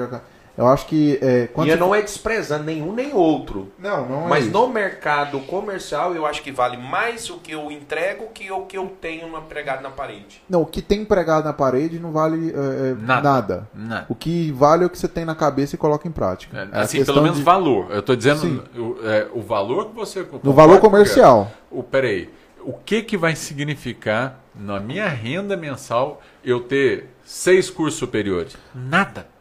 Eu 0.55 0.67
acho 0.67 0.85
que. 0.85 1.17
É, 1.21 1.47
quando 1.47 1.67
E 1.67 1.71
você 1.71 1.77
não 1.77 1.95
é 1.95 2.01
desprezando 2.01 2.63
nenhum 2.63 2.93
nem 2.93 3.11
outro. 3.13 3.71
Não, 3.79 4.07
não 4.07 4.25
é 4.25 4.29
Mas 4.29 4.43
isso. 4.45 4.53
no 4.53 4.67
mercado 4.67 5.39
comercial, 5.41 6.13
eu 6.13 6.25
acho 6.25 6.43
que 6.43 6.51
vale 6.51 6.77
mais 6.77 7.29
o 7.29 7.37
que 7.39 7.51
eu 7.51 7.71
entrego 7.71 8.27
que 8.33 8.51
o 8.51 8.65
que 8.65 8.77
eu 8.77 8.87
tenho 9.01 9.27
no 9.27 9.41
pregado 9.41 9.81
na 9.81 9.89
parede. 9.89 10.41
Não, 10.47 10.61
o 10.61 10.65
que 10.65 10.81
tem 10.81 11.03
pregado 11.03 11.45
na 11.45 11.53
parede 11.53 11.99
não 11.99 12.11
vale 12.11 12.51
é, 12.51 12.91
é, 12.91 12.95
Nada. 12.99 13.29
nada. 13.31 13.69
Não. 13.73 14.05
O 14.09 14.13
que 14.15 14.51
vale 14.51 14.83
é 14.83 14.85
o 14.85 14.89
que 14.89 14.97
você 14.99 15.07
tem 15.07 15.25
na 15.25 15.33
cabeça 15.33 15.75
e 15.75 15.77
coloca 15.77 16.07
em 16.07 16.11
prática. 16.11 16.69
É, 16.71 16.81
assim, 16.81 17.03
pelo 17.03 17.21
menos 17.23 17.37
de- 17.39 17.43
valor. 17.43 17.87
Eu 17.89 18.01
tô 18.03 18.15
dizendo 18.15 18.63
o, 18.75 18.97
é, 19.07 19.27
o 19.33 19.41
valor 19.41 19.87
que 19.89 19.95
você. 19.95 20.25
No 20.43 20.53
valor 20.53 20.79
comercial. 20.79 21.51
O, 21.71 21.81
peraí, 21.81 22.29
o 22.61 22.73
que, 22.73 23.01
que 23.01 23.17
vai 23.17 23.35
significar 23.35 24.39
na 24.55 24.79
minha 24.79 25.07
renda 25.07 25.57
mensal 25.57 26.21
eu 26.45 26.59
ter 26.59 27.09
seis 27.25 27.71
cursos 27.71 27.97
superiores? 27.97 28.55
Nada. 28.75 29.32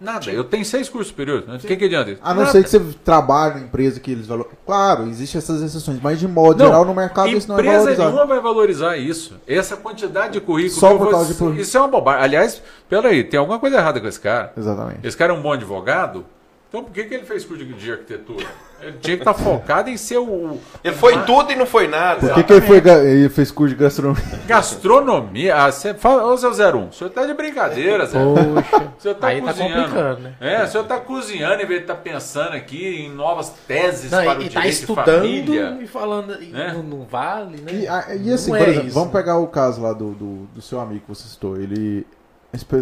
Nada. 0.00 0.30
Eu 0.30 0.44
tenho 0.44 0.64
seis 0.64 0.88
cursos 0.88 1.08
superiores. 1.08 1.44
O 1.64 1.66
que, 1.66 1.76
que 1.76 1.84
adianta 1.86 2.12
isso? 2.12 2.20
A 2.22 2.32
não 2.32 2.42
Nada. 2.42 2.52
ser 2.52 2.62
que 2.62 2.70
você 2.70 2.80
trabalhe 3.04 3.54
na 3.54 3.60
empresa 3.62 3.98
que 3.98 4.12
eles 4.12 4.26
valorizam. 4.28 4.56
Claro, 4.64 5.08
existem 5.08 5.38
essas 5.38 5.60
exceções, 5.60 5.98
mas 6.00 6.20
de 6.20 6.28
modo 6.28 6.58
Não, 6.58 6.66
geral 6.66 6.84
no 6.84 6.94
mercado 6.94 7.28
isso 7.30 7.48
não 7.48 7.56
é 7.56 7.60
Empresa 7.60 7.78
valorizado. 7.78 8.10
nenhuma 8.12 8.26
vai 8.26 8.40
valorizar 8.40 8.96
isso. 8.96 9.34
Essa 9.46 9.76
quantidade 9.76 10.34
de 10.34 10.40
currículo. 10.40 10.78
Só 10.80 10.90
por 10.90 10.98
vou- 10.98 11.10
causa 11.10 11.32
de 11.32 11.38
currículo. 11.38 11.60
Isso 11.62 11.76
é 11.76 11.80
uma 11.80 11.88
bobagem. 11.88 12.22
Aliás, 12.22 12.62
peraí, 12.88 13.24
tem 13.24 13.40
alguma 13.40 13.58
coisa 13.58 13.76
errada 13.78 14.00
com 14.00 14.06
esse 14.06 14.20
cara. 14.20 14.52
Exatamente. 14.56 15.00
Esse 15.06 15.16
cara 15.16 15.32
é 15.32 15.36
um 15.36 15.42
bom 15.42 15.52
advogado? 15.52 16.24
Então 16.68 16.84
por 16.84 16.92
que, 16.92 17.04
que 17.04 17.14
ele 17.14 17.24
fez 17.24 17.44
curso 17.44 17.64
de, 17.64 17.72
de 17.74 17.90
arquitetura? 17.90 18.46
Ele 18.80 18.96
tinha 19.00 19.16
que 19.16 19.22
estar 19.22 19.34
focado 19.34 19.90
em 19.90 19.96
ser 19.96 20.18
o. 20.18 20.58
Ele 20.84 20.94
foi 20.94 21.18
tudo 21.24 21.50
e 21.52 21.56
não 21.56 21.66
foi 21.66 21.88
nada. 21.88 22.20
Por 22.20 22.34
que, 22.34 22.42
que 22.44 22.52
ele, 22.52 22.60
foi, 22.60 22.76
ele 22.78 23.28
fez 23.28 23.50
curso 23.50 23.74
de 23.74 23.80
gastronomia? 23.82 24.22
Gastronomia. 24.46 25.56
Ah, 25.56 25.72
você 25.72 25.94
fala, 25.94 26.24
ô 26.32 26.36
seu 26.38 26.50
01, 26.50 26.88
o 26.88 26.92
senhor 26.92 27.10
tá 27.10 27.26
de 27.26 27.34
brincadeira, 27.34 28.06
Zé. 28.06 28.18
Poxa, 28.18 28.92
O 28.98 29.02
senhor 29.02 29.14
tá 29.16 29.26
aí 29.28 29.40
tá 29.42 29.48
cozinhando. 29.52 29.74
complicando, 29.82 30.20
né? 30.20 30.34
É, 30.40 30.62
o 30.62 30.68
senhor 30.68 30.84
tá 30.84 30.98
cozinhando 30.98 31.54
em 31.62 31.66
vez 31.66 31.80
de 31.80 31.84
estar 31.84 31.96
pensando 31.96 32.54
aqui 32.54 33.06
em 33.06 33.10
novas 33.12 33.52
teses 33.66 34.10
Não, 34.10 34.24
para 34.24 34.38
o 34.38 34.42
e, 34.42 34.46
e 34.46 34.48
tá 34.50 34.60
direito 34.60 34.74
de 34.74 34.80
estudando 34.80 35.16
família. 35.18 35.78
e 35.80 35.86
falando, 35.86 36.42
e 36.42 36.46
Né? 36.46 36.72
não, 36.74 36.82
não 36.82 37.06
vale, 37.06 37.60
né? 37.60 37.72
E, 37.72 37.88
a- 37.88 38.14
e 38.14 38.32
assim, 38.32 38.50
Não 38.52 38.58
por 38.58 38.66
é 38.66 38.70
exemplo, 38.70 38.88
isso, 38.88 38.94
vamos 38.98 39.12
pegar 39.12 39.38
o 39.38 39.46
caso 39.48 39.82
lá 39.82 39.92
do, 39.92 40.12
do, 40.12 40.34
do 40.54 40.62
seu 40.62 40.80
amigo 40.80 41.00
que 41.00 41.08
você 41.08 41.28
citou. 41.28 41.56
Ele 41.56 42.06
é 42.12 42.17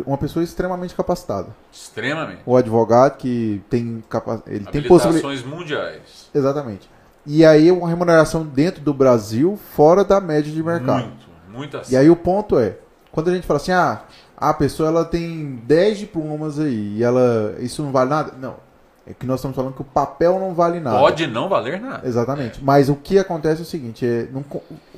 uma 0.07 0.17
pessoa 0.17 0.45
extremamente 0.45 0.95
capacitada. 0.95 1.49
Extremamente. 1.73 2.43
O 2.47 2.57
advogado 2.57 3.17
que 3.17 3.63
tem 3.69 4.03
capa... 4.09 4.43
ele 4.47 4.65
tem 4.67 4.83
possibilidade. 4.83 5.27
Habilitações 5.27 5.45
mundiais. 5.45 6.31
Exatamente. 6.35 6.89
E 7.27 7.45
aí 7.45 7.73
uma 7.73 7.89
remuneração 7.89 8.45
dentro 8.45 8.81
do 8.81 8.95
Brasil 8.95 9.59
fora 9.75 10.05
da 10.05 10.21
média 10.21 10.53
de 10.53 10.63
mercado. 10.63 11.07
Muito, 11.07 11.27
muito 11.53 11.77
assim. 11.77 11.95
E 11.95 11.97
aí 11.97 12.09
o 12.09 12.15
ponto 12.15 12.59
é, 12.59 12.77
quando 13.11 13.29
a 13.29 13.35
gente 13.35 13.47
fala 13.47 13.57
assim, 13.57 13.73
ah, 13.73 14.03
a 14.37 14.55
pessoa 14.55 14.89
ela 14.89 15.05
tem 15.05 15.57
10 15.65 15.99
diplomas 15.99 16.61
aí 16.61 16.99
e 16.99 17.03
ela 17.03 17.57
isso 17.59 17.83
não 17.83 17.91
vale 17.91 18.11
nada? 18.11 18.35
Não. 18.39 18.67
É 19.09 19.15
que 19.15 19.25
nós 19.25 19.39
estamos 19.39 19.55
falando 19.55 19.73
que 19.73 19.83
o 19.83 19.85
papel 19.85 20.39
não 20.41 20.53
vale 20.53 20.81
nada. 20.81 20.99
Pode 20.99 21.29
não 21.29 21.49
valer 21.49 21.81
nada. 21.81 22.07
Exatamente. 22.07 22.63
Mas 22.63 22.89
o 22.89 22.97
que 22.97 23.19
acontece 23.19 23.61
é 23.61 23.63
o 23.63 23.67
seguinte, 23.67 24.05
é 24.05 24.29
não 24.33 24.45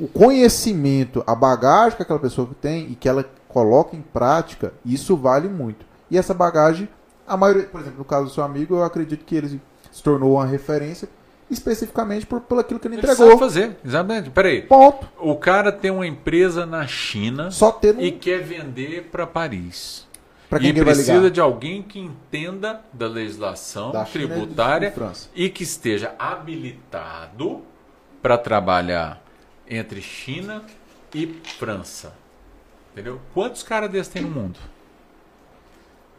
o 0.01 0.09
conhecimento, 0.09 1.23
a 1.27 1.35
bagagem 1.35 1.97
que 1.97 2.03
aquela 2.03 2.19
pessoa 2.19 2.49
tem 2.59 2.91
e 2.91 2.95
que 2.95 3.07
ela 3.07 3.23
coloca 3.49 3.97
em 3.97 4.03
prática, 4.03 4.73
isso 4.85 5.17
vale 5.17 5.49
muito. 5.49 5.85
E 6.11 6.17
essa 6.19 6.33
bagagem, 6.35 6.89
a 7.27 7.37
maioria, 7.37 7.65
por 7.65 7.81
exemplo, 7.81 7.99
no 7.99 8.05
caso 8.05 8.27
do 8.27 8.31
seu 8.31 8.45
amigo, 8.45 8.77
eu 8.77 8.83
acredito 8.85 9.25
que 9.25 9.35
ele 9.37 9.61
se 9.91 10.03
tornou 10.03 10.35
uma 10.35 10.47
referência 10.47 11.09
especificamente 11.51 12.27
por, 12.27 12.41
por 12.43 12.59
aquilo 12.59 12.79
que 12.79 12.87
ele 12.87 12.97
Ele 12.97 13.03
entregou. 13.03 13.29
sabe 13.29 13.39
fazer, 13.39 13.77
exatamente. 13.85 14.29
Peraí, 14.31 14.63
Ponto. 14.63 15.09
o 15.19 15.35
cara 15.35 15.73
tem 15.73 15.91
uma 15.91 16.07
empresa 16.07 16.67
na 16.67 16.87
China 16.87 17.51
Só 17.51 17.81
um, 17.97 18.01
e 18.01 18.13
quer 18.13 18.43
vender 18.43 19.09
para 19.11 19.27
Paris. 19.27 20.07
para 20.51 20.59
quem 20.59 20.69
e 20.69 20.71
ele 20.73 20.85
precisa 20.85 21.31
de 21.31 21.41
alguém 21.41 21.83
que 21.83 21.99
entenda 21.99 22.83
da 22.93 23.07
legislação 23.09 23.93
Da 23.93 24.03
e 24.03 24.07
tributária 24.13 24.93
França. 24.93 25.31
e 25.35 25.49
que 25.49 25.63
esteja 25.63 26.15
habilitado 26.19 27.63
para 28.21 28.37
trabalhar 28.37 29.23
entre 29.67 30.03
China 30.03 30.63
e 31.15 31.27
França. 31.59 32.13
Entendeu? 32.99 33.21
Quantos 33.33 33.63
caras 33.63 33.89
desses 33.89 34.13
tem 34.13 34.23
no 34.23 34.29
mundo? 34.29 34.59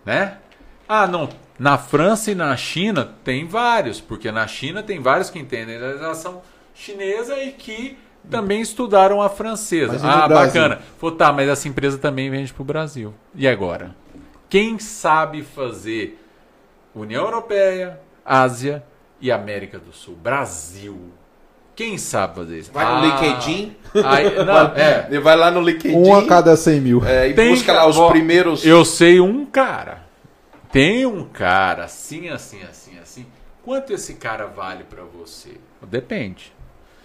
Né? 0.05 0.37
Ah, 0.87 1.05
não. 1.05 1.27
Na 1.59 1.77
França 1.77 2.31
e 2.31 2.35
na 2.35 2.55
China 2.55 3.13
tem 3.21 3.45
vários, 3.45 3.99
porque 3.99 4.31
na 4.31 4.47
China 4.47 4.81
tem 4.81 5.01
vários 5.01 5.29
que 5.29 5.37
entendem 5.37 5.75
a 5.75 5.79
legislação 5.79 6.41
chinesa 6.73 7.37
e 7.37 7.51
que 7.51 7.97
também 8.31 8.61
estudaram 8.61 9.21
a 9.21 9.27
francesa. 9.27 9.91
Mas 9.91 10.05
Ah, 10.05 10.25
bacana. 10.25 10.79
Falou, 10.97 11.17
tá, 11.17 11.33
mas 11.33 11.49
essa 11.49 11.67
empresa 11.67 11.97
também 11.97 12.29
vende 12.29 12.53
para 12.53 12.61
o 12.61 12.65
Brasil. 12.65 13.13
E 13.35 13.45
agora? 13.45 13.93
Quem 14.49 14.79
sabe 14.79 15.43
fazer 15.43 16.17
União 16.95 17.25
Europeia, 17.25 17.99
Ásia 18.23 18.85
e 19.19 19.29
América 19.29 19.77
do 19.77 19.91
Sul? 19.91 20.15
Brasil. 20.15 21.11
Quem 21.79 21.97
sabe 21.97 22.35
fazer 22.35 22.59
isso? 22.59 22.71
Vai 22.73 22.83
no 22.83 22.91
Ah, 22.91 23.01
LinkedIn. 23.21 23.73
aí- 24.03 24.35
não, 24.43 24.57
é. 24.75 25.07
Ele 25.09 25.19
vai 25.21 25.37
lá 25.37 25.49
no 25.49 25.61
LinkedIn 25.61 25.95
Um 25.95 26.13
a 26.13 26.25
cada 26.27 26.57
100 26.57 26.81
mil. 26.81 27.05
é, 27.05 27.29
e 27.29 27.33
Tem- 27.33 27.51
busca 27.51 27.71
lá 27.71 27.87
os 27.87 27.97
ó, 27.97 28.09
primeiros. 28.09 28.65
Eu 28.65 28.83
sei 28.83 29.21
um 29.21 29.45
cara. 29.45 30.01
Tem 30.73 31.05
um 31.05 31.23
cara 31.23 31.85
assim, 31.85 32.27
assim, 32.27 32.59
assim, 32.69 32.99
assim. 33.01 33.25
Quanto 33.63 33.93
esse 33.93 34.15
cara 34.15 34.45
vale 34.45 34.83
pra 34.83 35.03
você? 35.03 35.51
Depende. 35.81 36.51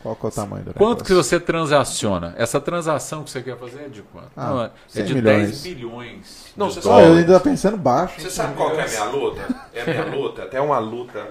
Qual 0.03 0.17
que 0.17 0.27
é 0.27 0.29
o 0.29 0.33
tamanho 0.33 0.65
do 0.65 0.75
Quanto 0.75 1.05
que 1.05 1.11
negócio? 1.13 1.31
você 1.31 1.39
transaciona? 1.41 2.35
Essa 2.37 2.61
transação 2.61 3.23
que 3.23 3.31
você 3.31 3.43
quer 3.43 3.57
fazer 3.57 3.85
é 3.85 3.89
de 3.89 4.03
quanto? 4.03 4.31
Ah, 4.37 4.49
Não, 4.51 4.63
é 4.65 4.71
100 4.89 5.05
de 5.05 5.15
milhões. 5.15 5.47
10 5.51 5.63
bilhões. 5.63 6.47
Não, 6.57 6.67
de 6.67 6.75
você 6.75 6.83
sabe- 6.83 7.03
eu 7.07 7.15
ainda 7.15 7.39
pensando 7.39 7.77
baixo. 7.77 8.21
Você 8.21 8.29
sabe 8.29 8.55
qual 8.57 8.73
que 8.73 8.81
é 8.81 8.85
a 8.85 8.89
minha 8.89 9.05
luta? 9.05 9.57
É 9.73 9.83
a 9.83 9.85
minha 9.87 10.05
luta, 10.17 10.43
até 10.43 10.61
uma 10.61 10.79
luta, 10.81 11.27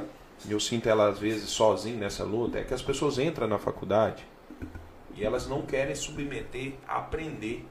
e 0.46 0.52
eu 0.52 0.60
sinto 0.60 0.88
ela 0.90 1.10
às 1.10 1.20
vezes 1.20 1.50
sozinho 1.50 1.98
nessa 1.98 2.24
luta, 2.24 2.60
é 2.60 2.64
que 2.64 2.74
as 2.74 2.82
pessoas 2.82 3.18
entram 3.18 3.48
na 3.48 3.58
faculdade 3.60 4.26
e 5.16 5.24
elas 5.24 5.48
não 5.48 5.62
querem 5.64 5.96
submeter 5.96 6.74
a 6.88 6.98
aprender 6.98 7.66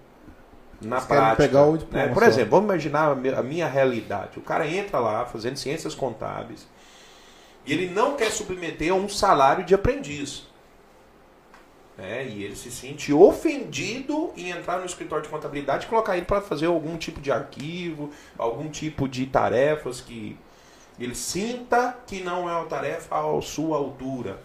na 0.81 1.01
Eles 1.01 1.07
prática. 1.07 1.37
pegar 1.37 1.65
o 1.67 1.77
diploma 1.79 2.07
né? 2.07 2.09
Por 2.13 2.23
exemplo, 2.23 2.51
vamos 2.53 2.67
imaginar 2.67 3.13
a 3.13 3.43
minha 3.43 3.69
realidade. 3.69 4.39
O 4.39 4.43
cara 4.43 4.67
entra 4.67 4.99
lá 4.99 5.25
fazendo 5.27 5.57
ciências 5.57 5.95
contábeis 5.95 6.67
e 7.65 7.73
ele 7.73 7.89
não 7.91 8.17
quer 8.17 8.31
submeter 8.31 8.93
a 8.93 8.95
um 8.95 9.09
salário 9.09 9.65
de 9.65 9.75
aprendiz. 9.75 10.45
né? 11.97 12.27
E 12.27 12.43
ele 12.43 12.57
se 12.57 12.71
sente 12.71 13.13
ofendido 13.13 14.33
em 14.37 14.51
entrar 14.51 14.79
no 14.79 14.87
escritório 14.87 15.23
de 15.25 15.31
contabilidade 15.31 15.85
e 15.87 15.89
colocar 15.89 16.17
ele 16.17 16.27
para 16.27 16.41
fazer 16.41 16.67
algum 16.67 16.97
tipo 16.97 17.21
de 17.21 17.31
arquivo, 17.31 18.11
algum 18.39 18.69
tipo 18.71 19.09
de 19.09 19.27
tarefas 19.27 20.01
que 20.01 20.37
ele 20.99 21.15
sinta 21.15 21.97
que 22.07 22.23
não 22.23 22.49
é 22.49 22.55
uma 22.55 22.65
tarefa 22.67 23.17
à 23.17 23.43
sua 23.43 23.77
altura. 23.77 24.39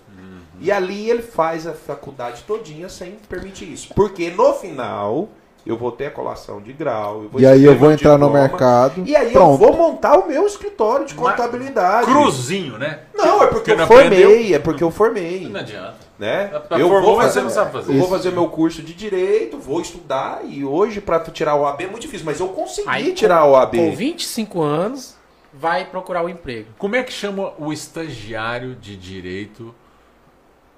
E 0.60 0.72
ali 0.72 1.10
ele 1.10 1.22
faz 1.22 1.68
a 1.68 1.74
faculdade 1.74 2.41
todinha 2.44 2.90
sem 2.90 3.11
permitir 3.30 3.72
isso. 3.72 3.94
Porque 3.94 4.32
no 4.32 4.53
final 4.53 5.30
eu 5.65 5.78
vou 5.78 5.91
ter 5.91 6.06
a 6.07 6.11
colação 6.11 6.61
de 6.61 6.72
grau, 6.72 7.24
eu 7.24 7.30
vou 7.30 7.41
E 7.41 7.45
aí 7.45 7.64
eu 7.64 7.78
vou 7.78 7.91
entrar 7.91 8.18
no 8.18 8.26
diploma, 8.26 8.40
mercado. 8.48 9.03
E 9.06 9.15
aí 9.15 9.32
pronto. 9.34 9.61
eu 9.61 9.68
vou 9.68 9.78
montar 9.78 10.18
o 10.18 10.28
meu 10.28 10.48
escritório 10.48 11.06
de 11.06 11.14
contabilidade. 11.14 12.07
Cruzinho, 12.07 12.78
né? 12.78 12.99
Não, 13.14 13.44
é 13.44 13.48
porque 13.48 13.72
Porque 13.76 13.82
eu 13.82 13.88
formei, 13.88 14.24
aprendeu. 14.24 14.56
é 14.56 14.60
porque 14.60 14.84
eu 14.84 14.91
formei. 14.91 15.48
Não 15.48 15.60
adianta. 15.60 15.95
Né? 16.18 16.49
Eu 16.72 16.88
formou, 16.90 17.02
vou 17.02 17.15
fazer, 17.18 17.34
você 17.34 17.41
não 17.41 17.49
sabe 17.52 17.72
fazer. 17.74 17.94
eu 17.94 17.99
vou 17.99 18.07
fazer 18.10 18.32
meu 18.32 18.48
curso 18.48 18.82
de 18.82 18.94
direito, 18.94 19.60
vou 19.60 19.80
estudar 19.82 20.41
e 20.45 20.64
hoje 20.65 20.99
para 20.99 21.19
tirar 21.19 21.53
o 21.56 21.61
OAB 21.61 21.82
é 21.82 21.88
muito 21.88 22.02
difícil, 22.02 22.26
mas 22.26 22.40
eu 22.40 22.48
consegui 22.48 22.88
Aí, 22.90 23.14
tirar 23.14 23.44
o 23.45 23.52
OAB. 23.52 23.76
Com 23.76 23.95
25 23.95 24.61
anos, 24.61 25.16
vai 25.59 25.85
procurar 25.85 26.23
o 26.23 26.29
emprego. 26.29 26.69
Como 26.77 26.95
é 26.95 27.03
que 27.03 27.11
chama 27.11 27.53
o 27.57 27.71
estagiário 27.73 28.75
de 28.75 28.95
direito 28.95 29.73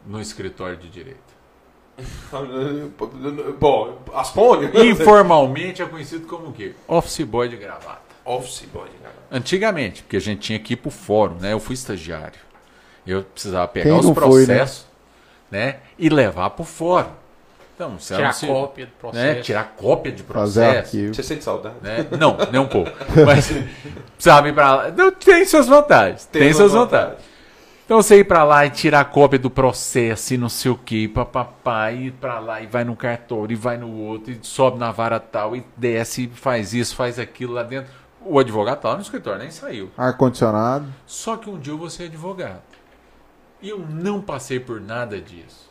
no 0.06 0.22
escritório 0.22 0.78
de 0.78 0.90
direito? 0.90 1.30
Bom, 3.60 3.98
Aspone? 4.14 4.70
Informalmente 4.90 5.82
é 5.82 5.86
conhecido 5.86 6.26
como 6.28 6.48
o 6.48 6.54
quê? 6.54 6.74
Office 6.88 7.26
boy 7.26 7.50
de 7.50 7.58
gravata. 7.58 8.02
Office 8.24 8.66
boy, 8.72 8.88
né? 9.04 9.10
Antigamente, 9.32 10.04
porque 10.04 10.18
a 10.18 10.22
gente 10.22 10.40
tinha 10.40 10.60
que 10.60 10.74
ir 10.74 10.78
pro 10.78 10.90
fórum, 10.92 11.36
né? 11.36 11.52
Eu 11.52 11.60
fui 11.60 11.74
estagiário. 11.74 12.40
Eu 13.06 13.24
precisava 13.24 13.68
pegar 13.68 13.90
Quem 13.90 14.00
os 14.00 14.06
não 14.06 14.16
foi, 14.16 14.46
né? 14.46 14.58
processos, 14.58 14.86
né? 15.52 15.80
E 15.98 16.10
levar 16.10 16.52
para 16.52 16.64
fórum. 16.64 17.12
Então, 17.80 17.98
se 17.98 18.14
Tirar 18.14 18.34
se- 18.34 18.46
cópia 18.46 18.86
do 18.88 18.92
processo. 18.92 19.26
Né? 19.38 19.42
Tirar 19.42 19.74
cópia 19.78 20.12
de 20.12 20.22
processo. 20.22 20.98
Você 21.14 21.24
sente 21.24 21.46
saudade? 21.46 21.76
né? 21.82 22.06
Não, 22.20 22.36
nem 22.52 22.60
um 22.60 22.68
pouco. 22.68 22.92
Mas 23.26 23.50
precisava 24.16 24.50
ir 24.50 24.54
pra 24.54 24.76
lá. 24.76 24.92
Não, 24.92 25.10
tem 25.14 25.46
suas 25.46 25.66
vantagens. 25.66 26.26
Tem, 26.26 26.42
Tem 26.42 26.54
suas 26.54 26.72
suas 26.72 26.84
vantagens. 26.84 27.20
Então 27.86 28.02
você 28.02 28.18
ir 28.20 28.26
pra 28.26 28.44
lá 28.44 28.66
e 28.66 28.70
tirar 28.70 29.06
cópia 29.06 29.40
do 29.40 29.50
processo 29.50 30.34
e 30.34 30.38
não 30.38 30.50
sei 30.50 30.70
o 30.72 30.76
que, 30.76 31.08
papapá, 31.08 31.90
e 31.94 32.08
ir 32.08 32.12
pra 32.12 32.38
lá 32.40 32.60
e 32.62 32.68
vai 32.68 32.84
num 32.84 32.96
cartório, 32.96 33.54
e 33.54 33.56
vai 33.56 33.78
no 33.78 33.90
outro, 33.96 34.30
e 34.34 34.40
sobe 34.42 34.78
na 34.78 34.92
vara 34.92 35.18
tal, 35.18 35.56
e 35.56 35.66
desce, 35.78 36.26
e 36.26 36.28
faz 36.28 36.74
isso, 36.74 36.94
faz 36.98 37.18
aquilo 37.18 37.54
lá 37.54 37.64
dentro. 37.64 37.90
O 38.26 38.38
advogado 38.38 38.82
tá 38.82 38.90
lá 38.90 38.96
no 38.96 39.02
escritório, 39.02 39.40
nem 39.40 39.50
saiu. 39.52 39.90
Ar-condicionado. 39.98 40.86
Só 41.06 41.38
que 41.38 41.50
um 41.50 41.58
dia 41.58 41.72
eu 41.72 41.78
vou 41.78 41.90
ser 41.90 42.04
advogado. 42.04 42.62
E 43.62 43.70
eu 43.70 43.80
não 43.80 44.22
passei 44.22 44.60
por 44.60 44.82
nada 44.82 45.20
disso. 45.22 45.69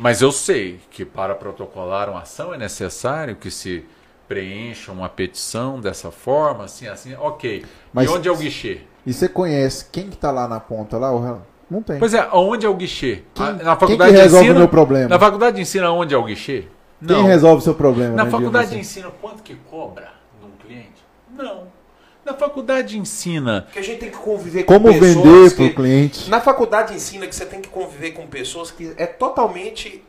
Mas 0.00 0.22
eu 0.22 0.32
sei 0.32 0.80
que 0.90 1.04
para 1.04 1.34
protocolar 1.34 2.08
uma 2.08 2.22
ação 2.22 2.54
é 2.54 2.56
necessário 2.56 3.36
que 3.36 3.50
se 3.50 3.84
preencha 4.26 4.90
uma 4.90 5.10
petição 5.10 5.78
dessa 5.78 6.10
forma, 6.10 6.64
assim, 6.64 6.88
assim, 6.88 7.14
ok. 7.16 7.66
Mas- 7.92 8.08
e 8.08 8.12
onde 8.12 8.26
é 8.26 8.32
o 8.32 8.36
guichê? 8.36 8.80
E 9.04 9.12
você 9.12 9.28
conhece 9.28 9.84
quem 9.92 10.08
que 10.08 10.16
tá 10.16 10.30
lá 10.30 10.48
na 10.48 10.58
ponta 10.58 10.96
lá? 10.96 11.10
Não 11.70 11.82
tem. 11.82 11.98
Pois 11.98 12.14
é, 12.14 12.26
onde 12.32 12.64
é 12.64 12.68
o 12.68 12.74
guichê? 12.74 13.24
Quem- 13.34 13.44
Ah, 13.44 13.52
na 13.52 13.56
quem 13.58 13.64
faculdade 13.64 14.10
que 14.12 14.16
de 14.16 14.22
resolve 14.22 14.44
ensino, 14.46 14.56
o 14.56 14.58
meu 14.60 14.68
problema? 14.68 15.08
Na 15.10 15.18
faculdade 15.18 15.56
de 15.56 15.62
ensino 15.62 15.92
onde 15.94 16.14
é 16.14 16.16
o 16.16 16.24
guichê? 16.24 16.64
Quem 17.06 17.26
resolve 17.26 17.58
o 17.58 17.64
seu 17.64 17.74
problema? 17.74 18.16
Na 18.16 18.24
né, 18.24 18.30
faculdade 18.30 18.68
de 18.68 18.74
assim? 18.76 18.80
ensino, 18.80 19.12
quanto 19.20 19.42
que 19.42 19.54
cobra 19.54 20.12
de 20.40 20.46
um 20.46 20.50
cliente? 20.66 21.04
Não. 21.30 21.64
Na 22.30 22.36
faculdade 22.36 22.96
ensina. 22.96 23.62
Porque 23.62 23.78
a 23.80 23.82
gente 23.82 23.98
tem 23.98 24.10
que 24.10 24.16
conviver 24.16 24.62
com 24.62 24.74
Como 24.74 24.86
pessoas 24.86 25.14
vender 25.14 25.50
que... 25.50 25.56
pro 25.56 25.74
cliente? 25.74 26.30
Na 26.30 26.40
faculdade 26.40 26.94
ensina 26.94 27.26
que 27.26 27.34
você 27.34 27.44
tem 27.44 27.60
que 27.60 27.68
conviver 27.68 28.12
com 28.12 28.26
pessoas 28.28 28.70
que 28.70 28.94
é 28.96 29.06
totalmente 29.06 30.04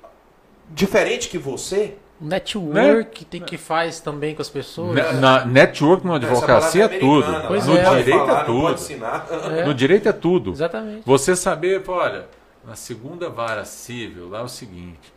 diferente 0.69 1.29
que 1.29 1.39
você. 1.39 1.95
O 2.21 2.25
network 2.25 3.25
tem 3.25 3.41
que 3.41 3.57
faz 3.57 3.99
também 3.99 4.35
com 4.35 4.41
as 4.43 4.49
pessoas. 4.49 4.95
Na, 4.95 5.13
na 5.13 5.45
network, 5.45 6.05
na 6.05 6.17
advocacia, 6.17 6.85
é 6.85 6.87
tudo. 6.87 7.25
Pois 7.47 7.67
é. 7.67 7.83
pode 7.83 8.03
direito 8.03 8.19
falar, 8.19 8.41
é 8.41 8.45
tudo. 8.45 9.55
É, 9.57 9.65
No 9.65 9.73
direito 9.73 10.09
é 10.09 10.13
tudo. 10.13 10.51
Exatamente. 10.51 11.01
Você 11.03 11.35
saber, 11.35 11.81
pô, 11.81 11.93
olha, 11.93 12.27
na 12.63 12.75
segunda 12.75 13.27
vara 13.31 13.65
civil, 13.65 14.29
lá 14.29 14.41
é 14.41 14.43
o 14.43 14.47
seguinte: 14.47 15.11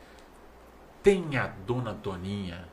tem 1.03 1.37
a 1.37 1.51
dona 1.67 1.93
Toninha, 1.93 2.65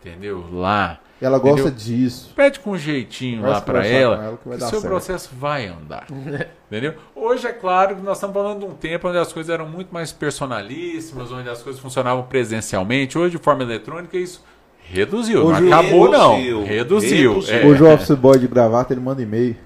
entendeu? 0.00 0.44
Lá. 0.50 0.98
Ela 1.20 1.38
gosta 1.38 1.68
Entendeu? 1.68 1.78
disso. 1.78 2.32
Pede 2.36 2.60
com 2.60 2.72
um 2.72 2.76
jeitinho 2.78 3.40
lá 3.42 3.60
conversar 3.62 3.88
ela, 3.88 4.24
ela 4.24 4.36
que 4.36 4.58
seu 4.58 4.68
certo. 4.68 4.86
processo 4.86 5.30
vai 5.34 5.66
andar. 5.66 6.06
entendeu? 6.70 6.94
Hoje 7.14 7.46
é 7.46 7.52
claro 7.52 7.96
que 7.96 8.02
nós 8.02 8.18
estamos 8.18 8.34
falando 8.34 8.60
de 8.60 8.64
um 8.66 8.74
tempo 8.74 9.08
onde 9.08 9.16
as 9.16 9.32
coisas 9.32 9.48
eram 9.48 9.66
muito 9.66 9.92
mais 9.94 10.12
personalíssimas, 10.12 11.32
onde 11.32 11.48
as 11.48 11.62
coisas 11.62 11.80
funcionavam 11.80 12.24
presencialmente. 12.24 13.16
Hoje, 13.16 13.36
de 13.38 13.42
forma 13.42 13.62
eletrônica, 13.62 14.16
isso 14.16 14.44
reduziu. 14.78 15.46
Hoje 15.46 15.62
não 15.62 15.78
acabou, 15.78 16.10
não. 16.10 16.36
reduziu. 16.36 16.64
Reduziu. 16.64 17.32
Reduziu. 17.32 17.54
é. 17.56 17.66
Hoje 17.66 17.82
o 17.82 17.92
office 17.94 18.16
boy 18.16 18.38
de 18.38 18.46
gravata, 18.46 18.92
ele 18.92 19.00
manda 19.00 19.22
e-mail. 19.22 19.56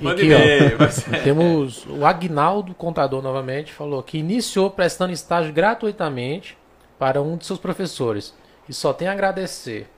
E 0.00 0.04
Manda 0.04 0.16
aqui, 0.16 0.26
e-mail, 0.26 0.76
mas- 0.78 1.04
Temos 1.24 1.86
o 1.86 2.06
Agnaldo 2.06 2.72
Contador 2.72 3.20
novamente, 3.20 3.72
falou 3.72 4.00
que 4.00 4.18
iniciou 4.18 4.70
prestando 4.70 5.12
estágio 5.12 5.52
gratuitamente 5.52 6.56
para 6.98 7.20
um 7.20 7.36
de 7.36 7.46
seus 7.46 7.58
professores. 7.58 8.32
E 8.68 8.72
só 8.72 8.92
tem 8.92 9.08
a 9.08 9.12
agradecer. 9.12 9.88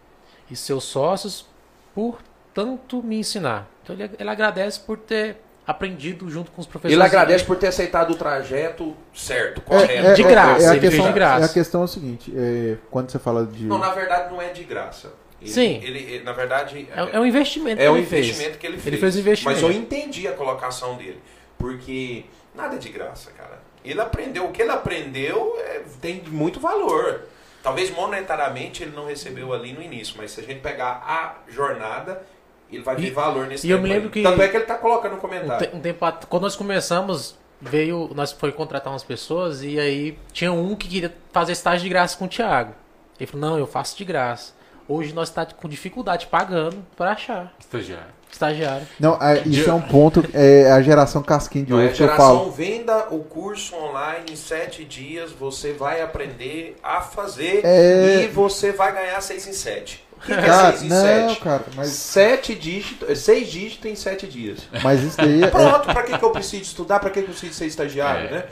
E 0.50 0.56
seus 0.56 0.84
sócios 0.84 1.46
por 1.94 2.18
tanto 2.54 3.02
me 3.02 3.18
ensinar. 3.18 3.68
Então 3.82 3.94
ele, 3.96 4.10
ele 4.18 4.30
agradece 4.30 4.80
por 4.80 4.96
ter 4.98 5.36
aprendido 5.66 6.30
junto 6.30 6.50
com 6.52 6.60
os 6.60 6.66
professores. 6.66 6.94
Ele 6.94 7.02
agradece 7.02 7.44
por 7.44 7.56
ter 7.56 7.66
aceitado 7.66 8.12
o 8.12 8.14
trajeto 8.16 8.96
certo, 9.14 9.58
É, 9.58 9.64
correto. 9.64 9.92
é- 10.06 10.14
De 10.14 10.22
é- 10.22 10.28
graça, 10.28 10.64
é 10.64 10.68
a 10.68 10.70
ele 10.72 10.80
fez 10.80 10.92
questão, 10.92 11.06
de 11.08 11.12
graça. 11.12 11.42
É 11.42 11.44
a 11.44 11.52
questão 11.52 11.80
é 11.80 11.84
o 11.84 11.88
seguinte, 11.88 12.32
é, 12.36 12.76
quando 12.90 13.10
você 13.10 13.18
fala 13.18 13.44
de... 13.44 13.64
Não, 13.64 13.78
na 13.78 13.90
verdade 13.90 14.30
não 14.32 14.40
é 14.40 14.50
de 14.50 14.62
graça. 14.62 15.12
Ele- 15.42 15.50
Sim. 15.50 15.80
Ele, 15.82 15.98
ele- 15.98 16.24
na 16.24 16.32
verdade. 16.32 16.88
É, 16.94 17.16
é 17.16 17.20
um 17.20 17.26
investimento 17.26 17.80
É 17.82 17.84
que 17.86 17.90
um 17.90 17.96
ele 17.96 18.06
fez. 18.06 18.26
investimento 18.26 18.58
que 18.58 18.66
ele 18.66 18.76
fez. 18.76 18.86
Ele 18.86 18.96
fez 18.96 19.16
o 19.16 19.18
investimento. 19.18 19.60
Mas 19.62 19.70
eu 19.70 19.76
entendi 19.76 20.26
a 20.26 20.32
colocação 20.32 20.96
dele. 20.96 21.20
Porque 21.58 22.24
nada 22.54 22.76
é 22.76 22.78
de 22.78 22.88
graça, 22.88 23.30
cara. 23.32 23.60
Ele 23.84 24.00
aprendeu. 24.00 24.46
O 24.46 24.50
que 24.52 24.62
ele 24.62 24.70
aprendeu 24.70 25.56
é, 25.60 25.82
tem 26.00 26.22
muito 26.28 26.58
valor. 26.58 27.22
Talvez 27.66 27.90
monetariamente 27.90 28.84
ele 28.84 28.94
não 28.94 29.06
recebeu 29.06 29.52
ali 29.52 29.72
no 29.72 29.82
início, 29.82 30.14
mas 30.16 30.30
se 30.30 30.38
a 30.40 30.42
gente 30.44 30.60
pegar 30.60 31.02
a 31.04 31.34
jornada, 31.50 32.22
ele 32.70 32.80
vai 32.80 32.94
ver 32.94 33.08
E- 33.08 33.10
valor 33.10 33.48
nesse 33.48 33.66
e 33.66 33.70
eu 33.72 33.76
tempo 33.78 33.88
me 33.88 33.92
lembro 33.92 34.06
aí. 34.06 34.12
que- 34.12 34.22
Tanto 34.22 34.40
é 34.40 34.46
que 34.48 34.56
ele 34.56 34.64
tá 34.66 34.76
colocando 34.78 35.10
no 35.12 35.18
Um, 35.18 35.20
comentário. 35.20 35.68
te- 35.68 35.74
um 35.76 35.80
tempo 35.80 36.04
at- 36.04 36.26
quando 36.26 36.44
nós 36.44 36.54
começamos, 36.54 37.36
veio, 37.60 38.08
nós 38.14 38.30
foi 38.30 38.52
contratar 38.52 38.92
umas 38.92 39.02
pessoas 39.02 39.64
e 39.64 39.80
aí 39.80 40.16
tinha 40.32 40.52
um 40.52 40.76
que 40.76 40.86
queria 40.86 41.12
fazer 41.32 41.50
estágio 41.52 41.82
de 41.82 41.88
graça 41.88 42.16
com 42.16 42.26
o 42.26 42.28
Thiago. 42.28 42.72
Ele 43.18 43.26
falou: 43.26 43.50
"Não, 43.50 43.58
eu 43.58 43.66
faço 43.66 43.96
de 43.96 44.04
graça". 44.04 44.52
Hoje 44.88 45.12
nós 45.12 45.28
está 45.28 45.44
com 45.44 45.68
dificuldade 45.68 46.28
pagando 46.28 46.86
para 46.96 47.10
achar 47.10 47.52
Estagiário. 47.58 48.14
Estagiário. 48.30 48.86
Não, 49.00 49.14
é, 49.20 49.42
isso 49.46 49.68
é 49.70 49.72
um 49.72 49.80
ponto, 49.80 50.24
é 50.34 50.70
a 50.70 50.82
geração 50.82 51.22
casquinha 51.22 51.64
de 51.64 51.72
é 51.72 51.74
ovo 51.76 51.84
que 51.84 51.90
eu 51.92 51.94
geração 51.96 52.38
falo. 52.38 52.50
venda 52.50 53.06
o 53.10 53.20
curso 53.20 53.74
online 53.76 54.26
em 54.32 54.36
sete 54.36 54.84
dias, 54.84 55.32
você 55.32 55.72
vai 55.72 56.02
aprender 56.02 56.76
a 56.82 57.00
fazer 57.00 57.60
É. 57.64 58.24
e 58.24 58.28
você 58.28 58.72
vai 58.72 58.92
ganhar 58.92 59.20
seis 59.20 59.46
em 59.46 59.52
sete. 59.52 60.04
O 60.16 60.20
que, 60.20 60.26
que 60.28 60.32
é 60.32 60.46
não, 60.88 61.28
sete? 61.28 61.40
cara, 61.40 61.64
mas, 61.74 61.88
Sete 61.90 62.54
dígitos, 62.54 63.18
seis 63.18 63.48
dígitos 63.48 63.90
em 63.90 63.94
sete 63.94 64.26
dias. 64.26 64.60
mas 64.82 65.02
isso 65.02 65.16
daí 65.16 65.42
é, 65.42 65.46
Pronto, 65.48 65.84
pra 65.92 66.02
que, 66.02 66.16
que 66.18 66.24
eu 66.24 66.30
preciso 66.30 66.62
estudar? 66.62 66.98
Pra 67.00 67.10
que, 67.10 67.20
que 67.20 67.28
eu 67.28 67.32
preciso 67.32 67.52
ser 67.54 67.66
estagiário, 67.66 68.28
É. 68.28 68.30
né? 68.30 68.44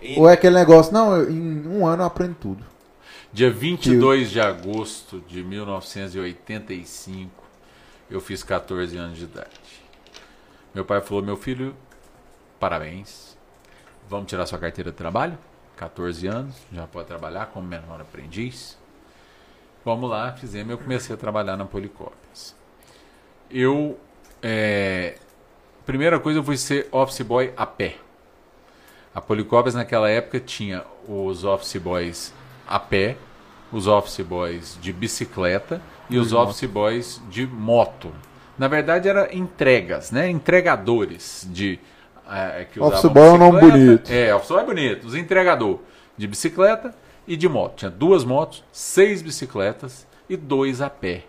E- 0.00 0.18
ou 0.18 0.28
é 0.28 0.32
aquele 0.34 0.54
negócio, 0.54 0.92
não, 0.92 1.16
eu- 1.16 1.28
em 1.30 1.66
um 1.66 1.84
ano 1.86 2.02
eu 2.02 2.06
aprendo 2.06 2.36
tudo. 2.40 2.64
Dia 3.32 3.50
22 3.50 4.30
de 4.30 4.40
agosto 4.40 5.20
de 5.28 5.42
1985, 5.42 7.30
eu 8.10 8.20
fiz 8.20 8.42
14 8.42 8.96
anos 8.96 9.18
de 9.18 9.24
idade. 9.24 9.50
Meu 10.74 10.84
pai 10.84 11.00
falou: 11.00 11.22
Meu 11.22 11.36
filho, 11.36 11.74
parabéns. 12.58 13.36
Vamos 14.08 14.28
tirar 14.28 14.46
sua 14.46 14.58
carteira 14.58 14.90
de 14.90 14.96
trabalho? 14.96 15.36
14 15.76 16.26
anos, 16.26 16.56
já 16.72 16.86
pode 16.86 17.06
trabalhar 17.06 17.46
como 17.46 17.66
menor 17.66 18.00
aprendiz. 18.00 18.76
Vamos 19.84 20.10
lá, 20.10 20.32
fizemos. 20.32 20.72
Eu 20.72 20.78
comecei 20.78 21.14
a 21.14 21.18
trabalhar 21.18 21.56
na 21.56 21.64
Policópias. 21.64 22.54
Eu, 23.50 23.98
é, 24.42 25.18
primeira 25.86 26.18
coisa, 26.18 26.40
eu 26.40 26.44
fui 26.44 26.56
ser 26.56 26.88
office 26.90 27.22
boy 27.22 27.52
a 27.56 27.64
pé. 27.64 27.96
A 29.14 29.20
Policópias 29.20 29.74
naquela 29.74 30.08
época 30.10 30.40
tinha 30.40 30.84
os 31.06 31.44
office 31.44 31.80
boys 31.80 32.34
a 32.66 32.78
pé, 32.78 33.16
os 33.72 33.86
office 33.86 34.20
boys 34.20 34.78
de 34.80 34.92
bicicleta 34.92 35.80
e 36.10 36.18
os 36.18 36.32
office 36.32 36.64
boys 36.68 37.20
de 37.30 37.46
moto. 37.46 38.12
Na 38.58 38.66
verdade 38.68 39.08
era 39.08 39.34
entregas, 39.34 40.10
né? 40.10 40.28
Entregadores 40.28 41.46
de 41.50 41.78
eh, 42.30 42.66
que 42.72 42.80
Office 42.80 43.04
boy 43.10 43.28
é 43.28 43.30
um 43.32 43.38
nome 43.38 43.60
bonito. 43.60 44.10
É, 44.12 44.34
office 44.34 44.48
boy 44.50 44.60
é 44.62 44.64
bonito. 44.66 45.06
Os 45.06 45.14
entregador 45.14 45.80
de 46.16 46.26
bicicleta 46.26 46.94
e 47.26 47.36
de 47.36 47.48
moto. 47.48 47.76
Tinha 47.76 47.90
duas 47.90 48.24
motos, 48.24 48.64
seis 48.72 49.22
bicicletas 49.22 50.06
e 50.28 50.36
dois 50.36 50.80
a 50.80 50.90
pé. 50.90 51.24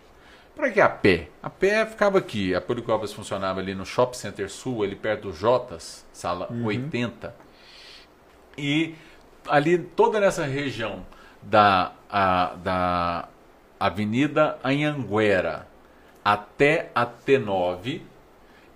Para 0.55 0.71
que 0.71 0.81
a 0.81 0.89
pé? 0.89 1.29
A 1.41 1.49
pé 1.49 1.85
ficava 1.85 2.17
aqui. 2.17 2.53
A 2.53 2.59
Policópias 2.59 3.13
funcionava 3.13 3.59
ali 3.61 3.73
no 3.73 3.85
Shopping 3.85 4.17
Center 4.17 4.49
Sul, 4.49 4.83
ali 4.83 4.95
perto 4.95 5.29
do 5.29 5.33
Jotas, 5.33 6.05
sala 6.11 6.49
80. 6.65 7.33
E 8.57 8.95
ali, 9.47 9.77
toda 9.77 10.19
nessa 10.19 10.43
região 10.45 11.05
da, 11.41 11.93
a- 12.09 12.55
da 12.61 13.29
Avenida 13.79 14.57
Anhanguera 14.63 15.67
até 16.23 16.89
a 16.93 17.05
T9 17.05 18.01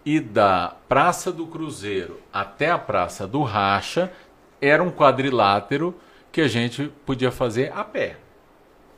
e 0.06 0.20
da 0.20 0.76
Praça 0.88 1.32
do 1.32 1.46
Cruzeiro 1.48 2.20
até 2.32 2.70
a 2.70 2.78
Praça 2.78 3.28
do 3.28 3.42
Racha 3.44 4.12
era 4.62 4.82
um 4.82 4.92
quadrilátero 4.92 5.94
que 6.32 6.42
a 6.42 6.48
gente 6.48 6.92
podia 7.06 7.32
fazer 7.32 7.72
a 7.76 7.84
pé, 7.84 8.18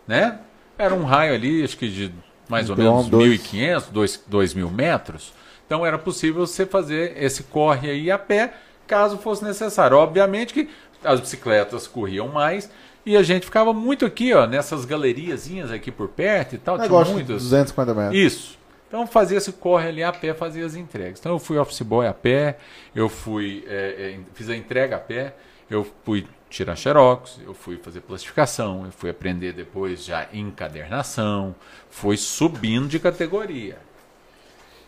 né? 0.07 0.39
Era 0.77 0.93
um 0.93 1.03
raio 1.03 1.33
ali, 1.33 1.63
acho 1.63 1.77
que 1.77 1.89
de 1.89 2.13
mais 2.47 2.69
ou 2.69 2.75
Então, 2.75 2.93
menos 2.95 3.09
dois- 3.09 3.41
1.500, 3.41 3.89
2 3.91 4.23
2.000 4.29 4.69
metros. 4.71 5.33
Então 5.65 5.85
era 5.85 5.97
possível 5.97 6.45
você 6.45 6.65
fazer 6.65 7.15
esse 7.21 7.43
corre 7.43 7.89
aí 7.89 8.11
a 8.11 8.19
pé, 8.19 8.53
caso 8.85 9.17
fosse 9.17 9.43
necessário. 9.43 9.97
Obviamente 9.97 10.53
que 10.53 10.69
as 11.03 11.19
bicicletas 11.19 11.87
corriam 11.87 12.27
mais 12.27 12.69
e 13.05 13.15
a 13.15 13.21
gente 13.21 13.45
ficava 13.45 13.71
muito 13.71 14.05
aqui, 14.05 14.33
ó, 14.33 14.47
nessas 14.47 14.83
galeriazinhas 14.83 15.71
aqui 15.71 15.91
por 15.91 16.07
perto 16.07 16.55
e 16.55 16.57
tal. 16.57 16.75
Tinha 16.75 16.87
Negócio 16.87 17.13
de 17.13 17.13
muitas. 17.13 17.43
250 17.43 17.93
metros. 17.93 18.15
Isso. 18.17 18.57
Então 18.87 19.05
fazia 19.05 19.37
esse 19.37 19.51
corre 19.51 19.89
ali 19.89 20.03
a 20.03 20.11
pé, 20.11 20.33
fazia 20.33 20.65
as 20.65 20.75
entregas. 20.75 21.19
Então 21.19 21.33
eu 21.33 21.39
fui 21.39 21.57
office 21.57 21.81
boy 21.81 22.07
a 22.07 22.13
pé, 22.13 22.57
eu 22.95 23.09
fui 23.09 23.63
é, 23.67 24.15
é, 24.15 24.19
fiz 24.33 24.49
a 24.49 24.55
entrega 24.55 24.95
a 24.95 24.99
pé, 24.99 25.35
eu 25.69 25.85
fui 26.03 26.25
tirar 26.49 26.75
xerox, 26.75 27.39
eu 27.45 27.53
fui 27.53 27.77
fazer 27.77 28.01
plastificação, 28.01 28.85
eu 28.85 28.91
fui 28.91 29.09
aprender 29.09 29.53
depois 29.53 30.05
já 30.05 30.27
encadernação, 30.31 31.53
foi 31.89 32.15
subindo 32.15 32.87
de 32.87 32.99
categoria. 32.99 33.77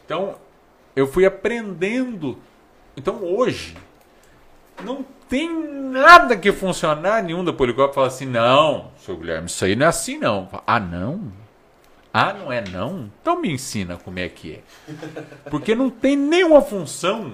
Então 0.06 0.36
eu 0.96 1.06
fui 1.06 1.26
aprendendo. 1.26 2.38
Então 2.96 3.24
hoje 3.24 3.76
Não 4.84 5.06
tem 5.28 5.50
nada 5.92 6.38
que 6.38 6.52
funcionar 6.52 7.24
nenhum 7.24 7.44
da 7.44 7.52
Policop 7.52 7.94
fala 7.94 8.08
assim, 8.08 8.26
não, 8.26 8.92
seu 8.98 9.18
Guilherme, 9.18 9.48
isso 9.48 9.64
aí 9.66 9.76
não 9.76 9.86
é 9.86 9.90
assim 9.90 10.18
não. 10.18 10.48
Ah, 10.66 10.80
não? 10.80 11.32
Ah, 12.14 12.34
não 12.34 12.52
é 12.52 12.62
não? 12.62 13.12
Então 13.22 13.40
me 13.42 13.52
ensina 13.52 13.98
como 13.98 14.20
é 14.20 14.30
que 14.30 14.56
é. 14.56 14.62
Porque 15.50 15.76
não 15.76 15.90
tem 15.90 16.16
nenhuma 16.16 16.62
função 16.62 17.34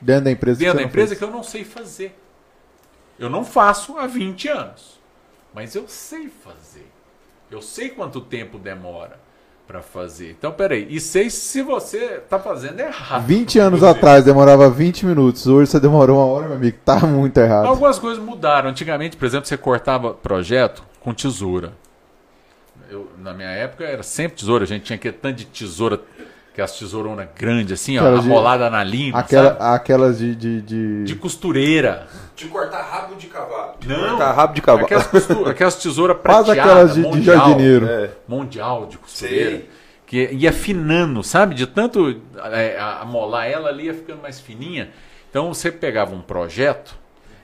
Dentro 0.00 0.24
da 0.24 0.30
empresa. 0.30 0.58
dentro 0.58 0.74
você 0.74 0.82
da 0.82 0.88
empresa 0.88 1.16
que 1.16 1.24
eu 1.24 1.30
não 1.30 1.42
sei 1.42 1.64
fazer. 1.64 2.18
Eu 3.18 3.28
não 3.28 3.44
faço 3.44 3.98
há 3.98 4.06
20 4.06 4.48
anos, 4.48 5.00
mas 5.52 5.74
eu 5.74 5.88
sei 5.88 6.28
fazer. 6.28 6.88
Eu 7.50 7.60
sei 7.60 7.88
quanto 7.90 8.20
tempo 8.20 8.58
demora 8.58 9.18
para 9.68 9.82
fazer. 9.82 10.30
Então, 10.30 10.50
peraí, 10.50 10.86
e 10.88 10.98
sei 10.98 11.28
se 11.28 11.60
você 11.60 12.22
tá 12.26 12.38
fazendo 12.38 12.80
errado. 12.80 13.26
20 13.26 13.58
anos 13.58 13.82
atrás 13.82 14.24
demorava 14.24 14.70
20 14.70 15.04
minutos. 15.04 15.46
Hoje 15.46 15.70
você 15.70 15.78
demorou 15.78 16.16
uma 16.16 16.24
hora, 16.24 16.46
meu 16.46 16.56
amigo. 16.56 16.78
Tá 16.82 17.00
muito 17.00 17.36
errado. 17.36 17.66
Algumas 17.66 17.98
coisas 17.98 18.24
mudaram. 18.24 18.70
Antigamente, 18.70 19.18
por 19.18 19.26
exemplo, 19.26 19.46
você 19.46 19.58
cortava 19.58 20.14
projeto 20.14 20.82
com 21.00 21.12
tesoura. 21.12 21.74
Eu, 22.90 23.10
na 23.18 23.34
minha 23.34 23.50
época 23.50 23.84
era 23.84 24.02
sempre 24.02 24.38
tesoura. 24.38 24.64
A 24.64 24.66
gente 24.66 24.84
tinha 24.84 24.98
que 24.98 25.12
tanto 25.12 25.36
de 25.36 25.44
tesoura, 25.44 26.00
que 26.58 26.62
as 26.62 26.76
tesouronas 26.76 27.28
grandes, 27.38 27.80
assim, 27.80 27.96
ó, 27.98 28.00
Aquelas 28.00 28.24
de- 28.24 28.30
amolada 28.32 28.68
na 28.68 28.82
lima, 28.82 29.16
Aquela, 29.20 29.50
sabe? 29.56 29.76
aquelas 29.76 30.18
de. 30.18 30.34
de, 30.34 30.60
de- 30.60 31.04
De 31.04 31.14
costureira. 31.14 32.08
De 32.34 32.46
cortar 32.48 32.82
rabo 32.82 33.14
de 33.14 33.28
cavalo. 33.28 33.74
De 33.78 33.86
Não. 33.86 34.08
cortar 34.10 34.32
rabo 34.32 34.54
de 34.54 34.60
cavalo. 34.60 34.84
Aquelas, 34.84 35.06
costu- 35.06 35.46
aquelas 35.48 35.76
tesouras 35.76 36.16
Quase 36.20 36.46
prateadas. 36.46 36.60
aquelas 36.72 36.94
de, 36.96 37.02
de 37.02 37.08
mundial, 37.08 37.36
jardineiro. 37.36 37.86
É. 37.86 38.10
Mundial 38.26 38.86
de 38.86 38.98
costureira. 38.98 39.50
Sei. 39.50 39.70
Que 40.04 40.30
ia 40.32 40.50
afinando, 40.50 41.22
sabe? 41.22 41.54
De 41.54 41.64
tanto 41.64 42.20
é, 42.50 42.76
a- 42.76 43.02
amolar 43.02 43.46
ela 43.46 43.68
ali, 43.68 43.84
ia 43.84 43.94
ficando 43.94 44.20
mais 44.20 44.40
fininha. 44.40 44.90
Então 45.30 45.54
você 45.54 45.70
pegava 45.70 46.12
um 46.12 46.20
projeto, 46.22 46.96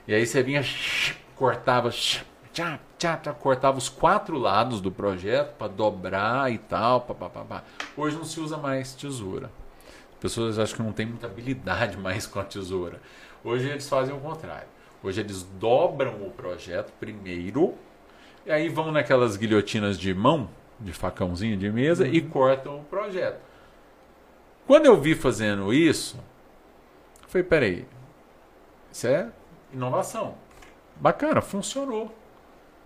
e 0.05 0.13
aí 0.13 0.25
você 0.25 0.43
vinha, 0.43 0.61
cortava, 1.37 1.89
tchá, 2.51 2.79
tchá, 2.97 3.17
tchá, 3.17 3.33
cortava 3.33 3.77
os 3.77 3.89
quatro 3.89 4.37
lados 4.37 4.81
do 4.81 4.91
projeto 4.91 5.55
para 5.57 5.67
dobrar 5.67 6.51
e 6.51 6.57
tal. 6.57 7.01
Pá, 7.01 7.13
pá, 7.13 7.29
pá. 7.29 7.63
Hoje 7.95 8.15
não 8.15 8.25
se 8.25 8.39
usa 8.39 8.57
mais 8.57 8.93
tesoura. 8.93 9.49
As 10.13 10.19
pessoas 10.19 10.57
acham 10.57 10.77
que 10.77 10.83
não 10.83 10.93
tem 10.93 11.05
muita 11.05 11.27
habilidade 11.27 11.97
mais 11.99 12.25
com 12.25 12.39
a 12.39 12.43
tesoura. 12.43 12.99
Hoje 13.43 13.69
eles 13.69 13.87
fazem 13.87 14.15
o 14.15 14.19
contrário. 14.19 14.67
Hoje 15.03 15.21
eles 15.21 15.43
dobram 15.59 16.25
o 16.25 16.31
projeto 16.31 16.91
primeiro, 16.99 17.75
e 18.43 18.51
aí 18.51 18.69
vão 18.69 18.91
naquelas 18.91 19.37
guilhotinas 19.37 19.99
de 19.99 20.13
mão, 20.15 20.49
de 20.79 20.91
facãozinho 20.91 21.55
de 21.55 21.71
mesa, 21.71 22.07
e 22.07 22.21
cortam 22.21 22.79
o 22.79 22.83
projeto. 22.83 23.39
Quando 24.65 24.87
eu 24.87 24.99
vi 24.99 25.13
fazendo 25.13 25.71
isso, 25.71 26.17
eu 27.21 27.29
falei, 27.29 27.45
peraí, 27.45 27.87
isso 28.91 29.05
é 29.05 29.29
inovação. 29.71 30.35
Bacana, 30.95 31.39
funcionou. 31.39 32.11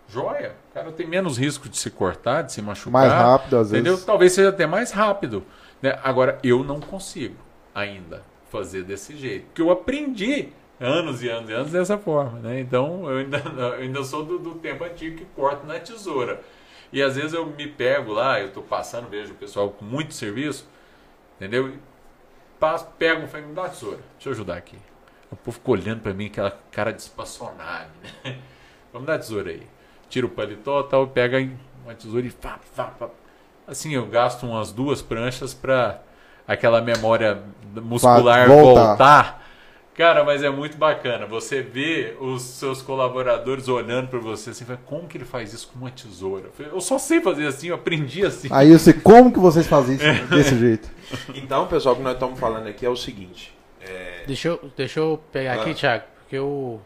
Joia. 0.10 0.56
O 0.72 0.74
cara 0.74 0.92
tem 0.92 1.08
menos 1.08 1.38
risco 1.38 1.70
de 1.70 1.78
se 1.78 1.90
cortar, 1.90 2.42
de 2.44 2.52
se 2.52 2.62
machucar. 2.62 2.92
Mais 2.92 3.12
rápido, 3.12 3.58
às 3.58 3.70
Entendeu? 3.72 3.94
vezes. 3.94 4.06
Talvez 4.06 4.34
seja 4.34 4.50
até 4.50 4.66
mais 4.66 4.92
rápido. 4.92 5.44
né? 5.82 6.00
Agora, 6.04 6.40
eu 6.44 6.64
não 6.64 6.80
consigo 6.80 7.36
ainda 7.74 8.24
fazer 8.52 8.84
desse 8.84 9.16
jeito. 9.16 9.46
Porque 9.48 9.62
eu 9.62 9.70
aprendi 9.70 10.50
anos 10.80 11.22
e 11.22 11.30
anos 11.30 11.50
e 11.50 11.54
anos 11.54 11.72
dessa 11.72 11.98
forma. 11.98 12.40
Né? 12.40 12.60
Então, 12.60 13.10
eu 13.10 13.18
ainda, 13.20 13.38
eu 13.58 13.74
ainda 13.74 14.04
sou 14.04 14.26
do, 14.26 14.40
do 14.40 14.56
tempo 14.56 14.84
antigo 14.84 15.18
que 15.18 15.26
corto 15.36 15.66
na 15.68 15.80
tesoura. 15.80 16.42
E 16.92 17.04
às 17.04 17.16
vezes 17.16 17.34
eu 17.34 17.46
me 17.46 17.68
pego 17.68 18.12
lá, 18.12 18.40
eu 18.40 18.48
estou 18.48 18.64
passando, 18.64 19.08
vejo 19.08 19.34
o 19.34 19.36
pessoal 19.36 19.70
com 19.70 19.86
muito 19.86 20.12
serviço, 20.16 20.68
entendeu? 21.36 21.70
E 21.70 21.80
passo, 22.60 22.88
pego, 22.98 23.28
falo, 23.28 23.46
me 23.46 23.54
dá 23.54 23.62
uma 23.62 23.70
tesoura, 23.70 24.00
deixa 24.16 24.30
eu 24.30 24.34
ajudar 24.34 24.58
aqui. 24.58 24.76
O 25.32 25.36
povo 25.36 25.52
ficou 25.52 25.76
olhando 25.76 26.02
para 26.02 26.16
mim, 26.16 26.26
aquela 26.26 26.58
cara 26.72 26.92
de 26.92 27.00
espaçonave, 27.02 27.92
né? 28.24 28.40
Vamos 28.92 29.06
dar 29.06 29.20
tesoura 29.20 29.52
aí. 29.52 29.68
Tira 30.10 30.26
o 30.26 30.30
paletó 30.30 30.84
tal, 30.84 31.08
pega 31.08 31.48
uma 31.86 31.94
tesoura 31.94 32.26
e 32.26 32.32
pá, 32.32 32.60
pá, 32.76 32.86
pá. 32.86 33.10
Assim, 33.68 33.94
eu 33.94 34.06
gasto 34.08 34.46
umas 34.46 34.72
duas 34.72 35.02
pranchas 35.02 35.54
para 35.54 36.02
aquela 36.48 36.82
memória 36.82 37.44
muscular 37.76 38.48
voltar. 38.48 38.88
voltar. 38.88 39.50
Cara, 39.94 40.24
mas 40.24 40.42
é 40.42 40.50
muito 40.50 40.78
bacana. 40.78 41.26
Você 41.26 41.62
vê 41.62 42.16
os 42.22 42.42
seus 42.42 42.82
colaboradores 42.82 43.68
olhando 43.68 44.08
para 44.08 44.18
você 44.18 44.52
assim, 44.52 44.66
como 44.86 45.08
que 45.08 45.18
ele 45.18 45.26
faz 45.26 45.54
isso 45.54 45.68
com 45.68 45.80
uma 45.80 45.92
tesoura? 45.92 46.46
Eu 46.58 46.68
Eu 46.68 46.82
só 46.82 46.98
sei 46.98 47.20
fazer 47.22 47.46
assim, 47.46 47.68
eu 47.68 47.76
aprendi 47.76 48.26
assim. 48.26 48.48
Aí 48.50 48.72
eu 48.72 48.80
sei 48.80 48.94
como 48.94 49.32
que 49.32 49.40
vocês 49.40 49.68
fazem 49.68 49.98
isso 49.98 50.06
desse 50.34 50.58
jeito. 50.58 50.90
Então, 51.36 51.68
pessoal, 51.68 51.96
o 51.96 51.98
que 51.98 52.04
nós 52.04 52.14
estamos 52.14 52.40
falando 52.40 52.68
aqui 52.68 52.86
é 52.86 52.90
o 52.90 52.96
seguinte. 52.96 53.54
Deixa 54.26 54.48
eu, 54.48 54.72
deixa 54.78 55.00
eu 55.02 55.20
pegar 55.32 55.56
aqui, 55.56 55.72
Ah. 55.72 55.74
Thiago, 55.74 56.04
porque 56.20 56.40
o, 56.40 56.80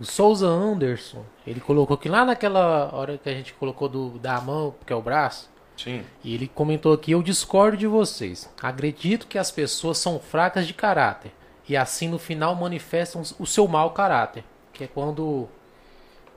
o 0.00 0.04
Souza 0.04 0.46
Anderson, 0.46 1.24
ele 1.46 1.60
colocou 1.60 1.94
aqui 1.96 2.08
lá 2.08 2.24
naquela 2.24 2.90
hora 2.94 3.18
que 3.18 3.28
a 3.28 3.32
gente 3.34 3.52
colocou 3.54 3.88
do, 3.88 4.10
da 4.18 4.40
mão, 4.40 4.74
que 4.86 4.92
é 4.92 4.96
o 4.96 5.02
braço, 5.02 5.50
Sim. 5.76 6.02
e 6.22 6.34
ele 6.34 6.46
comentou 6.48 6.92
aqui, 6.92 7.12
eu 7.12 7.22
discordo 7.22 7.76
de 7.76 7.86
vocês. 7.86 8.48
Acredito 8.62 9.26
que 9.26 9.38
as 9.38 9.50
pessoas 9.50 9.98
são 9.98 10.18
fracas 10.20 10.66
de 10.66 10.74
caráter, 10.74 11.32
e 11.68 11.76
assim 11.76 12.08
no 12.08 12.18
final 12.18 12.54
manifestam 12.54 13.22
o 13.38 13.46
seu 13.46 13.66
mau 13.68 13.90
caráter, 13.90 14.44
que 14.72 14.84
é 14.84 14.86
quando 14.86 15.48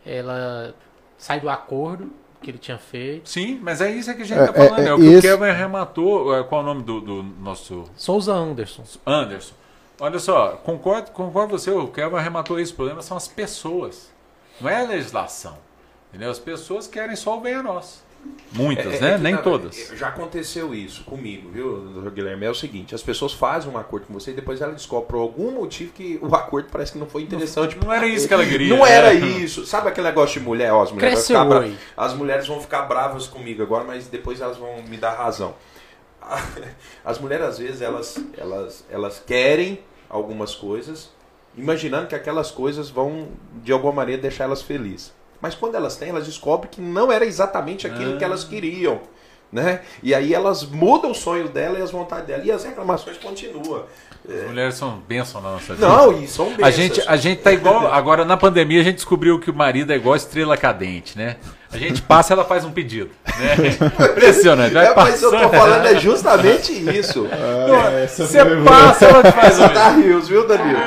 ela 0.05 0.73
sai 1.17 1.39
do 1.39 1.49
acordo 1.49 2.11
que 2.41 2.49
ele 2.49 2.57
tinha 2.57 2.77
feito. 2.79 3.29
Sim, 3.29 3.59
mas 3.61 3.81
é 3.81 3.91
isso 3.91 4.11
que 4.15 4.23
a 4.23 4.25
gente 4.25 4.39
É, 4.39 4.47
tá 4.47 4.53
falando. 4.53 4.79
é, 4.79 4.85
É, 4.85 4.87
é 4.87 4.93
o 4.93 4.97
que 4.97 5.05
esse- 5.05 5.27
o 5.27 5.37
Kevin 5.37 5.51
arrematou. 5.51 6.35
é, 6.35 6.43
Qual 6.43 6.61
é 6.61 6.63
o 6.63 6.67
nome 6.67 6.81
do, 6.83 6.99
do 6.99 7.21
nosso 7.21 7.83
Souza 7.95 8.33
Anderson. 8.33 8.83
Anderson? 9.05 9.53
Olha 10.03 10.17
só, 10.17 10.59
concordo, 10.63 11.11
concordo 11.11 11.51
com 11.51 11.57
você, 11.59 11.69
o 11.69 11.87
Kevin 11.87 12.15
arrematou 12.15 12.59
isso. 12.59 12.73
O 12.73 12.75
problema 12.75 13.03
são 13.03 13.15
as 13.15 13.27
pessoas. 13.27 14.09
Não 14.59 14.67
é 14.67 14.81
a 14.81 14.87
legislação. 14.87 15.57
Entendeu? 16.09 16.31
As 16.31 16.39
pessoas 16.39 16.87
querem 16.87 17.15
só 17.15 17.37
o 17.37 17.39
bem 17.41 17.53
a 17.53 17.61
nós. 17.61 18.01
Muitas, 18.51 18.93
É- 18.93 18.97
é 18.97 18.99
né? 19.01 19.15
que, 19.17 19.21
Nem 19.23 19.33
na- 19.35 19.41
todas. 19.43 19.91
Já 19.95 20.07
aconteceu 20.07 20.73
isso 20.73 21.03
comigo, 21.03 21.49
viu, 21.51 21.77
doutor 21.93 22.11
Guilherme? 22.11 22.45
É 22.47 22.49
o 22.49 22.55
seguinte, 22.55 22.95
as 22.95 23.01
pessoas 23.03 23.31
fazem 23.33 23.71
um 23.71 23.77
acordo 23.77 24.07
com 24.07 24.13
você 24.13 24.31
e 24.31 24.33
depois 24.33 24.59
ela 24.59 24.73
descobre 24.73 25.07
por 25.09 25.17
algum 25.17 25.51
motivo 25.51 25.93
que 25.93 26.17
o 26.21 26.35
acordo 26.35 26.69
parece 26.71 26.93
que 26.93 26.97
não 26.97 27.07
foi 27.07 27.21
interessante. 27.21 27.77
Não 27.83 27.93
era 27.93 28.07
isso 28.07 28.27
que 28.27 28.33
ela 28.33 28.45
queria. 28.45 28.75
Não 28.75 28.85
era 28.85 29.13
né? 29.13 29.19
isso. 29.25 29.65
Sabe 29.67 29.87
aquele 29.87 30.07
negócio 30.07 30.39
de 30.39 30.45
mulher? 30.45 30.71
Ó, 30.73 30.81
as, 30.81 30.91
mulheres 30.91 31.27
ficar 31.27 31.45
bra- 31.45 31.69
as 31.95 32.13
mulheres 32.15 32.47
vão 32.47 32.59
ficar 32.59 32.81
bravas 32.83 33.27
comigo 33.27 33.61
agora, 33.61 33.83
mas 33.83 34.07
depois 34.07 34.41
elas 34.41 34.57
vão 34.57 34.81
me 34.83 34.97
dar 34.97 35.13
razão. 35.13 35.53
As 37.03 37.17
mulheres, 37.19 37.45
às 37.47 37.57
vezes, 37.57 37.81
elas, 37.81 38.15
elas, 38.37 38.85
elas 38.91 39.23
querem 39.25 39.79
algumas 40.11 40.53
coisas, 40.53 41.09
imaginando 41.57 42.07
que 42.07 42.15
aquelas 42.15 42.51
coisas 42.51 42.89
vão, 42.89 43.29
de 43.63 43.71
alguma 43.71 43.93
maneira, 43.93 44.21
deixar 44.21 44.43
elas 44.43 44.61
felizes. 44.61 45.13
Mas 45.41 45.55
quando 45.55 45.75
elas 45.75 45.95
têm, 45.95 46.09
elas 46.09 46.25
descobrem 46.25 46.69
que 46.69 46.81
não 46.81 47.11
era 47.11 47.25
exatamente 47.25 47.87
aquilo 47.87 48.17
que 48.17 48.23
elas 48.23 48.43
queriam. 48.43 49.01
Né? 49.51 49.81
E 50.01 50.13
aí 50.15 50.33
elas 50.33 50.63
mudam 50.63 51.11
o 51.11 51.15
sonho 51.15 51.49
dela 51.49 51.77
e 51.77 51.81
as 51.81 51.91
vontades 51.91 52.27
dela. 52.27 52.43
E 52.43 52.51
as 52.51 52.63
reclamações 52.63 53.17
continuam. 53.17 53.85
As 54.27 54.47
mulheres 54.47 54.75
são 54.75 54.99
bênção 54.99 55.41
na 55.41 55.51
nossa 55.51 55.73
vida. 55.73 55.87
Não, 55.87 56.21
e 56.21 56.27
são 56.27 56.45
A 56.45 56.49
bênçãos. 56.49 56.75
gente, 56.75 57.01
a 57.05 57.17
gente 57.17 57.41
tá 57.41 57.51
igual. 57.51 57.91
Agora, 57.91 58.23
na 58.23 58.37
pandemia, 58.37 58.79
a 58.79 58.83
gente 58.83 58.95
descobriu 58.95 59.39
que 59.39 59.49
o 59.49 59.53
marido 59.53 59.91
é 59.91 59.95
igual 59.95 60.15
estrela 60.15 60.55
cadente, 60.55 61.17
né? 61.17 61.37
A 61.73 61.77
gente 61.77 62.01
passa 62.01 62.33
ela 62.33 62.43
faz 62.43 62.65
um 62.65 62.71
pedido. 62.71 63.11
Né? 63.25 63.77
Impressionante. 64.11 64.73
Vai 64.73 64.87
É, 64.87 64.95
mas 64.95 65.21
eu 65.21 65.31
tô 65.31 65.49
falando 65.49 65.85
é 65.85 65.95
justamente 65.95 66.73
isso. 66.97 67.27
Você 68.07 68.39
passa, 68.65 69.05
ela 69.05 69.23
te 69.23 69.31
faz 69.31 69.59
um 69.59 69.69
Tá 69.69 69.89
rios, 69.91 70.27
viu, 70.27 70.45
Danilo? 70.47 70.79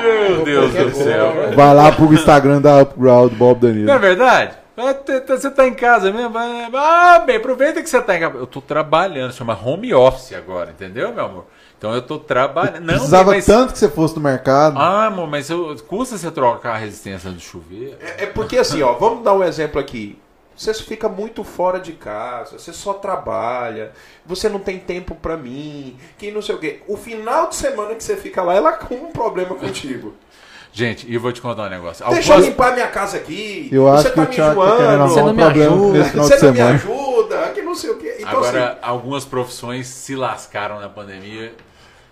Meu 0.45 0.45
Deus 0.45 0.73
do 0.73 0.95
céu. 0.95 1.33
Vai 1.55 1.75
lá 1.75 1.91
pro 1.91 2.13
Instagram 2.13 2.61
da 2.61 2.83
Upground 2.83 3.33
Bob 3.33 3.61
Danilo. 3.61 3.87
Não 3.87 3.95
é 3.95 3.99
verdade? 3.99 4.55
Ah, 4.77 4.93
t- 4.93 5.21
t- 5.21 5.37
Você 5.37 5.51
tá 5.51 5.67
em 5.67 5.75
casa 5.75 6.13
mesmo? 6.13 6.37
Ah, 6.37 7.23
bem, 7.25 7.37
aproveita 7.37 7.81
que 7.81 7.89
você 7.89 8.01
tá 8.03 8.17
em 8.17 8.21
casa. 8.21 8.37
Eu 8.37 8.47
tô 8.47 8.61
trabalhando, 8.61 9.33
chama 9.33 9.59
home 9.59 9.95
office 9.95 10.35
agora, 10.35 10.71
entendeu, 10.71 11.15
meu 11.15 11.25
amor? 11.25 11.47
Então 11.79 11.95
eu 11.95 12.03
tô 12.03 12.19
trabalhando. 12.19 12.81
Não, 12.81 12.95
Precisava 12.95 13.31
mas... 13.33 13.47
tanto 13.47 13.73
que 13.73 13.79
você 13.79 13.89
fosse 13.89 14.17
no 14.17 14.21
mercado. 14.23 14.79
Ah, 14.79 15.07
amor, 15.07 15.29
mas 15.29 15.49
eu... 15.49 15.77
custa 15.87 16.19
você 16.19 16.31
trocar 16.31 16.75
a 16.75 16.79
resistência 16.79 17.31
do 17.31 17.41
chuveiro. 17.41 17.97
É, 18.01 18.25
é 18.25 18.27
porque 18.27 18.59
assim, 18.59 18.83
ó, 18.83 18.95
vamos 18.95 19.23
dar 19.23 19.35
um 19.35 19.45
exemplo 19.45 19.81
aqui. 19.81 20.19
Você 20.57 20.73
fica 20.75 21.09
muito 21.09 21.43
fora 21.43 21.81
de 21.81 21.93
casa, 21.95 22.59
você 22.59 22.73
só 22.73 22.95
trabalha, 22.95 23.93
você 24.25 24.49
não 24.49 24.61
tem 24.61 24.79
tempo 24.79 25.15
pra 25.15 25.37
mim, 25.37 25.97
que 26.17 26.31
não 26.31 26.41
sei 26.41 26.55
o 26.55 26.59
quê. 26.59 26.81
O 26.87 26.97
final 26.97 27.49
de 27.49 27.57
semana 27.57 27.95
que 27.95 28.05
você 28.05 28.17
fica 28.17 28.41
lá, 28.43 28.55
ela 28.55 28.73
com 28.73 28.95
um 28.95 29.11
problema 29.11 29.55
contigo. 29.57 30.15
Gente, 30.73 31.07
e 31.09 31.15
eu 31.15 31.21
vou 31.21 31.33
te 31.33 31.41
contar 31.41 31.67
um 31.67 31.71
negócio. 31.71 32.05
Deixa 32.11 32.35
eu 32.35 32.41
limpar 32.41 32.73
minha 32.73 32.89
casa 32.89 33.17
aqui. 33.17 33.69
Eu 33.71 33.85
você 33.85 34.09
acho 34.09 34.11
que 34.11 34.15
tá 34.17 34.23
o 34.23 34.29
me 34.29 34.37
tá 34.37 34.51
enjoando. 34.51 35.09
Você 35.09 35.23
não 35.23 35.33
me 35.35 35.43
ajuda. 35.45 36.05
Você 36.05 36.47
não 36.47 36.53
me 36.53 36.61
ajuda, 36.61 37.49
que 37.55 37.63
não 37.63 37.75
sei 37.77 37.91
o 37.91 37.97
quê. 37.99 38.17
Então, 38.19 38.31
Agora, 38.31 38.71
assim, 38.71 38.79
algumas 38.83 39.25
profissões 39.25 39.87
se 39.87 40.17
lascaram 40.17 40.81
na 40.81 40.89
pandemia, 40.89 41.55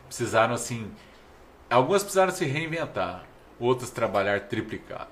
precisaram 0.06 0.54
assim. 0.54 0.88
Algumas 1.68 2.02
precisaram 2.04 2.30
se 2.32 2.44
reinventar, 2.44 3.24
outras 3.58 3.90
trabalhar 3.90 4.38
triplicado. 4.42 5.08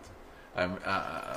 A, 0.55 0.65
a- 0.65 1.36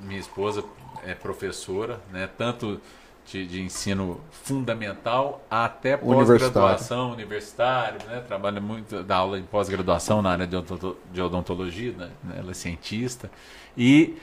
minha 0.00 0.20
esposa 0.20 0.62
é 1.06 1.14
professora, 1.14 2.00
né? 2.12 2.28
Tanto 2.38 2.80
de, 3.26 3.46
de 3.46 3.60
ensino 3.60 4.20
fundamental 4.30 5.42
até 5.50 5.96
pós-graduação, 5.96 7.12
universitário, 7.12 7.98
né? 8.06 8.22
Trabalha 8.26 8.60
muito, 8.60 9.02
dá 9.02 9.16
aula 9.16 9.38
em 9.38 9.42
pós-graduação 9.42 10.22
na 10.22 10.30
área 10.30 10.46
de 10.46 10.56
odonto- 10.56 10.96
de 11.12 11.20
odontologia, 11.20 11.92
né? 11.92 12.10
Ela 12.36 12.50
é 12.50 12.54
cientista. 12.54 13.30
E 13.76 14.16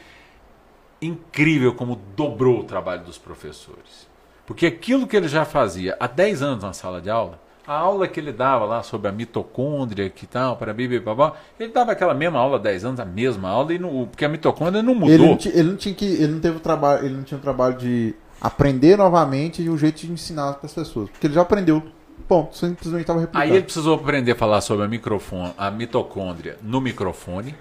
incrível 1.02 1.73
como 1.73 1.95
dobrou 2.15 2.60
o 2.61 2.64
trabalho 2.64 3.03
dos 3.03 3.18
professores. 3.18 4.07
Porque 4.45 4.65
aquilo 4.65 5.07
que 5.07 5.15
ele 5.18 5.27
já 5.27 5.43
fazia 5.45 5.95
há 5.99 6.07
10 6.07 6.41
anos 6.41 6.64
na 6.64 6.73
sala 6.73 7.02
de 7.02 7.10
aula, 7.10 7.39
a 7.68 7.74
aula 7.74 8.08
que 8.08 8.20
ele 8.20 8.32
dava 8.32 8.66
lá 8.66 8.84
sobre 8.84 9.08
a 9.08 9.12
mitocôndria, 9.12 10.10
que 10.10 10.26
tal, 10.28 10.56
para 10.58 10.74
bibi, 10.74 11.00
babá, 11.00 11.34
ele 11.60 11.72
dava 11.72 11.92
aquela 11.92 12.14
mesma 12.14 12.40
aula 12.40 12.58
há 12.58 12.60
10 12.60 12.86
anos, 12.86 13.00
a 13.00 13.06
mesma 13.06 13.50
aula, 13.50 13.74
e 13.74 13.80
não, 13.80 14.06
porque 14.06 14.24
a 14.26 14.30
mitocôndria 14.30 14.84
não 14.84 14.94
mudou. 14.94 15.10
Ele 15.14 15.26
não, 15.28 15.38
ti- 15.38 15.50
ele 15.54 15.70
não 15.70 15.76
tinha 15.78 15.96
que. 15.96 16.06
Ele 16.06 16.28
não 16.34 16.40
teve 16.40 16.58
o 16.58 16.60
trabalho. 16.60 17.06
Ele 17.06 17.16
não 17.16 17.24
tinha 17.24 17.38
o 17.38 17.42
trabalho 17.42 17.76
de 17.78 18.14
aprender 18.40 18.98
novamente 18.98 19.62
e 19.62 19.70
o 19.70 19.78
jeito 19.78 20.02
de 20.06 20.12
ensinar 20.12 20.54
para 20.54 20.66
as 20.68 20.74
pessoas. 20.74 21.10
Porque 21.10 21.28
ele 21.28 21.34
já 21.34 21.42
aprendeu. 21.42 21.82
Ponto. 22.28 22.56
Simplesmente 22.56 23.02
estava 23.02 23.20
replicando. 23.20 23.44
Aí 23.44 23.52
ele 23.52 23.64
precisou 23.64 23.96
aprender 23.96 24.32
a 24.32 24.36
falar 24.36 24.62
sobre 24.62 24.86
a, 24.86 24.88
microfone, 24.88 25.52
a 25.58 25.70
mitocôndria 25.70 26.58
no 26.62 26.80
microfone, 26.82 27.56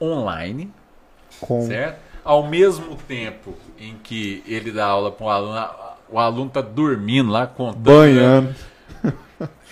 online, 0.00 0.70
com 1.40 1.66
certo? 1.66 1.98
Ao 2.24 2.46
mesmo 2.46 2.96
tempo 3.08 3.54
em 3.78 3.94
que 4.02 4.42
ele 4.46 4.70
dá 4.72 4.86
aula 4.86 5.10
para 5.12 5.26
um 5.26 5.28
aluno, 5.30 5.66
o 6.10 6.18
aluno 6.18 6.46
está 6.48 6.60
dormindo 6.60 7.30
lá, 7.30 7.46
contando. 7.46 7.82
banhando. 7.82 8.54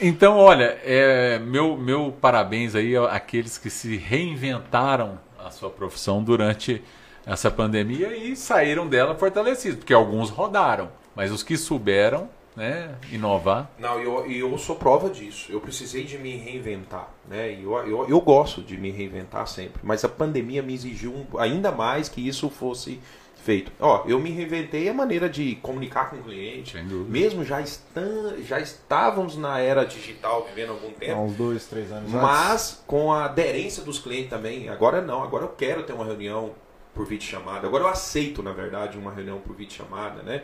Então, 0.01 0.37
olha, 0.39 0.79
é, 0.83 1.39
meu, 1.39 1.77
meu 1.77 2.12
parabéns 2.21 2.75
aí 2.75 2.97
àqueles 2.97 3.57
que 3.59 3.71
se 3.71 3.97
reinventaram 3.97 5.19
a 5.39 5.51
sua 5.51 5.71
profissão 5.71 6.23
durante 6.23 6.83
essa 7.27 7.51
pandemia 7.51 8.16
e 8.16 8.37
saíram 8.37 8.87
dela 8.87 9.15
fortalecidos, 9.15 9.79
porque 9.79 9.95
alguns 9.95 10.31
rodaram, 10.31 10.91
mas 11.15 11.31
os 11.31 11.43
que 11.43 11.57
souberam 11.57 12.29
né, 12.57 12.95
inovar. 13.11 13.71
Não, 13.79 13.99
eu, 13.99 14.31
e 14.31 14.39
eu 14.39 14.57
sou 14.59 14.77
prova 14.77 15.11
disso. 15.11 15.51
Eu 15.51 15.61
precisei 15.61 16.05
de 16.05 16.16
me 16.19 16.37
reinventar, 16.37 17.09
né? 17.29 17.53
E 17.53 17.65
eu, 17.65 17.73
eu, 17.79 18.09
eu 18.09 18.21
gosto 18.21 18.62
de 18.62 18.77
me 18.77 18.91
reinventar 18.91 19.47
sempre, 19.47 19.81
mas 19.83 20.05
a 20.05 20.09
pandemia 20.09 20.62
me 20.62 20.73
exigiu 20.73 21.27
ainda 21.39 21.73
mais 21.73 22.09
que 22.09 22.27
isso 22.27 22.49
fosse 22.49 23.01
feito. 23.45 23.71
Ó, 23.79 24.05
eu 24.07 24.19
me 24.19 24.31
reinventei 24.31 24.89
a 24.89 24.95
maneira 24.95 25.29
de 25.29 25.55
comunicar 25.57 26.09
com 26.11 26.16
o 26.16 26.23
cliente, 26.23 26.73
Sem 26.73 26.87
dúvida. 26.87 27.11
mesmo 27.11 27.45
já, 27.45 27.61
estan, 27.61 28.37
já 28.43 28.59
estávamos 28.59 29.37
na 29.37 29.59
era 29.61 29.85
digital 29.85 30.45
vivendo 30.49 30.71
algum 30.71 30.89
Há 30.89 30.93
tempo. 30.93 31.21
uns 31.21 31.35
dois, 31.35 31.66
três 31.66 31.93
anos 31.93 32.05
antes. 32.12 32.23
Mas 32.23 32.83
com 32.87 33.12
a 33.12 33.27
aderência 33.27 33.83
dos 33.83 33.99
clientes 33.99 34.31
também. 34.31 34.69
Agora 34.69 35.03
não, 35.03 35.23
agora 35.23 35.45
eu 35.45 35.49
quero 35.51 35.83
ter 35.83 35.93
uma 35.93 36.05
reunião 36.05 36.53
por 36.95 37.07
vídeo 37.07 37.27
chamada. 37.29 37.66
Agora 37.66 37.85
eu 37.85 37.89
aceito, 37.89 38.43
na 38.43 38.53
verdade, 38.53 38.97
uma 38.97 39.12
reunião 39.12 39.39
por 39.41 39.55
vídeo 39.55 39.75
chamada, 39.75 40.23
né? 40.23 40.43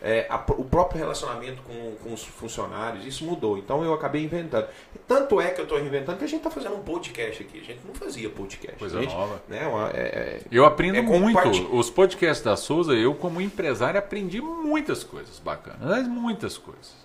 É, 0.00 0.26
a- 0.30 0.42
o 0.56 0.64
próprio 0.64 0.98
relacionamento 1.00 1.60
com, 1.62 1.92
com 2.04 2.14
os 2.14 2.22
funcionários, 2.24 3.04
isso 3.04 3.24
mudou. 3.24 3.58
Então 3.58 3.82
eu 3.82 3.92
acabei 3.92 4.22
inventando. 4.22 4.66
Tanto 5.08 5.40
é 5.40 5.48
que 5.48 5.60
eu 5.60 5.64
estou 5.64 5.76
reinventando 5.78 6.18
que 6.18 6.24
a 6.24 6.28
gente 6.28 6.38
está 6.38 6.50
fazendo 6.50 6.76
um 6.76 6.80
podcast 6.82 7.42
aqui. 7.42 7.58
A 7.60 7.64
gente 7.64 7.80
não 7.86 7.94
fazia 7.94 8.28
podcast. 8.30 8.78
Coisa 8.78 9.00
gente, 9.00 9.12
nova. 9.14 9.42
Né, 9.48 9.66
uma- 9.66 9.90
é- 9.90 9.96
é- 10.00 10.40
Eu 10.52 10.64
aprendo 10.64 10.98
É 10.98 11.02
muito. 11.02 11.76
Os 11.76 11.90
podcasts 11.90 12.44
da 12.44 12.56
Souza, 12.56 12.92
eu 12.94 13.12
como 13.14 13.40
empresário 13.40 13.98
aprendi 13.98 14.40
muitas 14.40 15.02
coisas 15.02 15.38
bacanas, 15.40 15.80
mas 15.82 16.06
muitas 16.06 16.56
coisas. 16.56 16.96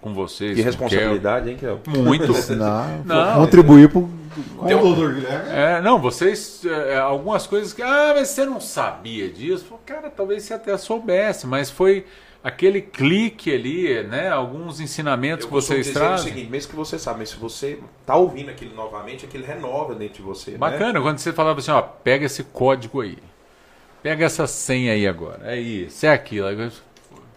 Com 0.00 0.12
vocês. 0.12 0.58
o 0.58 0.62
responsabilidade, 0.62 1.48
hein, 1.48 1.56
Kel? 1.56 1.80
Muito. 1.86 2.32
Não, 2.56 2.98
Não. 3.04 3.34
contribuir 3.36 3.88
um- 3.96 4.08
o 4.58 4.66
doutor 4.68 5.14
Guilherme. 5.14 5.48
É, 5.50 5.80
não, 5.80 5.98
vocês. 6.00 6.62
é, 6.64 6.98
algumas 6.98 7.46
coisas 7.46 7.72
que. 7.72 7.82
Ah, 7.82 8.12
mas 8.16 8.28
você 8.28 8.44
não 8.44 8.60
sabia 8.60 9.28
disso. 9.30 9.66
Cara, 9.86 10.10
talvez 10.10 10.42
você 10.42 10.54
até 10.54 10.76
soubesse, 10.76 11.46
mas 11.46 11.70
foi 11.70 12.04
aquele 12.42 12.80
clique 12.82 13.52
ali, 13.52 14.02
né? 14.04 14.28
Alguns 14.30 14.80
ensinamentos 14.80 15.44
Eu 15.44 15.48
que 15.48 15.54
vocês 15.54 15.86
dizer 15.86 15.98
trazem. 15.98 16.32
o 16.32 16.34
seguinte, 16.34 16.50
mesmo 16.50 16.70
que 16.70 16.76
você 16.76 16.98
sabe, 16.98 17.20
mas 17.20 17.30
se 17.30 17.36
você 17.36 17.78
tá 18.04 18.16
ouvindo 18.16 18.50
aquilo 18.50 18.74
novamente, 18.74 19.24
aquilo 19.24 19.44
renova 19.44 19.94
dentro 19.94 20.16
de 20.16 20.22
você. 20.22 20.52
né? 20.52 20.58
Bacana, 20.58 21.00
quando 21.00 21.18
você 21.18 21.32
falava 21.32 21.60
assim, 21.60 21.70
ó, 21.70 21.80
pega 21.82 22.26
esse 22.26 22.42
código 22.44 23.00
aí. 23.00 23.18
Pega 24.02 24.24
essa 24.24 24.46
senha 24.46 24.92
aí 24.92 25.06
agora. 25.06 25.40
É 25.44 25.60
isso, 25.60 26.04
é 26.04 26.10
aquilo. 26.10 26.46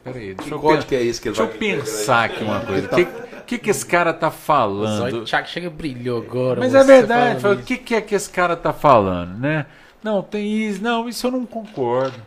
Peraí, 0.04 0.30
Que 0.30 0.34
deixa 0.36 0.54
eu, 0.56 0.60
código 0.60 0.86
que 0.86 0.96
é 0.96 1.04
esse 1.04 1.22
que 1.22 1.30
ele 1.30 1.36
deixa 1.36 1.52
eu 1.52 1.58
pensar 1.58 2.26
aqui 2.26 2.44
uma 2.44 2.60
coisa. 2.62 2.88
O 2.88 2.90
que, 2.96 3.06
que, 3.46 3.58
que 3.60 3.70
esse 3.70 3.86
cara 3.86 4.14
tá 4.14 4.28
O 4.28 4.32
falando? 4.32 5.24
Thiago 5.26 5.48
chega 5.48 5.70
brilhou 5.70 6.22
agora. 6.22 6.60
Mas 6.60 6.72
você 6.72 6.78
é 6.78 6.84
verdade, 6.84 7.48
o 7.48 7.64
que, 7.64 7.78
que 7.78 7.96
é 7.96 8.02
que 8.02 8.14
esse 8.16 8.30
cara 8.30 8.56
tá 8.56 8.72
falando, 8.74 9.38
né? 9.40 9.66
Não, 10.04 10.22
tem 10.22 10.46
isso, 10.46 10.82
não, 10.84 11.10
isso 11.10 11.26
eu 11.26 11.32
não 11.32 11.46
concordo. 11.46 12.20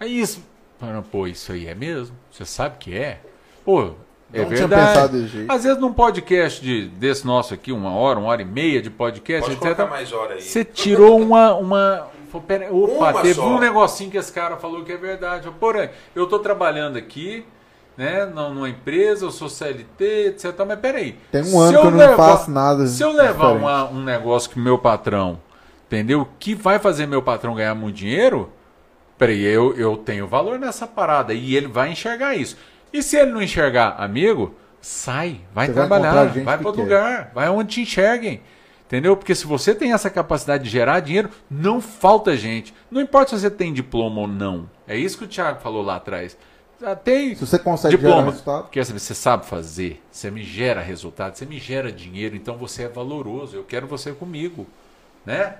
Aí 0.00 0.20
isso, 0.20 0.42
pô, 1.10 1.26
isso 1.26 1.52
aí 1.52 1.66
é 1.66 1.74
mesmo? 1.74 2.16
Você 2.30 2.44
sabe 2.44 2.76
que 2.78 2.96
é? 2.96 3.20
Pô, 3.64 3.90
é 4.32 4.38
Não 4.38 4.46
tinha 4.46 4.46
verdade. 4.46 4.86
pensado 4.94 5.12
desse 5.20 5.28
jeito. 5.28 5.50
Às 5.52 5.64
vezes 5.64 5.78
num 5.80 5.92
podcast 5.92 6.62
de, 6.62 6.86
desse 6.88 7.26
nosso 7.26 7.52
aqui, 7.52 7.72
uma 7.72 7.92
hora, 7.92 8.18
uma 8.18 8.28
hora 8.28 8.42
e 8.42 8.44
meia 8.44 8.80
de 8.80 8.88
podcast, 8.90 9.42
Pode 9.42 9.52
etc. 9.54 9.62
colocar 9.76 9.86
mais 9.86 10.12
hora 10.12 10.34
aí. 10.34 10.42
Você 10.42 10.64
tirou 10.64 11.20
uma. 11.20 11.54
uma 11.54 12.06
pera, 12.46 12.72
opa, 12.72 12.92
Uma 13.10 13.22
teve 13.22 13.34
só. 13.34 13.46
um 13.48 13.58
negocinho 13.58 14.10
que 14.10 14.16
esse 14.16 14.32
cara 14.32 14.56
falou 14.56 14.84
que 14.84 14.92
é 14.92 14.96
verdade. 14.96 15.50
Porém, 15.58 15.90
eu 16.14 16.26
tô 16.28 16.38
trabalhando 16.38 16.96
aqui, 16.96 17.44
né, 17.96 18.24
num- 18.24 18.54
numa 18.54 18.68
empresa, 18.68 19.24
eu 19.26 19.32
sou 19.32 19.48
CLT, 19.48 20.28
etc. 20.28 20.54
Mas 20.66 20.78
peraí. 20.78 21.18
Tem 21.32 21.40
um 21.42 21.44
se 21.46 21.56
ano 21.56 21.80
que 21.80 21.86
eu 21.86 21.90
não 21.90 21.98
levar- 21.98 22.16
faço 22.16 22.50
nada 22.50 22.86
Se 22.86 23.02
eu 23.02 23.10
levar 23.12 23.52
uma- 23.52 23.90
um 23.90 24.02
negócio 24.04 24.48
que 24.48 24.58
meu 24.60 24.78
patrão, 24.78 25.40
entendeu? 25.88 26.26
Que 26.38 26.54
vai 26.54 26.78
fazer 26.78 27.06
meu 27.06 27.20
patrão 27.20 27.52
ganhar 27.56 27.74
muito 27.74 27.96
dinheiro, 27.96 28.48
peraí, 29.20 29.42
eu, 29.42 29.76
eu 29.76 29.98
tenho 29.98 30.26
valor 30.26 30.58
nessa 30.58 30.86
parada 30.86 31.34
e 31.34 31.54
ele 31.54 31.68
vai 31.68 31.92
enxergar 31.92 32.34
isso. 32.34 32.56
E 32.90 33.02
se 33.02 33.18
ele 33.18 33.30
não 33.30 33.42
enxergar, 33.42 33.96
amigo, 33.98 34.54
sai, 34.80 35.42
vai 35.54 35.66
Você 35.66 35.72
vai 35.74 35.86
trabalhar, 35.86 36.14
vai, 36.14 36.32
gente 36.32 36.44
para 36.44 36.66
outro 36.66 36.82
lugar, 36.82 37.30
vai 37.34 37.48
onde 37.50 37.74
te 37.74 37.80
enxerguem. 37.82 38.40
Entendeu? 38.86 39.14
Porque 39.14 39.34
se 39.34 39.46
você 39.46 39.74
tem 39.74 39.92
essa 39.92 40.08
capacidade 40.08 40.64
de 40.64 40.70
gerar 40.70 41.00
dinheiro, 41.00 41.28
não 41.50 41.82
falta 41.82 42.34
gente. 42.34 42.74
Não 42.90 43.00
importa 43.00 43.36
se 43.36 43.42
você 43.42 43.50
tem 43.50 43.74
diploma 43.74 44.22
ou 44.22 44.26
não. 44.26 44.68
É 44.88 44.96
isso 44.96 45.18
que 45.18 45.24
o 45.24 45.28
Thiago 45.28 45.60
falou 45.60 45.82
lá 45.82 45.96
atrás. 45.96 46.36
Tem 47.04 47.34
Se 47.34 47.46
você 47.46 47.58
consegue 47.58 47.98
gerar 47.98 48.08
diploma. 48.08 48.30
resultado. 48.30 48.70
Quer 48.70 48.86
saber, 48.86 49.00
você 49.00 49.14
sabe 49.14 49.44
fazer, 49.44 50.02
você 50.10 50.30
me 50.30 50.42
gera 50.42 50.80
resultado, 50.80 51.36
você 51.36 51.44
me 51.44 51.58
gera 51.58 51.92
dinheiro, 51.92 52.34
então 52.34 52.56
você 52.56 52.84
é 52.84 52.88
valoroso. 52.88 53.54
Eu 53.54 53.64
quero 53.64 53.86
você 53.86 54.12
comigo, 54.12 54.66
né? 55.26 55.56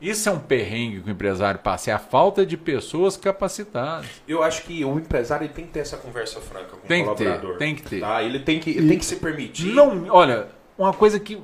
Isso 0.00 0.28
é 0.28 0.32
um 0.32 0.38
perrengue 0.38 1.00
que 1.00 1.08
o 1.08 1.12
empresário 1.12 1.60
passa, 1.60 1.90
é 1.90 1.94
a 1.94 1.98
falta 1.98 2.44
de 2.44 2.56
pessoas 2.56 3.16
capacitadas. 3.16 4.06
Eu 4.28 4.42
acho 4.42 4.62
que 4.64 4.84
o 4.84 4.98
empresário 4.98 5.44
ele 5.46 5.52
tem 5.54 5.64
que 5.64 5.72
ter 5.72 5.80
essa 5.80 5.96
conversa 5.96 6.40
franca 6.40 6.76
com 6.76 6.86
Tem 6.86 7.02
o 7.02 7.10
que 7.12 7.16
ter, 7.16 7.24
colaborador. 7.24 7.58
tem 7.58 7.74
que 7.74 7.82
ter. 7.82 8.00
Tá? 8.00 8.22
Ele, 8.22 8.38
tem 8.40 8.60
que, 8.60 8.70
ele 8.70 8.88
tem 8.88 8.98
que 8.98 9.04
se 9.04 9.16
permitir. 9.16 9.72
Não, 9.72 10.06
olha, 10.08 10.48
uma 10.76 10.92
coisa 10.92 11.18
que 11.18 11.42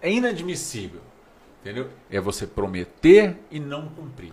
é 0.00 0.12
inadmissível, 0.12 1.00
entendeu? 1.60 1.88
É 2.10 2.20
você 2.20 2.46
prometer 2.46 3.36
e 3.50 3.58
não 3.58 3.88
cumprir. 3.88 4.32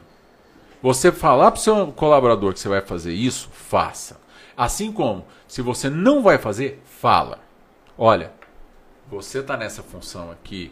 Você 0.81 1.11
falar 1.11 1.51
para 1.51 1.59
o 1.59 1.61
seu 1.61 1.87
colaborador 1.93 2.53
que 2.53 2.59
você 2.59 2.69
vai 2.69 2.81
fazer 2.81 3.13
isso, 3.13 3.49
faça. 3.51 4.19
Assim 4.55 4.91
como, 4.91 5.25
se 5.47 5.61
você 5.61 5.89
não 5.89 6.21
vai 6.21 6.37
fazer, 6.37 6.81
fala. 6.85 7.39
Olha, 7.97 8.31
você 9.09 9.39
está 9.39 9.57
nessa 9.57 9.81
função 9.81 10.29
aqui, 10.31 10.71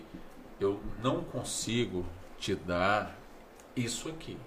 eu 0.60 0.80
não 1.02 1.24
consigo 1.24 2.06
te 2.38 2.56
dar 2.56 3.18
isso 3.76 4.10
aqui. 4.10 4.38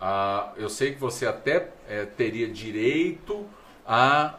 Ah, 0.00 0.52
eu 0.56 0.68
sei 0.68 0.92
que 0.92 1.00
você 1.00 1.26
até 1.26 1.70
eh, 1.88 2.04
teria 2.04 2.48
direito 2.48 3.46
a 3.86 4.34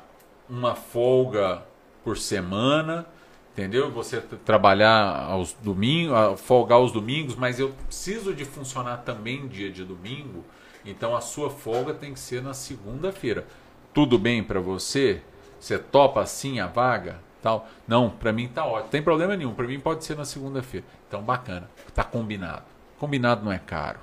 uma 0.50 0.74
folga 0.76 1.64
por 2.04 2.18
semana, 2.18 3.06
entendeu? 3.52 3.92
Você 3.92 4.22
trabalhar 4.22 5.26
aos 5.26 5.54
domingos, 5.54 6.40
folgar 6.42 6.78
aos 6.78 6.92
domingos, 6.92 7.36
mas 7.36 7.60
eu 7.60 7.70
preciso 7.88 8.34
de 8.34 8.46
funcionar 8.46 8.98
também 8.98 9.48
dia 9.48 9.70
de 9.70 9.84
domingo, 9.84 10.46
então 10.86 11.16
a 11.16 11.22
sua 11.22 11.50
folga 11.50 11.94
tem 11.94 12.14
que 12.14 12.20
ser 12.20 12.42
na 12.42 12.54
segunda-feira. 12.54 13.46
Tudo 13.94 14.18
bem 14.18 14.44
para 14.44 14.62
você? 14.62 15.22
Você 15.60 15.78
topa 15.78 16.22
assim 16.22 16.60
a 16.60 16.68
vaga? 16.68 17.20
Tal? 17.42 17.68
Não, 17.88 18.10
para 18.10 18.34
mim 18.34 18.48
tá 18.48 18.66
ótimo. 18.66 18.90
Tem 18.90 19.02
problema 19.02 19.36
nenhum, 19.36 19.54
para 19.54 19.68
mim 19.68 19.80
pode 19.80 20.04
ser 20.04 20.18
na 20.18 20.26
segunda-feira. 20.26 20.86
Então 21.08 21.22
bacana, 21.22 21.70
tá 21.94 22.04
combinado. 22.04 22.64
Combinado 23.00 23.44
não 23.44 23.52
é 23.52 23.60
caro. 23.60 24.00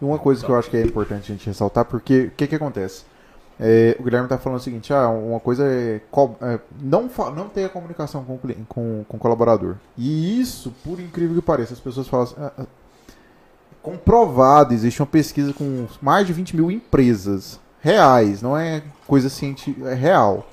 E 0.00 0.04
uma 0.04 0.18
coisa 0.18 0.44
que 0.44 0.50
eu 0.50 0.56
acho 0.56 0.70
que 0.70 0.76
é 0.76 0.82
importante 0.82 1.30
a 1.30 1.34
gente 1.34 1.46
ressaltar, 1.46 1.84
porque 1.84 2.24
o 2.24 2.30
que, 2.30 2.46
que 2.46 2.54
acontece? 2.54 3.04
É, 3.60 3.96
o 3.98 4.04
Guilherme 4.04 4.26
está 4.26 4.38
falando 4.38 4.60
o 4.60 4.62
seguinte, 4.62 4.92
ah, 4.92 5.08
uma 5.08 5.40
coisa 5.40 5.64
é, 5.66 5.96
é, 5.96 6.60
não, 6.80 7.10
não 7.34 7.48
ter 7.48 7.64
a 7.64 7.68
comunicação 7.68 8.24
com 8.24 8.38
com, 8.68 9.04
com 9.08 9.16
o 9.16 9.20
colaborador. 9.20 9.74
E 9.96 10.40
isso, 10.40 10.72
por 10.84 11.00
incrível 11.00 11.34
que 11.34 11.42
pareça, 11.42 11.74
as 11.74 11.80
pessoas 11.80 12.06
falam 12.06 12.26
assim, 12.26 12.36
ah, 12.38 12.52
ah, 12.56 12.66
comprovado, 13.82 14.72
existe 14.72 15.02
uma 15.02 15.06
pesquisa 15.06 15.52
com 15.52 15.86
mais 16.00 16.26
de 16.26 16.32
20 16.32 16.54
mil 16.54 16.70
empresas 16.70 17.58
reais, 17.80 18.42
não 18.42 18.56
é 18.56 18.82
coisa 19.06 19.28
científica, 19.28 19.90
é 19.90 19.94
real, 19.94 20.46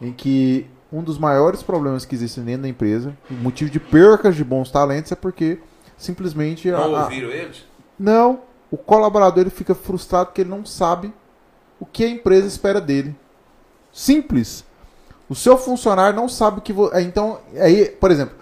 em 0.00 0.12
que 0.12 0.66
um 0.96 1.02
dos 1.02 1.18
maiores 1.18 1.62
problemas 1.62 2.04
que 2.04 2.14
existem 2.14 2.44
dentro 2.44 2.62
da 2.62 2.68
empresa, 2.68 3.16
o 3.30 3.34
motivo 3.34 3.70
de 3.70 3.80
percas 3.80 4.36
de 4.36 4.44
bons 4.44 4.70
talentos 4.70 5.10
é 5.12 5.14
porque 5.16 5.58
simplesmente 5.98 6.70
Não 6.70 6.94
a- 6.96 7.02
ouviram 7.04 7.30
eles? 7.30 7.64
não, 7.98 8.40
o 8.70 8.76
colaborador 8.76 9.40
ele 9.40 9.50
fica 9.50 9.74
frustrado 9.74 10.26
porque 10.26 10.40
ele 10.42 10.50
não 10.50 10.64
sabe 10.64 11.08
o 11.08 11.12
o 11.80 11.86
que 11.86 12.04
a 12.04 12.08
empresa 12.08 12.46
espera 12.46 12.80
dele. 12.80 13.14
Simples. 13.92 14.64
O 15.28 15.34
seu 15.34 15.58
funcionário 15.58 16.16
não 16.16 16.28
sabe 16.28 16.58
o 16.58 16.62
que 16.62 16.72
você. 16.72 17.00
Então, 17.02 17.40
aí, 17.60 17.86
por 17.86 18.10
exemplo, 18.10 18.34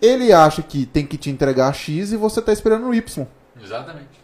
ele 0.00 0.32
acha 0.32 0.62
que 0.62 0.86
tem 0.86 1.06
que 1.06 1.16
te 1.16 1.30
entregar 1.30 1.72
X 1.74 2.12
e 2.12 2.16
você 2.16 2.40
está 2.40 2.52
esperando 2.52 2.92
Y. 2.94 3.26
Exatamente. 3.62 4.20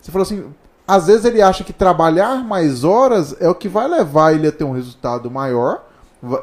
Você 0.00 0.10
falou 0.10 0.22
assim, 0.24 0.52
às 0.88 1.06
vezes 1.06 1.24
ele 1.26 1.40
acha 1.42 1.62
que 1.62 1.72
trabalhar 1.72 2.42
mais 2.44 2.82
horas 2.82 3.36
é 3.40 3.48
o 3.48 3.54
que 3.54 3.68
vai 3.68 3.86
levar 3.86 4.32
ele 4.34 4.48
a 4.48 4.52
ter 4.52 4.64
um 4.64 4.72
resultado 4.72 5.30
maior. 5.30 5.86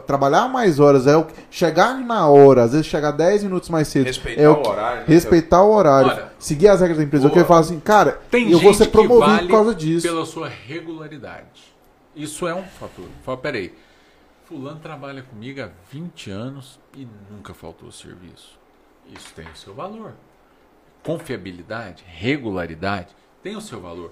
Trabalhar 0.06 0.48
mais 0.48 0.80
horas 0.80 1.08
é 1.08 1.16
o 1.18 1.26
que... 1.26 1.34
chegar 1.52 1.94
na 2.00 2.28
hora, 2.28 2.64
às 2.64 2.72
vezes 2.72 2.86
chegar 2.88 3.12
10 3.12 3.44
minutos 3.44 3.70
mais 3.70 3.88
cedo. 3.88 4.06
Respeitar 4.06 4.42
é 4.42 4.50
o 4.50 4.62
que- 4.62 4.70
horário, 4.70 5.00
né? 5.00 5.06
Respeitar 5.08 5.64
o 5.64 5.72
horário. 5.74 6.10
Olha, 6.12 6.32
seguir 6.40 6.68
as 6.68 6.80
regras 6.82 6.98
da 6.98 7.04
empresa. 7.04 7.26
O 7.28 7.30
que 7.30 7.36
boa. 7.36 7.42
ele 7.42 7.48
fala 7.48 7.60
assim, 7.62 7.80
cara, 7.80 8.22
Tem 8.32 8.44
eu 8.46 8.54
gente 8.58 8.64
vou 8.64 8.74
ser 8.74 8.88
promovido 8.88 9.26
que 9.26 9.32
vale 9.32 9.48
por 9.48 9.54
causa 9.54 9.76
disso. 9.76 10.08
pela 10.08 10.26
sua 10.26 10.48
regularidade. 10.50 11.74
Isso 12.16 12.48
é 12.48 12.54
um 12.54 12.64
fator. 12.64 13.06
Fala, 13.24 13.38
peraí, 13.38 13.74
fulano 14.48 14.80
trabalha 14.80 15.24
comigo 15.24 15.62
há 15.62 15.70
20 15.92 16.30
anos 16.32 16.80
e 16.96 17.08
nunca 17.32 17.54
faltou 17.54 17.92
serviço. 17.92 18.58
Isso 19.14 19.34
tem 19.36 19.46
o 19.46 19.56
seu 19.58 19.74
valor. 19.74 20.14
Confiabilidade, 21.04 22.04
regularidade, 22.08 23.08
tem 23.42 23.56
o 23.58 23.62
seu 23.62 23.82
valor. 23.82 24.12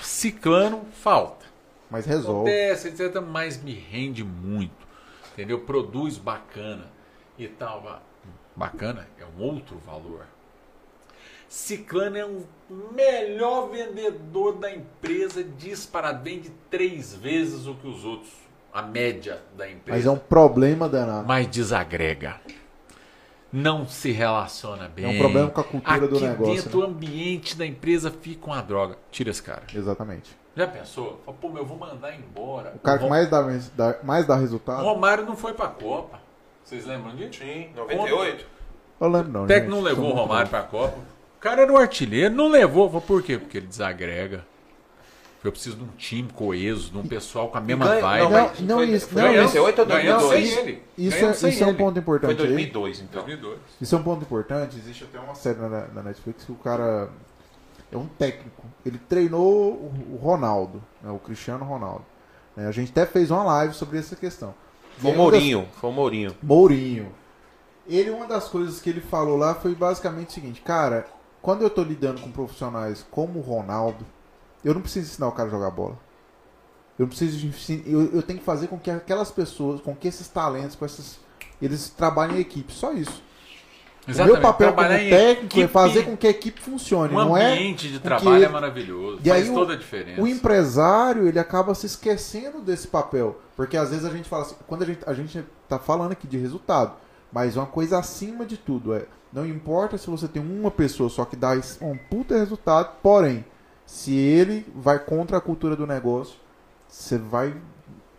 Ciclano, 0.00 0.82
falta. 1.02 1.44
Mas 1.90 2.06
resolve. 2.06 2.50
Acontece, 2.50 2.88
etc. 2.88 3.20
Mas 3.20 3.62
me 3.62 3.72
rende 3.72 4.24
muito. 4.24 4.86
Entendeu? 5.32 5.60
Produz 5.60 6.18
bacana 6.18 6.90
e 7.38 7.46
tal. 7.46 8.02
Bacana 8.54 9.06
é 9.18 9.24
um 9.24 9.42
outro 9.42 9.78
valor. 9.78 10.26
Ciclano 11.48 12.16
é 12.16 12.26
o 12.26 12.44
melhor 12.92 13.70
vendedor 13.70 14.56
da 14.56 14.70
empresa, 14.70 15.42
disparado, 15.42 16.22
vende 16.22 16.52
três 16.68 17.14
vezes 17.14 17.66
o 17.66 17.74
que 17.74 17.88
os 17.88 18.04
outros, 18.04 18.32
a 18.72 18.82
média 18.82 19.40
da 19.56 19.70
empresa. 19.70 19.96
Mas 19.96 20.06
é 20.06 20.10
um 20.10 20.18
problema 20.18 20.88
danado. 20.88 21.26
Mas 21.26 21.46
desagrega. 21.46 22.38
Não 23.50 23.86
se 23.88 24.10
relaciona 24.10 24.88
bem. 24.88 25.06
É 25.06 25.08
um 25.08 25.18
problema 25.18 25.48
com 25.48 25.60
a 25.62 25.64
cultura 25.64 25.96
Aqui 25.96 26.06
do 26.08 26.20
negócio, 26.20 26.54
dentro 26.54 26.80
né? 26.80 26.84
o 26.84 26.88
ambiente 26.88 27.56
da 27.56 27.64
empresa 27.64 28.10
fica 28.10 28.46
uma 28.46 28.60
droga. 28.60 28.98
Tira 29.10 29.30
esse 29.30 29.42
cara. 29.42 29.62
Exatamente. 29.74 30.36
Já 30.58 30.66
pensou? 30.66 31.20
Fala, 31.24 31.36
Pô, 31.40 31.48
meu, 31.48 31.58
eu 31.62 31.66
vou 31.66 31.78
mandar 31.78 32.12
embora. 32.14 32.72
O 32.74 32.78
cara 32.80 32.98
que 32.98 33.08
mais 33.08 33.28
dá, 33.28 33.96
mais 34.02 34.26
dá 34.26 34.34
resultado. 34.34 34.82
Romário 34.82 35.24
não 35.24 35.36
foi 35.36 35.54
pra 35.54 35.68
Copa. 35.68 36.18
Vocês 36.64 36.84
lembram 36.84 37.14
disso? 37.14 37.38
Sim, 37.38 37.68
98. 37.76 38.44
Eu 39.00 39.08
lembro 39.08 39.32
não. 39.32 39.44
O 39.44 39.46
técnico 39.46 39.70
gente. 39.76 39.82
não 39.84 39.88
levou 39.88 40.10
o 40.10 40.14
Romário 40.14 40.50
pra 40.50 40.62
Copa. 40.62 40.98
O 41.36 41.40
cara 41.40 41.62
era 41.62 41.72
o 41.72 41.76
artilheiro, 41.76 42.34
não 42.34 42.48
levou. 42.48 42.88
Falei, 42.90 43.06
Por 43.06 43.22
quê? 43.22 43.38
Porque 43.38 43.58
ele 43.58 43.68
desagrega. 43.68 44.44
Eu 45.44 45.52
preciso 45.52 45.76
de 45.76 45.84
um 45.84 45.88
time 45.96 46.28
coeso, 46.34 46.90
de 46.90 46.98
um 46.98 47.06
pessoal 47.06 47.48
com 47.48 47.56
a 47.56 47.60
mesma 47.60 47.86
Ganha- 47.86 48.00
vibe. 48.00 48.22
não, 48.32 48.52
Não, 48.66 48.76
foi- 48.78 48.86
isso. 48.90 49.08
foi 49.08 49.22
Não, 49.22 49.28
98 49.34 49.78
ou 49.80 49.86
Ganhamos 49.86 50.22
2002? 50.24 50.50
sem 50.54 50.58
ele. 50.64 50.82
Isso, 50.98 51.24
é, 51.24 51.48
isso 51.50 51.64
é 51.64 51.66
um 51.68 51.74
ponto 51.74 51.92
Foi 51.94 52.00
importante 52.02 52.30
aí. 52.42 52.48
2002, 52.48 53.00
então. 53.02 53.22
2002. 53.24 53.58
Isso 53.80 53.94
é 53.94 53.98
um 53.98 54.02
ponto 54.02 54.22
importante. 54.22 54.76
Existe 54.76 55.04
até 55.04 55.20
uma 55.20 55.36
série 55.36 55.60
na, 55.60 55.68
na 55.86 56.02
Netflix 56.02 56.44
que 56.44 56.50
o 56.50 56.56
cara 56.56 57.08
é 57.92 57.96
um 57.96 58.06
técnico. 58.06 58.62
Ele 58.84 58.98
treinou 58.98 59.72
o, 59.74 60.16
Ronaldo, 60.22 60.82
né, 61.02 61.10
o 61.10 61.18
Cristiano 61.18 61.64
Ronaldo. 61.64 62.04
né? 62.56 62.66
a 62.66 62.72
gente 62.72 62.90
até 62.90 63.06
fez 63.06 63.30
uma 63.30 63.42
live 63.44 63.74
sobre 63.74 63.98
essa 63.98 64.16
questão. 64.16 64.54
Foi 64.98 65.10
o 65.10 65.14
uma 65.14 65.30
das- 65.30 65.40
Mourinho. 65.40 65.68
Foi 65.80 65.90
o 65.90 65.92
Mourinho. 65.92 66.36
Mourinho. 66.42 67.12
Ele, 67.86 68.10
uma 68.10 68.26
das 68.26 68.48
coisas 68.48 68.80
que 68.80 68.90
ele 68.90 69.00
falou 69.00 69.36
lá 69.36 69.54
foi 69.54 69.74
basicamente 69.74 70.28
o 70.28 70.32
seguinte, 70.32 70.60
cara, 70.60 71.06
quando 71.40 71.62
eu 71.62 71.70
tô 71.70 71.82
lidando 71.82 72.20
com 72.20 72.30
profissionais 72.30 73.06
como 73.10 73.38
o 73.38 73.42
Ronaldo, 73.42 74.04
eu 74.64 74.74
não 74.74 74.82
preciso 74.82 75.06
ensinar 75.10 75.28
o 75.28 75.32
cara 75.32 75.48
a 75.48 75.50
jogar 75.50 75.70
bola. 75.70 75.96
Eu 76.98 77.04
não 77.04 77.08
preciso 77.08 77.38
de 77.38 77.82
eu, 77.86 78.12
eu 78.12 78.22
tenho 78.22 78.40
que 78.40 78.44
fazer 78.44 78.66
com 78.66 78.78
que 78.78 78.90
aquelas 78.90 79.30
pessoas, 79.30 79.80
com 79.80 79.94
que 79.94 80.08
esses 80.08 80.28
talentos, 80.28 80.74
com 80.76 80.84
esses 80.84 81.20
eles 81.62 81.88
trabalhem 81.88 82.36
em 82.36 82.40
equipe, 82.40 82.72
só 82.72 82.92
isso. 82.92 83.22
O 84.08 84.24
meu 84.24 84.40
papel 84.40 84.72
como 84.72 84.78
Trabalhar 84.86 85.10
técnico 85.10 85.56
é 85.58 85.60
equipe, 85.62 85.68
fazer 85.68 86.02
com 86.04 86.16
que 86.16 86.26
a 86.26 86.30
equipe 86.30 86.60
funcione, 86.60 87.14
Um 87.14 87.18
não 87.18 87.36
é 87.36 87.52
ambiente 87.52 87.88
de 87.88 87.94
com 87.94 88.00
que 88.00 88.04
trabalho 88.04 88.36
ele- 88.36 88.44
é 88.44 88.48
maravilhoso. 88.48 89.20
E 89.24 89.30
aí 89.30 89.42
faz 89.42 89.50
o- 89.50 89.54
toda 89.54 89.72
a 89.74 89.76
diferença. 89.76 90.20
o 90.22 90.26
empresário, 90.26 91.28
ele 91.28 91.38
acaba 91.38 91.74
se 91.74 91.86
esquecendo 91.86 92.60
desse 92.60 92.88
papel. 92.88 93.38
Porque 93.56 93.76
às 93.76 93.90
vezes 93.90 94.04
a 94.04 94.10
gente 94.10 94.28
fala 94.28 94.42
assim, 94.42 94.54
quando 94.66 94.82
a 94.82 94.86
gente, 94.86 95.00
a 95.06 95.12
gente 95.12 95.44
tá 95.68 95.78
falando 95.78 96.12
aqui 96.12 96.26
de 96.26 96.38
resultado, 96.38 96.92
mas 97.32 97.56
uma 97.56 97.66
coisa 97.66 97.98
acima 97.98 98.46
de 98.46 98.56
tudo 98.56 98.94
é, 98.94 99.04
não 99.32 99.46
importa 99.46 99.98
se 99.98 100.08
você 100.08 100.26
tem 100.26 100.40
uma 100.42 100.70
pessoa 100.70 101.10
só 101.10 101.24
que 101.24 101.36
dá 101.36 101.50
um 101.82 101.96
puta 101.96 102.36
resultado, 102.38 102.92
porém, 103.02 103.44
se 103.84 104.14
ele 104.14 104.66
vai 104.74 104.98
contra 104.98 105.36
a 105.36 105.40
cultura 105.40 105.76
do 105.76 105.86
negócio, 105.86 106.36
você 106.88 107.18
vai, 107.18 107.54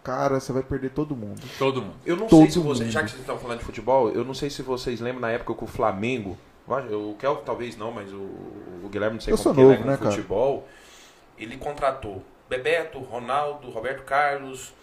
cara, 0.03 0.39
você 0.39 0.51
vai 0.51 0.63
perder 0.63 0.91
todo 0.91 1.15
mundo. 1.15 1.41
Todo 1.57 1.81
mundo. 1.81 1.95
Eu 2.05 2.15
não 2.17 2.27
Todo 2.27 2.41
sei 2.41 2.51
se 2.51 2.59
vocês, 2.59 2.91
já 2.91 3.03
que 3.03 3.09
vocês 3.09 3.21
estão 3.21 3.37
falando 3.37 3.59
de 3.59 3.65
futebol, 3.65 4.09
eu 4.09 4.23
não 4.23 4.33
sei 4.33 4.49
se 4.49 4.61
vocês 4.61 4.99
lembram 4.99 5.21
na 5.21 5.31
época 5.31 5.53
que 5.53 5.63
o 5.63 5.67
Flamengo, 5.67 6.37
o 6.67 7.15
Kel 7.19 7.37
talvez 7.37 7.75
não, 7.77 7.91
mas 7.91 8.11
o, 8.11 8.17
o 8.83 8.89
Guilherme 8.91 9.15
não 9.15 9.21
sei 9.21 9.33
Eu 9.33 9.37
como 9.37 9.43
sou 9.43 9.53
que 9.53 9.59
ele 9.61 9.73
é 9.73 9.77
novo, 9.77 9.87
né, 9.89 9.97
cara? 9.97 10.11
futebol, 10.11 10.67
ele 11.37 11.57
contratou 11.57 12.23
Bebeto, 12.49 12.99
Ronaldo, 12.99 13.69
Roberto 13.69 14.03
Carlos 14.03 14.73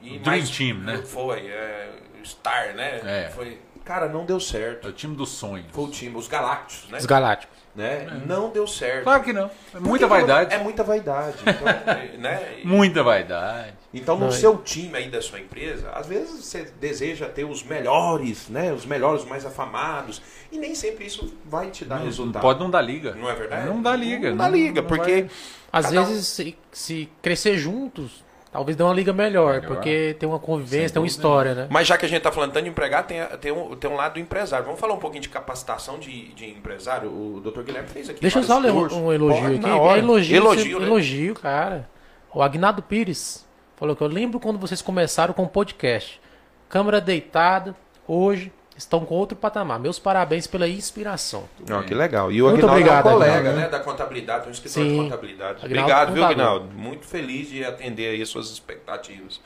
e 0.00 0.18
Dream 0.18 0.22
mais 0.24 0.50
Team, 0.50 0.78
né? 0.78 0.98
Foi, 1.04 1.46
é, 1.46 1.92
Star, 2.24 2.74
né? 2.74 3.00
É. 3.26 3.30
Foi, 3.30 3.58
cara, 3.84 4.08
não 4.08 4.24
deu 4.24 4.36
É 4.38 4.40
certo. 4.40 4.88
o 4.88 4.92
time 4.92 5.14
dos 5.14 5.30
sonhos. 5.30 5.66
Foi 5.72 5.84
o 5.84 5.90
time, 5.90 6.16
os 6.16 6.28
Galácticos, 6.28 6.90
né? 6.90 6.98
Os 6.98 7.06
Galácticos. 7.06 7.53
Né? 7.74 8.22
Não 8.26 8.50
deu 8.50 8.66
certo. 8.66 9.04
Claro 9.04 9.22
que 9.22 9.32
não. 9.32 9.50
É 9.74 9.78
muita 9.80 10.04
não- 10.06 10.08
vaidade. 10.10 10.54
É 10.54 10.58
muita 10.58 10.82
vaidade. 10.84 11.36
Então, 11.46 11.68
é, 11.68 12.16
né? 12.18 12.52
Muita 12.64 13.02
vaidade. 13.02 13.74
Então, 13.92 14.16
no 14.16 14.24
Não, 14.26 14.32
seu 14.32 14.58
time 14.58 14.96
aí 14.96 15.08
da 15.08 15.22
sua 15.22 15.38
empresa, 15.38 15.90
às 15.90 16.06
vezes 16.06 16.44
você 16.44 16.64
deseja 16.80 17.26
ter 17.28 17.44
os 17.44 17.62
melhores, 17.62 18.48
né? 18.48 18.72
Os 18.72 18.84
melhores, 18.84 19.22
os 19.22 19.28
mais 19.28 19.44
afamados. 19.46 20.20
E 20.50 20.58
nem 20.58 20.74
sempre 20.74 21.06
isso 21.06 21.32
vai 21.44 21.70
te 21.70 21.84
dar 21.84 21.98
Não, 21.98 22.06
resultado. 22.06 22.42
pode 22.42 22.58
não 22.58 22.70
dar 22.70 22.80
liga. 22.80 23.14
Não 23.14 23.30
é 23.30 23.34
verdade? 23.34 23.68
Não 23.68 23.80
dá 23.80 23.94
liga. 23.94 24.30
Não 24.30 24.36
dá 24.36 24.48
liga, 24.48 24.80
não 24.80 24.88
porque 24.88 25.12
vai- 25.22 25.30
Às 25.72 25.86
Cada 25.86 26.02
um- 26.02 26.04
vezes, 26.06 26.26
se, 26.28 26.56
se 26.72 27.08
crescer 27.20 27.56
juntos, 27.58 28.23
talvez 28.54 28.76
dê 28.76 28.84
uma 28.84 28.94
liga 28.94 29.12
melhor, 29.12 29.54
Melhor. 29.54 29.66
porque 29.66 30.14
tem 30.16 30.28
uma 30.28 30.38
convivência, 30.38 30.86
Sem 30.86 30.94
tem 30.94 31.02
uma 31.02 31.08
história, 31.08 31.56
né? 31.56 31.66
Mas 31.68 31.88
já 31.88 31.98
que 31.98 32.06
a 32.06 32.08
gente 32.08 32.18
está 32.18 32.30
falando 32.30 32.52
tanto 32.52 32.62
de 32.62 32.70
empregado, 32.70 33.08
tem, 33.08 33.20
tem, 33.40 33.50
um, 33.50 33.74
tem 33.74 33.90
um 33.90 33.96
lado 33.96 34.14
do 34.14 34.20
empresário. 34.20 34.64
Vamos 34.64 34.78
falar 34.78 34.94
um 34.94 34.98
pouquinho 34.98 35.22
de 35.22 35.28
capacitação 35.28 35.98
de, 35.98 36.28
de 36.34 36.50
empresário? 36.50 37.10
O 37.10 37.40
Dr. 37.40 37.62
Guilherme 37.62 37.88
fez 37.88 38.08
aqui. 38.08 38.20
Deixa 38.20 38.38
eu 38.38 38.44
só 38.44 38.60
ler 38.60 38.70
um, 38.70 39.06
um 39.06 39.12
elogio 39.12 39.42
Pode, 39.42 39.56
aqui. 39.56 39.66
É 39.66 39.98
elogio, 39.98 40.36
elogio, 40.36 40.78
né? 40.78 40.86
elogio, 40.86 41.34
cara. 41.34 41.90
O 42.32 42.40
Agnaldo 42.40 42.80
Pires 42.80 43.44
falou 43.74 43.96
que 43.96 44.02
eu 44.02 44.06
lembro 44.06 44.38
quando 44.38 44.56
vocês 44.56 44.80
começaram 44.80 45.34
com 45.34 45.42
o 45.42 45.48
podcast. 45.48 46.20
Câmera 46.68 47.00
deitada, 47.00 47.74
hoje 48.06 48.52
estão 48.76 49.04
com 49.04 49.14
outro 49.14 49.36
patamar. 49.36 49.78
Meus 49.78 49.98
parabéns 49.98 50.46
pela 50.46 50.68
inspiração. 50.68 51.48
Não, 51.68 51.82
que 51.82 51.94
legal. 51.94 52.30
E 52.32 52.42
o 52.42 52.46
Muito 52.46 52.66
Aguinaldo 52.66 52.80
obrigado, 52.80 53.06
é 53.06 53.10
um 53.10 53.12
colega 53.12 53.34
Aguinaldo. 53.36 53.60
né, 53.60 53.68
da 53.68 53.80
contabilidade, 53.80 54.48
um 54.48 54.50
escritório 54.50 54.88
de 54.88 54.94
Sim. 54.96 55.02
contabilidade. 55.04 55.64
Aguinaldo 55.64 55.92
Obrigado, 55.92 56.12
viu, 56.12 56.22
contador. 56.22 56.46
Aguinaldo? 56.46 56.74
Muito 56.74 57.06
feliz 57.06 57.48
de 57.48 57.64
atender 57.64 58.08
aí 58.10 58.22
as 58.22 58.28
suas 58.28 58.50
expectativas. 58.50 59.40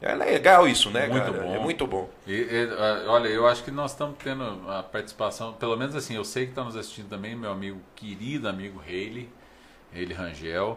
É 0.00 0.16
legal 0.16 0.66
isso, 0.66 0.90
né, 0.90 1.06
Muito 1.06 1.30
cara? 1.30 1.44
bom. 1.44 1.54
É 1.54 1.58
muito 1.60 1.86
bom. 1.86 2.10
E, 2.26 2.32
e, 2.32 2.68
olha, 3.06 3.28
eu 3.28 3.46
acho 3.46 3.62
que 3.62 3.70
nós 3.70 3.92
estamos 3.92 4.16
tendo 4.22 4.42
a 4.68 4.82
participação, 4.82 5.52
pelo 5.52 5.76
menos 5.76 5.94
assim, 5.94 6.16
eu 6.16 6.24
sei 6.24 6.46
que 6.46 6.50
está 6.50 6.64
nos 6.64 6.74
assistindo 6.74 7.08
também 7.08 7.36
meu 7.36 7.52
amigo, 7.52 7.80
querido 7.94 8.48
amigo 8.48 8.80
Haley, 8.80 9.28
Haley 9.94 10.12
Rangel, 10.12 10.76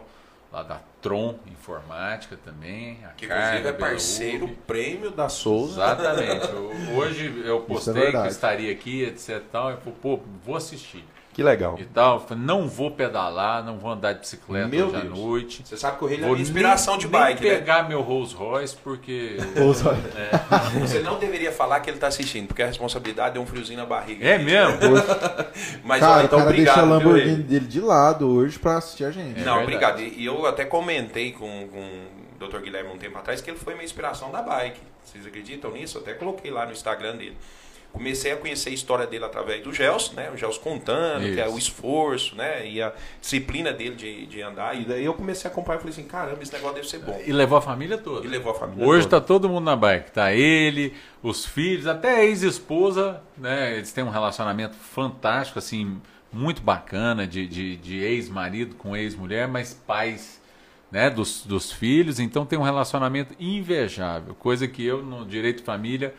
lá 0.52 0.62
da 0.62 0.80
Tron 1.02 1.36
Informática 1.46 2.36
também. 2.44 2.98
A 3.04 3.08
Que 3.08 3.26
Carla 3.26 3.44
inclusive 3.58 3.68
é 3.68 3.72
Belaúbe. 3.72 3.78
parceiro 3.94 4.48
prêmio 4.66 5.10
da 5.10 5.28
Souza. 5.28 5.82
Exatamente. 5.82 6.46
Eu- 6.48 6.72
Hoje 6.96 7.42
eu 7.44 7.60
postei 7.60 7.94
que 7.94 8.00
verdade. 8.00 8.28
estaria 8.32 8.72
aqui, 8.72 9.02
etc. 9.04 9.42
Tal, 9.52 9.70
eu 9.70 9.78
falei, 9.78 9.94
pô, 10.00 10.20
vou 10.44 10.56
assistir. 10.56 11.04
Que 11.36 11.42
legal. 11.42 11.76
E 11.78 11.84
tal, 11.84 12.18
falei, 12.26 12.42
não 12.42 12.66
vou 12.66 12.90
pedalar, 12.90 13.62
não 13.62 13.76
vou 13.76 13.90
andar 13.90 14.14
de 14.14 14.20
bicicleta 14.20 14.68
Meu 14.68 14.86
hoje 14.86 14.96
à 14.96 15.00
Deus. 15.00 15.18
noite. 15.18 15.62
Você 15.66 15.76
sabe 15.76 15.98
que 15.98 16.04
o 16.04 16.06
Rei 16.06 16.18
é 16.24 16.28
inspiração 16.30 16.94
nem- 16.94 17.00
de 17.00 17.12
nem 17.12 17.20
bike, 17.20 17.44
né? 17.44 17.50
pegar 17.56 17.86
meu 17.86 18.00
Rolls 18.00 18.34
Royce, 18.34 18.74
porque. 18.82 19.36
Você 20.80 21.00
não 21.00 21.18
deveria 21.18 21.52
falar 21.52 21.80
que 21.80 21.90
ele 21.90 21.98
tá 21.98 22.06
assistindo, 22.06 22.46
porque 22.46 22.62
a 22.62 22.66
responsabilidade 22.66 23.36
é 23.36 23.40
um 23.40 23.44
friozinho 23.44 23.78
na 23.78 23.84
barriga. 23.84 24.26
É 24.26 24.38
mesmo? 24.38 24.78
Mas, 25.84 26.00
cara, 26.00 26.22
ó, 26.22 26.24
então, 26.24 26.38
o 26.38 26.40
cara 26.42 26.50
obrigado. 26.50 26.74
deixa 26.74 26.80
a 26.80 26.84
Lamborghini 26.84 27.42
dele 27.42 27.66
de 27.66 27.80
lado 27.82 28.28
hoje 28.34 28.58
pra 28.58 28.78
assistir 28.78 29.04
a 29.04 29.10
gente. 29.10 29.38
É 29.38 29.44
não, 29.44 29.58
verdade. 29.58 29.62
obrigado. 29.62 30.00
E 30.00 30.22
e 30.22 30.24
eu 30.24 30.46
até 30.46 30.64
comentei 30.64 31.32
com, 31.32 31.68
com 31.68 31.80
o 32.44 32.48
Dr. 32.48 32.60
Guilherme 32.60 32.90
um 32.90 32.96
tempo 32.96 33.18
atrás 33.18 33.42
que 33.42 33.50
ele 33.50 33.58
foi 33.58 33.74
minha 33.74 33.84
inspiração 33.84 34.30
da 34.32 34.40
bike. 34.40 34.80
Vocês 35.04 35.26
acreditam 35.26 35.70
nisso? 35.70 35.98
Eu 35.98 36.02
até 36.02 36.14
coloquei 36.14 36.50
lá 36.50 36.64
no 36.64 36.72
Instagram 36.72 37.16
dele. 37.16 37.36
Comecei 37.96 38.32
a 38.32 38.36
conhecer 38.36 38.68
a 38.68 38.72
história 38.72 39.06
dele 39.06 39.24
através 39.24 39.64
do 39.64 39.72
Gels, 39.72 40.12
né? 40.12 40.30
O 40.30 40.36
Gels 40.36 40.58
contando, 40.58 41.22
que 41.22 41.40
é 41.40 41.46
o 41.46 41.50
Isso. 41.50 41.70
esforço, 41.70 42.36
né? 42.36 42.68
E 42.68 42.82
a 42.82 42.92
disciplina 43.20 43.72
dele 43.72 43.94
de, 43.94 44.26
de 44.26 44.42
andar. 44.42 44.78
E 44.78 44.84
daí 44.84 45.04
eu 45.04 45.14
comecei 45.14 45.48
a 45.48 45.52
acompanhar 45.52 45.78
e 45.78 45.80
falei 45.80 45.92
assim, 45.92 46.04
caramba, 46.04 46.42
esse 46.42 46.52
negócio 46.52 46.74
deve 46.74 46.88
ser 46.88 46.98
bom. 46.98 47.18
E 47.26 47.32
levou 47.32 47.56
a 47.56 47.62
família 47.62 47.96
toda. 47.96 48.26
E 48.26 48.28
levou 48.28 48.52
a 48.52 48.54
família 48.54 48.86
Hoje 48.86 49.08
toda. 49.08 49.20
tá 49.20 49.26
todo 49.26 49.48
mundo 49.48 49.64
na 49.64 49.74
bike. 49.74 50.10
Tá 50.10 50.32
ele, 50.32 50.92
os 51.22 51.46
filhos, 51.46 51.86
até 51.86 52.16
a 52.16 52.24
ex-esposa, 52.24 53.22
né? 53.36 53.76
Eles 53.76 53.92
têm 53.92 54.04
um 54.04 54.10
relacionamento 54.10 54.76
fantástico, 54.76 55.58
assim, 55.58 55.98
muito 56.30 56.60
bacana, 56.60 57.26
de, 57.26 57.46
de, 57.46 57.76
de 57.78 57.98
ex-marido 57.98 58.74
com 58.74 58.94
ex-mulher, 58.94 59.48
mas 59.48 59.72
pais 59.72 60.40
né, 60.90 61.10
dos, 61.10 61.44
dos 61.44 61.72
filhos, 61.72 62.20
então 62.20 62.46
tem 62.46 62.58
um 62.58 62.62
relacionamento 62.62 63.34
invejável, 63.40 64.34
coisa 64.34 64.68
que 64.68 64.84
eu 64.84 65.02
no 65.02 65.24
direito 65.26 65.58
de 65.58 65.64
família 65.64 66.14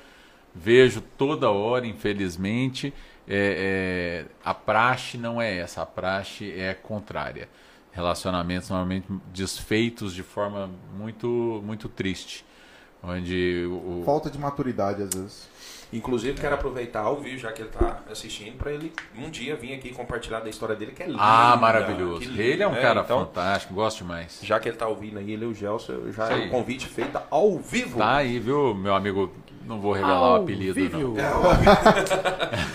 vejo 0.57 1.01
toda 1.01 1.49
hora, 1.49 1.85
infelizmente. 1.85 2.93
É, 3.27 4.25
é, 4.27 4.35
a 4.43 4.53
praxe 4.53 5.17
não 5.17 5.41
é 5.41 5.57
essa, 5.57 5.81
a 5.81 5.85
praxe 5.85 6.51
é 6.51 6.73
contrária. 6.73 7.49
Relacionamentos 7.91 8.69
normalmente 8.69 9.07
desfeitos 9.33 10.13
de 10.13 10.23
forma 10.23 10.69
muito, 10.97 11.61
muito 11.65 11.89
triste. 11.89 12.45
Onde 13.03 13.65
o, 13.67 14.03
Falta 14.05 14.29
de 14.29 14.37
maturidade, 14.37 15.03
às 15.03 15.13
vezes. 15.13 15.49
Inclusive, 15.93 16.39
quero 16.39 16.55
aproveitar 16.55 17.01
ao 17.01 17.15
vivo, 17.17 17.37
já 17.37 17.51
que 17.51 17.61
ele 17.61 17.69
está 17.69 18.01
assistindo, 18.11 18.57
para 18.57 18.71
ele 18.73 18.91
um 19.17 19.29
dia 19.29 19.55
vir 19.55 19.73
aqui 19.73 19.93
compartilhar 19.93 20.41
da 20.41 20.49
história 20.49 20.75
dele, 20.75 20.91
que 20.91 21.01
é 21.01 21.07
linda. 21.07 21.19
Ah, 21.21 21.55
maravilhoso. 21.55 22.19
lindo, 22.25 22.41
Ele 22.41 22.61
é 22.61 22.67
um 22.67 22.71
né? 22.73 22.81
cara 22.81 23.01
Então, 23.01 23.19
fantástico, 23.25 23.73
gosto 23.73 23.99
demais. 23.99 24.39
já 24.43 24.59
que 24.59 24.67
ele 24.67 24.75
está 24.75 24.87
ouvindo 24.87 25.17
aí, 25.17 25.31
ele 25.31 25.45
e 25.45 25.47
o 25.47 25.53
Gelson, 25.53 26.11
já 26.11 26.29
é 26.29 26.35
um 26.45 26.49
convite 26.49 26.87
feito 26.87 27.17
ao 27.31 27.57
vivo. 27.57 27.99
Tá 27.99 28.17
aí, 28.17 28.37
viu, 28.37 28.75
meu 28.75 28.93
amigo? 28.93 29.31
Não 29.65 29.81
vou 29.81 29.91
revelar 29.91 30.21
o 30.21 30.23
Ao 30.23 30.35
apelido, 30.43 30.73
vivo. 30.73 31.13
não. 31.15 31.41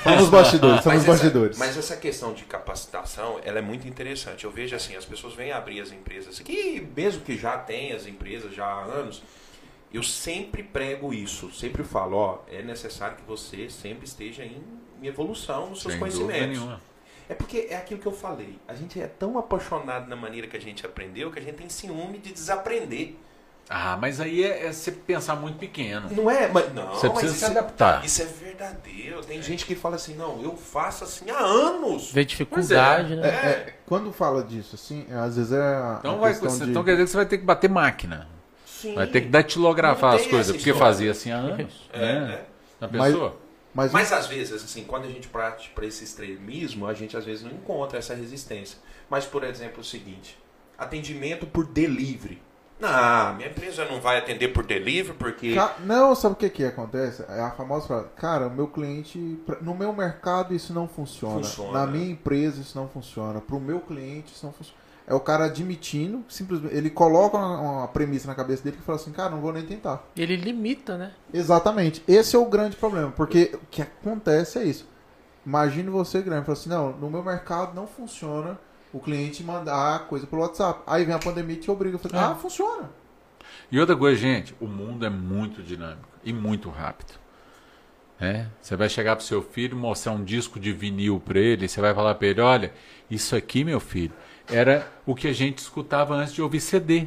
São 0.02 0.16
os 0.22 0.28
bastidores, 0.28 0.82
são 0.82 0.92
Mas 0.92 1.02
os 1.02 1.08
essa, 1.08 1.12
bastidores. 1.22 1.58
mas 1.58 1.76
essa 1.78 1.96
questão 1.96 2.32
de 2.34 2.44
capacitação, 2.44 3.38
ela 3.44 3.58
é 3.58 3.62
muito 3.62 3.88
interessante. 3.88 4.44
Eu 4.44 4.50
vejo 4.50 4.74
assim, 4.76 4.94
as 4.96 5.04
pessoas 5.04 5.34
vêm 5.34 5.52
abrir 5.52 5.80
as 5.80 5.90
empresas, 5.92 6.38
que 6.40 6.86
mesmo 6.94 7.22
que 7.22 7.36
já 7.38 7.56
tem 7.56 7.92
as 7.92 8.06
empresas 8.06 8.54
já 8.54 8.66
há 8.66 8.82
anos, 8.84 9.22
eu 9.92 10.02
sempre 10.02 10.62
prego 10.62 11.12
isso, 11.12 11.50
sempre 11.52 11.82
falo, 11.84 12.16
ó, 12.16 12.38
é 12.48 12.62
necessário 12.62 13.16
que 13.16 13.22
você 13.26 13.68
sempre 13.68 14.06
esteja 14.06 14.44
em, 14.44 14.62
em 15.02 15.06
evolução 15.06 15.70
nos 15.70 15.82
seus 15.82 15.94
Sem 15.94 16.00
dúvida 16.02 16.18
conhecimentos. 16.24 16.58
nenhuma. 16.58 16.80
É 17.28 17.34
porque 17.34 17.68
é 17.70 17.76
aquilo 17.76 18.00
que 18.00 18.06
eu 18.06 18.12
falei. 18.12 18.58
A 18.66 18.74
gente 18.74 19.00
é 19.00 19.06
tão 19.06 19.38
apaixonado 19.38 20.08
na 20.08 20.16
maneira 20.16 20.46
que 20.46 20.56
a 20.56 20.60
gente 20.60 20.84
aprendeu 20.84 21.30
que 21.30 21.38
a 21.38 21.42
gente 21.42 21.54
tem 21.54 21.68
ciúme 21.68 22.18
de 22.18 22.32
desaprender. 22.32 23.14
Ah, 23.70 23.96
mas 23.98 24.20
aí 24.20 24.42
é, 24.42 24.66
é 24.66 24.72
você 24.72 24.90
pensar 24.90 25.36
muito 25.36 25.56
pequeno. 25.56 26.08
Não 26.10 26.28
é? 26.30 26.48
Mas, 26.48 26.74
não, 26.74 26.88
Você 26.90 27.08
precisa 27.08 27.32
isso 27.32 27.38
se 27.38 27.44
é- 27.44 27.48
adaptar. 27.58 28.04
Isso 28.04 28.20
é 28.22 28.24
verdadeiro. 28.26 29.24
Tem 29.24 29.40
gente 29.40 29.64
que 29.64 29.74
fala 29.74 29.96
assim, 29.96 30.14
não, 30.14 30.42
eu 30.42 30.56
faço 30.56 31.04
assim 31.04 31.30
há 31.30 31.38
anos. 31.38 32.10
Vê 32.12 32.24
dificuldade, 32.24 33.14
né? 33.16 33.28
É, 33.28 33.30
é, 33.30 33.74
quando 33.86 34.12
fala 34.12 34.42
disso, 34.42 34.74
assim, 34.74 35.06
é, 35.08 35.14
às 35.14 35.36
vezes 35.36 35.52
é 35.52 35.58
a, 35.60 35.96
Então, 36.00 36.16
a 36.16 36.18
vai, 36.18 36.32
questão 36.38 36.58
de... 36.66 36.70
então 36.70 36.84
quer 36.84 36.92
dizer 36.92 37.04
que 37.04 37.10
você 37.10 37.16
vai 37.16 37.26
ter 37.26 37.38
que 37.38 37.44
bater 37.44 37.70
máquina. 37.70 38.28
Sim. 38.82 38.94
Vai 38.94 39.06
ter 39.06 39.22
que 39.22 39.28
datilografar 39.28 40.14
as 40.16 40.26
coisas, 40.26 40.54
porque 40.54 40.70
história. 40.70 40.78
fazia 40.92 41.10
assim 41.12 41.30
há 41.30 41.36
anos. 41.36 41.88
É, 41.92 41.98
né? 42.00 42.34
é. 42.34 42.44
Na 42.80 42.88
Mas- 42.92 43.12
pessoa. 43.12 43.36
Mas, 43.74 43.90
Mas 43.90 44.12
às 44.12 44.26
vezes, 44.26 44.62
assim, 44.62 44.84
quando 44.84 45.04
a 45.04 45.08
gente 45.08 45.28
parte 45.28 45.70
para 45.70 45.86
esse 45.86 46.04
extremismo, 46.04 46.86
a 46.86 46.92
gente 46.92 47.16
às 47.16 47.24
vezes 47.24 47.42
não 47.42 47.52
encontra 47.52 47.98
essa 47.98 48.14
resistência. 48.14 48.76
Mas, 49.08 49.24
por 49.24 49.42
exemplo, 49.44 49.80
o 49.80 49.84
seguinte: 49.84 50.38
atendimento 50.76 51.46
por 51.46 51.64
delivery. 51.66 52.42
Não, 52.78 53.34
minha 53.36 53.48
empresa 53.48 53.84
não 53.84 54.00
vai 54.00 54.18
atender 54.18 54.48
por 54.48 54.64
delivery 54.66 55.16
porque. 55.16 55.54
Ca- 55.54 55.76
Não, 55.84 56.14
sabe 56.14 56.34
o 56.34 56.36
que 56.36 56.50
que 56.50 56.64
acontece? 56.64 57.24
É 57.28 57.40
a 57.40 57.50
famosa 57.52 57.86
frase, 57.86 58.08
cara, 58.16 58.48
o 58.48 58.50
meu 58.50 58.66
cliente, 58.66 59.18
no 59.62 59.72
meu 59.74 59.92
mercado 59.92 60.52
isso 60.52 60.74
não 60.74 60.88
funciona. 60.88 61.36
Funciona. 61.36 61.72
Na 61.72 61.86
minha 61.86 62.10
empresa 62.10 62.60
isso 62.60 62.76
não 62.76 62.88
funciona. 62.88 63.40
Pro 63.40 63.58
meu 63.60 63.78
cliente 63.80 64.32
isso 64.34 64.44
não 64.44 64.52
funciona. 64.52 64.81
É 65.06 65.12
o 65.14 65.20
cara 65.20 65.46
admitindo, 65.46 66.24
simplesmente, 66.28 66.74
ele 66.74 66.88
coloca 66.88 67.36
uma, 67.36 67.60
uma 67.60 67.88
premissa 67.88 68.28
na 68.28 68.34
cabeça 68.34 68.62
dele 68.62 68.76
que 68.76 68.82
fala 68.82 68.96
assim, 68.96 69.10
cara, 69.12 69.30
não 69.30 69.40
vou 69.40 69.52
nem 69.52 69.64
tentar. 69.64 70.04
Ele 70.16 70.36
limita, 70.36 70.96
né? 70.96 71.12
Exatamente. 71.34 72.02
Esse 72.06 72.36
é 72.36 72.38
o 72.38 72.44
grande 72.46 72.76
problema, 72.76 73.10
porque 73.10 73.50
o 73.54 73.66
que 73.70 73.82
acontece 73.82 74.58
é 74.58 74.64
isso. 74.64 74.88
Imagine 75.44 75.90
você, 75.90 76.22
Guilherme, 76.22 76.46
fala 76.46 76.56
assim, 76.56 76.70
não, 76.70 76.92
no 76.92 77.10
meu 77.10 77.22
mercado 77.22 77.74
não 77.74 77.86
funciona 77.86 78.58
o 78.92 79.00
cliente 79.00 79.42
mandar 79.42 80.06
coisa 80.06 80.26
pelo 80.26 80.42
WhatsApp. 80.42 80.82
Aí 80.86 81.04
vem 81.04 81.14
a 81.14 81.18
pandemia 81.18 81.56
e 81.56 81.58
te 81.58 81.70
obriga 81.70 81.96
a 81.96 81.98
fazer, 81.98 82.16
É. 82.16 82.18
ah, 82.20 82.34
funciona. 82.36 82.88
E 83.70 83.80
outra 83.80 83.96
coisa, 83.96 84.20
gente, 84.20 84.54
o 84.60 84.66
mundo 84.68 85.04
é 85.04 85.10
muito 85.10 85.62
dinâmico 85.62 86.08
e 86.22 86.32
muito 86.32 86.70
rápido. 86.70 87.14
É, 88.20 88.46
você 88.60 88.76
vai 88.76 88.88
chegar 88.88 89.16
pro 89.16 89.24
seu 89.24 89.42
filho, 89.42 89.76
mostrar 89.76 90.12
um 90.12 90.22
disco 90.22 90.60
de 90.60 90.72
vinil 90.72 91.18
para 91.18 91.40
ele, 91.40 91.66
você 91.66 91.80
vai 91.80 91.92
falar 91.92 92.14
para 92.14 92.28
ele, 92.28 92.40
olha, 92.40 92.72
isso 93.10 93.34
aqui, 93.34 93.64
meu 93.64 93.80
filho, 93.80 94.12
era 94.50 94.86
o 95.06 95.14
que 95.14 95.28
a 95.28 95.32
gente 95.32 95.58
escutava 95.58 96.14
antes 96.14 96.32
de 96.32 96.42
ouvir 96.42 96.60
CD. 96.60 97.06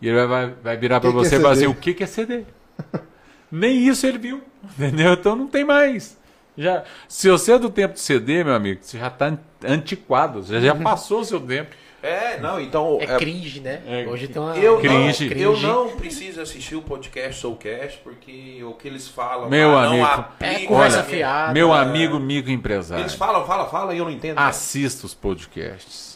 E 0.00 0.08
ele 0.08 0.26
vai, 0.26 0.50
vai 0.62 0.76
virar 0.76 1.00
para 1.00 1.10
é 1.10 1.12
você 1.12 1.36
e 1.36 1.40
falar 1.40 1.52
assim, 1.52 1.66
o 1.66 1.74
que, 1.74 1.94
que 1.94 2.02
é 2.02 2.06
CD? 2.06 2.44
Nem 3.50 3.86
isso 3.86 4.06
ele 4.06 4.18
viu, 4.18 4.42
entendeu? 4.78 5.12
Então 5.12 5.36
não 5.36 5.46
tem 5.46 5.64
mais. 5.64 6.16
Já, 6.56 6.84
se 7.08 7.30
você 7.30 7.52
é 7.52 7.58
do 7.58 7.70
tempo 7.70 7.94
do 7.94 8.00
CD, 8.00 8.44
meu 8.44 8.54
amigo, 8.54 8.80
você 8.82 8.98
já 8.98 9.06
está 9.08 9.36
antiquado, 9.64 10.42
você 10.42 10.60
já 10.60 10.74
passou 10.76 11.20
o 11.20 11.24
seu 11.24 11.40
tempo. 11.40 11.70
É, 12.02 12.40
não, 12.40 12.60
então. 12.60 12.98
É 13.00 13.16
cringe, 13.16 13.60
né? 13.60 13.80
É, 13.86 14.08
Hoje 14.08 14.26
tem 14.26 14.42
uma. 14.42 14.56
Eu 14.56 14.72
não, 14.74 14.80
Cringe. 14.80 15.40
eu 15.40 15.56
não 15.56 15.90
preciso 15.90 16.40
assistir 16.40 16.74
o 16.74 16.82
podcast 16.82 17.40
Soulcast 17.40 18.00
porque 18.02 18.58
o 18.64 18.72
que 18.74 18.88
eles 18.88 19.06
falam 19.06 19.48
Meu 19.48 19.70
lá 19.70 19.86
amigo, 19.86 20.02
não 20.02 20.08
É 20.08 20.12
aplica. 20.12 20.66
conversa 20.66 20.96
na 20.96 21.02
minha- 21.04 21.16
fiada. 21.16 21.52
Meu 21.52 21.72
é. 21.72 21.78
amigo 21.78 22.18
microempresário. 22.18 23.02
Eles 23.04 23.14
falam, 23.14 23.46
falam, 23.46 23.68
falam 23.68 23.94
e 23.94 23.98
eu 23.98 24.04
não 24.04 24.10
entendo. 24.10 24.36
Assista 24.38 25.06
os 25.06 25.14
podcasts. 25.14 26.11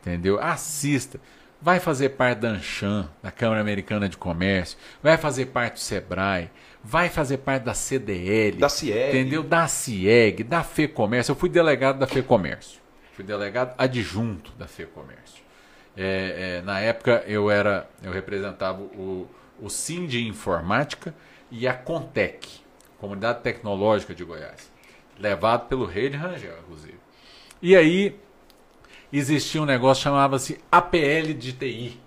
Entendeu? 0.00 0.40
Assista. 0.40 1.20
Vai 1.62 1.78
fazer 1.78 2.10
parte 2.10 2.38
da 2.38 2.48
Anshan, 2.48 3.08
da 3.22 3.30
Câmara 3.30 3.60
Americana 3.60 4.08
de 4.08 4.16
Comércio. 4.16 4.78
Vai 5.02 5.18
fazer 5.18 5.46
parte 5.46 5.74
do 5.74 5.80
Sebrae. 5.80 6.50
Vai 6.82 7.10
fazer 7.10 7.38
parte 7.38 7.64
da 7.64 7.74
CDL. 7.74 8.56
Da 8.56 8.70
CIEG. 8.70 9.08
Entendeu? 9.10 9.42
Da 9.42 9.68
CIEG, 9.68 10.42
da 10.42 10.64
FEComércio. 10.64 11.32
Eu 11.32 11.36
fui 11.36 11.50
delegado 11.50 11.98
da 11.98 12.06
FEComércio. 12.06 12.80
Fui 13.12 13.22
delegado 13.22 13.74
adjunto 13.76 14.52
da 14.52 14.66
FEComércio. 14.66 15.44
É, 15.94 16.58
é, 16.58 16.62
na 16.62 16.80
época 16.80 17.22
eu 17.26 17.50
era, 17.50 17.86
eu 18.02 18.10
representava 18.10 18.80
o, 18.80 19.28
o 19.60 19.66
de 20.06 20.26
Informática 20.26 21.14
e 21.50 21.68
a 21.68 21.74
Contec, 21.74 22.48
Comunidade 22.98 23.42
Tecnológica 23.42 24.14
de 24.14 24.24
Goiás, 24.24 24.70
levado 25.18 25.68
pelo 25.68 25.84
rei 25.84 26.08
de 26.08 26.16
Rangel, 26.16 26.56
inclusive. 26.60 26.98
E 27.60 27.76
aí 27.76 28.18
existia 29.18 29.60
um 29.60 29.66
negócio 29.66 30.04
chamava-se 30.04 30.58
APL 30.70 31.34
de 31.38 31.52
TI, 31.52 32.00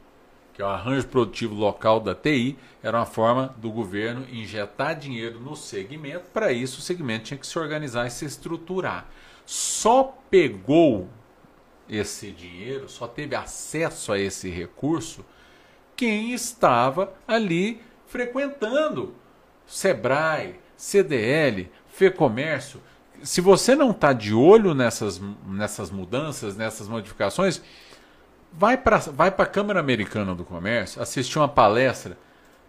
que 0.54 0.62
é 0.62 0.66
o 0.66 0.70
arranjo 0.70 1.08
produtivo 1.08 1.56
local 1.56 2.00
da 2.00 2.14
TI, 2.14 2.58
era 2.82 2.98
uma 2.98 3.06
forma 3.06 3.54
do 3.58 3.72
governo 3.72 4.26
injetar 4.32 4.98
dinheiro 4.98 5.40
no 5.40 5.56
segmento, 5.56 6.26
para 6.32 6.52
isso 6.52 6.80
o 6.80 6.82
segmento 6.82 7.26
tinha 7.26 7.38
que 7.38 7.48
se 7.48 7.58
organizar 7.58 8.08
e 8.08 8.12
se 8.12 8.26
estruturar. 8.26 9.08
Só 9.46 10.18
pegou 10.30 11.10
esse 11.90 12.32
dinheiro, 12.32 12.88
só 12.88 13.08
teve 13.08 13.36
acesso 13.36 14.12
a 14.12 14.20
esse 14.20 14.50
recurso 14.50 15.26
quem 15.96 16.34
estava 16.34 17.14
ali 17.28 17.82
frequentando 18.08 19.14
Sebrae, 19.66 20.60
CDL, 20.76 21.72
FEComércio. 21.88 22.82
Se 23.24 23.42
você 23.42 23.76
não 23.76 23.92
está 23.92 24.14
de 24.14 24.34
olho 24.34 24.74
nessas, 24.74 25.20
nessas 25.48 25.90
mudanças, 25.90 26.56
nessas 26.56 26.88
modificações, 26.88 27.62
vai 28.52 28.78
para 28.78 28.98
vai 28.98 29.30
a 29.30 29.46
Câmara 29.46 29.80
Americana 29.80 30.36
do 30.36 30.44
Comércio 30.44 31.02
assistir 31.02 31.40
uma 31.40 31.48
palestra, 31.48 32.18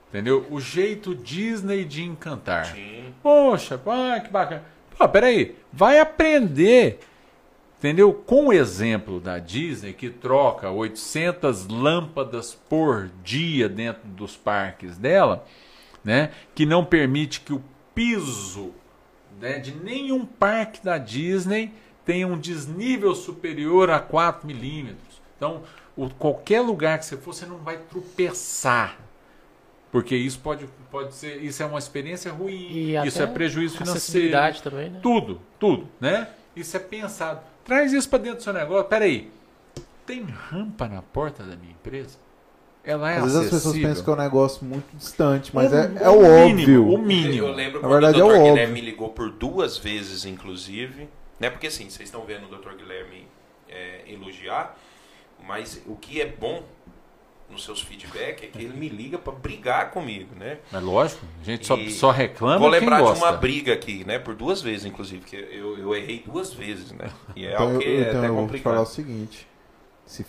entendeu? 0.08 0.46
O 0.50 0.60
jeito 0.60 1.14
Disney 1.14 1.84
de 1.84 2.02
encantar. 2.02 2.66
Sim. 2.66 3.12
Poxa, 3.22 3.80
ah, 3.86 4.20
que 4.20 4.30
bacana. 4.30 4.62
Pô, 4.96 5.08
peraí, 5.08 5.56
vai 5.72 5.98
aprender, 5.98 7.00
entendeu? 7.78 8.12
Com 8.12 8.46
o 8.46 8.52
exemplo 8.52 9.18
da 9.18 9.38
Disney, 9.38 9.92
que 9.92 10.08
troca 10.08 10.70
800 10.70 11.66
lâmpadas 11.66 12.54
por 12.54 13.10
dia 13.24 13.68
dentro 13.68 14.06
dos 14.08 14.36
parques 14.36 14.96
dela, 14.96 15.44
né? 16.04 16.30
Que 16.54 16.64
não 16.64 16.84
permite 16.84 17.40
que 17.40 17.52
o 17.52 17.62
piso 17.94 18.72
né, 19.40 19.58
de 19.58 19.74
nenhum 19.74 20.24
parque 20.24 20.84
da 20.84 20.98
Disney 20.98 21.72
tenha 22.04 22.26
um 22.26 22.38
desnível 22.38 23.14
superior 23.14 23.90
a 23.90 23.98
4 23.98 24.46
milímetros. 24.46 25.20
Então, 25.36 25.62
o, 25.96 26.08
qualquer 26.10 26.60
lugar 26.60 26.98
que 26.98 27.06
você 27.06 27.16
for, 27.16 27.34
você 27.34 27.46
não 27.46 27.58
vai 27.58 27.78
tropeçar. 27.78 28.98
Porque 29.90 30.16
isso 30.16 30.40
pode, 30.40 30.68
pode 30.90 31.14
ser, 31.14 31.42
isso 31.42 31.62
é 31.62 31.66
uma 31.66 31.78
experiência 31.78 32.32
ruim, 32.32 32.52
E 32.52 32.96
isso 33.06 33.22
é 33.22 33.26
prejuízo 33.26 33.78
financeiro. 33.78 34.60
também, 34.62 34.90
né? 34.90 35.00
Tudo, 35.02 35.40
tudo, 35.58 35.88
né? 36.00 36.28
Isso 36.56 36.76
é 36.76 36.80
pensado. 36.80 37.40
Traz 37.64 37.92
isso 37.92 38.08
para 38.08 38.18
dentro 38.18 38.38
do 38.38 38.42
seu 38.42 38.52
negócio. 38.52 38.84
Peraí, 38.84 39.30
tem 40.04 40.22
rampa 40.24 40.88
na 40.88 41.00
porta 41.00 41.44
da 41.44 41.56
minha 41.56 41.72
empresa? 41.72 42.18
Ela 42.84 43.12
é 43.12 43.16
Às 43.16 43.22
vezes 43.24 43.36
as 43.38 43.50
pessoas 43.50 43.78
pensam 43.78 44.04
que 44.04 44.10
é 44.10 44.12
um 44.12 44.16
negócio 44.16 44.64
muito 44.64 44.84
distante, 44.96 45.50
mas 45.54 45.72
O- 45.72 45.76
é, 45.76 45.92
é 46.02 46.08
o, 46.10 46.20
mínimo, 46.20 46.82
óbvio. 46.82 46.88
O 46.94 46.98
mínimo. 46.98 47.46
Eu 47.48 47.52
lembro 47.52 47.80
Na 47.82 47.88
verdade, 47.88 48.20
o 48.20 48.20
é 48.20 48.24
o 48.24 48.28
Dr. 48.28 48.34
óbvio. 48.36 48.52
Guilherme 48.52 48.74
me 48.74 48.80
ligou 48.82 49.08
por 49.10 49.30
duas 49.30 49.78
vezes, 49.78 50.24
inclusive. 50.26 51.08
Né? 51.40 51.48
Porque 51.50 51.66
assim, 51.66 51.88
vocês 51.88 52.08
estão 52.08 52.24
vendo 52.24 52.44
o 52.44 52.56
Dr. 52.58 52.74
Guilherme 52.76 53.26
é, 53.68 54.02
elogiar, 54.06 54.76
mas 55.46 55.82
o 55.86 55.96
que 55.96 56.20
é 56.20 56.26
bom 56.26 56.62
nos 57.50 57.64
seus 57.64 57.80
feedbacks 57.82 58.44
é 58.44 58.46
que 58.46 58.58
ele 58.58 58.74
me 58.76 58.88
liga 58.88 59.18
para 59.18 59.32
brigar 59.32 59.90
comigo, 59.90 60.34
né? 60.38 60.58
Mas 60.72 60.82
lógico, 60.82 61.24
a 61.40 61.44
gente 61.44 61.66
só, 61.66 61.76
E 61.76 61.90
só 61.90 62.10
reclama 62.10 62.58
Vou 62.58 62.70
quem 62.70 62.80
lembrar 62.80 63.02
de 63.02 63.18
uma 63.18 63.32
briga 63.32 63.72
aqui, 63.74 64.04
né? 64.04 64.18
Por 64.18 64.34
duas 64.34 64.60
vezes, 64.62 64.84
inclusive, 64.86 65.24
que 65.24 65.36
eu, 65.36 65.78
eu 65.78 65.94
errei 65.94 66.22
duas 66.26 66.52
vezes, 66.54 66.90
né? 66.92 67.10
E 67.36 67.46
é 67.46 67.52
Então, 67.54 67.62
algo 67.66 67.74
eu, 67.76 67.80
que 67.80 67.86
é 67.88 68.00
então 68.08 68.18
até 68.20 68.28
eu 68.28 68.34
vou 68.34 68.48
te 68.48 68.58
falar 68.60 68.76
o 68.76 68.84
complicado. 68.84 68.86
seguinte: 68.86 69.46
se 70.06 70.24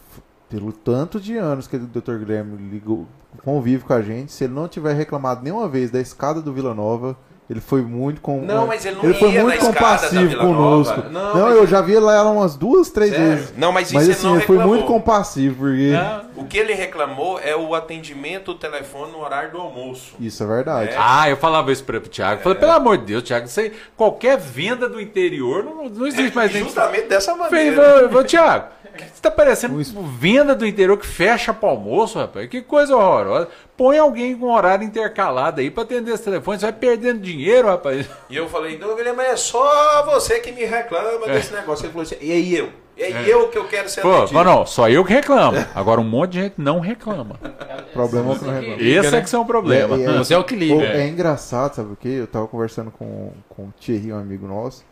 pelo 0.56 0.72
tanto 0.72 1.20
de 1.20 1.36
anos 1.36 1.68
que 1.68 1.76
o 1.76 1.80
Dr. 1.86 2.18
Guilherme 2.18 2.56
ligou, 2.70 3.06
convive 3.44 3.84
com 3.84 3.92
a 3.92 4.02
gente, 4.02 4.32
se 4.32 4.46
ele 4.46 4.54
não 4.54 4.70
tiver 4.70 4.94
reclamado 4.94 5.44
nenhuma 5.44 5.68
vez 5.68 5.92
da 5.92 6.00
escada 6.00 6.42
do 6.42 6.54
Vila 6.54 6.74
Nova, 6.74 7.18
ele 7.50 7.62
foi 7.62 7.82
muito 7.84 8.22
com 8.22 8.42
Não, 8.42 8.66
mas 8.66 8.86
ele 8.86 8.96
não 8.96 9.04
ele 9.06 9.14
foi 9.14 9.30
muito 9.30 9.60
compassivo 9.60 10.28
Vila 10.30 10.44
conosco. 10.44 10.96
Nova. 10.98 11.10
Não, 11.10 11.36
Não, 11.36 11.46
mas- 11.48 11.56
eu 11.58 11.68
já 11.68 11.82
vi 11.82 11.98
lá 12.00 12.16
ela 12.16 12.32
umas 12.32 12.56
duas, 12.56 12.90
três 12.90 13.12
Sério? 13.12 13.28
vezes. 13.28 13.54
Não, 13.56 13.72
mas 13.72 13.88
isso 13.88 13.94
Mas 13.96 14.04
ele 14.06 14.14
assim, 14.14 14.26
não 14.28 14.36
ele 14.38 14.46
foi 14.46 14.58
muito 14.58 14.86
compassivo, 14.86 15.56
porque 15.58 15.94
O 16.36 16.44
que 16.46 16.58
ele 16.58 16.74
reclamou 16.74 17.40
é 17.40 17.56
o 17.56 17.76
atendimento 17.76 18.52
ao 18.52 18.58
telefone 18.58 19.12
no 19.12 19.20
horário 19.22 19.52
do 19.52 19.60
almoço. 19.60 20.16
isso 20.20 20.44
é 20.44 20.48
verdade. 20.48 20.92
É. 20.92 20.96
Ah, 21.00 21.30
eu 21.30 21.38
falava 21.38 21.72
isso 21.72 21.84
para 21.84 21.98
o 21.98 22.02
Thiago. 22.02 22.42
Falei, 22.42 22.58
pelo 22.58 22.72
amor 22.72 22.98
de 22.98 23.06
Deus, 23.06 23.24
Thiago, 23.24 23.46
isso 23.46 23.60
aí, 23.60 23.72
qualquer 23.96 24.38
venda 24.38 24.90
do 24.90 25.00
interior 25.00 25.64
não, 25.64 25.88
não 25.90 26.08
existe 26.08 26.36
mais 26.36 26.52
nem. 26.52 26.64
Justamente 26.64 27.08
dessa 27.08 27.36
Falei, 27.36 27.72
maneira. 27.72 28.10
ô, 28.12 28.20
ô, 28.20 28.24
Thiago, 28.24 28.66
você 28.96 29.22
tá 29.22 29.30
parecendo 29.32 29.78
venda 30.18 30.56
do 30.56 30.66
interior 30.66 30.98
que 30.98 31.06
fecha 31.06 31.54
para 31.54 31.70
almoço, 31.70 32.18
rapaz. 32.18 32.48
Que 32.50 32.62
coisa 32.62 32.96
horrorosa. 32.96 33.48
Põe 33.78 33.98
alguém 33.98 34.38
com 34.38 34.54
horário 34.54 34.86
intercalado 34.86 35.60
aí 35.60 35.70
para 35.70 35.84
atender 35.84 36.14
esse 36.14 36.24
telefone. 36.24 36.58
Você 36.58 36.66
vai 36.66 36.74
perdendo 36.74 37.20
dinheiro, 37.20 37.68
rapaz. 37.68 38.08
E 38.30 38.36
eu 38.36 38.48
falei, 38.48 38.78
não, 38.78 38.96
Guilherme, 38.96 39.24
é 39.24 39.36
só 39.36 40.06
você 40.06 40.40
que 40.40 40.52
me 40.52 40.64
reclama 40.64 41.28
desse 41.28 41.54
negócio. 41.54 41.86
Ele 41.86 41.92
falou 41.92 42.04
assim, 42.04 42.16
e 42.22 42.32
aí 42.32 42.56
eu? 42.56 42.70
E 42.98 43.04
aí 43.04 43.30
eu 43.30 43.50
que 43.50 43.58
eu 43.58 43.68
quero 43.68 43.90
ser 43.90 44.02
Pô, 44.02 44.14
atendido? 44.14 44.34
mas 44.36 44.46
não, 44.46 44.66
só 44.66 44.88
eu 44.90 45.04
que 45.04 45.12
reclamo. 45.12 45.58
Agora 45.76 46.00
um 46.00 46.06
monte 46.06 46.32
de 46.32 46.42
gente 46.44 46.56
não 46.58 46.80
reclama. 46.80 47.36
Problema 47.92 48.32
é 48.34 48.38
que 48.38 48.46
não 48.46 48.54
reclama. 48.54 48.82
Esse 48.82 49.16
é 49.18 49.22
que 49.22 49.30
são 49.30 49.42
o 49.42 49.46
problema. 49.46 49.98
E 49.98 50.04
é- 50.06 50.18
Você 50.18 50.34
é 50.34 50.38
o 50.38 50.44
que 50.46 50.56
liga. 50.56 50.82
É 50.82 51.06
engraçado, 51.08 51.76
sabe 51.76 51.92
o 51.92 51.98
quê? 51.98 52.08
Eu 52.08 52.28
tava 52.28 52.48
conversando 52.48 52.92
com, 52.92 53.34
com 53.50 53.64
o 53.64 53.74
Thierry, 53.78 54.14
um 54.14 54.18
amigo 54.20 54.48
nosso, 54.48 54.86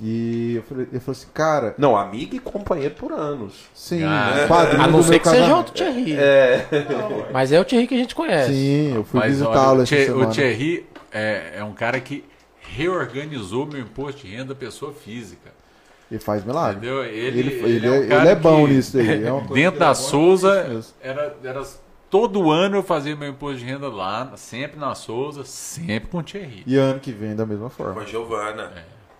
e 0.00 0.54
eu 0.56 0.62
falei, 0.62 0.86
ele 0.90 1.00
falou 1.00 1.12
assim, 1.18 1.26
cara, 1.34 1.74
Não, 1.76 1.96
amigo 1.96 2.34
e 2.34 2.38
companheiro 2.38 2.94
por 2.94 3.12
anos. 3.12 3.54
sim, 3.74 4.02
Ah, 4.02 4.46
padrinho 4.48 4.82
A 4.82 4.86
não 4.86 5.02
ser 5.02 5.18
que 5.18 5.28
seja 5.28 5.54
outro 5.56 5.74
Thierry. 5.74 6.16
Mas 7.32 7.52
é 7.52 7.60
o 7.60 7.64
Thierry 7.64 7.86
que 7.86 7.94
a 7.94 7.98
gente 7.98 8.14
conhece. 8.14 8.52
Sim, 8.52 8.94
eu 8.96 9.04
fui 9.04 9.20
visitá-lo 9.20 9.80
o, 9.80 9.82
essa 9.82 9.94
Thie- 9.96 10.06
semana. 10.06 10.28
o 10.28 10.32
Thierry 10.32 10.86
é, 11.12 11.54
é 11.58 11.64
um 11.64 11.72
cara 11.72 12.00
que 12.00 12.24
reorganizou 12.60 13.66
meu 13.66 13.80
imposto 13.80 14.26
de 14.26 14.34
renda 14.34 14.54
pessoa 14.54 14.92
física. 14.92 15.50
Ele 16.10 16.20
faz 16.20 16.44
milagre. 16.44 16.76
Entendeu? 16.78 17.04
Ele, 17.04 17.38
Ele, 17.38 17.52
ele, 17.76 17.86
é, 17.86 17.90
um 17.90 17.94
é, 18.02 18.06
cara 18.06 18.20
ele 18.22 18.28
é 18.30 18.34
bom 18.34 18.66
que 18.66 18.72
nisso 18.72 18.98
aí. 18.98 19.24
É 19.24 19.30
Dentro 19.54 19.78
da 19.80 19.90
é 19.90 19.94
Souza, 19.94 20.82
era, 21.00 21.36
era, 21.44 21.62
todo 22.08 22.50
ano 22.50 22.76
eu 22.76 22.82
fazia 22.82 23.14
meu 23.14 23.28
imposto 23.28 23.58
de 23.58 23.64
renda 23.64 23.88
lá, 23.88 24.32
sempre 24.36 24.78
na 24.78 24.94
Souza, 24.94 25.44
sempre 25.44 26.08
com 26.08 26.18
o 26.18 26.22
Thierry. 26.22 26.64
E 26.66 26.76
ano 26.76 26.98
que 26.98 27.12
vem 27.12 27.36
da 27.36 27.46
mesma 27.46 27.70
Com 27.70 27.76
forma. 27.84 28.02
a 28.02 28.04
Giovana. 28.04 28.72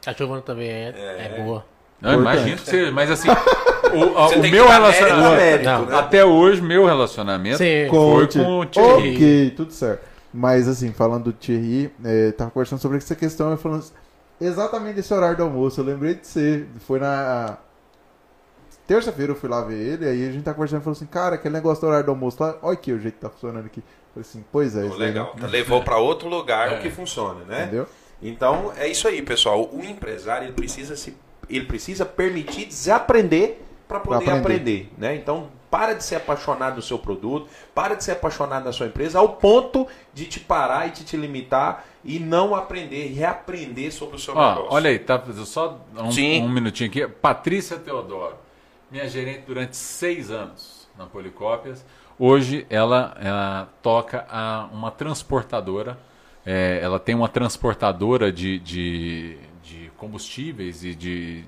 A 0.06 0.12
Giovana 0.12 0.42
também 0.42 0.68
é, 0.70 0.88
é 0.96 1.42
boa. 1.42 1.64
Não, 2.00 2.14
imagino 2.14 2.56
que 2.56 2.64
seja, 2.70 2.90
mas 2.90 3.10
assim, 3.10 3.28
o, 3.92 4.16
a- 4.18 4.28
Você 4.28 4.36
o 4.36 4.42
meu 4.50 4.66
relacionamento. 4.66 5.64
Não, 5.64 5.86
né? 5.86 5.98
Até 5.98 6.24
hoje, 6.24 6.62
meu 6.62 6.86
relacionamento 6.86 7.58
Sim. 7.58 7.86
foi 7.90 8.26
com 8.28 8.58
o 8.60 8.66
Thierry. 8.66 9.14
Ok, 9.16 9.50
tudo 9.56 9.72
certo. 9.72 10.02
Mas 10.32 10.66
assim, 10.68 10.92
falando 10.92 11.24
do 11.24 11.32
Thierry, 11.32 11.92
é, 12.04 12.32
tava 12.32 12.50
conversando 12.50 12.78
sobre 12.80 12.96
essa 12.96 13.14
questão, 13.14 13.50
eu 13.50 13.58
falando 13.58 13.80
assim, 13.80 13.92
exatamente 14.40 14.94
desse 14.94 15.12
horário 15.12 15.36
do 15.36 15.42
almoço, 15.42 15.80
eu 15.80 15.84
lembrei 15.84 16.14
de 16.14 16.26
você. 16.26 16.64
Foi 16.86 16.98
na. 16.98 17.58
Terça-feira 18.86 19.32
eu 19.32 19.36
fui 19.36 19.48
lá 19.48 19.60
ver 19.62 19.74
ele, 19.78 20.08
aí 20.08 20.28
a 20.28 20.32
gente 20.32 20.42
tá 20.42 20.52
conversando 20.52 20.80
e 20.80 20.84
falou 20.84 20.96
assim, 20.96 21.06
cara, 21.06 21.36
aquele 21.36 21.54
negócio 21.54 21.80
do 21.80 21.86
horário 21.86 22.06
do 22.06 22.10
almoço 22.10 22.42
lá, 22.42 22.56
olha 22.60 22.72
aqui 22.72 22.92
o 22.92 22.98
jeito 22.98 23.14
que 23.14 23.20
tá 23.20 23.30
funcionando 23.30 23.66
aqui. 23.66 23.78
Eu 23.80 24.22
falei 24.24 24.28
assim, 24.28 24.44
pois 24.50 24.74
é, 24.76 24.80
daí, 24.88 24.98
legal. 24.98 25.32
né? 25.38 25.46
Levou 25.46 25.82
para 25.84 25.98
outro 25.98 26.28
lugar 26.28 26.72
É. 26.72 26.76
o 26.76 26.80
que 26.80 26.90
funciona, 26.90 27.44
né? 27.44 27.62
Entendeu? 27.64 27.86
Então 28.22 28.72
é 28.76 28.86
isso 28.88 29.08
aí, 29.08 29.22
pessoal. 29.22 29.68
O 29.72 29.82
empresário 29.84 30.46
ele 30.46 30.52
precisa 30.52 30.96
se, 30.96 31.16
ele 31.48 31.64
precisa 31.64 32.04
permitir 32.04 32.66
desaprender 32.66 33.60
para 33.88 34.00
poder 34.00 34.24
Pra 34.24 34.38
aprender. 34.38 34.54
aprender. 34.88 34.92
né? 34.98 35.14
Então 35.16 35.48
para 35.70 35.92
de 35.92 36.02
ser 36.02 36.16
apaixonado 36.16 36.76
no 36.76 36.82
seu 36.82 36.98
produto, 36.98 37.48
para 37.72 37.94
de 37.94 38.02
ser 38.02 38.12
apaixonado 38.12 38.64
na 38.64 38.72
sua 38.72 38.88
empresa, 38.88 39.20
ao 39.20 39.28
ponto 39.36 39.86
de 40.12 40.26
te 40.26 40.40
parar 40.40 40.88
e 40.88 40.90
de 40.90 41.04
te 41.04 41.16
limitar 41.16 41.84
e 42.04 42.18
não 42.18 42.56
aprender, 42.56 43.06
reaprender 43.12 43.92
sobre 43.92 44.16
o 44.16 44.18
seu 44.18 44.34
Ó, 44.36 44.48
negócio. 44.54 44.74
olha 44.74 44.90
aí, 44.90 44.98
tá 44.98 45.22
só 45.44 45.80
um, 45.96 46.10
Sim. 46.10 46.42
um 46.42 46.48
minutinho 46.48 46.90
aqui. 46.90 47.06
Patrícia 47.06 47.76
Teodoro, 47.78 48.34
minha 48.90 49.08
gerente 49.08 49.44
durante 49.46 49.76
seis 49.76 50.28
anos 50.32 50.88
na 50.98 51.06
Policópias. 51.06 51.84
Hoje 52.18 52.66
ela, 52.68 53.16
ela 53.20 53.68
toca 53.80 54.26
a 54.28 54.68
uma 54.72 54.90
transportadora. 54.90 55.96
É, 56.44 56.80
ela 56.82 56.98
tem 56.98 57.14
uma 57.14 57.28
transportadora 57.28 58.32
de, 58.32 58.58
de, 58.58 59.38
de 59.62 59.90
combustíveis 59.96 60.84
e 60.84 60.94
de 60.94 61.44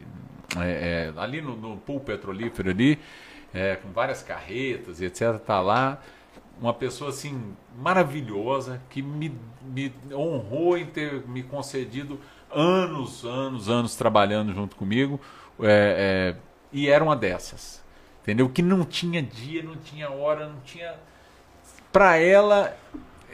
é, 0.57 1.13
é, 1.17 1.21
ali 1.21 1.41
no, 1.41 1.57
no 1.57 1.77
pool 1.79 2.01
petrolífero 2.01 2.71
ali, 2.71 2.99
é, 3.55 3.77
com 3.77 3.91
várias 3.91 4.23
carretas 4.23 5.01
e 5.01 5.07
etc. 5.07 5.39
Tá 5.39 5.61
lá 5.61 6.01
uma 6.61 6.75
pessoa 6.75 7.11
assim 7.11 7.55
maravilhosa 7.77 8.81
que 8.91 9.03
me, 9.03 9.35
me 9.63 9.93
honrou 10.13 10.77
em 10.77 10.87
ter 10.87 11.27
me 11.27 11.43
concedido 11.43 12.21
anos, 12.51 13.25
anos, 13.25 13.69
anos 13.69 13.97
trabalhando 13.97 14.53
junto 14.53 14.77
comigo 14.77 15.19
é, 15.61 16.37
é, 16.37 16.41
e 16.73 16.89
era 16.89 17.03
uma 17.03 17.17
dessas, 17.17 17.83
entendeu? 18.23 18.49
Que 18.49 18.63
não 18.63 18.85
tinha 18.85 19.23
dia, 19.23 19.63
não 19.63 19.77
tinha 19.77 20.11
hora, 20.11 20.49
não 20.49 20.61
tinha 20.61 20.95
para 21.91 22.17
ela, 22.17 22.77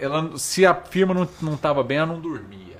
ela 0.00 0.36
se 0.36 0.64
a 0.64 0.74
firma 0.74 1.14
não 1.14 1.28
não 1.40 1.54
estava 1.54 1.82
bem, 1.82 1.98
ela 1.98 2.06
não 2.06 2.20
dormia, 2.20 2.76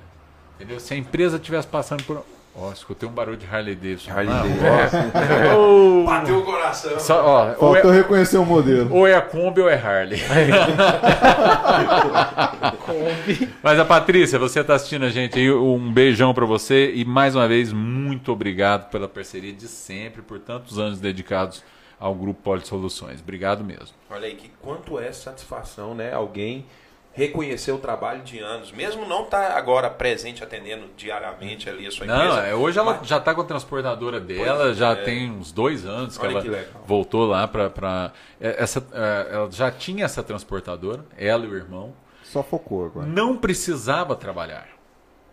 entendeu? 0.55 0.79
Se 0.79 0.93
a 0.93 0.97
empresa 0.97 1.37
estivesse 1.37 1.67
passando 1.67 2.03
por 2.03 2.23
Ó, 2.55 2.71
escutei 2.73 3.07
um 3.07 3.11
barulho 3.11 3.37
de 3.37 3.45
Harley 3.45 3.75
Davidson. 3.75 4.11
Harley 4.11 4.33
Davidson. 4.33 5.11
Bateu 6.05 6.39
o 6.39 6.43
coração. 6.43 6.99
Só, 6.99 7.25
ó, 7.25 7.49
ou, 7.51 7.73
Faltou 7.73 7.93
é, 7.93 7.97
reconhecer 7.97 8.37
o 8.37 8.45
modelo. 8.45 8.93
ou 8.93 9.07
é 9.07 9.15
a 9.15 9.21
Kombi 9.21 9.61
ou 9.61 9.69
é 9.69 9.75
Harley. 9.75 10.19
Mas 13.63 13.79
a 13.79 13.85
Patrícia, 13.85 14.37
você 14.37 14.59
está 14.59 14.75
assistindo 14.75 15.05
a 15.05 15.09
gente 15.09 15.39
aí, 15.39 15.49
um 15.49 15.93
beijão 15.93 16.33
para 16.33 16.45
você 16.45 16.91
e 16.93 17.05
mais 17.05 17.35
uma 17.35 17.47
vez 17.47 17.71
muito 17.71 18.31
obrigado 18.31 18.89
pela 18.89 19.07
parceria 19.07 19.53
de 19.53 19.67
sempre, 19.67 20.21
por 20.21 20.39
tantos 20.39 20.77
anos 20.77 20.99
dedicados 20.99 21.63
ao 21.97 22.13
Grupo 22.13 22.41
Poli 22.41 22.65
Soluções. 22.65 23.21
Obrigado 23.21 23.63
mesmo. 23.63 23.95
Olha 24.09 24.27
aí 24.27 24.35
que 24.35 24.51
quanto 24.61 24.99
é 24.99 25.13
satisfação, 25.13 25.95
né? 25.95 26.11
Alguém 26.11 26.65
reconhecer 27.11 27.71
o 27.71 27.77
trabalho 27.79 28.21
de 28.21 28.39
anos, 28.39 28.71
mesmo 28.71 29.05
não 29.07 29.25
tá 29.25 29.57
agora 29.57 29.89
presente 29.89 30.43
atendendo 30.43 30.85
diariamente 30.95 31.67
ali 31.69 31.85
a 31.87 31.91
sua 31.91 32.05
Não, 32.05 32.15
empresa. 32.15 32.47
é, 32.47 32.55
hoje 32.55 32.79
ela 32.79 32.93
mas- 32.97 33.07
já 33.07 33.17
está 33.17 33.33
com 33.35 33.41
a 33.41 33.45
transportadora 33.45 34.19
dela, 34.19 34.63
Pois 34.65 34.71
é. 34.71 34.73
já 34.75 34.95
tem 34.95 35.29
uns 35.31 35.51
dois 35.51 35.85
anos 35.85 36.17
que 36.17 36.25
Olha 36.25 36.33
ela 36.37 36.41
que 36.43 36.67
voltou 36.85 37.25
lá 37.25 37.47
para 37.47 38.13
essa, 38.39 38.85
é, 38.93 39.33
ela 39.33 39.51
já 39.51 39.69
tinha 39.71 40.05
essa 40.05 40.23
transportadora, 40.23 41.03
ela 41.17 41.45
e 41.45 41.49
o 41.49 41.55
irmão. 41.55 41.93
Só 42.23 42.43
focou 42.43 42.85
agora. 42.85 43.07
não 43.07 43.35
precisava 43.35 44.15
trabalhar. 44.15 44.67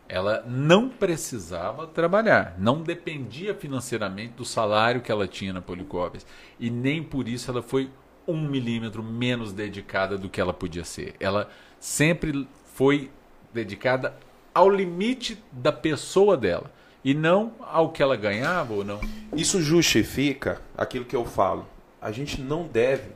Ela 0.08 0.42
não 0.46 0.88
precisava 0.88 1.86
trabalhar. 1.86 2.54
Não 2.58 2.80
dependia 2.80 3.54
financeiramente 3.54 4.34
do 4.34 4.44
salário 4.44 5.00
que 5.00 5.10
ela 5.10 5.26
tinha 5.26 5.52
na 5.52 5.60
Policópias. 5.60 6.24
E 6.60 6.70
nem 6.70 7.02
por 7.02 7.26
isso 7.28 7.50
ela 7.50 7.60
foi 7.60 7.90
um 8.26 8.40
milímetro 8.40 9.02
menos 9.02 9.52
dedicada 9.52 10.16
do 10.16 10.28
que 10.28 10.40
ela 10.40 10.52
podia 10.54 10.84
ser. 10.84 11.14
Ela 11.18 11.48
sempre 11.86 12.48
foi 12.74 13.08
dedicada 13.54 14.16
ao 14.52 14.68
limite 14.68 15.40
da 15.52 15.70
pessoa 15.70 16.36
dela. 16.36 16.68
E 17.04 17.14
não 17.14 17.52
ao 17.60 17.92
que 17.92 18.02
ela 18.02 18.16
ganhava 18.16 18.74
ou 18.74 18.84
não. 18.84 19.00
Isso 19.32 19.62
justifica 19.62 20.60
aquilo 20.76 21.04
que 21.04 21.14
eu 21.14 21.24
falo. 21.24 21.64
A 22.02 22.10
gente 22.10 22.40
não 22.40 22.66
deve 22.66 23.12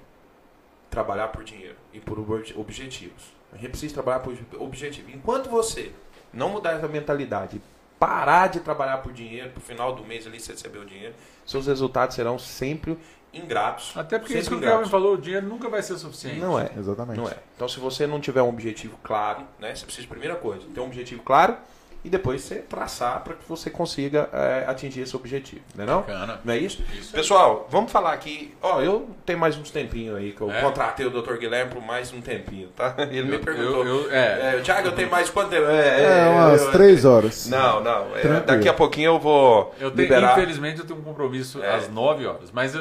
trabalhar 0.88 1.28
por 1.28 1.42
dinheiro 1.42 1.74
e 1.92 1.98
por 1.98 2.20
ob- 2.20 2.54
objetivos. 2.56 3.24
A 3.52 3.56
gente 3.56 3.70
precisa 3.70 3.94
trabalhar 3.94 4.20
por 4.20 4.32
objetivo. 4.60 5.10
Enquanto 5.10 5.50
você 5.50 5.90
não 6.32 6.50
mudar 6.50 6.74
essa 6.74 6.86
mentalidade, 6.86 7.60
parar 7.98 8.46
de 8.46 8.60
trabalhar 8.60 8.98
por 8.98 9.12
dinheiro, 9.12 9.50
pro 9.50 9.60
final 9.60 9.92
do 9.96 10.04
mês 10.04 10.28
ali 10.28 10.38
você 10.38 10.52
receber 10.52 10.78
o 10.78 10.86
dinheiro, 10.86 11.14
seus 11.44 11.66
resultados 11.66 12.14
serão 12.14 12.38
sempre 12.38 12.96
ingratos. 13.32 13.96
Até 13.96 14.18
porque 14.18 14.36
isso 14.36 14.48
que 14.48 14.54
o 14.54 14.58
ingratos. 14.58 14.78
Kelvin 14.78 14.90
falou, 14.90 15.14
o 15.14 15.18
dinheiro 15.18 15.46
nunca 15.46 15.68
vai 15.68 15.82
ser 15.82 15.96
suficiente. 15.98 16.40
Não 16.40 16.58
é. 16.58 16.70
Exatamente. 16.76 17.18
Não 17.18 17.28
é. 17.28 17.36
Então, 17.56 17.68
se 17.68 17.78
você 17.78 18.06
não 18.06 18.20
tiver 18.20 18.42
um 18.42 18.48
objetivo 18.48 18.98
claro, 19.02 19.42
né, 19.58 19.74
você 19.74 19.84
precisa, 19.84 20.06
primeira 20.06 20.36
coisa, 20.36 20.66
ter 20.74 20.80
um 20.80 20.86
objetivo 20.86 21.22
claro 21.22 21.56
e 22.04 22.08
depois 22.08 22.40
você 22.42 22.56
traçar 22.56 23.20
para 23.22 23.34
que 23.34 23.46
você 23.48 23.68
consiga 23.68 24.28
é, 24.32 24.64
atingir 24.66 25.02
esse 25.02 25.14
objetivo. 25.14 25.60
Não 25.74 25.84
é 25.84 25.86
não? 25.86 26.00
Bacana. 26.00 26.40
Não 26.44 26.54
é 26.54 26.58
isso? 26.58 26.82
Isso. 26.98 27.12
Pessoal, 27.12 27.66
vamos 27.70 27.92
falar 27.92 28.12
aqui. 28.12 28.54
Ó, 28.62 28.80
eu 28.80 29.08
tenho 29.26 29.38
mais 29.38 29.56
uns 29.58 29.70
tempinhos 29.70 30.16
aí 30.16 30.32
que 30.32 30.40
eu 30.40 30.50
É? 30.50 30.60
contratei 30.60 31.04
o 31.06 31.10
Dr. 31.10 31.34
Guilherme 31.36 31.72
por 31.72 31.82
mais 31.82 32.12
um 32.12 32.20
tempinho, 32.20 32.68
tá? 32.68 32.94
Ele 33.10 33.24
me 33.24 33.34
Eu- 33.34 33.40
perguntou. 33.40 33.84
eu- 33.86 34.04
eu- 34.06 34.12
é. 34.12 34.56
é, 34.56 34.60
Thiago, 34.62 34.88
eu 34.88 34.92
tenho 34.92 35.10
mais 35.10 35.28
quanto 35.28 35.50
tempo? 35.50 35.66
É, 35.66 36.26
é, 36.26 36.28
umas 36.30 36.62
eu- 36.62 36.70
três 36.72 37.04
horas. 37.04 37.46
Não, 37.48 37.82
não. 37.82 38.16
é, 38.16 38.40
daqui 38.40 38.68
a 38.68 38.72
pouquinho 38.74 39.10
eu 39.12 39.18
vou 39.18 39.74
Eu 39.78 39.90
tenho, 39.90 40.02
liberar. 40.08 40.32
infelizmente, 40.32 40.80
eu 40.80 40.86
tenho 40.86 40.98
um 40.98 41.02
compromisso 41.02 41.62
É. 41.62 41.74
às 41.74 41.88
9 41.88 42.26
horas. 42.26 42.50
Mas 42.52 42.72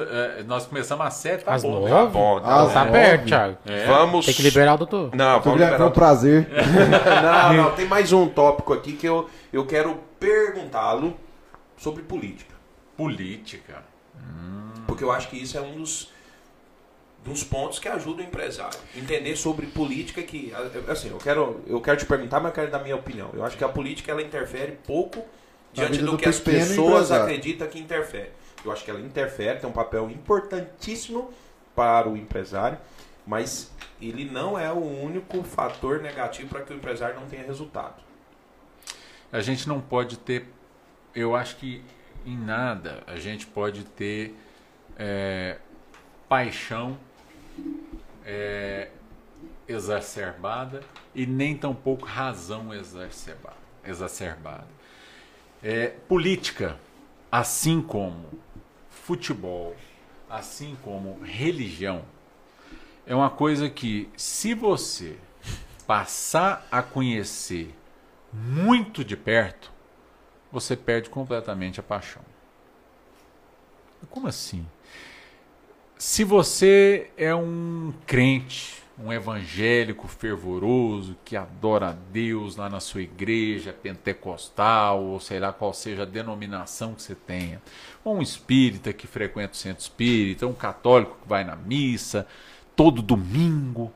nós 0.48 0.66
começamos 0.66 1.06
às 1.06 1.14
7, 1.16 1.44
tá 1.44 1.54
Às 1.56 1.64
bom. 1.64 1.84
né? 1.84 1.90
Tá 1.90 1.96
nove? 2.00 2.12
bom, 2.14 2.40
tá 2.40 2.46
bom. 2.64 2.70
Tá 2.74 2.80
Nove. 2.86 2.92
perto, 2.92 3.26
Thiago. 3.26 3.58
É. 3.66 3.86
Vamos. 3.86 4.26
Tem 4.26 4.34
que 4.36 4.42
liberar 4.42 4.76
o 4.76 4.78
doutor. 4.78 5.10
Não, 5.14 5.40
vamos 5.42 5.60
liberar. 5.60 5.78
Foi 5.78 5.88
um 5.88 5.92
prazer. 5.92 6.48
não, 7.54 7.54
não, 7.64 7.72
tem 7.72 7.86
mais 7.86 8.12
um 8.14 8.28
tópico 8.28 8.74
aqui 8.74 8.94
que 8.94 9.09
eu, 9.10 9.30
eu 9.52 9.66
quero 9.66 10.00
perguntá-lo 10.20 11.18
sobre 11.78 12.04
política. 12.04 12.56
Política. 12.96 13.84
Porque 14.86 15.04
eu 15.04 15.12
acho 15.12 15.30
que 15.30 15.38
isso 15.38 15.58
é 15.58 15.62
um 15.62 15.76
dos 15.76 16.12
dos 17.24 17.44
pontos 17.44 17.80
que 17.80 17.88
ajudam 17.88 18.24
o 18.24 18.28
empresário. 18.28 18.80
Entender 18.96 19.36
sobre 19.36 19.68
política 19.68 20.22
que. 20.22 20.54
Assim, 20.88 21.10
eu 21.10 21.18
quero, 21.18 21.62
eu 21.68 21.82
quero 21.82 21.98
te 21.98 22.06
perguntar, 22.06 22.40
mas 22.40 22.52
eu 22.52 22.56
quero 22.56 22.72
dar 22.72 22.80
minha 22.80 22.96
opinião. 22.96 23.30
Eu 23.34 23.44
acho 23.44 23.58
que 23.58 23.64
a 23.64 23.70
política 23.70 24.12
ela 24.12 24.22
interfere 24.22 24.78
pouco 24.86 25.24
diante 25.74 26.00
do 26.00 26.12
do 26.12 26.18
que 26.18 26.28
as 26.28 26.40
pessoas 26.40 27.12
acreditam 27.12 27.68
que 27.68 27.80
interfere. 27.80 28.32
Eu 28.64 28.72
acho 28.72 28.84
que 28.84 28.92
ela 28.92 29.00
interfere, 29.00 29.60
tem 29.60 29.70
um 29.70 29.74
papel 29.74 30.10
importantíssimo 30.10 31.32
para 31.76 32.10
o 32.10 32.18
empresário, 32.18 32.78
mas 33.26 33.72
ele 34.02 34.26
não 34.26 34.60
é 34.60 34.72
o 34.72 34.82
único 34.82 35.44
fator 35.44 36.02
negativo 36.02 36.50
para 36.50 36.62
que 36.62 36.74
o 36.74 36.76
empresário 36.76 37.16
não 37.16 37.28
tenha 37.28 37.44
resultado. 37.44 38.09
A 39.32 39.42
gente 39.42 39.68
não 39.68 39.80
pode 39.80 40.18
ter, 40.18 40.48
eu 41.14 41.36
acho 41.36 41.58
que 41.58 41.84
em 42.26 42.38
nada 42.38 43.04
a 43.06 43.16
gente 43.18 43.46
pode 43.46 43.84
ter 43.84 44.36
é, 44.98 45.60
paixão 46.28 46.98
é, 48.26 48.90
exacerbada 49.68 50.82
e 51.14 51.26
nem 51.26 51.56
tampouco 51.56 52.06
razão 52.06 52.74
exacerbada. 52.74 53.56
exacerbada. 53.84 54.68
É, 55.62 55.88
política, 56.08 56.78
assim 57.32 57.82
como 57.82 58.30
futebol, 58.90 59.76
assim 60.30 60.76
como 60.84 61.22
religião, 61.24 62.04
é 63.06 63.16
uma 63.16 63.30
coisa 63.30 63.70
que, 63.70 64.10
se 64.16 64.54
você 64.54 65.18
passar 65.88 66.68
a 66.72 66.84
conhecer 66.84 67.74
muito 68.32 69.04
de 69.04 69.18
perto, 69.18 69.72
você 70.52 70.76
perde 70.76 71.10
completamente 71.10 71.80
a 71.80 71.84
paixão. 71.84 72.22
Como 74.10 74.28
assim? 74.28 74.66
Se 75.98 76.24
você 76.24 77.12
é 77.18 77.36
um 77.36 77.94
crente, 78.08 78.82
um 78.98 79.12
evangélico 79.12 80.08
fervoroso 80.08 81.16
que 81.24 81.36
adora 81.36 81.90
a 81.90 81.92
Deus 81.92 82.56
lá 82.56 82.70
na 82.70 82.80
sua 82.80 83.02
igreja 83.02 83.74
pentecostal, 83.74 85.04
ou 85.04 85.20
sei 85.20 85.40
lá 85.40 85.54
qual 85.54 85.74
seja 85.74 86.04
a 86.04 86.06
denominação 86.06 86.94
que 86.94 87.02
você 87.02 87.16
tenha, 87.16 87.62
ou 88.04 88.18
um 88.18 88.22
espírita 88.22 88.92
que 88.94 89.08
frequenta 89.08 89.54
o 89.54 89.58
centro 89.58 89.82
espírita, 89.82 90.48
um 90.48 90.54
católico 90.54 91.18
que 91.22 91.28
vai 91.28 91.44
na 91.44 91.56
missa 91.56 92.28
todo 92.76 93.02
domingo, 93.02 93.92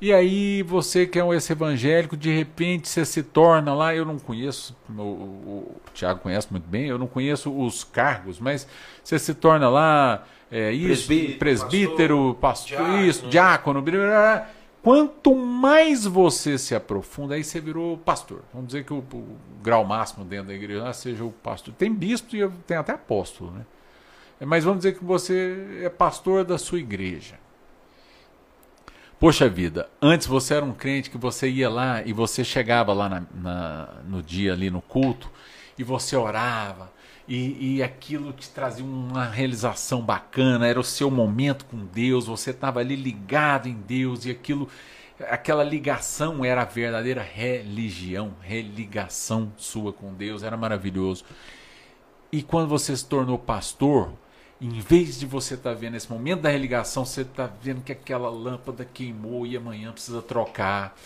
e 0.00 0.12
aí 0.12 0.62
você 0.62 1.06
que 1.06 1.18
é 1.18 1.24
um 1.24 1.32
esse 1.32 1.52
evangélico, 1.52 2.16
de 2.16 2.30
repente 2.30 2.88
você 2.88 3.04
se 3.04 3.22
torna 3.22 3.74
lá, 3.74 3.94
eu 3.94 4.04
não 4.04 4.18
conheço, 4.18 4.76
o, 4.88 5.00
o, 5.00 5.04
o 5.04 5.90
Tiago 5.94 6.20
conhece 6.20 6.48
muito 6.50 6.68
bem, 6.68 6.86
eu 6.86 6.98
não 6.98 7.06
conheço 7.06 7.50
os 7.50 7.82
cargos, 7.82 8.38
mas 8.38 8.66
você 9.02 9.18
se 9.18 9.34
torna 9.34 9.68
lá 9.68 10.24
é, 10.50 10.70
isso, 10.70 11.06
Presbítero, 11.06 11.38
presbítero, 11.38 12.38
pastor, 12.40 12.78
diácono. 12.78 13.06
isso, 13.06 13.26
diácono, 13.28 13.82
blá, 13.82 13.92
blá, 13.96 14.06
blá. 14.06 14.48
quanto 14.82 15.34
mais 15.34 16.04
você 16.04 16.58
se 16.58 16.74
aprofunda, 16.74 17.34
aí 17.34 17.42
você 17.42 17.60
virou 17.60 17.96
pastor. 17.98 18.42
Vamos 18.52 18.68
dizer 18.68 18.84
que 18.84 18.92
o, 18.92 18.98
o 18.98 19.38
grau 19.62 19.84
máximo 19.84 20.24
dentro 20.24 20.48
da 20.48 20.54
igreja 20.54 20.92
seja 20.92 21.24
o 21.24 21.32
pastor. 21.32 21.74
Tem 21.74 21.92
bispo 21.92 22.36
e 22.36 22.48
tem 22.66 22.76
até 22.76 22.92
apóstolo, 22.92 23.50
né? 23.50 23.64
Mas 24.40 24.64
vamos 24.64 24.80
dizer 24.80 24.96
que 24.96 25.04
você 25.04 25.80
é 25.82 25.88
pastor 25.88 26.44
da 26.44 26.58
sua 26.58 26.78
igreja. 26.78 27.38
Poxa 29.18 29.48
vida, 29.48 29.88
antes 30.00 30.26
você 30.26 30.54
era 30.54 30.64
um 30.64 30.74
crente 30.74 31.08
que 31.08 31.16
você 31.16 31.48
ia 31.48 31.70
lá 31.70 32.02
e 32.04 32.12
você 32.12 32.44
chegava 32.44 32.92
lá 32.92 33.08
na- 33.08 33.22
na- 33.34 33.88
no 34.06 34.22
dia 34.22 34.52
ali 34.52 34.68
no 34.68 34.82
culto 34.82 35.30
e 35.78 35.82
você 35.82 36.14
orava 36.14 36.92
e, 37.26 37.76
e 37.76 37.82
aquilo 37.82 38.30
te 38.32 38.50
trazia 38.50 38.84
uma 38.84 39.24
realização 39.24 40.02
bacana, 40.02 40.66
era 40.66 40.78
o 40.78 40.84
seu 40.84 41.10
momento 41.10 41.64
com 41.64 41.78
Deus, 41.86 42.26
você 42.26 42.50
estava 42.50 42.80
ali 42.80 42.94
ligado 42.94 43.68
em 43.68 43.74
Deus 43.74 44.26
e 44.26 44.30
aquilo, 44.30 44.68
aquela 45.30 45.64
ligação 45.64 46.44
era 46.44 46.60
a 46.60 46.66
verdadeira 46.66 47.22
religião, 47.22 48.34
religação 48.42 49.50
sua 49.56 49.94
com 49.94 50.12
Deus, 50.12 50.42
era 50.42 50.58
maravilhoso. 50.58 51.24
E 52.30 52.42
quando 52.42 52.68
você 52.68 52.94
se 52.94 53.06
tornou 53.06 53.38
pastor, 53.38 54.12
em 54.60 54.80
vez 54.80 55.18
de 55.18 55.26
você 55.26 55.54
estar 55.54 55.74
vendo 55.74 55.96
esse 55.96 56.10
momento 56.10 56.42
da 56.42 56.48
religação, 56.48 57.04
você 57.04 57.22
está 57.22 57.50
vendo 57.62 57.82
que 57.82 57.92
aquela 57.92 58.30
lâmpada 58.30 58.84
queimou 58.84 59.46
e 59.46 59.56
amanhã 59.56 59.92
precisa 59.92 60.22
trocar 60.22 60.96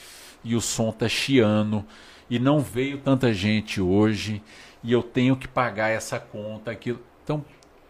e 0.44 0.54
o 0.54 0.60
som 0.60 0.90
está 0.90 1.08
chiando 1.08 1.84
e 2.28 2.38
não 2.38 2.60
veio 2.60 2.98
tanta 2.98 3.34
gente 3.34 3.80
hoje 3.80 4.42
e 4.82 4.92
eu 4.92 5.02
tenho 5.02 5.36
que 5.36 5.48
pagar 5.48 5.88
essa 5.88 6.18
conta, 6.18 6.70
aquilo. 6.70 7.00
Então 7.24 7.44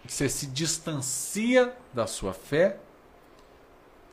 você 0.07 0.29
se 0.29 0.47
distancia 0.47 1.75
da 1.93 2.07
sua 2.07 2.33
fé 2.33 2.79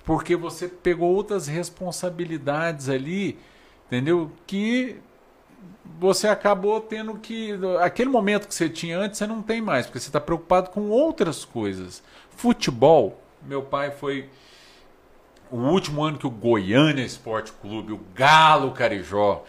porque 0.03 0.35
você 0.35 0.67
pegou 0.67 1.13
outras 1.13 1.47
responsabilidades 1.47 2.87
ali, 2.87 3.37
entendeu? 3.87 4.31
Que 4.45 4.97
você 5.99 6.27
acabou 6.27 6.79
tendo 6.79 7.15
que. 7.15 7.57
Aquele 7.81 8.09
momento 8.09 8.47
que 8.47 8.53
você 8.53 8.69
tinha 8.69 8.97
antes, 8.99 9.17
você 9.17 9.27
não 9.27 9.41
tem 9.41 9.61
mais, 9.61 9.85
porque 9.85 9.99
você 9.99 10.09
está 10.09 10.19
preocupado 10.19 10.69
com 10.69 10.89
outras 10.89 11.43
coisas. 11.43 12.03
Futebol, 12.29 13.19
meu 13.41 13.61
pai 13.61 13.91
foi. 13.91 14.29
O 15.49 15.57
último 15.57 16.03
ano 16.03 16.17
que 16.17 16.27
o 16.27 16.29
Goiânia 16.29 17.03
Esporte 17.03 17.51
Clube, 17.53 17.93
o 17.93 17.99
Galo 18.13 18.71
Carijó. 18.71 19.43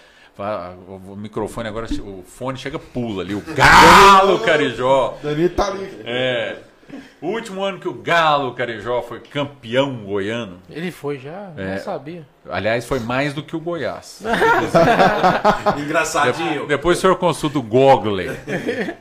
O 0.87 1.17
microfone 1.17 1.69
agora, 1.69 1.89
o 2.01 2.23
fone 2.23 2.57
chega 2.57 2.79
pula 2.79 3.25
ali. 3.25 3.35
O 3.35 3.43
Galo 3.43 4.39
Carijó. 4.39 5.19
Dani 5.21 5.49
tá 5.49 5.67
ali. 5.67 6.01
É. 6.05 6.63
O 7.21 7.29
último 7.29 7.63
ano 7.65 7.79
que 7.81 7.89
o 7.89 7.95
Galo 7.95 8.55
Carijó 8.55 9.03
foi 9.03 9.21
campeão 9.21 10.05
goiano. 10.05 10.59
Ele 10.71 10.91
foi 10.93 11.19
já, 11.19 11.53
É. 11.57 11.73
não 11.75 11.79
sabia. 11.79 12.27
Aliás, 12.49 12.87
foi 12.87 13.01
mais 13.01 13.35
do 13.35 13.43
que 13.43 13.57
o 13.57 13.61
Goiás. 13.61 14.23
Engraçadinho. 15.79 16.67
Depois 16.67 16.99
o 16.99 17.01
senhor 17.01 17.17
consulta 17.17 17.59
o 17.59 17.63
Google. 17.63 18.19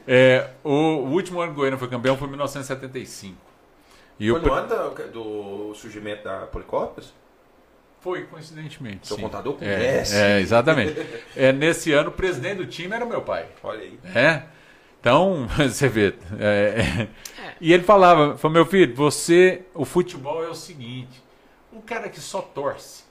É, 0.08 0.50
o, 0.64 0.70
o 0.72 1.12
último 1.12 1.40
ano 1.40 1.52
que 1.52 1.58
o 1.58 1.62
Goiânia 1.62 1.78
foi 1.80 1.88
campeão 1.88 2.18
foi 2.18 2.28
em 2.28 2.32
1975. 2.32 3.36
E 4.20 4.30
Foi 4.30 4.40
o 4.40 4.44
no 4.44 4.54
ano 4.54 4.68
da- 4.68 4.88
do 5.06 5.74
surgimento 5.76 6.24
da 6.24 6.40
Policópias? 6.48 7.14
Foi, 8.02 8.24
coincidentemente. 8.24 9.08
Seu 9.08 9.16
sim. 9.18 9.22
contador 9.24 9.58
É, 9.62 9.76
conhece. 9.76 10.16
é, 10.16 10.40
exatamente. 10.40 10.96
É, 11.36 11.52
nesse 11.52 11.92
ano, 11.94 12.10
o 12.10 12.14
presidente 12.14 12.58
do 12.58 12.66
time 12.66 12.96
era 12.96 13.06
meu 13.06 13.22
pai. 13.22 13.46
Olha 13.64 13.82
aí. 13.82 14.00
É? 14.16 14.42
Então, 15.00 15.48
você 15.58 15.88
vê. 15.88 16.14
é, 16.40 16.76
é. 17.02 17.08
E 17.60 17.74
ele 17.74 17.84
falava, 17.84 18.38
falou, 18.38 18.54
meu 18.54 18.66
filho, 18.66 18.96
você, 18.96 19.64
o 19.74 19.86
futebol 19.86 20.44
é 20.44 20.50
o 20.50 20.56
seguinte, 20.56 21.24
o 21.72 21.82
cara 21.82 22.10
que 22.10 22.20
só 22.20 22.42
torce, 22.42 23.04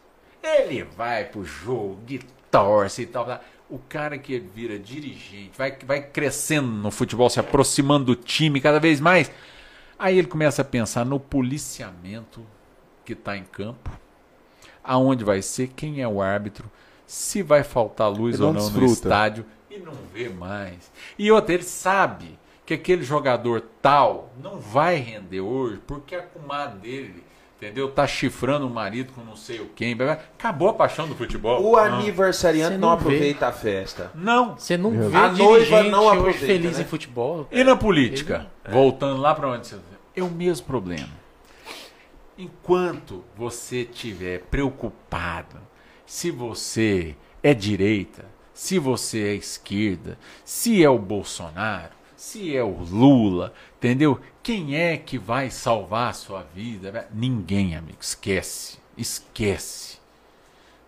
ele 0.43 0.85
vai 0.85 1.25
pro 1.25 1.45
jogo 1.45 2.01
e 2.09 2.21
torce 2.51 3.03
e 3.03 3.07
tal. 3.07 3.25
tal. 3.25 3.41
O 3.69 3.79
cara 3.79 4.17
que 4.17 4.39
vira 4.39 4.79
dirigente, 4.79 5.51
vai, 5.57 5.77
vai 5.85 6.01
crescendo 6.01 6.69
no 6.69 6.91
futebol, 6.91 7.29
se 7.29 7.41
aproximando 7.41 8.05
do 8.05 8.15
time 8.15 8.61
cada 8.61 8.79
vez 8.79 9.01
mais. 9.01 9.31
Aí 9.99 10.19
ele 10.19 10.29
começa 10.29 10.63
a 10.63 10.65
pensar 10.65 11.05
no 11.05 11.19
policiamento 11.19 12.47
que 13.05 13.15
está 13.15 13.37
em 13.37 13.43
campo, 13.43 13.91
aonde 14.85 15.25
vai 15.25 15.43
ser, 15.43 15.69
quem 15.75 16.01
é 16.01 16.07
o 16.07 16.23
árbitro, 16.23 16.71
se 17.07 17.43
vai 17.43 17.65
faltar 17.65 18.11
luz 18.11 18.37
Ele 18.37 18.45
ou 18.45 18.53
não 18.53 18.71
não 18.71 18.81
no 18.81 18.87
estádio 18.87 19.45
e 19.71 19.79
não 19.79 19.95
vê 20.13 20.29
mais. 20.29 20.91
E 21.19 21.31
outra, 21.31 21.55
ele 21.55 21.65
sabe 21.65 22.39
que 22.67 22.75
aquele 22.75 23.05
jogador 23.05 23.63
tal 23.81 24.33
não 24.43 24.59
vai 24.59 24.97
render 24.97 25.41
hoje 25.41 25.81
porque 25.87 26.17
a 26.17 26.23
comadre 26.23 26.79
dele, 26.81 27.25
entendeu? 27.57 27.89
Tá 27.89 28.07
chifrando 28.09 28.67
o 28.67 28.71
marido 28.71 29.13
com 29.13 29.23
não 29.23 29.37
sei 29.37 29.61
o 29.61 29.67
quem. 29.67 29.97
Acabou 30.03 30.69
a 30.69 30.75
paixão 30.75 31.07
do 31.09 31.15
futebol. 31.15 31.63
O 31.65 31.77
Não. 31.77 31.79
aniversariante 31.79 32.77
não, 32.77 32.91
não 32.91 32.97
vê. 32.97 33.05
aproveita 33.05 33.47
a 33.47 33.53
festa. 33.53 34.11
Não. 34.15 34.59
Você 34.59 34.77
não 34.77 34.91
Meu 34.91 35.09
vê 35.09 35.17
A 35.17 35.29
noiva 35.31 35.85
não 35.85 36.09
aproveita, 36.09 36.41
feliz 36.45 36.77
né? 36.77 36.83
em 36.83 36.87
futebol. 36.87 37.47
E 37.53 37.63
na 37.63 37.77
política? 37.77 38.49
Voltando 38.69 39.21
lá 39.21 39.33
para 39.33 39.49
onde 39.49 39.69
você. 39.69 39.77
É 40.17 40.23
o 40.23 40.31
mesmo 40.31 40.67
problema. 40.67 41.09
Enquanto 42.37 43.25
você 43.37 43.83
estiver 43.83 44.41
preocupado 44.51 45.57
se 46.05 46.31
você 46.31 47.15
é 47.43 47.55
direita, 47.55 48.25
se 48.53 48.79
você 48.79 49.23
é 49.29 49.35
esquerda, 49.35 50.19
se 50.45 50.83
é 50.83 50.89
o 50.91 50.99
Bolsonaro, 50.99 51.96
se 52.17 52.57
é 52.57 52.63
o 52.63 52.79
Lula, 52.83 53.53
entendeu? 53.77 54.21
Quem 54.43 54.77
é 54.77 54.97
que 54.97 55.19
vai 55.19 55.51
salvar 55.51 56.11
a 56.11 56.15
sua 56.15 56.43
vida? 56.43 57.09
Ninguém, 57.13 57.77
amigo. 57.77 57.99
Esquece. 58.01 58.79
Esquece. 58.97 59.99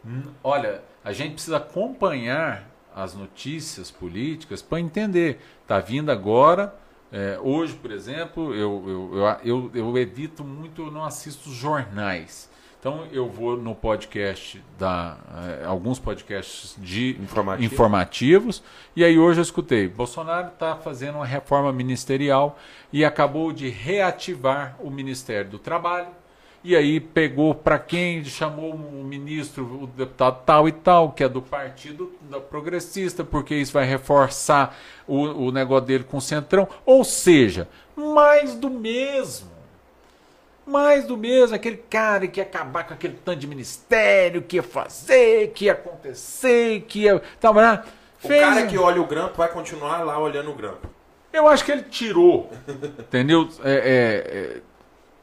Hum, 0.05 0.23
Olha, 0.43 0.83
a 1.05 1.13
gente 1.13 1.35
precisa 1.35 1.59
acompanhar 1.59 2.69
as 2.95 3.15
notícias 3.15 3.91
políticas 3.91 4.63
para 4.63 4.81
entender. 4.81 5.41
Tá 5.67 5.79
vindo 5.79 6.11
agora. 6.11 6.75
é, 7.13 7.39
hoje, 7.41 7.75
por 7.75 7.91
exemplo, 7.91 8.55
eu, 8.55 8.85
eu, 8.87 9.39
eu, 9.45 9.71
eu, 9.75 9.99
evito 9.99 10.45
muito, 10.45 10.83
eu 10.83 10.91
não 10.91 11.05
assisto 11.05 11.51
jornais. 11.51 12.51
Então 12.89 13.05
eu 13.13 13.29
vou 13.29 13.55
no 13.55 13.75
podcast 13.75 14.65
da 14.79 15.19
eh, 15.61 15.65
alguns 15.67 15.99
podcasts 15.99 16.75
de 16.79 17.19
Informativo. 17.21 17.75
informativos 17.75 18.63
e 18.97 19.05
aí 19.05 19.19
hoje 19.19 19.41
eu 19.41 19.43
escutei 19.43 19.87
Bolsonaro 19.87 20.49
está 20.49 20.75
fazendo 20.75 21.17
uma 21.17 21.27
reforma 21.27 21.71
ministerial 21.71 22.59
e 22.91 23.05
acabou 23.05 23.53
de 23.53 23.69
reativar 23.69 24.75
o 24.81 24.91
Ministério 24.91 25.51
do 25.51 25.59
Trabalho 25.59 26.09
e 26.65 26.75
aí 26.75 26.99
pegou 26.99 27.55
para 27.55 27.79
quem, 27.79 28.25
chamou 28.25 28.73
o 28.73 29.05
ministro, 29.05 29.83
o 29.83 29.87
deputado 29.87 30.43
tal 30.47 30.67
e 30.67 30.73
tal, 30.73 31.13
que 31.13 31.23
é 31.23 31.29
do 31.29 31.43
partido 31.43 32.11
da 32.23 32.41
progressista, 32.41 33.23
porque 33.23 33.55
isso 33.55 33.73
vai 33.75 33.85
reforçar 33.85 34.77
o, 35.07 35.47
o 35.47 35.53
negócio 35.53 35.87
dele 35.87 36.03
com 36.03 36.17
o 36.17 36.21
Centrão. 36.21 36.67
Ou 36.85 37.05
seja, 37.05 37.69
mais 37.95 38.57
do 38.57 38.69
mesmo. 38.69 39.58
Mais 40.69 41.07
do 41.07 41.17
mesmo, 41.17 41.55
aquele 41.57 41.79
cara 41.79 42.27
que 42.29 42.39
ia 42.41 42.45
acabar 42.45 42.85
com 42.87 42.93
aquele 42.95 43.15
tanto 43.25 43.39
de 43.39 43.47
ministério, 43.47 44.43
que 44.43 44.57
ia 44.57 44.63
fazer, 44.63 45.49
que 45.55 45.65
ia 45.65 45.73
acontecer, 45.73 46.83
que 46.83 47.01
ia. 47.05 47.21
Tá, 47.41 47.51
O 47.51 48.29
fez- 48.29 48.41
cara 48.45 48.67
que 48.67 48.77
olha 48.77 49.01
o 49.01 49.07
grampo 49.07 49.39
vai 49.39 49.49
continuar 49.49 50.03
lá 50.05 50.19
olhando 50.19 50.51
o 50.51 50.55
grampo. 50.55 50.87
eu 51.33 51.49
acho 51.49 51.65
que 51.65 51.73
ele 51.73 51.83
tirou, 51.85 52.51
entendeu? 52.99 53.49
É, 53.65 53.73
é, 53.73 53.77
é, 54.57 54.61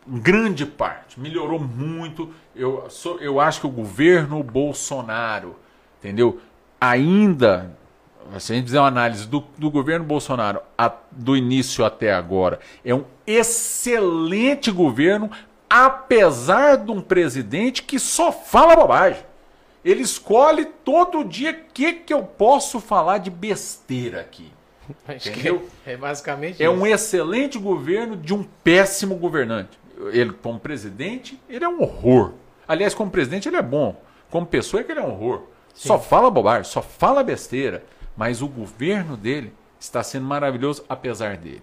grande 0.08 0.66
parte, 0.66 1.20
melhorou 1.20 1.60
muito. 1.60 2.34
Eu, 2.56 2.90
sou, 2.90 3.20
eu 3.20 3.40
acho 3.40 3.60
que 3.62 3.68
o 3.68 3.72
governo 3.72 4.42
Bolsonaro, 4.42 5.56
entendeu? 6.00 6.40
Ainda, 6.80 7.72
se 8.40 8.52
a 8.52 8.56
gente 8.56 8.66
fizer 8.66 8.80
uma 8.80 8.88
análise 8.88 9.28
do, 9.28 9.44
do 9.58 9.70
governo 9.72 10.06
Bolsonaro 10.06 10.60
a- 10.78 10.94
do 11.12 11.36
início 11.36 11.84
até 11.86 12.14
agora, 12.14 12.60
é 12.84 12.94
um 12.94 13.04
excelente 13.26 14.72
governo, 14.72 15.30
apesar 15.70 16.78
de 16.78 16.92
um 16.92 17.02
presidente 17.02 17.84
que 17.84 18.00
só 18.00 18.32
fala 18.32 18.76
bobagem. 18.76 19.24
Ele 19.84 20.02
escolhe 20.02 20.66
todo 20.66 21.24
dia 21.24 21.52
o 21.52 21.74
que, 21.74 21.94
que 21.94 22.14
eu 22.14 22.24
posso 22.24 22.80
falar 22.80 23.20
de 23.20 23.30
besteira 23.30 24.22
aqui. 24.22 24.52
Acho 25.08 25.30
Entendeu? 25.30 25.68
é 25.86 25.96
basicamente 25.96 26.62
É 26.62 26.66
isso. 26.66 26.74
um 26.76 26.86
excelente 26.88 27.58
governo 27.60 28.16
de 28.18 28.34
um 28.34 28.44
péssimo 28.64 29.16
governante. 29.16 29.78
Ele, 30.12 30.34
como 30.34 30.60
presidente, 30.60 31.40
ele 31.50 31.64
é 31.64 31.70
um 31.70 31.82
horror. 31.82 32.34
Aliás, 32.68 32.94
como 32.94 33.10
presidente, 33.12 33.48
ele 33.48 33.58
é 33.58 33.62
bom. 33.62 33.96
Como 34.30 34.46
pessoa, 34.46 34.82
é 34.82 34.84
que 34.84 34.92
ele 34.92 35.00
é 35.00 35.04
um 35.04 35.12
horror. 35.12 35.44
Só 35.74 36.00
fala 36.00 36.30
bobagem, 36.32 36.64
só 36.64 36.82
fala 36.82 37.24
besteira. 37.24 37.84
Mas 38.16 38.42
o 38.42 38.48
governo 38.48 39.18
dele 39.18 39.54
está 39.80 40.02
sendo 40.04 40.26
maravilhoso, 40.26 40.84
apesar 40.88 41.38
dele. 41.38 41.62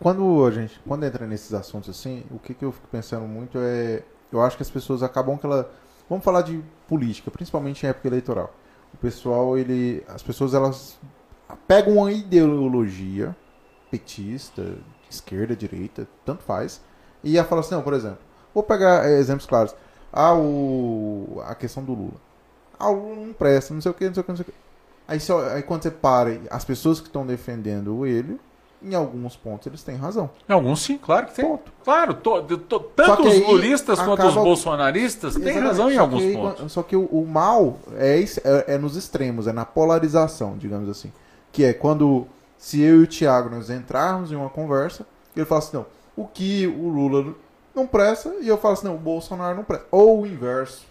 Quando 0.00 0.44
a 0.44 0.50
gente, 0.50 0.80
quando 0.86 1.04
entra 1.04 1.26
nesses 1.26 1.52
assuntos 1.52 1.90
assim, 1.90 2.24
o 2.30 2.38
que, 2.38 2.54
que 2.54 2.64
eu 2.64 2.72
fico 2.72 2.88
pensando 2.88 3.26
muito 3.26 3.58
é, 3.58 4.02
eu 4.32 4.40
acho 4.40 4.56
que 4.56 4.62
as 4.62 4.70
pessoas 4.70 5.02
acabam 5.02 5.36
que 5.38 5.46
ela, 5.46 5.70
vamos 6.08 6.24
falar 6.24 6.42
de 6.42 6.62
política, 6.88 7.30
principalmente 7.30 7.84
em 7.84 7.88
época 7.88 8.08
eleitoral. 8.08 8.54
O 8.92 8.96
pessoal, 8.96 9.56
ele, 9.56 10.02
as 10.08 10.22
pessoas 10.22 10.54
elas 10.54 10.98
pegam 11.66 11.98
uma 11.98 12.10
ideologia 12.10 13.36
petista, 13.90 14.74
esquerda, 15.08 15.54
direita, 15.54 16.06
tanto 16.24 16.42
faz, 16.42 16.82
e 17.22 17.38
ela 17.38 17.46
fala 17.46 17.60
assim, 17.60 17.74
não, 17.74 17.82
por 17.82 17.94
exemplo, 17.94 18.18
vou 18.54 18.62
pegar 18.62 19.08
eh, 19.08 19.18
exemplos 19.18 19.46
claros. 19.46 19.74
Ah, 20.12 20.34
o, 20.34 21.42
a 21.44 21.54
questão 21.54 21.84
do 21.84 21.92
Lula. 21.92 22.20
Ah, 22.78 22.90
o 22.90 22.94
Lula 22.94 23.26
não 23.26 23.32
presta, 23.32 23.74
não 23.74 23.80
sei 23.80 23.90
o 23.90 23.94
que, 23.94 24.06
não 24.06 24.14
sei 24.14 24.20
o 24.20 24.24
que, 24.24 24.30
não 24.30 24.36
sei 24.36 24.46
o 24.46 24.46
que. 24.46 24.67
Aí, 25.08 25.18
aí 25.54 25.62
quando 25.62 25.82
você 25.82 25.90
para, 25.90 26.38
as 26.50 26.64
pessoas 26.64 27.00
que 27.00 27.06
estão 27.06 27.26
defendendo 27.26 28.04
ele, 28.06 28.38
em 28.82 28.94
alguns 28.94 29.34
pontos 29.34 29.66
eles 29.66 29.82
têm 29.82 29.96
razão. 29.96 30.30
Em 30.48 30.52
Alguns 30.52 30.82
sim, 30.82 30.98
claro 30.98 31.26
que 31.26 31.34
tem. 31.34 31.44
Ponto. 31.44 31.72
Claro, 31.82 32.14
to- 32.14 32.42
to- 32.42 32.80
tanto 32.94 33.26
os 33.26 33.40
lulistas 33.48 33.98
quanto 33.98 34.20
os 34.20 34.26
acaba- 34.26 34.42
bolsonaristas 34.44 35.34
têm 35.34 35.58
razão 35.58 35.90
em 35.90 35.96
alguns 35.96 36.22
aí, 36.22 36.34
pontos. 36.36 36.70
Só 36.72 36.82
que 36.82 36.94
o, 36.94 37.06
o 37.06 37.26
mal 37.26 37.78
é, 37.96 38.20
é, 38.20 38.74
é 38.74 38.78
nos 38.78 38.94
extremos, 38.96 39.46
é 39.46 39.52
na 39.52 39.64
polarização, 39.64 40.56
digamos 40.58 40.88
assim. 40.88 41.10
Que 41.50 41.64
é 41.64 41.72
quando, 41.72 42.26
se 42.58 42.80
eu 42.80 43.00
e 43.00 43.04
o 43.04 43.06
Thiago 43.06 43.48
nós 43.50 43.70
entrarmos 43.70 44.30
em 44.30 44.36
uma 44.36 44.50
conversa, 44.50 45.06
ele 45.34 45.46
fala 45.46 45.60
assim, 45.60 45.76
não, 45.76 45.86
o 46.14 46.26
que 46.26 46.66
o 46.66 46.88
Lula 46.88 47.34
não 47.74 47.86
presta, 47.86 48.32
e 48.42 48.46
eu 48.46 48.58
falo 48.58 48.74
assim, 48.74 48.86
não, 48.86 48.94
o 48.94 48.98
Bolsonaro 48.98 49.56
não 49.56 49.64
presta. 49.64 49.86
Ou 49.90 50.20
o 50.22 50.26
inverso, 50.26 50.84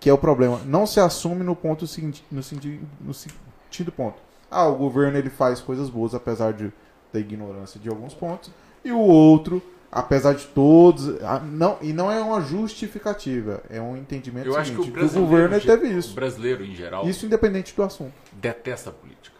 que 0.00 0.08
é 0.08 0.12
o 0.12 0.18
problema. 0.18 0.60
Não 0.64 0.86
se 0.86 1.00
assume 1.00 1.42
no 1.44 1.56
ponto 1.56 1.86
seguinte- 1.86 2.24
no, 2.30 2.42
senti- 2.42 2.80
no 3.00 3.12
sentido 3.14 3.90
ponto. 3.92 4.16
Ah, 4.50 4.66
o 4.66 4.76
governo 4.76 5.18
ele 5.18 5.30
faz 5.30 5.60
coisas 5.60 5.90
boas, 5.90 6.14
apesar 6.14 6.52
de, 6.52 6.72
da 7.12 7.20
ignorância 7.20 7.78
de 7.80 7.88
alguns 7.88 8.14
pontos, 8.14 8.50
e 8.84 8.90
o 8.92 8.98
outro 8.98 9.62
apesar 9.90 10.34
de 10.34 10.44
todos, 10.48 11.06
não, 11.50 11.78
e 11.80 11.94
não 11.94 12.12
é 12.12 12.20
uma 12.20 12.42
justificativa, 12.42 13.62
é 13.70 13.80
um 13.80 13.96
entendimento 13.96 14.46
Eu 14.46 14.54
acho 14.56 14.72
que 14.72 14.76
o 14.78 14.80
seguinte, 14.82 14.94
brasileiro, 14.98 15.30
governo 15.30 15.60
teve 15.60 15.86
o 15.94 15.98
isso. 15.98 16.14
brasileiro 16.14 16.62
em 16.62 16.74
geral 16.74 17.08
Isso 17.08 17.24
independente 17.24 17.74
do 17.74 17.82
assunto. 17.82 18.12
detesta 18.32 18.90
a 18.90 18.92
política. 18.92 19.37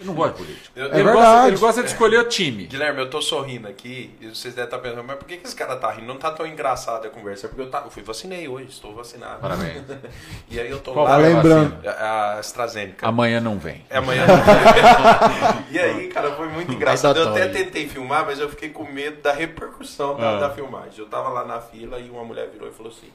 Ele 0.00 0.06
não 0.08 0.14
gosta 0.14 0.32
de 0.38 0.42
política. 0.44 0.70
Eu- 0.80 0.86
É 0.86 0.88
ele, 0.88 0.94
verdade. 1.04 1.16
gosta, 1.18 1.48
ele 1.48 1.56
gosta 1.58 1.82
de 1.82 1.88
escolher 1.90 2.18
o 2.20 2.24
time. 2.28 2.66
Guilherme, 2.66 3.00
eu 3.00 3.10
tô 3.10 3.20
sorrindo 3.20 3.68
aqui 3.68 4.16
e 4.20 4.28
vocês 4.28 4.54
devem 4.54 4.64
estar 4.64 4.78
pensando, 4.78 5.04
mas 5.04 5.16
por 5.18 5.26
que, 5.28 5.36
que 5.36 5.46
esse 5.46 5.54
cara 5.54 5.76
tá 5.76 5.90
rindo? 5.90 6.06
Não 6.06 6.16
tá 6.16 6.30
tão 6.30 6.46
engraçado 6.46 7.06
a 7.06 7.10
conversa. 7.10 7.46
É 7.46 7.48
porque 7.48 7.62
eu, 7.62 7.70
tá, 7.70 7.82
eu 7.84 7.90
fui 7.90 8.02
vacinei 8.02 8.48
hoje, 8.48 8.68
estou 8.70 8.94
vacinado. 8.94 9.40
Parabéns. 9.40 9.82
E 10.50 10.58
aí 10.58 10.70
eu 10.70 10.80
tô 10.80 10.92
Qual 10.94 11.04
lá. 11.04 11.16
lembrando. 11.18 11.86
A, 11.86 11.90
a 11.92 12.38
AstraZeneca. 12.38 13.06
Amanhã 13.06 13.40
não 13.40 13.58
vem. 13.58 13.84
É 13.90 13.98
amanhã. 13.98 14.24
e 15.70 15.78
aí, 15.78 16.08
cara, 16.08 16.32
foi 16.32 16.48
muito 16.48 16.72
engraçado. 16.72 17.18
Eu 17.18 17.28
até 17.28 17.46
tentei 17.48 17.88
filmar, 17.88 18.24
mas 18.24 18.40
eu 18.40 18.48
fiquei 18.48 18.70
com 18.70 18.84
medo 18.84 19.20
da 19.22 19.32
repercussão 19.32 20.16
da, 20.16 20.36
Ah. 20.36 20.40
da 20.40 20.50
filmagem. 20.50 20.98
Eu 20.98 21.06
tava 21.06 21.28
lá 21.28 21.44
na 21.44 21.60
fila 21.60 21.98
e 22.00 22.08
uma 22.10 22.24
mulher 22.24 22.48
virou 22.50 22.68
e 22.68 22.72
falou 22.72 22.90
assim: 22.90 23.10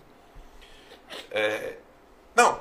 é, 1.31 1.73
Não, 2.35 2.59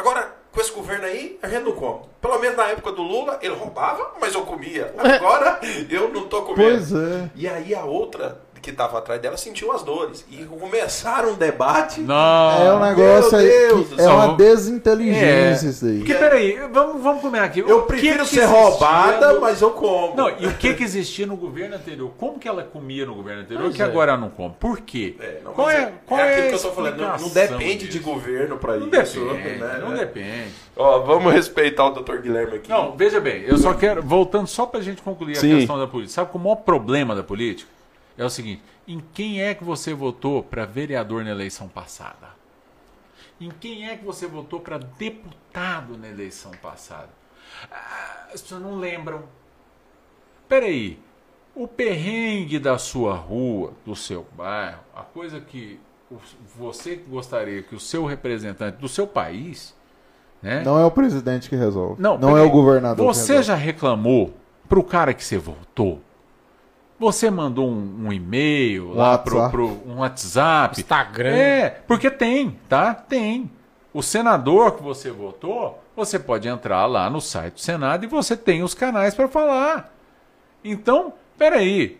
agora 0.00 0.40
com 0.52 0.60
esse 0.60 0.72
governo 0.72 1.04
aí, 1.04 1.38
a 1.42 1.48
gente 1.48 1.62
não 1.62 1.72
come. 1.72 2.00
Pelo 2.20 2.38
menos 2.38 2.56
na 2.56 2.66
época 2.66 2.92
do 2.92 3.02
Lula, 3.02 3.38
ele 3.40 3.54
roubava, 3.54 4.14
mas 4.20 4.34
eu 4.34 4.42
comia. 4.42 4.92
Agora 4.98 5.60
eu 5.88 6.12
não 6.12 6.26
tô 6.26 6.42
comendo. 6.42 6.70
Pois 6.70 6.92
é. 6.92 7.30
E 7.36 7.48
aí 7.48 7.74
a 7.74 7.84
outra 7.84 8.40
que 8.62 8.72
tava 8.72 8.98
atrás 8.98 9.20
dela 9.20 9.36
sentiu 9.36 9.72
as 9.72 9.82
dores. 9.82 10.24
E 10.30 10.44
começaram 10.44 11.30
um 11.32 11.34
debate. 11.34 12.00
Não. 12.00 12.14
É 12.62 12.74
um 12.74 12.80
negócio 12.80 13.36
aí 13.38 13.48
que 13.48 14.00
é 14.02 14.08
uma 14.08 14.36
desinteligência 14.36 15.66
É. 15.66 15.70
isso 15.70 15.86
aí. 15.86 15.98
Porque, 15.98 16.14
peraí, 16.14 16.58
vamos, 16.72 17.02
vamos 17.02 17.22
combinar 17.22 17.44
aqui. 17.44 17.60
Eu 17.60 17.78
O 17.78 17.82
que 17.82 17.88
prefiro 17.88 18.18
que 18.24 18.30
ser 18.30 18.40
existia 18.42 18.46
roubada, 18.46 19.32
no- 19.32 19.40
mas 19.40 19.60
eu 19.60 19.70
como. 19.70 20.14
Não, 20.16 20.28
e 20.38 20.46
o 20.46 20.54
que 20.54 20.74
que 20.74 20.84
existia 20.84 21.26
no 21.26 21.36
governo 21.36 21.76
anterior? 21.76 22.10
Como 22.18 22.38
que 22.38 22.48
ela 22.48 22.62
comia 22.62 23.06
no 23.06 23.14
governo 23.14 23.42
anterior 23.42 23.62
Pois 23.64 23.76
que 23.76 23.82
é. 23.82 23.84
agora 23.84 24.12
ela 24.12 24.20
não 24.20 24.30
come? 24.30 24.54
Por 24.58 24.80
quê? 24.80 25.14
É, 25.20 25.40
não, 25.44 25.52
qual 25.52 25.66
mas 25.66 25.78
é, 25.78 25.92
qual 26.06 26.20
é 26.20 26.22
é 26.22 26.26
aquilo 26.32 26.46
a 26.46 26.48
que 26.50 26.54
eu 26.54 26.70
tô 26.70 26.70
falando. 26.72 26.96
Não, 27.00 27.16
não 27.18 27.28
depende 27.28 27.86
de 27.86 27.88
disso? 27.98 28.04
governo 28.04 28.56
pra 28.58 28.76
Não 28.76 28.86
isso. 29.02 29.20
depende, 29.20 29.58
né? 29.58 29.78
não 29.80 29.94
depende. 29.94 30.50
Ó, 30.76 30.98
vamos 31.00 31.32
respeitar 31.32 31.86
o 31.86 31.90
Dr. 31.90 32.18
Guilherme 32.18 32.56
aqui. 32.56 32.70
Não, 32.70 32.96
veja 32.96 33.20
bem, 33.20 33.42
eu 33.42 33.58
só 33.58 33.74
quero, 33.74 34.02
voltando 34.02 34.46
só 34.46 34.66
pra 34.66 34.80
gente 34.80 35.02
concluir 35.02 35.36
Sim. 35.36 35.52
a 35.54 35.56
questão 35.58 35.78
da 35.78 35.86
política. 35.86 36.14
Sabe 36.14 36.30
qual 36.30 36.40
é 36.40 36.42
o 36.42 36.44
maior 36.50 36.56
problema 36.62 37.14
da 37.14 37.22
política? 37.22 37.68
É 38.20 38.24
o 38.26 38.28
seguinte, 38.28 38.62
em 38.86 39.00
quem 39.14 39.40
é 39.42 39.54
que 39.54 39.64
você 39.64 39.94
votou 39.94 40.42
para 40.42 40.66
vereador 40.66 41.24
na 41.24 41.30
eleição 41.30 41.66
passada? 41.68 42.28
Em 43.40 43.48
quem 43.50 43.88
é 43.88 43.96
que 43.96 44.04
você 44.04 44.26
votou 44.26 44.60
para 44.60 44.76
deputado 44.76 45.96
na 45.96 46.06
eleição 46.06 46.50
passada? 46.62 47.08
Ah, 47.72 48.26
as 48.34 48.42
pessoas 48.42 48.60
não 48.60 48.76
lembram. 48.78 49.22
Peraí, 50.46 50.98
o 51.54 51.66
perrengue 51.66 52.58
da 52.58 52.76
sua 52.76 53.14
rua, 53.14 53.72
do 53.86 53.96
seu 53.96 54.26
bairro, 54.36 54.80
a 54.94 55.00
coisa 55.02 55.40
que 55.40 55.80
o- 56.10 56.18
você 56.58 56.96
gostaria 56.96 57.62
que 57.62 57.74
o 57.74 57.80
seu 57.80 58.04
representante 58.04 58.76
do 58.76 58.86
seu 58.88 59.06
país, 59.06 59.74
né? 60.42 60.62
Não 60.62 60.78
é 60.78 60.84
o 60.84 60.90
presidente 60.90 61.48
que 61.48 61.56
resolve. 61.56 62.02
Não, 62.02 62.18
Não, 62.18 62.36
é 62.36 62.42
o 62.42 62.50
governador 62.50 63.06
Você 63.06 63.42
já 63.42 63.54
reclamou 63.54 64.34
pro 64.68 64.84
cara 64.84 65.14
que 65.14 65.24
você 65.24 65.38
votou? 65.38 66.02
Você 67.00 67.30
mandou 67.30 67.66
um, 67.68 68.06
um 68.06 68.12
e-mail 68.12 68.92
lá 68.92 69.16
pro, 69.16 69.36
WhatsApp. 69.38 69.50
pro 69.56 69.90
um 69.90 69.98
WhatsApp? 70.00 70.80
Instagram. 70.80 71.30
É, 71.30 71.70
porque 71.88 72.10
tem, 72.10 72.58
tá? 72.68 72.92
Tem. 72.94 73.50
O 73.92 74.02
senador 74.02 74.76
que 74.76 74.82
você 74.82 75.10
votou, 75.10 75.82
você 75.96 76.18
pode 76.18 76.46
entrar 76.46 76.84
lá 76.84 77.08
no 77.08 77.18
site 77.20 77.54
do 77.54 77.60
Senado 77.60 78.04
e 78.04 78.06
você 78.06 78.36
tem 78.36 78.62
os 78.62 78.74
canais 78.74 79.14
para 79.14 79.26
falar. 79.28 79.92
Então, 80.62 81.14
peraí. 81.38 81.98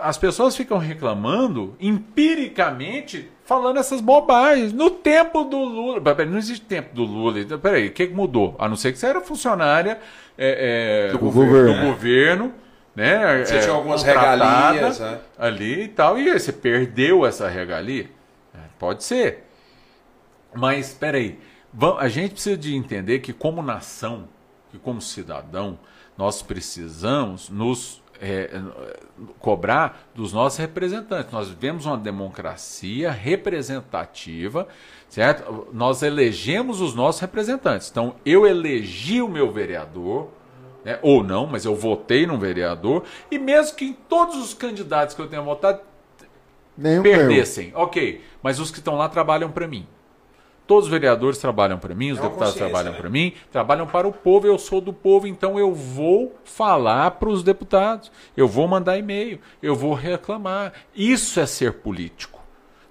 As 0.00 0.16
pessoas 0.18 0.54
ficam 0.54 0.76
reclamando 0.78 1.74
empiricamente, 1.80 3.30
falando 3.44 3.78
essas 3.78 4.00
bobagens. 4.00 4.72
No 4.72 4.90
tempo 4.90 5.42
do 5.42 5.58
Lula. 5.58 6.00
Peraí, 6.00 6.26
Não 6.30 6.38
existe 6.38 6.64
tempo 6.66 6.94
do 6.94 7.02
Lula. 7.02 7.40
Então, 7.40 7.58
Peraí, 7.58 7.88
o 7.88 7.92
que 7.92 8.06
que 8.06 8.14
mudou? 8.14 8.54
A 8.58 8.68
não 8.68 8.76
ser 8.76 8.92
que 8.92 8.98
você 8.98 9.06
era 9.06 9.20
funcionária 9.20 9.98
é, 10.38 11.08
é, 11.08 11.12
Do 11.12 11.18
do 11.18 11.30
governo. 11.30 11.74
do 11.74 11.86
governo, 11.86 12.52
né? 12.94 13.44
Você 13.44 13.56
é, 13.56 13.60
tinha 13.60 13.72
algumas 13.72 14.02
regalias, 14.02 14.98
né? 14.98 15.20
ali 15.38 15.84
e 15.84 15.88
tal, 15.88 16.18
e 16.18 16.30
aí 16.30 16.38
você 16.38 16.52
perdeu 16.52 17.24
essa 17.24 17.48
regalia? 17.48 18.10
É, 18.54 18.58
Pode 18.78 19.04
ser. 19.04 19.46
Mas, 20.54 20.88
espera 20.88 21.18
aí, 21.18 21.38
a 21.98 22.08
gente 22.08 22.32
precisa 22.32 22.56
de 22.56 22.74
entender 22.74 23.20
que 23.20 23.32
como 23.32 23.62
nação, 23.62 24.28
que 24.70 24.78
como 24.78 25.00
cidadão, 25.00 25.78
nós 26.16 26.42
precisamos 26.42 27.48
nos 27.48 28.02
é, 28.20 28.50
é, 28.52 29.00
cobrar 29.38 30.10
dos 30.14 30.32
nossos 30.32 30.58
representantes. 30.58 31.32
Nós 31.32 31.48
vivemos 31.48 31.86
uma 31.86 31.96
democracia 31.96 33.10
representativa, 33.10 34.68
certo? 35.08 35.68
Nós 35.72 36.02
elegemos 36.02 36.80
os 36.80 36.94
nossos 36.94 37.20
representantes. 37.20 37.88
Então, 37.90 38.16
eu 38.24 38.46
elegi 38.46 39.22
o 39.22 39.28
meu 39.28 39.50
vereador, 39.50 40.28
né, 40.84 40.98
ou 41.02 41.22
não, 41.22 41.46
mas 41.46 41.64
eu 41.64 41.74
votei 41.74 42.26
num 42.26 42.38
vereador, 42.38 43.04
e 43.30 43.38
mesmo 43.38 43.76
que 43.76 43.84
em 43.84 43.92
todos 43.92 44.36
os 44.36 44.54
candidatos 44.54 45.14
que 45.14 45.20
eu 45.20 45.28
tenha 45.28 45.42
votado, 45.42 45.80
Nenhum 46.76 47.02
perdessem. 47.02 47.72
Ok, 47.74 48.22
mas 48.42 48.58
os 48.58 48.70
que 48.70 48.78
estão 48.78 48.96
lá 48.96 49.08
trabalham 49.08 49.50
para 49.50 49.68
mim. 49.68 49.86
Todos 50.66 50.84
os 50.84 50.90
vereadores 50.90 51.36
trabalham 51.36 51.78
para 51.78 51.94
mim, 51.96 52.12
os 52.12 52.18
É 52.20 52.22
deputados 52.22 52.54
trabalham 52.54 52.92
né? 52.92 52.98
para 52.98 53.10
mim, 53.10 53.34
trabalham 53.50 53.88
para 53.88 54.06
o 54.06 54.12
povo, 54.12 54.46
eu 54.46 54.56
sou 54.56 54.80
do 54.80 54.92
povo, 54.92 55.26
então 55.26 55.58
eu 55.58 55.74
vou 55.74 56.36
falar 56.44 57.10
para 57.10 57.28
os 57.28 57.42
deputados, 57.42 58.10
eu 58.36 58.46
vou 58.46 58.68
mandar 58.68 58.96
e-mail, 58.96 59.40
eu 59.60 59.74
vou 59.74 59.94
reclamar. 59.94 60.72
Isso 60.94 61.40
é 61.40 61.46
ser 61.46 61.72
político. 61.74 62.38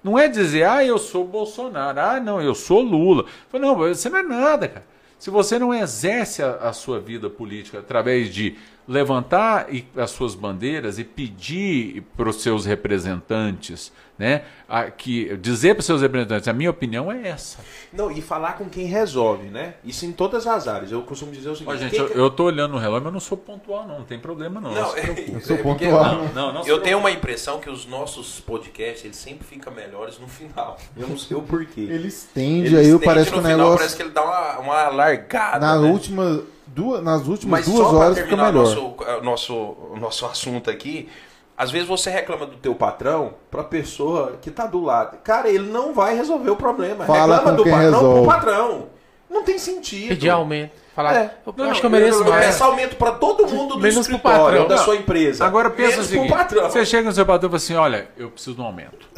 Não 0.04 0.18
é 0.18 0.28
dizer, 0.28 0.64
ah, 0.64 0.84
eu 0.84 0.98
sou 0.98 1.24
Bolsonaro, 1.24 1.98
ah, 1.98 2.20
não, 2.20 2.40
eu 2.40 2.54
sou 2.54 2.82
Lula. 2.82 3.24
Não, 3.52 3.74
você 3.74 4.10
não 4.10 4.18
é 4.18 4.22
nada, 4.22 4.68
cara. 4.68 4.86
Se 5.20 5.28
você 5.28 5.58
não 5.58 5.74
exerce 5.74 6.42
a, 6.42 6.54
a 6.54 6.72
sua 6.72 6.98
vida 6.98 7.28
política 7.28 7.80
através 7.80 8.32
de 8.32 8.56
levantar 8.90 9.72
e- 9.72 9.86
as 9.96 10.10
suas 10.10 10.34
bandeiras 10.34 10.98
e 10.98 11.04
pedir 11.04 12.02
para 12.16 12.28
os 12.28 12.42
seus 12.42 12.66
representantes, 12.66 13.92
né, 14.18 14.42
a, 14.68 14.84
que 14.90 15.34
dizer 15.38 15.74
para 15.74 15.80
os 15.80 15.86
seus 15.86 16.02
representantes, 16.02 16.46
a 16.48 16.52
minha 16.52 16.68
opinião 16.70 17.10
é 17.10 17.28
essa. 17.28 17.58
Não, 17.92 18.10
e 18.10 18.20
falar 18.20 18.54
com 18.54 18.68
quem 18.68 18.84
resolve, 18.86 19.46
né? 19.48 19.74
Isso 19.84 20.04
em 20.04 20.12
todas 20.12 20.46
as 20.46 20.66
áreas. 20.68 20.90
Eu 20.92 21.02
costumo 21.02 21.30
dizer 21.32 21.48
o 21.48 21.56
seguinte. 21.56 21.72
Ó, 21.72 21.76
gente, 21.76 21.96
eu, 21.96 22.08
que- 22.08 22.18
eu 22.18 22.30
tô 22.30 22.44
olhando 22.44 22.72
no 22.72 22.78
relógio, 22.78 23.04
mas 23.04 23.06
eu 23.10 23.12
não 23.12 23.20
sou 23.20 23.38
pontual, 23.38 23.86
não, 23.86 24.00
não 24.00 24.04
tem 24.04 24.18
problema 24.18 24.60
não. 24.60 24.74
Não, 24.74 24.90
preocupe. 24.90 25.32
Eu 25.32 25.40
sou 25.40 25.56
é 25.56 25.62
pontual. 25.62 26.14
não, 26.16 26.28
não, 26.34 26.52
não 26.52 26.62
se 26.64 26.68
Eu 26.68 26.80
tenho 26.82 26.98
uma 26.98 27.10
impressão 27.10 27.60
que 27.60 27.70
os 27.70 27.86
nossos 27.86 28.40
podcasts 28.40 29.04
eles 29.04 29.16
sempre 29.16 29.46
ficam 29.46 29.72
melhores 29.72 30.18
no 30.18 30.26
final. 30.28 30.76
Eu 30.96 31.08
não 31.08 31.16
sei 31.16 31.36
o 31.36 31.42
porquê. 31.42 31.80
Ele 31.82 32.08
estende 32.08 32.66
Ele 32.66 32.76
aí, 32.76 32.86
estende 32.86 33.04
parece 33.04 33.30
que 33.30 33.36
no 33.36 33.40
o 33.40 33.42
final, 33.44 33.58
negócio. 33.58 33.78
parece 33.78 33.96
que 33.96 34.02
ele 34.02 34.10
dá 34.10 34.22
uma, 34.22 34.58
uma 34.58 34.88
largada. 34.88 35.58
Na 35.66 35.80
né? 35.80 35.88
última, 35.88 36.42
duas, 36.74 37.02
nas 37.02 37.26
últimas 37.26 37.66
Mas 37.66 37.74
duas 37.74 37.88
para 37.88 37.98
horas 37.98 38.18
fica 38.18 38.36
melhor. 38.36 38.52
nosso, 38.52 38.94
eh, 39.06 39.20
nosso, 39.22 39.54
o 39.54 39.96
nosso 40.00 40.26
assunto 40.26 40.70
aqui, 40.70 41.08
às 41.56 41.70
vezes 41.70 41.86
você 41.88 42.10
reclama 42.10 42.46
do 42.46 42.56
teu 42.56 42.74
patrão 42.74 43.34
pra 43.50 43.62
pessoa 43.64 44.38
que 44.40 44.50
tá 44.50 44.66
do 44.66 44.80
lado. 44.82 45.18
Cara, 45.22 45.48
ele 45.48 45.70
não 45.70 45.92
vai 45.92 46.14
resolver 46.16 46.50
o 46.50 46.56
problema. 46.56 47.04
Fala 47.04 47.36
reclama 47.36 47.56
do 47.56 47.64
patrão 47.64 47.78
resolve. 47.80 48.20
pro 48.20 48.26
patrão. 48.34 48.86
Não 49.28 49.44
tem 49.44 49.58
sentido. 49.58 50.08
Pedir 50.08 50.30
aumento. 50.30 50.72
Falar, 50.94 51.14
É. 51.14 51.34
eu 51.46 51.54
Não, 51.56 51.70
acho 51.70 51.80
que 51.80 51.86
eu 51.86 51.90
mereço 51.90 52.20
Eu 52.24 52.28
mais. 52.30 52.46
peço 52.46 52.64
aumento 52.64 52.96
pra 52.96 53.12
todo 53.12 53.46
mundo 53.46 53.74
do 53.74 53.80
Menos 53.80 53.94
pro 54.06 54.16
escritório, 54.16 54.60
patrão. 54.62 54.66
da 54.68 54.78
sua 54.78 54.96
empresa. 54.96 55.44
Agora 55.46 55.70
pensa 55.70 55.88
o 55.88 55.90
Menos 55.92 56.06
pro 56.08 56.14
seguinte: 56.16 56.32
patrão. 56.32 56.62
você 56.70 56.84
chega 56.84 57.04
no 57.08 57.14
seu 57.14 57.24
patrão 57.24 57.46
e 57.46 57.50
fala 57.50 57.56
assim: 57.58 57.74
olha, 57.76 58.08
eu 58.16 58.30
preciso 58.30 58.56
de 58.56 58.62
um 58.62 58.64
aumento. 58.64 59.08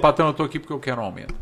Patrão, 0.00 0.28
eu 0.28 0.32
tô 0.34 0.44
aqui 0.44 0.58
porque 0.60 0.72
eu 0.72 0.78
quero 0.78 1.00
um 1.00 1.04
aumento. 1.04 1.34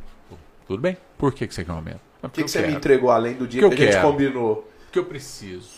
Tudo 0.67 0.81
bem? 0.81 0.97
Por 1.19 1.33
que, 1.33 1.47
que 1.47 1.55
você 1.55 1.63
quer 1.65 1.73
um 1.73 1.77
aumento? 1.77 2.01
"Ah, 2.23 2.27
O 2.27 2.31
que, 2.31 2.37
que 2.37 2.43
eu 2.45 2.49
você 2.49 2.59
me 2.61 2.65
quero. 2.67 2.77
entregou 2.79 3.11
além 3.11 3.35
do 3.35 3.47
dia 3.47 3.61
Que 3.63 3.69
que, 3.69 3.75
a 3.83 3.85
gente 3.87 3.95
quero. 3.97 4.09
combinou? 4.09 4.67
Porque 4.97 4.99
eu 4.99 5.05
preciso. 5.05 5.69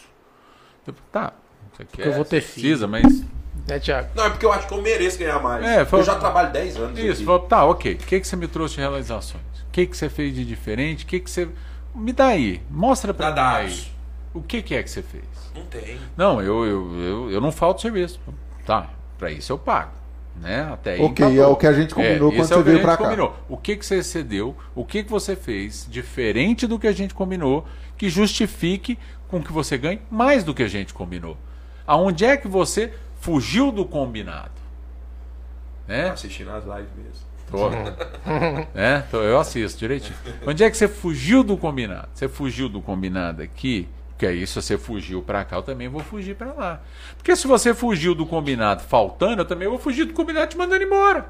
Eu, 0.87 0.95
tá, 1.11 1.33
você 1.73 1.85
quer, 1.85 2.07
eu 2.07 2.13
vou 2.13 2.25
ter 2.25 2.41
você 2.41 2.49
filho. 2.49 2.63
precisa, 2.63 2.87
mas. 2.87 3.25
Né, 3.69 3.79
Thiago? 3.81 4.09
Não, 4.15 4.25
é 4.25 4.31
porque 4.31 4.47
eu 4.47 4.53
acho 4.53 4.69
que 4.69 4.73
eu 4.75 4.81
mereço 4.81 5.19
ganhar 5.19 5.41
mais. 5.43 5.65
É, 5.65 5.85
foi- 5.85 5.99
Eu 6.01 6.05
já 6.05 6.15
trabalho 6.15 6.53
10 6.53 6.77
anos. 6.77 6.99
Isso, 6.99 7.25
falou, 7.25 7.41
tá, 7.41 7.65
ok. 7.65 7.95
O 7.95 7.97
que, 7.99 8.21
que 8.21 8.27
você 8.27 8.37
me 8.37 8.47
trouxe 8.47 8.77
de 8.77 8.81
realizações? 8.81 9.43
O 9.67 9.71
que, 9.73 9.87
que 9.87 9.97
você 9.97 10.09
fez 10.09 10.35
de 10.35 10.45
diferente? 10.45 11.05
O 11.05 11.09
que, 11.09 11.19
que 11.21 11.31
você. 11.31 11.49
Me 11.95 12.13
dá 12.13 12.29
aí, 12.29 12.63
mostra 12.71 13.13
pra 13.13 13.31
Dá 13.31 13.59
mim 13.59 13.65
dados. 13.67 13.93
O 14.33 14.41
que, 14.41 14.63
que 14.63 14.75
é 14.75 14.83
que 14.83 14.91
você 14.91 15.03
fez? 15.03 15.25
Não 15.55 15.65
tem. 15.65 15.99
Não, 16.17 16.41
eu, 16.41 16.65
eu, 16.65 17.01
eu, 17.01 17.31
eu 17.33 17.41
não 17.41 17.51
falto 17.51 17.83
serviço. 17.83 18.21
Tá, 18.65 18.89
pra 19.19 19.33
isso 19.33 19.51
eu 19.53 19.59
pago. 19.59 19.99
Né? 20.41 20.71
Até 20.73 20.93
aí. 20.93 21.01
Ok, 21.03 21.25
acabou. 21.27 21.43
é 21.43 21.47
o 21.49 21.57
que 21.57 21.67
a 21.67 21.73
gente 21.73 21.93
combinou 21.93 22.31
quando 22.31 22.45
isso 22.45 22.55
é 22.55 22.57
você 22.57 22.61
o 22.61 22.63
que 22.63 22.69
a 22.69 22.73
veio 22.73 22.83
pra 22.85 22.97
cá. 22.97 23.05
combinou. 23.05 23.37
O 23.49 23.57
que, 23.57 23.77
que 23.77 23.85
você 23.85 23.97
excedeu? 23.97 24.55
O 24.75 24.85
que, 24.85 25.03
que 25.03 25.11
você 25.11 25.35
fez 25.35 25.85
diferente 25.91 26.65
do 26.67 26.79
que 26.79 26.87
a 26.87 26.93
gente 26.93 27.13
combinou 27.13 27.67
que 27.99 28.09
justifique 28.09 28.99
com 29.29 29.43
que 29.43 29.53
você 29.53 29.77
ganhe 29.77 30.01
mais 30.11 30.43
do 30.45 30.55
que 30.55 30.63
a 30.63 30.69
gente 30.69 30.95
combinou? 30.95 31.37
Aonde 31.87 32.25
é 32.25 32.37
que 32.37 32.49
você 32.49 32.93
fugiu 33.21 33.71
do 33.73 33.85
combinado? 33.85 34.53
Né? 35.87 36.11
Assistindo 36.11 36.51
as 36.51 36.65
lives 36.65 36.91
mesmo. 36.97 37.29
Tô. 37.51 37.71
é, 38.79 39.01
tô- 39.11 39.23
eu 39.23 39.39
assisto 39.41 39.79
direitinho. 39.79 40.15
Onde 40.47 40.63
é 40.63 40.71
que 40.71 40.77
você 40.77 40.87
fugiu 40.87 41.43
do 41.43 41.57
combinado? 41.57 42.09
Você 42.15 42.29
fugiu 42.29 42.69
do 42.69 42.81
combinado 42.83 43.43
aqui, 43.43 43.89
porque 44.11 44.27
aí 44.27 44.47
se 44.47 44.55
você 44.55 44.77
fugiu 44.77 45.23
pra 45.23 45.45
cá, 45.45 45.57
eu 45.57 45.63
também 45.63 45.89
vou 45.89 46.03
fugir 46.03 46.37
pra 46.37 46.53
lá. 46.53 46.83
Porque 47.17 47.35
se 47.35 47.47
você 47.47 47.73
fugiu 47.73 48.15
do 48.15 48.27
combinado 48.27 48.83
faltando, 48.83 49.41
eu 49.43 49.47
também 49.47 49.67
vou 49.67 49.79
fugir 49.79 50.05
do 50.05 50.13
combinado 50.13 50.49
te 50.49 50.59
mandando 50.59 50.83
embora. 50.85 51.27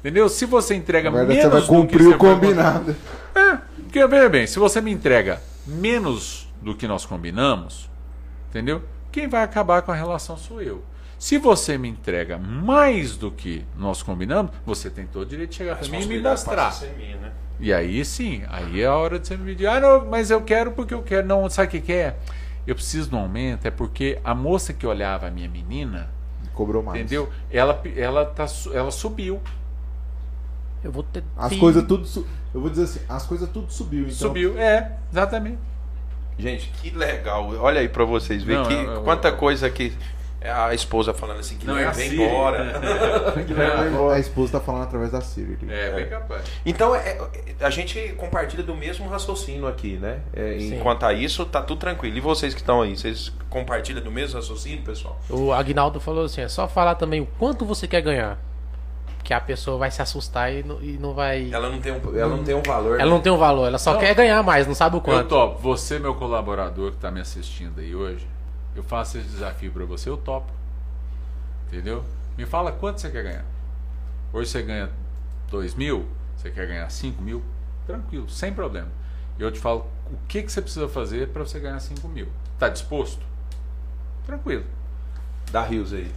Entendeu? 0.00 0.28
Se 0.28 0.44
você 0.44 0.74
entrega 0.74 1.10
Na 1.10 1.16
verdade, 1.24 1.38
menos 1.38 1.54
você 1.54 1.58
vai 1.58 1.60
do 1.62 1.66
que 1.66 1.92
cumprir 1.92 2.04
você 2.08 2.14
o 2.14 2.18
combinado. 2.18 2.96
é, 3.34 3.58
porque 3.94 4.08
veja 4.08 4.28
bem, 4.28 4.44
se 4.44 4.58
você 4.58 4.80
me 4.80 4.90
entrega 4.90 5.40
menos 5.64 6.52
do 6.60 6.74
que 6.74 6.88
nós 6.88 7.06
combinamos, 7.06 7.88
entendeu? 8.50 8.82
Quem 9.12 9.28
vai 9.28 9.44
acabar 9.44 9.82
com 9.82 9.92
a 9.92 9.94
relação 9.94 10.36
sou 10.36 10.60
eu. 10.60 10.82
Se 11.16 11.38
você 11.38 11.78
me 11.78 11.88
entrega 11.88 12.36
mais 12.36 13.16
do 13.16 13.30
que 13.30 13.64
nós 13.78 14.02
combinamos, 14.02 14.50
você 14.66 14.90
tem 14.90 15.06
todo 15.06 15.22
o 15.22 15.26
direito 15.26 15.50
de 15.50 15.56
chegar 15.58 15.76
para 15.76 15.86
mim 15.86 16.02
e 16.02 16.06
me 16.06 16.18
mostrar. 16.20 16.74
né? 16.82 17.32
E 17.60 17.72
aí 17.72 18.04
sim, 18.04 18.42
aí 18.48 18.82
é 18.82 18.86
a 18.86 18.96
hora 18.96 19.16
de 19.20 19.28
você 19.28 19.36
me 19.36 19.44
pedir, 19.44 19.68
ah, 19.68 19.78
não, 19.78 20.04
mas 20.06 20.28
eu 20.28 20.42
quero 20.42 20.72
porque 20.72 20.92
eu 20.92 21.02
quero. 21.02 21.24
Não, 21.28 21.48
sabe 21.48 21.68
o 21.68 21.70
que, 21.70 21.80
que 21.80 21.92
é? 21.92 22.16
Eu 22.66 22.74
preciso 22.74 23.10
de 23.10 23.14
um 23.14 23.20
aumento, 23.20 23.64
é 23.64 23.70
porque 23.70 24.18
a 24.24 24.34
moça 24.34 24.72
que 24.72 24.84
olhava 24.84 25.28
a 25.28 25.30
minha 25.30 25.48
menina, 25.48 26.10
Cobrou 26.52 26.82
mais. 26.82 27.00
entendeu? 27.00 27.30
Ela, 27.48 27.80
ela, 27.96 28.24
tá, 28.26 28.46
ela 28.72 28.90
subiu. 28.90 29.40
Eu 30.84 30.92
vou 30.92 31.02
ter. 31.02 31.24
As 31.36 31.56
coisas 31.56 31.82
tudo. 31.84 32.06
su- 32.06 32.26
Eu 32.54 32.60
vou 32.60 32.68
dizer 32.70 32.84
assim, 32.84 33.00
as 33.08 33.24
coisas 33.26 33.48
tudo 33.48 33.72
subiu. 33.72 34.02
Então, 34.02 34.14
Subiu, 34.14 34.56
é, 34.58 34.92
exatamente. 35.10 35.58
Gente, 36.38 36.68
que 36.80 36.90
legal. 36.90 37.48
Olha 37.60 37.80
aí 37.80 37.88
pra 37.88 38.04
vocês 38.04 38.42
verem 38.42 38.62
Não, 38.62 38.68
que, 38.68 38.74
eu- 38.74 38.92
eu- 38.96 39.02
quanta 39.02 39.28
eu- 39.28 39.36
coisa 39.36 39.70
que 39.70 39.92
a 40.42 40.74
esposa 40.74 41.14
falando 41.14 41.40
assim, 41.40 41.56
que 41.56 41.66
Não, 41.66 41.72
não, 41.74 41.80
é 41.80 41.90
vem 41.90 42.10
Siri. 42.10 42.22
embora. 42.28 42.80
A 44.12 44.18
esposa 44.18 44.52
tá 44.52 44.60
falando 44.60 44.82
através 44.82 45.10
da 45.10 45.20
Siri. 45.20 45.56
É, 45.68 45.90
bem 45.92 46.06
capaz. 46.06 46.42
Então, 46.66 46.94
é, 46.94 47.18
a 47.60 47.70
gente 47.70 47.98
compartilha 48.18 48.62
do 48.62 48.74
mesmo 48.76 49.08
raciocínio 49.08 49.66
aqui, 49.66 49.96
né? 49.96 50.20
É, 50.34 50.58
enquanto 50.58 51.04
a 51.04 51.12
isso, 51.12 51.44
tá 51.46 51.62
tudo 51.62 51.78
tranquilo. 51.78 52.16
E 52.16 52.20
vocês 52.20 52.52
que 52.52 52.60
estão 52.60 52.82
aí, 52.82 52.96
vocês 52.96 53.32
compartilham 53.48 54.02
do 54.02 54.10
mesmo 54.10 54.36
raciocínio, 54.36 54.82
pessoal? 54.82 55.18
O 55.30 55.52
Agnaldo 55.52 55.98
falou 55.98 56.24
assim: 56.24 56.42
é 56.42 56.48
só 56.48 56.68
falar 56.68 56.96
também 56.96 57.20
o 57.20 57.26
quanto 57.38 57.64
você 57.64 57.88
quer 57.88 58.02
ganhar. 58.02 58.38
Que 59.24 59.32
a 59.32 59.40
pessoa 59.40 59.78
vai 59.78 59.90
se 59.90 60.02
assustar 60.02 60.52
e 60.52 60.62
não, 60.62 60.80
e 60.82 60.98
não 60.98 61.14
vai. 61.14 61.50
Ela 61.50 61.70
não 61.70 61.80
tem 61.80 61.92
um, 61.92 62.16
ela 62.16 62.36
não 62.36 62.44
tem 62.44 62.54
um 62.54 62.62
valor. 62.62 63.00
Ela 63.00 63.10
não 63.10 63.20
tem 63.22 63.32
um 63.32 63.38
valor, 63.38 63.66
ela 63.66 63.78
só 63.78 63.94
Não. 63.94 64.00
quer 64.00 64.14
ganhar 64.14 64.42
mais, 64.42 64.66
não 64.66 64.74
sabe 64.74 64.96
o 64.96 64.98
Eu 64.98 65.00
quanto. 65.00 65.28
topo. 65.28 65.58
Você, 65.62 65.98
meu 65.98 66.14
colaborador 66.14 66.90
que 66.90 66.96
está 66.98 67.10
me 67.10 67.20
assistindo 67.20 67.80
aí 67.80 67.94
hoje, 67.96 68.28
eu 68.76 68.82
faço 68.82 69.16
esse 69.16 69.26
desafio 69.26 69.72
para 69.72 69.84
você, 69.86 70.10
eu 70.10 70.18
topo. 70.18 70.52
Entendeu? 71.68 72.04
Me 72.36 72.44
fala 72.44 72.70
quanto 72.70 73.00
você 73.00 73.08
quer 73.10 73.22
ganhar. 73.22 73.44
Hoje 74.30 74.50
você 74.50 74.60
ganha 74.62 74.90
2 75.50 75.74
mil, 75.74 76.06
você 76.36 76.50
quer 76.50 76.66
ganhar 76.66 76.90
5 76.90 77.22
mil, 77.22 77.42
tranquilo, 77.86 78.28
sem 78.28 78.52
problema. 78.52 78.88
E 79.38 79.42
eu 79.42 79.50
te 79.50 79.58
falo 79.58 79.86
o 80.12 80.16
que, 80.28 80.42
que 80.42 80.52
você 80.52 80.60
precisa 80.60 80.86
fazer 80.86 81.28
para 81.28 81.42
você 81.46 81.58
ganhar 81.58 81.80
5 81.80 82.06
mil. 82.08 82.28
Tá 82.58 82.68
disposto? 82.68 83.24
Tranquilo. 84.26 84.64
Da 85.50 85.62
Rios 85.62 85.94
aí. 85.94 86.12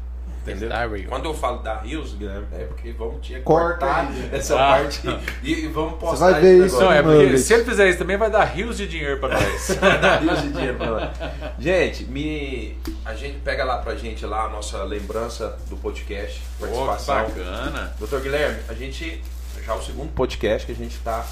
Entendeu? 0.45 0.69
Quando 1.09 1.25
eu 1.25 1.33
falo 1.33 1.57
da 1.59 1.79
Rios, 1.81 2.13
Guilherme, 2.13 2.47
é 2.53 2.63
porque 2.65 2.91
vamos 2.91 3.27
cortar 3.43 4.09
essa 4.31 4.55
Ah. 4.55 4.67
parte 4.77 5.01
e, 5.43 5.65
e 5.65 5.67
vamos 5.67 5.99
postar 5.99 6.25
Você 6.27 6.31
vai 6.33 6.41
ver 6.41 6.65
isso 6.65 6.79
Não, 6.79 6.91
é 6.91 7.03
porque 7.03 7.37
se 7.37 7.53
ele 7.53 7.65
fizer 7.65 7.89
isso 7.89 7.97
também 7.99 8.15
vai 8.17 8.29
dar 8.31 8.45
rios 8.45 8.77
de 8.77 8.87
dinheiro 8.87 9.19
para 9.19 9.39
nós. 9.39 9.67
da 10.01 10.17
Rios 10.19 10.41
de 10.41 10.49
dinheiro 10.51 10.77
pra 10.77 10.89
lá. 10.89 11.13
Gente, 11.59 12.05
me, 12.05 12.77
a 13.03 13.13
gente 13.13 13.39
pega 13.39 13.63
lá 13.65 13.77
pra 13.79 13.95
gente 13.95 14.25
lá 14.25 14.45
a 14.45 14.49
nossa 14.49 14.83
lembrança 14.83 15.57
do 15.69 15.75
podcast, 15.77 16.41
participação. 16.59 17.15
bacana. 17.25 17.93
Doutor 17.99 18.21
Guilherme, 18.21 18.59
a 18.69 18.73
gente 18.73 19.21
já 19.65 19.73
é 19.73 19.75
o 19.75 19.81
segundo 19.81 20.11
podcast 20.13 20.65
que 20.65 20.71
a 20.71 20.75
gente 20.75 20.95
está 20.95 21.25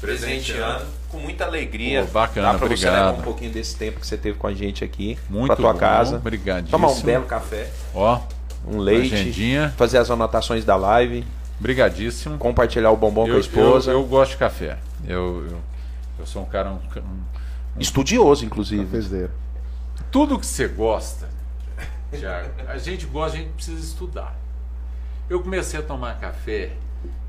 presenteando 0.00 0.84
com 1.08 1.18
muita 1.18 1.44
alegria. 1.44 2.02
Pô, 2.04 2.10
bacana, 2.12 2.52
Dá 2.52 2.58
pra 2.58 2.68
você 2.68 2.74
obrigado. 2.86 3.06
levar 3.06 3.18
um 3.18 3.22
pouquinho 3.22 3.50
desse 3.50 3.76
tempo 3.76 4.00
que 4.00 4.06
você 4.06 4.16
teve 4.16 4.38
com 4.38 4.46
a 4.46 4.54
gente 4.54 4.84
aqui 4.84 5.18
Muito 5.28 5.46
pra 5.48 5.56
tua 5.56 5.72
bom, 5.72 5.78
casa. 5.78 6.16
obrigadíssimo. 6.16 6.70
Tomar 6.78 6.88
um 6.92 7.00
belo 7.02 7.24
café, 7.24 7.70
Ó, 7.94 8.20
um 8.66 8.78
leite, 8.78 9.14
agendinha. 9.14 9.72
fazer 9.76 9.98
as 9.98 10.10
anotações 10.10 10.64
da 10.64 10.76
live, 10.76 11.24
brigadíssimo. 11.60 12.36
compartilhar 12.38 12.90
o 12.90 12.96
bombom 12.96 13.24
com 13.26 13.32
a 13.32 13.34
Eu, 13.34 13.40
esposa. 13.40 13.90
eu, 13.90 14.00
eu 14.00 14.04
gosto 14.06 14.32
de 14.32 14.36
café. 14.38 14.78
Eu, 15.06 15.46
eu, 15.50 15.58
eu 16.18 16.26
sou 16.26 16.42
um 16.42 16.46
cara. 16.46 16.70
Um, 16.70 16.74
um- 16.98 17.22
Estudioso, 17.78 18.44
inclusive. 18.44 18.84
Cafezeiro. 18.84 19.30
tudo 20.10 20.38
que 20.38 20.46
você 20.46 20.66
gosta, 20.66 21.28
Thiago, 22.10 22.48
a 22.68 22.78
gente 22.78 23.04
gosta, 23.06 23.36
a 23.36 23.40
gente 23.40 23.50
precisa 23.52 23.80
estudar. 23.80 24.34
Eu 25.28 25.40
comecei 25.42 25.78
a 25.78 25.82
tomar 25.82 26.18
café 26.18 26.70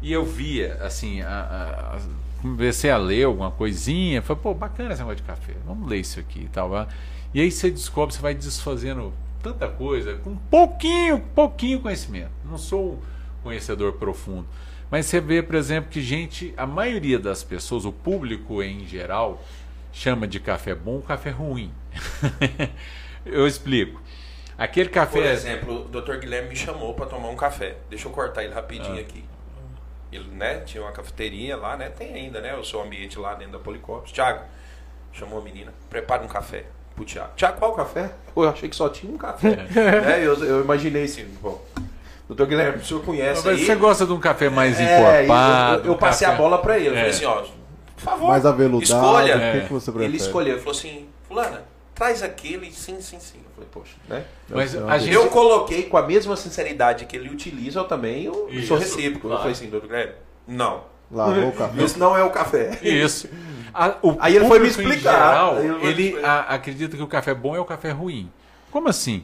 e 0.02 0.14
eu 0.14 0.24
via, 0.24 0.76
assim, 0.82 1.22
a, 1.22 1.28
a- 1.30 1.96
a- 1.98 2.00
comecei 2.42 2.90
a 2.92 2.98
ler 2.98 3.26
alguma 3.26 3.52
coisinha. 3.52 4.22
Falei, 4.22 4.42
pô, 4.42 4.54
bacana 4.54 4.92
esse 4.92 5.00
negócio 5.02 5.18
de 5.18 5.24
café, 5.24 5.54
vamos 5.66 5.90
ler 5.90 5.98
isso 6.00 6.20
aqui 6.20 6.42
e 6.44 6.48
tal. 6.50 6.88
E 7.34 7.42
aí 7.42 7.52
você 7.52 7.70
descobre, 7.70 8.16
você 8.16 8.22
vai 8.22 8.34
desfazendo 8.34 9.12
tanta 9.48 9.68
coisa 9.70 10.16
com 10.18 10.36
pouquinho, 10.36 11.20
pouquinho 11.34 11.80
conhecimento. 11.80 12.32
Não 12.44 12.58
sou 12.58 12.94
um 12.94 13.44
conhecedor 13.44 13.94
profundo. 13.94 14.48
Mas 14.92 15.06
você 15.06 15.22
vê, 15.22 15.42
por 15.42 15.56
exemplo, 15.56 15.90
que 15.90 16.02
gente, 16.02 16.54
a 16.58 16.66
maioria 16.66 17.20
das 17.20 17.44
pessoas, 17.44 17.86
o 17.86 17.92
público 17.92 18.62
em 18.62 18.86
geral, 18.86 19.42
chama 19.92 20.28
de 20.28 20.40
café 20.40 20.76
bom 20.76 21.02
café 21.02 21.30
ruim. 21.30 21.72
Eu 23.26 23.48
explico. 23.48 24.02
Aquele 24.58 24.90
café. 24.90 25.20
Por 25.20 25.26
exemplo, 25.26 25.86
o 25.86 25.90
Dr. 25.90 26.18
Guilherme 26.18 26.50
me 26.50 26.56
chamou 26.56 26.94
para 26.94 27.06
tomar 27.06 27.30
um 27.30 27.36
café. 27.36 27.78
Deixa 27.90 28.08
eu 28.08 28.12
cortar 28.12 28.44
ele 28.44 28.54
Ah. 28.54 28.56
rapidinho 28.56 29.00
aqui. 29.00 29.24
Ele, 30.12 30.30
né, 30.30 30.62
tinha 30.62 30.82
uma 30.82 30.92
cafeteria 30.92 31.58
lá, 31.58 31.76
né? 31.76 31.90
Tem 31.90 32.14
ainda, 32.14 32.40
né? 32.40 32.56
O 32.56 32.64
seu 32.64 32.82
ambiente 32.82 33.20
lá 33.20 33.36
dentro 33.36 33.54
da 33.54 33.60
Policopos. 33.60 34.12
Tiago, 34.12 34.46
chamou 35.12 35.40
a 35.40 35.42
menina, 35.44 35.74
prepara 35.90 36.24
um 36.24 36.28
café 36.28 36.66
pro 36.98 37.06
Tiago. 37.06 37.30
Tiago, 37.38 37.58
qual 37.60 37.74
café? 37.74 38.12
Pô, 38.34 38.44
eu 38.44 38.50
achei 38.50 38.68
que 38.68 38.76
só 38.76 38.90
tinha 38.90 39.14
um 39.14 39.18
café. 39.18 39.56
né? 39.56 40.20
eu, 40.26 40.34
eu 40.44 40.62
imaginei 40.62 41.04
assim, 41.06 41.26
bom. 41.42 41.64
Doutor 42.28 42.46
Guilherme, 42.48 42.80
o 42.82 42.86
senhor 42.86 43.02
conhece 43.04 43.46
Mas 43.46 43.58
aí? 43.60 43.66
você 43.66 43.76
gosta 43.76 44.06
de 44.06 44.12
um 44.12 44.20
café 44.20 44.50
mais 44.50 44.78
É, 44.78 44.84
encorpado? 45.24 45.82
eu, 45.88 45.94
eu 45.94 45.98
passei 45.98 46.28
café- 46.28 46.38
a 46.38 46.42
bola 46.42 46.58
pra 46.58 46.78
ele. 46.78 46.90
Eu 46.90 46.94
É. 46.94 46.98
falei 46.98 47.10
assim, 47.12 47.26
ó, 47.26 47.36
por 47.42 48.02
favor, 48.04 48.28
Mais 48.28 48.46
aveludado, 48.46 48.84
escolha. 48.84 49.38
o 49.38 49.52
que, 49.62 49.68
que 49.68 49.74
você 49.74 49.92
prefere? 49.92 50.12
Ele 50.12 50.18
escolheu, 50.18 50.54
ele 50.56 50.60
falou 50.62 50.78
assim, 50.78 51.06
fulana, 51.28 51.64
traz 51.96 52.22
aquele, 52.22 52.70
sim, 52.74 53.00
sim, 53.00 53.18
sim. 53.20 53.38
Eu 53.38 53.52
falei, 53.56 53.70
poxa, 53.72 53.94
né? 54.10 54.24
Mas 54.50 54.74
Eu- 54.74 54.90
a 54.90 54.98
gente. 54.98 55.14
Eu 55.14 55.28
coloquei 55.28 55.84
com 55.84 55.96
a 55.98 56.02
mesma 56.06 56.36
sinceridade 56.36 57.06
que 57.06 57.16
ele 57.16 57.30
utiliza, 57.30 57.80
eu 57.80 57.86
também 57.86 58.26
eu 58.26 58.50
Isso, 58.52 58.68
sou 58.68 58.78
recíproco. 58.78 59.28
Eu 59.28 59.30
claro. 59.30 59.38
falei 59.44 59.54
assim, 59.54 59.70
doutor 59.70 59.88
Guilherme, 59.88 60.14
não. 60.48 60.82
Lavou 61.12 61.50
o 61.50 61.52
café. 61.54 61.84
Isso 61.84 61.98
não 62.00 62.16
é 62.18 62.24
o 62.24 62.30
café. 62.30 62.80
Isso. 62.82 63.30
A- 63.74 63.96
o 64.02 64.16
Aí 64.20 64.36
ele 64.36 64.48
foi 64.48 64.60
me 64.60 64.68
explicar. 64.68 65.12
geral, 65.14 65.60
ele 65.82 66.04
explicar. 66.08 66.30
a- 66.30 66.56
acredita 66.56 66.98
que 66.98 67.04
o 67.04 67.08
café 67.08 67.34
bom 67.34 67.56
é 67.56 67.60
o 67.60 67.66
café 67.66 67.92
ruim. 67.92 68.30
Como 68.72 68.90
assim? 68.90 69.24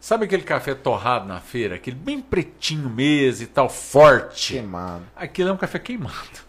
Sabe 0.00 0.24
aquele 0.26 0.42
café 0.42 0.74
torrado 0.74 1.26
na 1.26 1.40
feira? 1.40 1.76
Aquele 1.76 1.96
bem 1.96 2.20
pretinho 2.20 2.88
mesmo 2.90 3.44
e 3.44 3.46
tal, 3.46 3.68
forte. 3.70 4.52
Queimado. 4.54 5.02
Aquilo 5.16 5.48
é 5.48 5.52
um 5.52 5.56
café 5.56 5.78
queimado. 5.78 6.44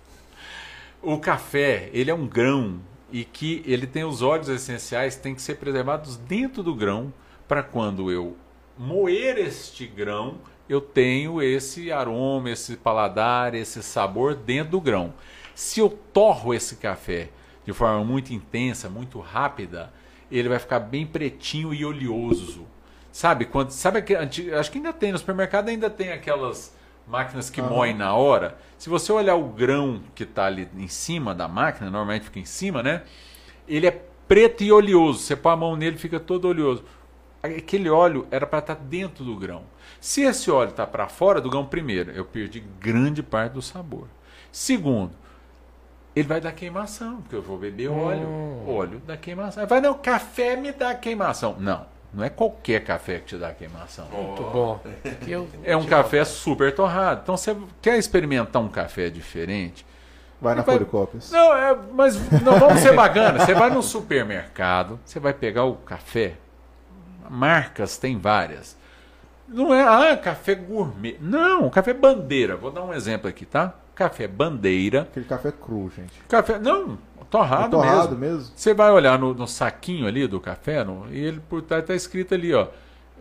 O 1.01 1.17
café, 1.19 1.89
ele 1.93 2.09
é 2.09 2.13
um 2.13 2.27
grão 2.27 2.79
e 3.11 3.23
que 3.23 3.63
ele 3.65 3.85
tem 3.87 4.03
os 4.03 4.21
óleos 4.21 4.49
essenciais 4.49 5.15
que 5.15 5.21
têm 5.21 5.35
que 5.35 5.41
ser 5.41 5.55
preservados 5.55 6.17
dentro 6.17 6.63
do 6.63 6.73
grão 6.75 7.13
para 7.47 7.61
quando 7.63 8.11
eu 8.11 8.35
moer 8.77 9.37
este 9.37 9.85
grão, 9.85 10.35
eu 10.67 10.81
tenho 10.81 11.41
esse 11.41 11.91
aroma, 11.91 12.49
esse 12.49 12.75
paladar, 12.75 13.53
esse 13.53 13.81
sabor 13.83 14.35
dentro 14.35 14.71
do 14.71 14.81
grão. 14.81 15.13
Se 15.53 15.79
eu 15.79 15.89
torro 15.89 16.53
esse 16.53 16.75
café 16.75 17.29
de 17.65 17.73
forma 17.73 18.03
muito 18.03 18.33
intensa, 18.33 18.89
muito 18.89 19.19
rápida, 19.19 19.91
ele 20.31 20.49
vai 20.49 20.59
ficar 20.59 20.79
bem 20.79 21.05
pretinho 21.05 21.73
e 21.73 21.85
oleoso. 21.85 22.65
Sabe 23.11 23.45
quando, 23.45 23.71
sabe 23.71 24.01
que 24.01 24.15
acho 24.15 24.71
que 24.71 24.77
ainda 24.77 24.91
tem 24.91 25.11
no 25.11 25.17
supermercado 25.17 25.69
ainda 25.69 25.89
tem 25.89 26.11
aquelas 26.11 26.75
máquinas 27.07 27.49
que 27.49 27.61
moem 27.61 27.93
na 27.93 28.13
hora. 28.13 28.57
Se 28.77 28.89
você 28.89 29.11
olhar 29.11 29.35
o 29.35 29.47
grão 29.47 30.01
que 30.13 30.23
está 30.23 30.45
ali 30.45 30.67
em 30.75 30.87
cima 30.87 31.33
da 31.33 31.47
máquina, 31.47 31.89
normalmente 31.89 32.25
fica 32.25 32.39
em 32.39 32.45
cima, 32.45 32.83
né? 32.83 33.03
Ele 33.67 33.87
é 33.87 34.01
preto 34.27 34.63
e 34.63 34.71
oleoso. 34.71 35.19
Você 35.19 35.35
põe 35.35 35.53
a 35.53 35.55
mão 35.55 35.75
nele, 35.75 35.97
fica 35.97 36.19
todo 36.19 36.47
oleoso. 36.47 36.83
Aquele 37.41 37.89
óleo 37.89 38.27
era 38.31 38.45
para 38.45 38.59
estar 38.59 38.75
dentro 38.75 39.23
do 39.23 39.35
grão. 39.35 39.63
Se 40.05 40.21
esse 40.21 40.51
óleo 40.51 40.69
está 40.69 40.85
para 40.85 41.07
fora 41.07 41.41
do 41.41 41.49
grão, 41.49 41.65
primeiro, 41.65 42.11
eu 42.11 42.23
perdi 42.23 42.59
grande 42.79 43.23
parte 43.23 43.53
do 43.53 43.61
sabor. 43.63 44.07
Segundo, 44.51 45.09
ele 46.15 46.27
vai 46.27 46.39
dar 46.39 46.51
queimação, 46.51 47.21
porque 47.21 47.35
eu 47.35 47.41
vou 47.41 47.57
beber 47.57 47.89
óleo, 47.89 48.27
óleo 48.67 49.01
dá 49.07 49.17
queimação. 49.17 49.65
Vai, 49.65 49.81
não, 49.81 49.95
café 49.95 50.55
me 50.55 50.71
dá 50.71 50.93
queimação. 50.93 51.55
Não, 51.59 51.87
não 52.13 52.23
é 52.23 52.29
qualquer 52.29 52.83
café 52.83 53.17
que 53.17 53.25
te 53.25 53.37
dá 53.37 53.51
queimação. 53.51 54.05
Muito 54.11 54.43
bom. 54.43 54.79
Que 55.23 55.31
eu- 55.33 55.47
É 55.63 55.75
um 55.75 55.87
café 55.87 56.23
super 56.23 56.75
torrado. 56.75 57.21
Então 57.23 57.35
você 57.35 57.57
quer 57.81 57.97
experimentar 57.97 58.61
um 58.61 58.69
café 58.69 59.09
diferente? 59.09 59.83
Vai 60.39 60.53
na 60.53 60.61
Vai- 60.61 60.75
Policópias. 60.75 61.31
Não, 61.31 61.51
é, 61.51 61.75
mas 61.93 62.15
não 62.43 62.59
vamos 62.59 62.79
ser 62.79 62.93
bacana. 62.95 63.43
Você 63.43 63.55
vai 63.55 63.71
no 63.71 63.81
supermercado, 63.81 64.99
você 65.03 65.19
vai 65.19 65.33
pegar 65.33 65.63
o 65.63 65.73
café. 65.77 66.35
Marcas 67.27 67.97
tem 67.97 68.19
várias. 68.19 68.77
Não 69.47 69.73
é, 69.73 69.83
ah, 70.11 70.17
café 70.17 70.55
gourmet. 70.55 71.17
Não, 71.21 71.69
café 71.69 71.93
bandeira. 71.93 72.55
Vou 72.55 72.71
dar 72.71 72.83
um 72.83 72.93
exemplo 72.93 73.29
aqui, 73.29 73.45
tá? 73.45 73.73
Café 73.93 74.27
bandeira. 74.27 75.01
Aquele 75.03 75.25
café 75.25 75.51
cru, 75.51 75.91
gente. 75.95 76.13
Café, 76.27 76.57
não, 76.59 76.97
torrado, 77.29 77.67
É 77.67 77.69
torrado 77.69 78.17
mesmo. 78.17 78.37
mesmo? 78.39 78.53
Você 78.55 78.73
vai 78.73 78.91
olhar 78.91 79.17
no, 79.19 79.33
no 79.33 79.47
saquinho 79.47 80.07
ali 80.07 80.27
do 80.27 80.39
café, 80.39 80.83
no- 80.83 81.07
e 81.11 81.17
ele 81.23 81.39
por 81.39 81.61
trás 81.61 81.83
está 81.83 81.93
escrito 81.95 82.33
ali, 82.33 82.53
ó, 82.53 82.67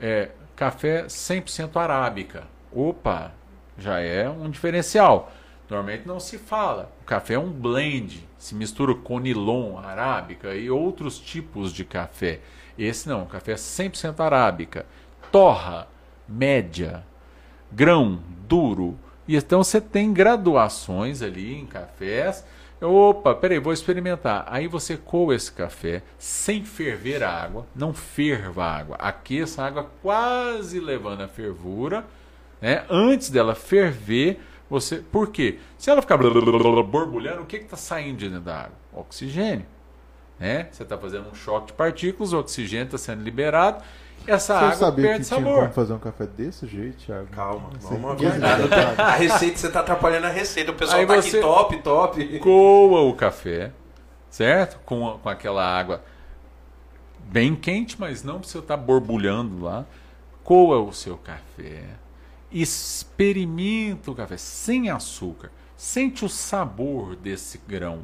é, 0.01 0.31
café 0.57 1.05
100% 1.07 1.77
arábica. 1.79 2.45
Opa, 2.73 3.33
já 3.79 4.01
é 4.01 4.29
um 4.29 4.51
diferencial. 4.51 5.31
Normalmente 5.71 6.07
não 6.09 6.19
se 6.19 6.39
fala. 6.39 6.91
O 7.03 7.05
café 7.05 7.35
é 7.35 7.39
um 7.39 7.51
blend, 7.51 8.27
se 8.39 8.55
mistura 8.55 8.95
com 8.95 9.19
nilon, 9.19 9.79
arábica 9.79 10.55
e 10.55 10.71
outros 10.71 11.19
tipos 11.19 11.73
de 11.73 11.85
café. 11.85 12.41
Esse 12.79 13.09
não, 13.09 13.25
café 13.27 13.53
é 13.53 13.57
100% 13.57 14.21
arábica. 14.21 14.85
Torra, 15.31 15.87
média, 16.29 17.05
grão, 17.71 18.21
duro. 18.49 18.99
E 19.27 19.37
então 19.37 19.63
você 19.63 19.81
tem 19.81 20.13
graduações 20.13 21.23
ali 21.23 21.55
em 21.55 21.67
cafés. 21.67 22.45
Opa, 22.81 23.35
peraí, 23.35 23.59
vou 23.59 23.73
experimentar. 23.73 24.45
Aí 24.49 24.69
você 24.69 24.97
coa 24.97 25.35
esse 25.35 25.51
café 25.51 26.03
sem 26.19 26.65
ferver 26.65 27.23
a 27.23 27.31
água, 27.31 27.67
não 27.75 27.95
ferva 27.95 28.65
a 28.65 28.77
água, 28.77 28.97
aqueça 28.97 29.63
a 29.63 29.67
água 29.67 29.91
quase 30.03 30.81
levando 30.81 31.23
a 31.23 31.29
fervura, 31.29 32.05
né? 32.61 32.85
Antes 32.91 33.31
dela 33.31 33.55
ferver, 33.55 34.41
você. 34.69 34.97
Por 34.97 35.29
quê? 35.29 35.59
Se 35.79 35.91
ela 35.91 36.03
ficar 36.03 36.19
borbulhando, 36.19 37.43
o 37.43 37.47
que 37.47 37.57
está 37.57 37.77
saindo 37.77 38.19
de 38.19 38.29
dentro 38.29 38.45
da 38.45 38.57
água? 38.63 38.77
Oxigênio. 38.93 39.67
Né? 40.39 40.69
Você 40.71 40.83
está 40.83 40.99
fazendo 40.99 41.29
um 41.31 41.35
choque 41.35 41.69
de 41.69 41.73
partículas, 41.75 42.33
o 42.33 42.39
oxigênio 42.39 42.87
está 42.87 42.99
sendo 42.99 43.23
liberado, 43.23 43.83
essa 44.27 44.59
Você 44.59 44.65
água 44.65 44.77
sabia 44.77 45.05
perde 45.07 45.21
que 45.23 45.29
tinha 45.29 45.41
sabor. 45.41 45.61
como 45.61 45.73
fazer 45.73 45.93
um 45.93 45.99
café 45.99 46.27
desse 46.27 46.67
jeito, 46.67 46.99
Thiago? 47.05 47.27
Calma, 47.29 47.71
vamos 47.81 48.17
detalhe. 48.17 48.71
A 49.01 49.11
receita, 49.11 49.57
você 49.59 49.71
tá 49.71 49.81
atrapalhando 49.81 50.27
a 50.27 50.31
receita. 50.31 50.71
O 50.71 50.75
pessoal 50.75 51.01
Aí 51.01 51.07
tá 51.07 51.15
aqui 51.15 51.41
top, 51.41 51.77
top. 51.79 52.39
coa 52.39 53.03
o 53.03 53.15
café, 53.15 53.73
certo? 54.31 54.79
Com, 54.85 55.19
com 55.23 55.29
aquela 55.29 55.65
água 55.65 56.03
bem 57.25 57.55
quente, 57.57 57.97
mas 57.99 58.23
não 58.23 58.39
precisa 58.39 58.61
estar 58.61 58.77
borbulhando 58.77 59.63
lá. 59.63 59.85
Coa 60.43 60.79
o 60.81 60.93
seu 60.93 61.17
café. 61.17 61.83
Experimenta 62.51 64.11
o 64.11 64.15
café 64.15 64.37
sem 64.37 64.91
açúcar. 64.91 65.51
Sente 65.77 66.25
o 66.25 66.29
sabor 66.29 67.17
desse 67.17 67.59
grão. 67.67 68.01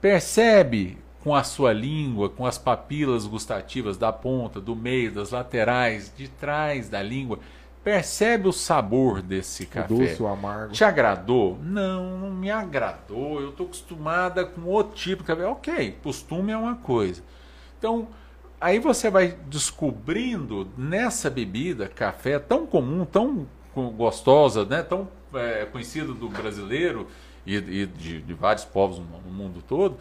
Percebe 0.00 0.98
com 1.22 1.34
a 1.34 1.42
sua 1.44 1.72
língua, 1.72 2.28
com 2.30 2.46
as 2.46 2.56
papilas 2.58 3.26
gustativas 3.26 3.96
da 3.96 4.12
ponta, 4.12 4.60
do 4.60 4.74
meio, 4.74 5.12
das 5.12 5.30
laterais, 5.30 6.12
de 6.16 6.28
trás 6.28 6.88
da 6.88 7.02
língua. 7.02 7.38
Percebe 7.84 8.46
o 8.48 8.52
sabor 8.52 9.22
desse 9.22 9.64
O 9.64 9.66
café. 9.66 9.88
doce, 9.88 10.22
o 10.22 10.26
amargo. 10.26 10.72
Te 10.72 10.84
agradou? 10.84 11.58
Não, 11.62 12.18
não 12.18 12.30
me 12.30 12.50
agradou. 12.50 13.40
Eu 13.40 13.50
estou 13.50 13.66
acostumada 13.66 14.44
com 14.44 14.62
outro 14.62 14.94
tipo 14.96 15.22
de 15.22 15.26
café. 15.26 15.46
Ok, 15.46 15.96
costume 16.02 16.52
é 16.52 16.56
uma 16.56 16.74
coisa. 16.76 17.22
Então, 17.78 18.08
aí 18.60 18.78
você 18.78 19.10
vai 19.10 19.34
descobrindo 19.46 20.68
nessa 20.76 21.30
bebida, 21.30 21.88
café 21.88 22.38
tão 22.38 22.66
comum, 22.66 23.04
tão 23.06 23.46
gostosa, 23.96 24.64
né? 24.64 24.82
tão 24.82 25.08
é, 25.34 25.64
conhecida 25.64 26.12
do 26.12 26.28
brasileiro 26.28 27.06
e, 27.46 27.56
e 27.56 27.86
de, 27.86 28.20
de 28.20 28.34
vários 28.34 28.64
povos 28.64 28.98
no 28.98 29.32
mundo 29.32 29.62
todo, 29.66 29.96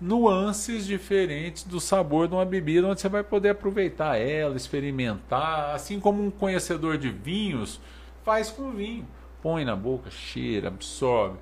nuances 0.00 0.86
diferentes 0.86 1.62
do 1.64 1.80
sabor 1.80 2.28
de 2.28 2.34
uma 2.34 2.44
bebida, 2.44 2.86
onde 2.86 3.00
você 3.00 3.08
vai 3.08 3.22
poder 3.22 3.50
aproveitar 3.50 4.16
ela, 4.16 4.56
experimentar, 4.56 5.74
assim 5.74 5.98
como 5.98 6.22
um 6.22 6.30
conhecedor 6.30 6.98
de 6.98 7.10
vinhos 7.10 7.80
faz 8.24 8.50
com 8.50 8.70
vinho. 8.72 9.06
Põe 9.42 9.64
na 9.64 9.76
boca, 9.76 10.10
cheira, 10.10 10.68
absorve, 10.68 11.36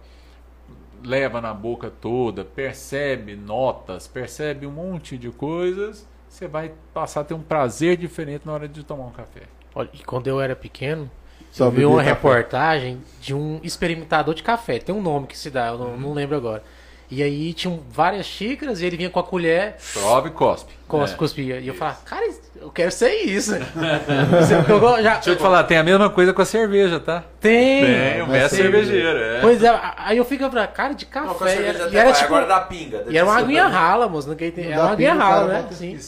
leva 1.02 1.40
na 1.40 1.55
boca 1.55 1.90
toda, 1.90 2.44
percebe 2.44 3.35
notas, 3.36 4.06
percebe 4.06 4.66
um 4.66 4.72
monte 4.72 5.16
de 5.16 5.31
coisas, 5.31 6.06
você 6.28 6.47
vai 6.48 6.72
passar 6.93 7.20
a 7.22 7.24
ter 7.24 7.35
um 7.35 7.43
prazer 7.43 7.97
diferente 7.97 8.47
na 8.47 8.52
hora 8.52 8.68
de 8.68 8.85
tomar 8.85 9.05
um 9.06 9.12
café. 9.12 9.43
Olha, 9.74 9.89
e 9.93 9.98
quando 9.98 10.26
eu 10.26 10.40
era 10.40 10.55
pequeno, 10.55 11.10
Só 11.51 11.66
eu 11.66 11.70
vi 11.70 11.85
uma 11.86 12.02
café. 12.02 12.10
reportagem 12.10 13.01
de 13.20 13.35
um 13.35 13.60
experimentador 13.62 14.35
de 14.35 14.43
café. 14.43 14.78
Tem 14.78 14.94
um 14.94 15.02
nome 15.02 15.26
que 15.26 15.36
se 15.39 15.51
dá, 15.51 15.68
eu 15.68 15.78
não, 15.78 15.97
não 15.97 16.12
lembro 16.12 16.36
agora. 16.36 16.62
E 17.16 17.22
aí 17.22 17.54
tinham 17.54 17.80
várias 17.90 18.26
xícaras 18.26 18.80
e 18.80 18.86
ele 18.86 18.96
vinha 18.96 19.08
com 19.10 19.20
a 19.20 19.22
colher, 19.22 19.76
Prove 19.92 20.28
e 20.28 20.32
cospe. 20.32 20.72
cos- 20.88 21.12
É. 21.12 21.14
cuspia. 21.14 21.58
E 21.60 21.68
eu 21.68 21.74
falava, 21.74 21.98
cara, 22.04 22.26
eu 22.60 22.70
quero 22.70 22.90
ser 22.90 23.12
isso. 23.22 23.52
É 23.54 24.70
eu 24.72 25.02
já- 25.02 25.14
Deixa 25.14 25.30
eu 25.30 25.36
te 25.36 25.42
falar, 25.42 25.62
tem 25.64 25.76
a 25.78 25.82
mesma 25.84 26.10
coisa 26.10 26.32
com 26.32 26.42
a 26.42 26.44
cerveja, 26.44 26.98
tá? 26.98 27.22
Tem. 27.40 27.84
Tem, 27.84 28.22
o 28.22 28.26
mestre 28.26 28.62
cervejeiro, 28.62 29.18
é. 29.18 29.40
Pois 29.40 29.62
é, 29.62 29.80
aí 29.98 30.16
eu 30.18 30.24
fico 30.24 30.48
falando, 30.50 30.68
cara, 30.72 30.92
de 30.94 31.06
café. 31.06 31.54
Não, 31.56 31.62
e 31.62 31.66
era, 31.66 31.78
e 31.90 31.96
era 31.96 32.10
vai, 32.10 32.12
tipo. 32.14 32.24
agora 32.34 32.46
dá 32.46 32.60
pinga. 32.62 33.04
E 33.08 33.16
era 33.16 33.26
uma 33.26 33.36
aguinha 33.38 33.62
eu- 33.62 33.68
rala, 33.68 34.08
moço. 34.08 34.28
Ninguém 34.28 34.50
tem. 34.50 34.64
Não 34.64 34.72
Era 34.72 34.82
uma 34.82 34.92
aguinha 34.92 35.12
pinga, 35.12 35.24
rala, 35.24 35.40
cara 35.46 35.52
né? 35.52 35.62
bota 35.62 35.74
Sim. 35.74 35.98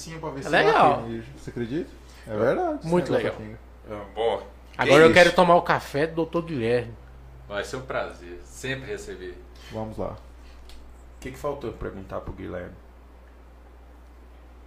É 0.44 0.48
legal. 0.48 1.04
Você 1.36 1.50
acredita? 1.50 1.90
É 2.28 2.36
verdade. 2.36 2.78
Muito 2.82 3.12
legal. 3.12 3.34
da 3.88 3.96
Boa. 4.14 4.42
Agora 4.76 5.02
eu 5.02 5.06
isso? 5.06 5.14
quero 5.14 5.32
tomar 5.32 5.54
o 5.54 5.62
café 5.62 6.06
do 6.06 6.26
Dr. 6.26 6.40
Guilherme. 6.42 6.92
Vai 7.48 7.62
ser 7.64 7.76
um 7.76 7.82
prazer 7.82 8.40
sempre 8.44 8.90
receber. 8.90 9.38
Vamos 9.72 9.96
lá. 9.96 10.16
O 11.26 11.28
que, 11.28 11.32
que 11.34 11.38
faltou 11.40 11.72
perguntar 11.72 12.20
pro 12.20 12.32
Guilherme? 12.32 12.70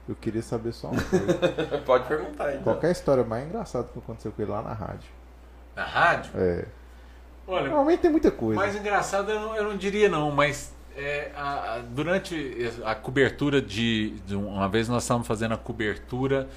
Eu 0.09 0.15
queria 0.15 0.41
saber 0.41 0.73
só 0.73 0.89
uma 0.89 1.01
coisa. 1.01 1.77
Pode 1.85 2.05
perguntar 2.05 2.53
então. 2.53 2.77
É 2.81 2.87
a 2.87 2.91
história 2.91 3.23
mais 3.23 3.47
engraçada 3.47 3.87
que 3.93 3.97
aconteceu 3.97 4.31
com 4.33 4.41
ele 4.41 4.51
lá 4.51 4.61
na 4.61 4.73
rádio? 4.73 5.09
Na 5.73 5.85
rádio? 5.85 6.31
É. 6.35 6.65
Olha, 7.47 7.67
Normalmente 7.69 8.01
tem 8.01 8.11
muita 8.11 8.29
coisa. 8.29 8.59
mais 8.59 8.75
engraçado 8.75 9.31
eu 9.31 9.39
não, 9.39 9.55
eu 9.55 9.63
não 9.63 9.77
diria 9.77 10.09
não, 10.09 10.31
mas 10.31 10.73
é, 10.97 11.31
a- 11.33 11.75
a- 11.75 11.79
durante 11.79 12.69
a 12.83 12.93
cobertura 12.93 13.61
de, 13.61 14.09
de 14.27 14.35
um- 14.35 14.47
Uma 14.49 14.67
vez 14.67 14.89
nós 14.89 15.03
estávamos 15.03 15.27
fazendo 15.27 15.53
a 15.53 15.57
cobertura 15.57 16.49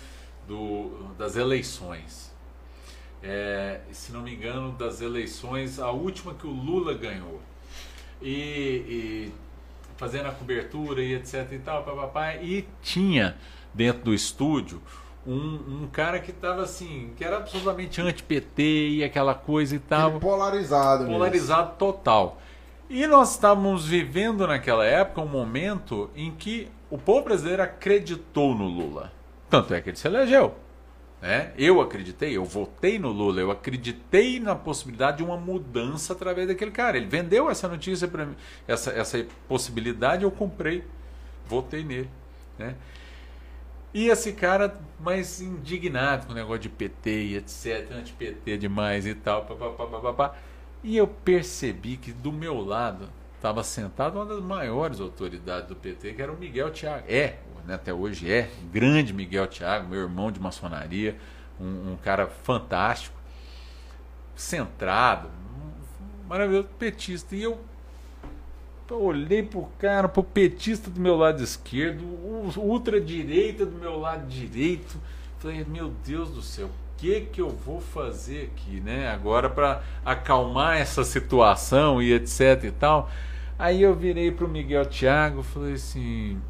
do, 0.49 1.11
das 1.17 1.37
eleições. 1.37 2.33
É, 3.23 3.79
se 3.93 4.11
não 4.11 4.23
me 4.23 4.35
engano, 4.35 4.73
das 4.73 5.01
eleições, 5.01 5.79
a 5.79 5.91
última 5.93 6.35
que 6.35 6.47
o 6.47 6.51
Lula 6.51 6.93
ganhou. 6.93 7.41
E, 8.21 8.31
e 9.29 9.35
fazendo 9.97 10.27
a 10.29 10.33
cobertura 10.33 11.03
e 11.03 11.15
etc 11.15 11.47
e 11.53 11.59
tal, 11.59 11.83
papapá, 11.85 12.37
e 12.37 12.67
tinha 12.83 13.37
dentro 13.75 14.05
do 14.05 14.15
estúdio 14.15 14.81
um, 15.27 15.83
um 15.83 15.89
cara 15.91 16.19
que 16.19 16.31
estava 16.31 16.63
assim, 16.63 17.13
que 17.17 17.25
era 17.25 17.37
absolutamente 17.37 18.01
anti-PT 18.01 18.63
e 18.89 19.05
aquela 19.05 19.35
coisa 19.35 19.77
e 19.77 19.79
tal 19.79 20.09
Aquele 20.09 20.21
polarizado 20.21 21.05
mesmo. 21.05 21.15
polarizado 21.19 21.77
total. 21.77 22.41
E 22.91 23.07
nós 23.07 23.31
estávamos 23.31 23.87
vivendo 23.87 24.47
naquela 24.47 24.85
época 24.85 25.21
um 25.23 25.29
momento 25.29 26.11
em 26.15 26.31
que 26.31 26.69
o 26.91 26.99
povo 26.99 27.23
brasileiro 27.23 27.63
acreditou 27.63 28.55
no 28.55 28.67
Lula. 28.67 29.13
Tanto 29.49 29.73
é 29.73 29.81
que 29.81 29.91
ele 29.91 29.97
se 29.97 30.07
elegeu. 30.07 30.55
Né? 31.23 31.53
Eu 31.57 31.81
acreditei, 31.81 32.37
eu 32.37 32.45
votei 32.45 32.99
no 32.99 33.13
Lula, 33.13 33.41
eu 33.41 33.53
acreditei 33.53 34.41
na 34.41 34.57
possibilidade 34.57 35.19
de 35.19 35.23
uma 35.23 35.37
mudança 35.37 36.15
através 36.15 36.49
daquele 36.49 36.73
cara. 36.73 36.97
Ele 36.97 37.07
vendeu 37.07 37.49
essa 37.49 37.69
notícia 37.69 38.09
para 38.09 38.27
mim, 38.27 38.35
essa, 38.67 38.91
essa 38.91 39.25
possibilidade, 39.47 40.25
eu 40.25 40.33
comprei, 40.33 40.83
votei 41.47 41.85
nele. 41.85 42.11
Né? 42.59 42.75
E 43.95 44.09
esse 44.09 44.33
cara 44.33 44.81
mais 44.99 45.41
indignado 45.41 46.27
com 46.27 46.33
o 46.33 46.35
negócio 46.35 46.63
de 46.63 46.69
PT 46.69 47.11
e 47.11 47.37
etc, 47.37 47.93
anti-PT 47.93 48.59
demais 48.59 49.07
e 49.07 49.15
tal, 49.15 49.45
papapá, 49.45 49.87
papapá. 49.87 50.37
E 50.83 50.97
eu 50.97 51.07
percebi 51.07 51.99
que 51.99 52.11
do 52.11 52.33
meu 52.33 52.61
lado 52.61 53.09
estava 53.37 53.63
sentado 53.63 54.17
uma 54.17 54.27
das 54.27 54.43
maiores 54.43 54.99
autoridades 54.99 55.69
do 55.69 55.77
PT, 55.77 56.15
que 56.15 56.23
era 56.23 56.33
o 56.33 56.37
Miguel 56.37 56.73
Thiago. 56.73 57.05
É, 57.09 57.37
né, 57.67 57.75
até 57.75 57.93
hoje 57.93 58.31
é, 58.31 58.51
grande 58.73 59.13
Miguel 59.13 59.47
Thiago, 59.47 59.89
meu 59.89 60.01
irmão 60.01 60.31
de 60.31 60.41
maçonaria, 60.41 61.17
um, 61.61 61.93
um 61.93 61.99
cara 62.03 62.27
fantástico, 62.27 63.17
centrado, 64.35 65.29
maravilhoso 66.29 66.69
petista. 66.79 67.37
E 67.37 67.43
eu 67.43 67.59
olhei 68.91 69.43
pro 69.43 69.69
cara, 69.79 70.09
pro 70.09 70.23
petista 70.23 70.91
do 70.91 71.01
meu 71.01 71.17
lado 71.17 71.43
esquerdo, 71.43 72.05
ultradireita 72.57 73.65
do 73.65 73.77
meu 73.79 73.99
lado 73.99 74.27
direito. 74.27 74.97
Falei, 75.39 75.65
meu 75.65 75.93
Deus 76.05 76.31
do 76.31 76.43
céu, 76.43 76.67
o 76.67 76.71
que 76.99 77.21
que 77.21 77.41
eu 77.41 77.51
vou 77.51 77.81
fazer 77.81 78.51
aqui, 78.53 78.81
né? 78.81 79.09
Agora 79.09 79.49
para 79.51 79.83
acalmar 80.05 80.77
essa 80.77 81.05
situação 81.05 82.03
e 82.03 82.13
etc 82.13 82.65
e 82.65 82.71
tal. 82.71 83.11
Aí 83.59 83.83
eu 83.83 83.95
virei 83.95 84.31
pro 84.31 84.49
Miguel 84.49 84.87
Thiago, 84.87 85.43
falei 85.43 85.75
assim, 85.75 86.41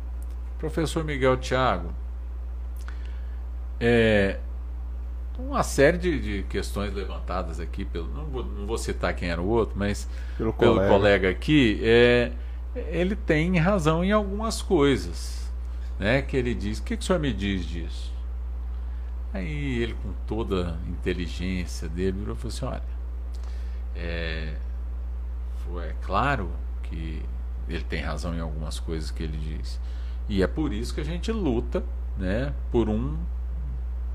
professor 0.62 1.02
Miguel 1.02 1.36
Thiago, 1.39 1.93
é, 3.80 4.39
uma 5.36 5.64
série 5.64 5.98
de, 5.98 6.20
de 6.20 6.43
questões 6.44 6.94
levantadas 6.94 7.59
aqui 7.59 7.84
pelo, 7.84 8.06
não 8.14 8.26
vou, 8.26 8.44
não 8.44 8.64
vou 8.64 8.78
citar 8.78 9.12
quem 9.12 9.28
era 9.28 9.43
o 9.43 9.48
outro, 9.48 9.76
mas 9.76 10.09
Pelo 10.39 10.52
pelo 10.52 10.74
colega. 10.74 10.89
colega, 10.89 11.30
aqui, 11.30 11.80
é, 11.82 12.30
ele 12.76 13.16
tem 13.16 13.59
razão 13.59 14.05
em 14.05 14.12
algumas 14.12 14.62
coisas, 14.62 15.51
né? 15.98 16.22
Que 16.22 16.36
ele 16.36 16.55
diz. 16.55 16.78
O 16.78 16.84
que, 16.84 16.97
que 16.97 17.02
o 17.02 17.05
senhor 17.05 17.18
me 17.18 17.32
diz 17.32 17.66
disso? 17.66 18.12
Aí 19.34 19.82
ele, 19.82 19.94
com 19.94 20.12
toda 20.28 20.78
a 20.78 20.89
inteligência 20.89 21.89
dele, 21.89 22.18
virou 22.18 22.36
e 22.36 22.39
falou 22.39 22.55
assim: 22.55 22.66
olha, 22.66 22.82
é, 23.97 24.55
foi, 25.64 25.86
é 25.86 25.94
claro 26.02 26.52
que 26.84 27.20
ele 27.68 27.82
tem 27.82 28.01
razão 28.01 28.32
em 28.32 28.40
algumas 28.40 28.78
coisas 28.78 29.10
que 29.10 29.24
ele 29.24 29.36
diz. 29.36 29.80
E 30.28 30.43
é 30.43 30.47
por 30.47 30.73
isso 30.73 30.94
que 30.94 31.01
a 31.01 31.05
gente 31.05 31.31
luta, 31.32 31.82
né? 32.19 32.53
Por 32.70 32.89
um 32.89 33.16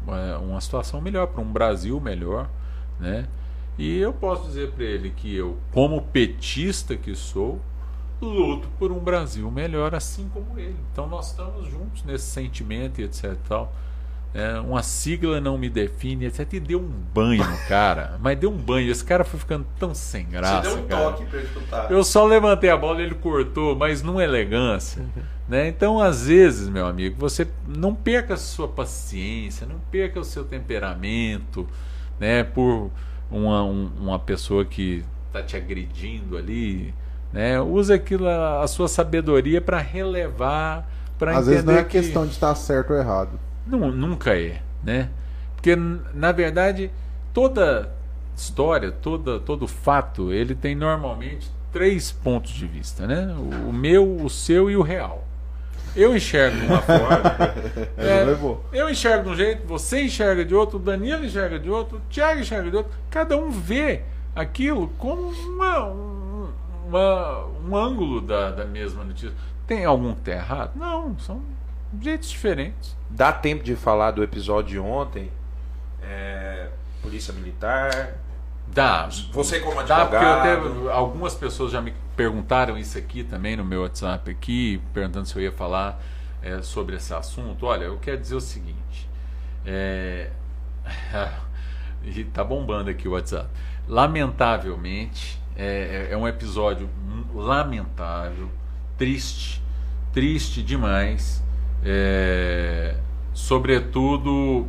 uma, 0.08 0.38
uma 0.38 0.62
situação 0.62 1.02
melhor, 1.02 1.28
para 1.28 1.42
um 1.42 1.52
Brasil 1.52 2.00
melhor, 2.00 2.50
né? 3.00 3.28
E 3.78 3.98
eu 3.98 4.14
posso 4.14 4.48
dizer 4.48 4.72
para 4.72 4.86
ele 4.86 5.12
que 5.12 5.36
eu, 5.36 5.58
como 5.72 6.02
petista 6.02 6.96
que 6.96 7.14
sou, 7.14 7.62
luto 8.20 8.68
por 8.80 8.92
um 8.92 9.00
Brasil 9.00 9.52
melhor, 9.52 9.94
assim 9.94 10.28
como 10.34 10.58
ele. 10.58 10.78
Então 10.92 11.08
nós 11.08 11.30
estamos 11.30 11.70
juntos 11.70 12.04
nesse 12.04 12.26
sentimento 12.26 13.00
e 13.00 13.04
etc. 13.04 13.36
Tal. 13.48 13.72
É, 14.34 14.60
uma 14.60 14.84
sigla 14.84 15.40
não 15.40 15.58
me 15.58 15.70
define, 15.70 16.26
etc. 16.26 16.54
E 16.54 16.60
deu 16.60 16.80
um 16.80 16.90
banho 17.14 17.44
no 17.44 17.58
cara, 17.68 18.18
mas 18.20 18.38
deu 18.38 18.50
um 18.50 18.58
banho. 18.58 18.90
Esse 18.90 19.06
cara 19.06 19.24
foi 19.24 19.40
ficando 19.40 19.68
tão 19.78 19.94
sem 19.94 20.26
graça. 20.28 20.70
Você 20.70 20.76
deu 20.76 20.84
um 20.84 20.88
cara. 20.88 21.04
toque 21.12 21.26
pra 21.26 21.40
escutar. 21.40 21.92
Eu 21.92 22.04
só 22.04 22.26
levantei 22.26 22.72
a 22.72 22.78
bola 22.78 23.00
e 23.00 23.06
ele 23.06 23.16
cortou, 23.16 23.76
mas 23.76 24.02
numa 24.02 24.24
elegância. 24.24 25.06
Né? 25.48 25.68
Então, 25.69 25.99
às 26.02 26.28
vezes, 26.28 26.68
meu 26.69 26.86
amigo, 26.88 27.15
você 27.18 27.48
não 27.68 27.95
perca 27.95 28.34
a 28.34 28.38
sua 28.38 28.68
paciência, 28.68 29.65
não 29.65 29.80
perca 29.91 30.19
o 30.19 30.24
seu 30.24 30.44
temperamento 30.44 31.68
né? 32.19 32.44
por 32.44 32.91
uma, 33.32 33.64
um- 33.64 33.91
uma 33.99 34.19
pessoa 34.19 34.65
que 34.65 35.03
está 35.28 35.41
te 35.44 35.56
agredindo 35.56 36.38
ali. 36.38 36.94
Né? 37.32 37.60
Use 37.61 37.94
aquilo, 37.94 38.28
a 38.28 38.64
a 38.64 38.68
sua 38.68 38.88
sabedoria 38.88 39.61
para 39.61 39.78
relevar, 39.80 40.90
para 41.18 41.36
entender 41.36 41.40
Às 41.40 41.48
vezes 41.48 41.65
não 41.65 41.74
é 41.76 41.84
que 41.84 41.90
questão 42.02 42.26
de 42.26 42.32
estar 42.34 42.53
certo 42.56 42.91
ou 42.94 42.99
errado. 42.99 43.40
não, 43.65 43.91
nunca 43.91 44.38
é, 44.38 44.61
né? 44.84 45.10
Porque 45.56 45.76
na 45.76 46.32
verdade 46.32 46.91
toda 47.34 47.91
história, 48.36 48.91
toda, 48.91 49.40
todo 49.40 49.68
fato, 49.68 50.32
ele 50.32 50.56
tem 50.56 50.76
normalmente 50.76 51.52
três 51.72 52.11
pontos 52.11 52.52
de 52.53 52.65
vista, 52.68 53.06
né? 53.07 53.36
O 53.68 53.74
meu, 53.74 54.24
o 54.24 54.30
seu 54.30 54.69
e 54.69 54.78
o 54.78 54.82
real. 54.82 55.27
Eu 55.98 56.15
enxergo 56.15 56.57
de 56.60 56.65
uma 56.68 56.82
forma, 56.82 57.07
É, 57.98 58.19
é, 58.24 58.80
eu 58.80 58.90
enxergo 58.90 59.24
de 59.26 59.30
um 59.32 59.36
jeito, 59.36 59.68
você 59.68 60.03
enxerga 60.03 60.45
de 60.45 60.53
outro, 60.53 60.78
o 60.78 60.80
Danilo 60.80 61.26
enxerga 61.26 61.57
de 61.57 61.69
outro, 61.69 61.98
o 61.98 62.02
Thiago 62.10 62.40
enxerga 62.40 62.69
de 62.69 62.78
outro. 62.78 62.91
Cada 63.10 63.36
um 63.36 63.49
vê 63.49 64.02
aquilo 64.36 64.88
como 64.99 65.30
uma, 65.32 65.86
um, 65.88 66.49
uma- 66.88 67.45
um 67.68 67.76
ângulo 67.76 68.22
da, 68.22 68.52
da 68.52 68.65
mesma 68.65 69.03
notícia. 69.03 69.34
Tem 69.65 69.84
algum 69.86 70.14
que 70.14 70.19
está 70.19 70.32
errado? 70.34 70.72
Não, 70.76 71.18
são 71.19 71.41
jeitos 71.99 72.30
diferentes. 72.30 72.95
Dá 73.10 73.32
tempo 73.32 73.64
de 73.64 73.76
falar 73.76 74.11
do 74.11 74.24
episódio 74.24 74.69
de 74.69 74.80
ontem? 74.80 75.32
É, 76.03 76.68
Polícia 77.02 77.34
Militar. 77.34 78.14
Dá. 78.68 79.10
Você 79.31 79.60
como 79.60 79.84
Dá, 79.84 80.06
porque 80.06 80.23
eu 80.23 80.30
advogado. 80.30 80.91
algumas 80.91 81.34
pessoas 81.34 81.72
já 81.72 81.81
me 81.81 81.94
perguntaram 82.15 82.77
isso 82.77 82.98
aqui 82.98 83.23
também 83.23 83.56
no 83.56 83.64
meu 83.64 83.81
WhatsApp 83.81 84.30
aqui, 84.30 84.81
perguntando 84.94 85.26
se 85.27 85.35
eu 85.35 85.41
ia 85.41 85.52
falar 85.52 86.02
é, 86.41 86.61
sobre 86.61 86.95
esse 86.95 87.14
assunto. 87.14 87.65
Olha, 87.65 87.85
eu 87.85 87.98
quero 87.98 88.19
dizer 88.19 88.35
o 88.35 88.41
seguinte. 88.41 89.10
É, 89.65 90.30
e 92.03 92.23
tá 92.26 92.44
bombando 92.44 92.89
aqui 92.89 93.07
o 93.07 93.11
WhatsApp. 93.11 93.49
Lamentavelmente, 93.88 95.41
é, 95.56 96.10
é 96.11 96.18
um 96.18 96.27
episódio 96.27 96.89
lamentável, 97.34 98.49
triste, 98.98 99.61
triste 100.14 100.61
demais. 100.61 101.44
é, 101.84 102.95
sobretudo 103.34 104.68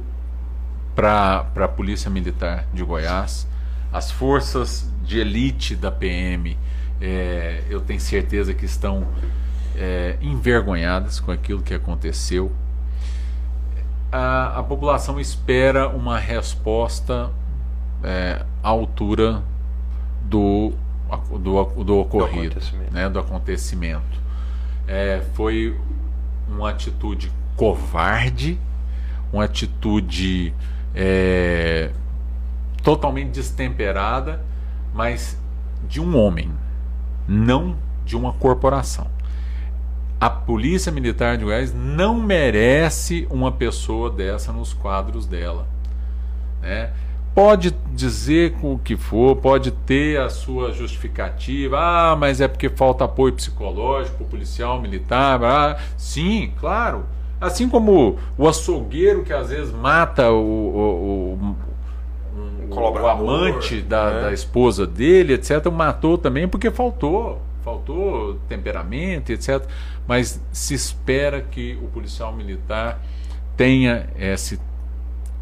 para 0.95 1.47
a 1.57 1.69
Polícia 1.69 2.11
Militar 2.11 2.67
de 2.75 2.83
Goiás, 2.85 3.49
as 3.93 4.11
forças 4.11 4.91
de 5.03 5.19
elite 5.19 5.75
da 5.75 5.91
PM, 5.91 6.57
é, 7.01 7.63
eu 7.69 7.81
tenho 7.81 8.01
certeza 8.01 8.53
que 8.53 8.65
estão 8.65 9.07
é, 9.77 10.17
envergonhadas 10.21 11.21
com 11.21 11.31
aquilo 11.31 11.63
que 11.63 11.73
aconteceu. 11.73 12.53
A, 14.11 14.59
a 14.59 14.63
população 14.63 15.19
espera 15.21 15.89
uma 15.89 16.19
resposta 16.19 17.31
é, 18.03 18.45
à 18.63 18.69
altura 18.69 19.43
do, 20.25 20.73
do, 21.31 21.65
do 21.85 21.99
ocorrido, 21.99 22.53
acontecimento. 22.59 22.93
né, 22.93 23.09
do 23.09 23.19
acontecimento. 23.19 24.19
É, 24.87 25.23
foi 25.35 25.79
uma 26.49 26.71
atitude 26.71 27.31
covarde, 27.57 28.59
uma 29.33 29.45
atitude 29.45 30.55
é, 30.95 31.91
totalmente 32.89 33.29
destemperada, 33.29 34.43
mas 34.95 35.39
de 35.87 36.01
um 36.01 36.17
homem, 36.17 36.51
não 37.29 37.77
de 38.03 38.17
uma 38.17 38.33
corporação. 38.33 39.07
A 40.19 40.31
Polícia 40.31 40.91
Militar 40.91 41.37
de 41.37 41.45
Goiás 41.45 41.75
não 41.75 42.19
merece 42.19 43.29
uma 43.31 43.53
pessoa 43.53 44.09
dessa 44.09 44.55
nos 44.55 44.73
quadros 44.73 45.27
dela. 45.27 45.69
né? 46.63 46.91
Pode 47.35 47.77
dizer 47.93 48.57
o 48.63 48.79
que 48.79 48.97
for, 48.97 49.37
pode 49.37 49.71
ter 49.71 50.19
a 50.19 50.31
sua 50.31 50.73
justificativa. 50.73 51.77
Ah, 51.79 52.17
mas 52.17 52.41
é 52.41 52.49
porque 52.49 52.71
falta 52.71 53.05
apoio 53.05 53.35
psicológico, 53.35 54.25
policial, 54.25 54.81
militar. 54.81 55.45
Ah, 55.45 55.77
sim, 55.95 56.55
claro. 56.59 57.05
Assim 57.39 57.69
como 57.69 58.19
o 58.39 58.49
açougueiro 58.49 59.25
que 59.25 59.33
às 59.35 59.51
vezes 59.51 59.75
mata 59.75 60.31
o, 60.33 60.41
o, 60.41 61.57
o, 62.71 62.75
o- 62.75 63.03
o 63.03 63.07
amante 63.09 63.81
da, 63.83 64.11
né? 64.13 64.21
da 64.23 64.33
esposa 64.33 64.87
dele, 64.87 65.35
etc., 65.35 65.67
matou 65.73 66.17
também 66.19 66.47
porque 66.49 66.71
faltou. 66.71 67.41
Faltou 67.65 68.39
temperamento, 68.49 69.31
etc. 69.31 69.63
Mas 70.07 70.41
se 70.53 70.73
espera 70.75 71.43
que 71.43 71.79
o 71.83 71.89
policial 71.89 72.33
militar 72.33 73.01
tenha 73.57 74.09
esse 74.19 74.59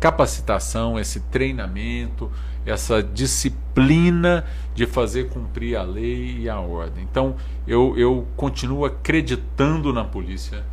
capacitação, 0.00 0.98
esse 0.98 1.20
treinamento, 1.20 2.30
essa 2.64 3.02
disciplina 3.02 4.44
de 4.74 4.86
fazer 4.86 5.28
cumprir 5.28 5.76
a 5.76 5.82
lei 5.82 6.38
e 6.40 6.48
a 6.48 6.58
ordem. 6.60 7.04
Então, 7.08 7.36
eu, 7.66 7.94
eu 7.96 8.26
continuo 8.36 8.84
acreditando 8.84 9.92
na 9.92 10.04
polícia 10.04 10.64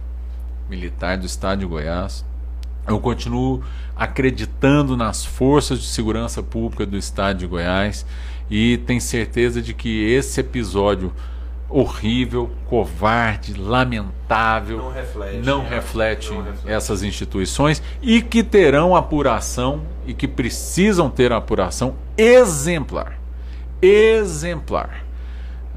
militar 0.70 1.18
do 1.18 1.26
estado 1.26 1.60
de 1.60 1.66
Goiás. 1.66 2.26
Eu 2.88 3.00
continuo 3.00 3.64
acreditando 4.04 4.98
nas 4.98 5.26
forças 5.26 5.80
de 5.80 5.88
segurança 5.88 6.44
pública 6.44 6.86
do 6.86 6.98
estado 6.98 7.40
de 7.40 7.48
Goiás 7.48 8.06
e 8.50 8.78
tenho 8.86 9.02
certeza 9.02 9.62
de 9.62 9.74
que 9.74 10.12
esse 10.12 10.42
episódio 10.42 11.12
horrível, 11.70 12.52
covarde, 12.68 13.60
lamentável, 13.60 14.78
Não 14.78 14.92
reflete, 14.92 15.38
não 15.38 15.64
né? 15.64 15.70
reflete 15.70 16.32
Não 16.32 16.46
essas 16.68 17.02
instituições 17.02 17.82
e 18.00 18.22
que 18.22 18.44
terão 18.44 18.96
apuração 18.96 19.82
e 20.06 20.14
que 20.14 20.28
precisam 20.28 21.10
ter 21.10 21.32
apuração 21.32 21.96
exemplar. 22.16 23.18
Exemplar. 23.82 25.04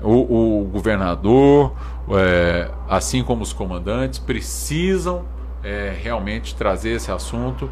O, 0.03 0.61
o 0.61 0.65
governador, 0.65 1.75
é, 2.11 2.71
assim 2.89 3.23
como 3.23 3.43
os 3.43 3.55
comandantes, 3.55 4.19
precisam 4.19 5.25
é, 5.65 5.97
realmente 5.99 6.55
trazer 6.55 6.91
esse 6.91 7.11
assunto 7.11 7.71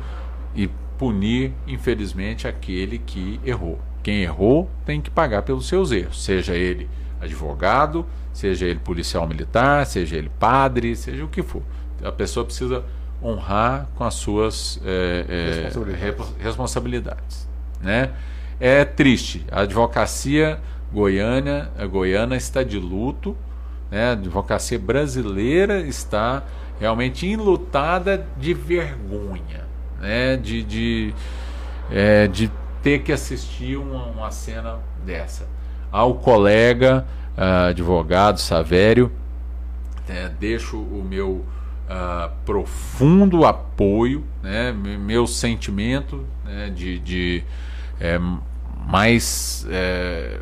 e 0.54 0.68
punir, 0.98 1.52
infelizmente, 1.66 2.46
aquele 2.46 2.98
que 2.98 3.40
errou. 3.44 3.78
Quem 4.02 4.22
errou 4.22 4.70
tem 4.84 5.00
que 5.00 5.10
pagar 5.10 5.42
pelos 5.42 5.66
seus 5.66 5.90
erros, 5.90 6.22
seja 6.22 6.54
ele 6.54 6.88
advogado, 7.20 8.04
seja 8.32 8.66
ele 8.66 8.78
policial 8.78 9.26
militar, 9.26 9.86
seja 9.86 10.16
ele 10.16 10.30
padre, 10.38 10.94
seja 10.94 11.24
o 11.24 11.28
que 11.28 11.42
for. 11.42 11.62
A 12.02 12.12
pessoa 12.12 12.44
precisa 12.44 12.84
honrar 13.22 13.88
com 13.94 14.04
as 14.04 14.14
suas 14.14 14.80
é, 14.84 15.62
Responsabilidades. 15.64 16.34
responsabilidades. 16.38 17.48
Né? 17.80 18.10
É 18.60 18.84
triste. 18.84 19.44
A 19.50 19.60
advocacia 19.62 20.60
goiana, 20.92 21.70
a 21.78 21.86
goiana 21.86 22.36
está 22.36 22.62
de 22.62 22.78
luto. 22.78 23.36
Né? 23.90 24.10
A 24.10 24.12
advocacia 24.12 24.78
brasileira 24.78 25.80
está 25.80 26.44
realmente 26.78 27.26
enlutada 27.26 28.26
de 28.38 28.52
vergonha, 28.52 29.63
né? 30.04 30.36
de, 30.36 30.62
de, 30.62 31.14
é, 31.90 32.28
de 32.28 32.50
ter 32.82 32.98
que 33.02 33.10
assistir 33.10 33.76
uma, 33.78 34.04
uma 34.04 34.30
cena 34.30 34.78
dessa. 35.04 35.48
Ao 35.90 36.14
colega 36.14 37.06
ah, 37.36 37.66
advogado 37.68 38.38
Savério, 38.38 39.10
é, 40.06 40.28
deixo 40.28 40.76
o 40.76 41.02
meu 41.02 41.44
ah, 41.88 42.30
profundo 42.44 43.46
apoio, 43.46 44.22
né, 44.42 44.70
me- 44.72 44.98
meu 44.98 45.26
sentimento 45.26 46.26
né, 46.44 46.70
de, 46.74 46.98
de 46.98 47.42
é, 47.98 48.18
mais 48.86 49.66
é, 49.70 50.40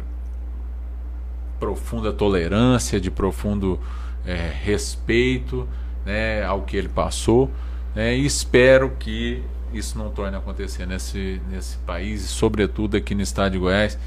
profunda 1.60 2.12
tolerância, 2.12 3.00
de 3.00 3.10
profundo 3.10 3.78
é, 4.26 4.50
respeito 4.64 5.68
né, 6.04 6.44
ao 6.44 6.62
que 6.62 6.76
ele 6.76 6.88
passou. 6.88 7.48
Né, 7.94 8.16
e 8.16 8.24
espero 8.24 8.90
que 8.98 9.42
isso 9.72 9.96
não 9.96 10.10
torne 10.10 10.36
a 10.36 10.38
acontecer 10.38 10.86
nesse, 10.86 11.40
nesse 11.50 11.76
país, 11.78 12.22
sobretudo 12.22 12.96
aqui 12.96 13.14
no 13.14 13.22
estado 13.22 13.52
de 13.52 13.58
Goiás. 13.58 13.98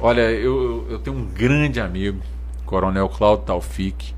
Olha, 0.00 0.30
eu, 0.30 0.86
eu 0.90 0.98
tenho 0.98 1.16
um 1.16 1.26
grande 1.26 1.80
amigo, 1.80 2.20
Coronel 2.64 3.08
Cláudio 3.08 3.46
Taufik. 3.46 4.14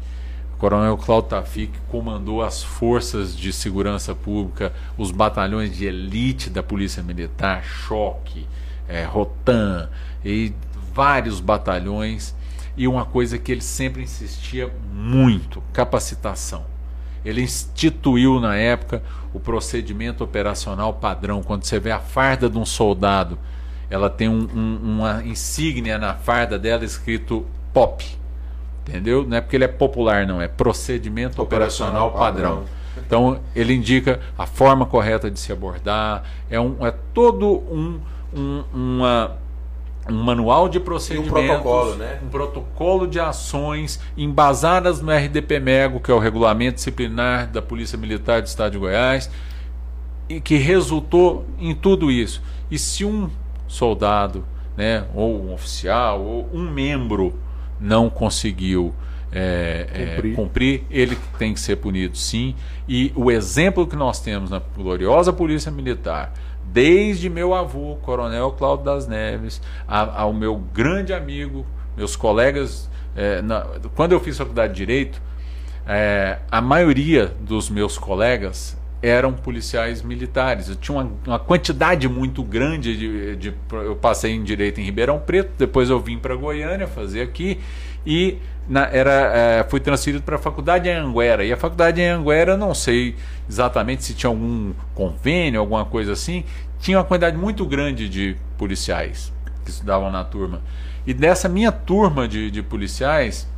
Coronel 0.59 0.97
Cláudio 0.97 1.31
Taufik 1.31 1.73
comandou 1.89 2.43
as 2.43 2.63
forças 2.63 3.37
de 3.37 3.53
segurança 3.53 4.15
pública, 4.15 4.73
os 4.97 5.11
batalhões 5.11 5.77
de 5.77 5.85
elite 5.85 6.49
da 6.49 6.63
Polícia 6.63 7.03
Militar, 7.03 7.63
Choque, 7.63 8.47
eh, 8.89 9.05
Rotan 9.05 9.91
e 10.25 10.53
vários 10.95 11.41
batalhões. 11.41 12.35
E 12.77 12.89
uma 12.89 13.05
coisa 13.05 13.39
que 13.39 13.53
ele 13.53 13.61
sempre 13.61 14.03
insistia 14.03 14.73
muito: 14.93 15.63
capacitação. 15.73 16.76
Ele 17.27 17.43
instituiu 17.43 18.41
na 18.41 18.57
época 18.57 19.03
o 19.35 19.41
procedimento 19.41 20.23
operacional 20.23 20.95
padrão. 20.95 21.43
Quando 21.43 21.65
você 21.65 21.79
vê 21.81 21.91
a 21.91 21.99
farda 21.99 22.49
de 22.49 22.57
um 22.57 22.65
soldado, 22.65 23.37
ela 23.91 24.09
tem 24.09 24.29
um- 24.29 24.49
um- 24.55 24.81
uma 24.83 25.23
insígnia 25.25 25.99
na 25.99 26.15
farda 26.15 26.59
dela 26.59 26.85
escrito 26.85 27.45
POP. 27.73 28.05
Entendeu? 28.89 29.27
Não 29.27 29.37
é 29.37 29.41
porque 29.41 29.57
ele 29.57 29.65
é 29.65 29.69
popular, 29.69 30.25
não. 30.27 30.41
É 30.41 30.47
procedimento 30.47 31.43
operacional, 31.43 32.09
Operacional 32.09 32.33
padrão. 32.33 32.51
padrão. 32.59 32.77
Então 33.05 33.41
ele 33.55 33.75
indica 33.75 34.21
a 34.39 34.47
forma 34.47 34.87
correta 34.87 35.31
de 35.31 35.39
se 35.41 35.53
abordar. 35.53 36.23
É, 36.49 36.59
um, 36.61 36.77
é 36.87 36.93
todo 37.13 37.47
um, 37.71 38.01
um, 38.35 38.65
uma, 38.73 39.37
um 40.09 40.23
manual 40.23 40.69
de 40.69 40.79
procedimentos, 40.79 41.33
protocolo, 41.33 41.95
né? 41.97 42.21
um 42.23 42.29
protocolo 42.29 43.07
de 43.07 43.19
ações 43.19 44.01
embasadas 44.17 45.01
no 45.01 45.11
RDP-MEGO, 45.11 46.01
que 46.01 46.11
é 46.11 46.15
o 46.15 46.19
Regulamento 46.19 46.77
Disciplinar 46.77 47.49
da 47.49 47.61
Polícia 47.61 47.99
Militar 47.99 48.41
do 48.41 48.47
Estado 48.47 48.73
de 48.73 48.79
Goiás, 48.79 49.31
e 50.29 50.41
que 50.41 50.57
resultou 50.57 51.45
em 51.59 51.75
tudo 51.75 52.11
isso. 52.11 52.43
E 52.71 52.79
se 52.79 53.05
um 53.05 53.31
soldado, 53.67 54.45
né, 54.77 55.05
ou 55.15 55.43
um 55.43 55.53
oficial, 55.53 56.23
ou 56.23 56.49
um 56.53 56.71
membro 56.71 57.35
não 57.81 58.09
conseguiu 58.09 58.95
é, 59.33 59.87
é, 59.93 60.07
Cumprir. 60.07 60.35
cumprir, 60.35 60.85
ele 60.91 61.19
tem 61.39 61.53
que 61.53 61.61
ser 61.61 61.77
punido 61.77 62.17
sim. 62.17 62.55
E 62.89 63.13
o 63.15 63.31
exemplo 63.31 63.87
que 63.87 63.97
nós 63.97 64.21
temos 64.21 64.51
na 64.51 64.61
gloriosa 64.75 65.33
Polícia 65.33 65.71
Militar, 65.71 66.33
desde 66.73 67.29
meu 67.31 67.55
avô, 67.55 67.97
Coronel 68.03 68.53
Cláudio 68.53 68.85
das 68.85 69.07
Neves, 69.07 69.61
a- 69.87 70.23
ao 70.23 70.33
meu 70.33 70.57
grande 70.57 71.13
amigo, 71.13 71.65
meus 71.97 72.17
colegas, 72.17 72.91
é, 73.15 73.41
na- 73.43 73.67
quando 73.95 74.13
eu 74.13 74.21
fiz 74.21 74.37
faculdade 74.37 74.73
de 74.73 74.79
Direito, 74.79 75.21
é, 75.87 76.39
a 76.51 76.61
maioria 76.61 77.33
dos 77.41 77.71
meus 77.71 77.97
colegas 77.97 78.77
eram 79.03 79.33
policiais 79.33 80.03
militares. 80.03 80.69
Eu 80.69 80.75
tinha 80.77 80.99
uma, 80.99 81.13
uma 81.27 81.39
quantidade 81.39 82.09
muito 82.09 82.43
grande 82.43 82.97
de, 82.97 83.37
de- 83.37 83.55
Eu 83.73 83.95
passei 83.95 84.33
em 84.33 84.43
direito 84.43 84.81
em 84.81 84.85
Ribeirão 84.85 85.19
Preto, 85.19 85.51
depois 85.57 85.89
eu 85.91 86.01
vim 86.01 86.19
para 86.19 86.35
Goiânia 86.35 86.87
fazer 86.87 87.21
aqui 87.23 87.61
e 88.05 88.39
na- 88.69 88.89
era, 88.93 89.11
é, 89.35 89.65
fui 89.69 89.81
transferido 89.81 90.23
para 90.23 90.37
a 90.37 90.39
faculdade 90.39 90.89
em 90.89 90.95
Anguera. 90.95 91.45
E 91.45 91.53
a 91.53 91.57
faculdade 91.57 92.01
em 92.01 92.09
Anguera, 92.09 92.57
não 92.57 92.75
sei 92.75 93.17
exatamente 93.49 94.05
se 94.05 94.15
tinha 94.15 94.29
algum 94.31 94.73
convênio, 94.95 95.61
alguma 95.61 95.85
coisa 95.85 96.13
assim, 96.13 96.45
tinha 96.81 96.99
uma 96.99 97.05
quantidade 97.05 97.37
muito 97.37 97.65
grande 97.67 98.09
de 98.09 98.37
policiais 98.59 99.33
que 99.65 99.71
estudavam 99.71 100.11
na 100.11 100.25
turma. 100.25 100.61
E 101.07 101.15
dessa 101.15 101.49
minha 101.49 101.71
turma 101.71 102.27
de, 102.27 102.51
de 102.51 102.63
policiais, 102.63 103.49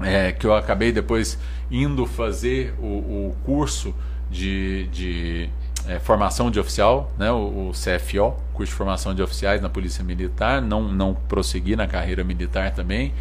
é, 0.00 0.32
que 0.32 0.46
eu 0.46 0.54
acabei 0.54 0.92
depois 0.92 1.38
indo 1.70 2.04
fazer 2.06 2.74
o, 2.80 2.84
o 3.30 3.36
curso 3.44 3.94
de, 4.30 4.88
de 4.88 5.48
é, 5.86 5.98
formação 5.98 6.50
de 6.50 6.58
oficial, 6.58 7.12
né, 7.18 7.30
o, 7.30 7.68
o 7.68 7.72
CFO, 7.72 8.34
curso 8.52 8.72
de 8.72 8.76
formação 8.76 9.14
de 9.14 9.22
oficiais 9.22 9.60
na 9.60 9.68
Polícia 9.68 10.02
Militar, 10.02 10.60
não, 10.60 10.82
não 10.82 11.14
prossegui 11.14 11.76
na 11.76 11.86
carreira 11.86 12.24
militar 12.24 12.72
também, 12.72 13.12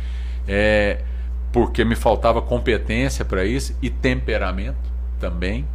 é, 0.48 1.02
porque 1.52 1.84
me 1.84 1.96
faltava 1.96 2.42
competência 2.42 3.26
para 3.26 3.46
isso 3.46 3.76
e 3.82 3.90
temperamento 3.90 4.78
também, 5.20 5.68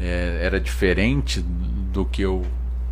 é, 0.00 0.40
era 0.42 0.60
diferente 0.60 1.40
do 1.40 2.04
que 2.04 2.22
eu 2.22 2.42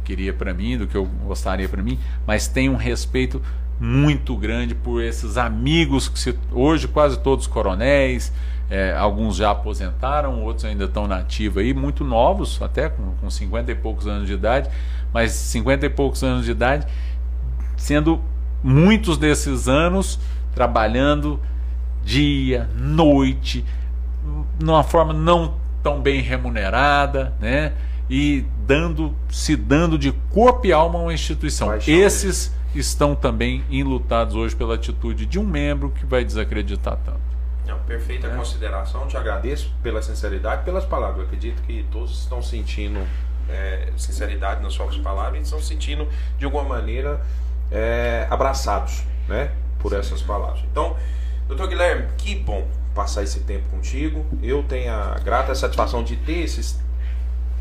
queria 0.04 0.32
para 0.32 0.52
mim, 0.52 0.78
do 0.78 0.86
que 0.86 0.96
eu 0.96 1.04
gostaria 1.26 1.68
para 1.68 1.82
mim, 1.82 1.98
mas 2.26 2.48
tenho 2.48 2.72
um 2.72 2.76
respeito 2.76 3.40
muito 3.78 4.36
grande 4.36 4.74
por 4.74 5.02
esses 5.02 5.36
amigos 5.36 6.08
que 6.08 6.18
se, 6.18 6.38
hoje 6.52 6.86
quase 6.86 7.18
todos 7.18 7.46
coronéis, 7.46 8.32
é, 8.70 8.94
alguns 8.96 9.36
já 9.36 9.50
aposentaram, 9.50 10.42
outros 10.42 10.64
ainda 10.64 10.84
estão 10.84 11.06
na 11.06 11.18
ativa 11.18 11.60
aí, 11.60 11.74
muito 11.74 12.04
novos, 12.04 12.60
até 12.62 12.88
com, 12.88 13.12
com 13.20 13.28
50 13.28 13.72
e 13.72 13.74
poucos 13.74 14.06
anos 14.06 14.26
de 14.26 14.34
idade, 14.34 14.70
mas 15.12 15.32
50 15.32 15.86
e 15.86 15.90
poucos 15.90 16.22
anos 16.22 16.44
de 16.44 16.52
idade, 16.52 16.86
sendo 17.76 18.20
muitos 18.62 19.18
desses 19.18 19.68
anos 19.68 20.18
trabalhando 20.54 21.40
dia, 22.04 22.68
noite, 22.74 23.64
numa 24.60 24.82
forma 24.82 25.12
não 25.12 25.54
tão 25.82 26.00
bem 26.00 26.20
remunerada, 26.20 27.32
né? 27.40 27.72
E 28.08 28.44
dando, 28.66 29.14
se 29.30 29.56
dando 29.56 29.98
de 29.98 30.12
corpo 30.30 30.66
e 30.66 30.72
alma 30.72 30.98
a 30.98 31.02
uma 31.02 31.14
instituição. 31.14 31.68
Paixão 31.68 31.94
Esses 31.94 32.54
estão 32.74 33.14
também 33.14 33.64
enlutados 33.70 34.34
hoje 34.34 34.54
pela 34.54 34.74
atitude 34.74 35.26
de 35.26 35.38
um 35.38 35.44
membro 35.44 35.90
que 35.90 36.04
vai 36.06 36.24
desacreditar 36.24 36.98
tanto. 37.04 37.20
Não, 37.66 37.78
perfeita 37.80 38.26
É. 38.26 38.36
consideração, 38.36 39.06
te 39.06 39.16
agradeço 39.16 39.72
pela 39.82 40.02
sinceridade, 40.02 40.64
pelas 40.64 40.84
palavras. 40.84 41.18
Eu 41.20 41.24
acredito 41.24 41.62
que 41.62 41.84
todos 41.90 42.20
estão 42.20 42.42
sentindo 42.42 43.00
é, 43.48 43.88
sinceridade 43.96 44.62
nas 44.62 44.72
suas 44.72 44.96
palavras 44.96 45.40
e 45.40 45.42
estão 45.42 45.60
sentindo, 45.60 46.08
de 46.38 46.44
alguma 46.44 46.64
maneira, 46.64 47.20
é, 47.70 48.26
abraçados 48.30 49.02
né, 49.28 49.50
por 49.78 49.92
essas 49.92 50.22
palavras. 50.22 50.60
Então, 50.70 50.96
doutor 51.52 51.68
Guilherme, 51.68 52.08
que 52.16 52.34
bom 52.34 52.66
passar 52.94 53.22
esse 53.22 53.40
tempo 53.40 53.68
contigo. 53.70 54.24
Eu 54.42 54.62
tenho 54.62 54.92
a 54.92 55.18
grata 55.22 55.54
satisfação 55.54 56.02
de 56.02 56.16
ter 56.16 56.40
esses 56.40 56.78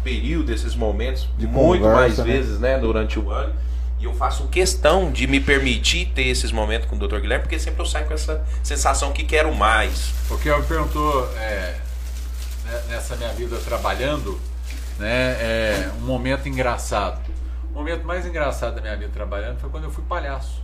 períodos, 0.04 0.56
esses 0.56 0.76
momentos, 0.76 1.28
De 1.38 1.46
muito 1.46 1.84
conversa, 1.84 2.00
mais 2.00 2.18
né? 2.18 2.24
vezes 2.24 2.60
né, 2.60 2.78
durante 2.78 3.20
o 3.20 3.30
ano. 3.30 3.54
E 4.00 4.06
eu 4.06 4.14
faço 4.16 4.48
questão 4.48 5.12
de 5.12 5.28
me 5.28 5.40
permitir 5.40 6.08
ter 6.08 6.24
esses 6.24 6.52
momentos 6.52 6.90
com 6.90 6.96
o 6.96 7.00
Dr. 7.00 7.20
Guilherme, 7.20 7.44
porque 7.44 7.60
sempre 7.60 7.82
eu 7.82 7.86
saio 7.86 8.08
com 8.08 8.14
essa 8.14 8.44
sensação 8.64 9.12
que 9.12 9.24
quero 9.24 9.54
mais. 9.54 10.12
O 10.30 10.38
que 10.38 10.50
me 10.50 10.64
perguntou 10.64 11.30
é, 11.38 11.78
né, 12.66 12.82
nessa 12.90 13.16
minha 13.16 13.32
vida 13.34 13.58
trabalhando, 13.58 14.40
né, 14.98 15.38
é 15.40 15.92
um 16.00 16.06
momento 16.06 16.50
engraçado. 16.50 17.22
O 17.70 17.74
momento 17.74 18.06
mais 18.06 18.26
engraçado 18.26 18.76
da 18.76 18.82
minha 18.82 18.98
vida 18.98 19.12
trabalhando 19.14 19.60
foi 19.60 19.70
quando 19.70 19.84
eu 19.84 19.92
fui 19.92 20.04
palhaço. 20.06 20.61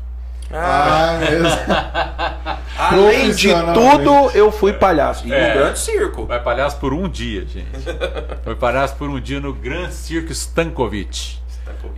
Ah, 0.52 1.18
mesmo. 1.20 1.48
Além 2.78 3.32
de 3.32 3.50
tudo, 3.74 4.32
eu 4.34 4.52
fui 4.52 4.74
palhaço. 4.74 5.28
E 5.28 5.34
É. 5.34 5.48
no 5.50 5.60
grande 5.60 5.80
circo. 5.80 6.26
Vai 6.26 6.42
palhaço 6.42 6.78
por 6.78 6.94
um 6.94 7.08
dia, 7.10 7.46
gente. 7.46 7.68
Foi 8.44 8.56
palhaço 8.56 8.96
por 8.96 9.10
um 9.10 9.20
dia 9.20 9.40
no 9.40 9.52
Gran 9.54 9.90
Circo 9.90 10.32
Stankovic. 10.32 11.38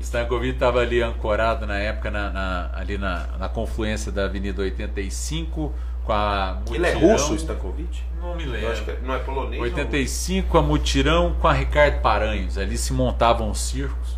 Stankovic 0.01 0.53
estava 0.53 0.79
ali 0.79 1.01
ancorado 1.01 1.65
na 1.67 1.77
época, 1.77 2.09
na, 2.09 2.29
na- 2.31 2.69
ali 2.73 2.97
na, 2.97 3.27
na 3.37 3.49
confluência 3.49 4.11
da 4.11 4.25
Avenida 4.25 4.61
85 4.61 5.73
com 6.03 6.11
a 6.13 6.57
Ele 6.71 6.87
é 6.87 6.93
Mutirão. 6.93 7.11
russo, 7.13 7.35
Stankovic? 7.35 8.01
Não 8.21 8.35
me 8.35 8.45
lembro. 8.45 8.67
Eu 8.67 8.71
acho 8.71 8.83
que 8.83 8.91
é- 8.91 8.97
não 9.03 9.13
é 9.13 9.19
polonês. 9.19 9.61
85 9.61 10.57
a 10.57 10.61
Mutirão 10.61 11.35
com 11.39 11.47
a 11.47 11.53
Ricardo 11.53 12.01
Paranhos. 12.01 12.57
Ali 12.57 12.77
se 12.77 12.93
montavam 12.93 13.49
os 13.51 13.59
circos. 13.61 14.17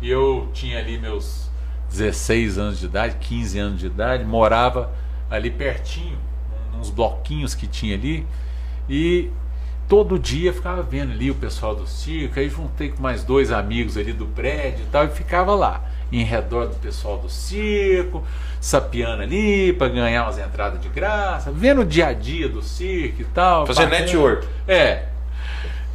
E 0.00 0.10
eu 0.10 0.50
tinha 0.52 0.78
ali 0.78 0.98
meus 0.98 1.48
16 1.92 2.58
anos 2.58 2.78
de 2.78 2.86
idade, 2.86 3.16
15 3.20 3.58
anos 3.58 3.80
de 3.80 3.86
idade, 3.86 4.24
morava 4.24 4.90
ali 5.30 5.50
pertinho, 5.50 6.18
uns 6.78 6.90
bloquinhos 6.90 7.54
que 7.54 7.66
tinha 7.66 7.94
ali. 7.94 8.26
E 8.88 9.30
todo 9.88 10.18
dia 10.18 10.52
ficava 10.52 10.82
vendo 10.82 11.12
ali 11.12 11.30
o 11.30 11.34
pessoal 11.34 11.74
do 11.74 11.86
circo. 11.86 12.40
Aí 12.40 12.48
juntei 12.48 12.88
com 12.88 13.02
mais 13.02 13.22
dois 13.22 13.52
amigos 13.52 13.96
ali 13.96 14.12
do 14.12 14.26
prédio 14.26 14.84
e 14.84 14.90
tal, 14.90 15.04
e 15.04 15.08
ficava 15.08 15.54
lá, 15.54 15.84
em 16.10 16.24
redor 16.24 16.66
do 16.66 16.76
pessoal 16.76 17.18
do 17.18 17.28
circo, 17.28 18.24
sapiando 18.60 19.22
ali 19.22 19.72
para 19.72 19.88
ganhar 19.88 20.24
umas 20.24 20.38
entradas 20.38 20.80
de 20.80 20.88
graça, 20.88 21.52
vendo 21.52 21.82
o 21.82 21.84
dia 21.84 22.08
a 22.08 22.12
dia 22.12 22.48
do 22.48 22.62
circo 22.62 23.22
e 23.22 23.24
tal. 23.26 23.66
Fazendo 23.66 23.90
bacana. 23.90 24.06
network. 24.06 24.48
É. 24.66 25.08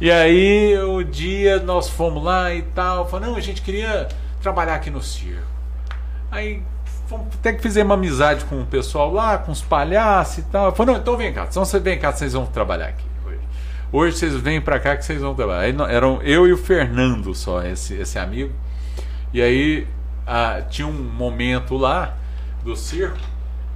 E 0.00 0.12
aí, 0.12 0.78
o 0.78 1.02
dia 1.02 1.58
nós 1.58 1.88
fomos 1.88 2.22
lá 2.22 2.54
e 2.54 2.62
tal. 2.62 3.08
Falei, 3.08 3.28
não, 3.28 3.36
a 3.36 3.40
gente 3.40 3.62
queria 3.62 4.06
trabalhar 4.40 4.76
aqui 4.76 4.90
no 4.90 5.02
circo. 5.02 5.57
Aí, 6.30 6.62
até 7.34 7.52
que 7.52 7.62
fizemos 7.62 7.88
uma 7.88 7.94
amizade 7.94 8.44
com 8.44 8.60
o 8.60 8.66
pessoal 8.66 9.12
lá, 9.12 9.38
com 9.38 9.50
os 9.50 9.62
palhaços 9.62 10.38
e 10.38 10.42
tal. 10.42 10.74
Falei, 10.74 10.94
não, 10.94 11.00
então 11.00 11.16
vem 11.16 11.32
cá, 11.32 11.46
então 11.48 11.64
você 11.64 11.78
vem 11.78 11.98
cá, 11.98 12.12
vocês 12.12 12.32
vão 12.32 12.46
trabalhar 12.46 12.88
aqui 12.88 13.04
hoje. 13.26 13.40
Hoje 13.90 14.16
vocês 14.16 14.34
vêm 14.34 14.60
pra 14.60 14.78
cá 14.78 14.96
que 14.96 15.04
vocês 15.04 15.20
vão 15.20 15.34
trabalhar. 15.34 15.60
Aí, 15.60 15.74
eram 15.88 16.20
eu 16.22 16.46
e 16.46 16.52
o 16.52 16.58
Fernando 16.58 17.34
só, 17.34 17.62
esse, 17.62 17.94
esse 17.94 18.18
amigo. 18.18 18.52
E 19.32 19.40
aí, 19.40 19.86
ah, 20.26 20.62
tinha 20.68 20.86
um 20.86 20.92
momento 20.92 21.76
lá 21.76 22.14
do 22.62 22.76
circo 22.76 23.18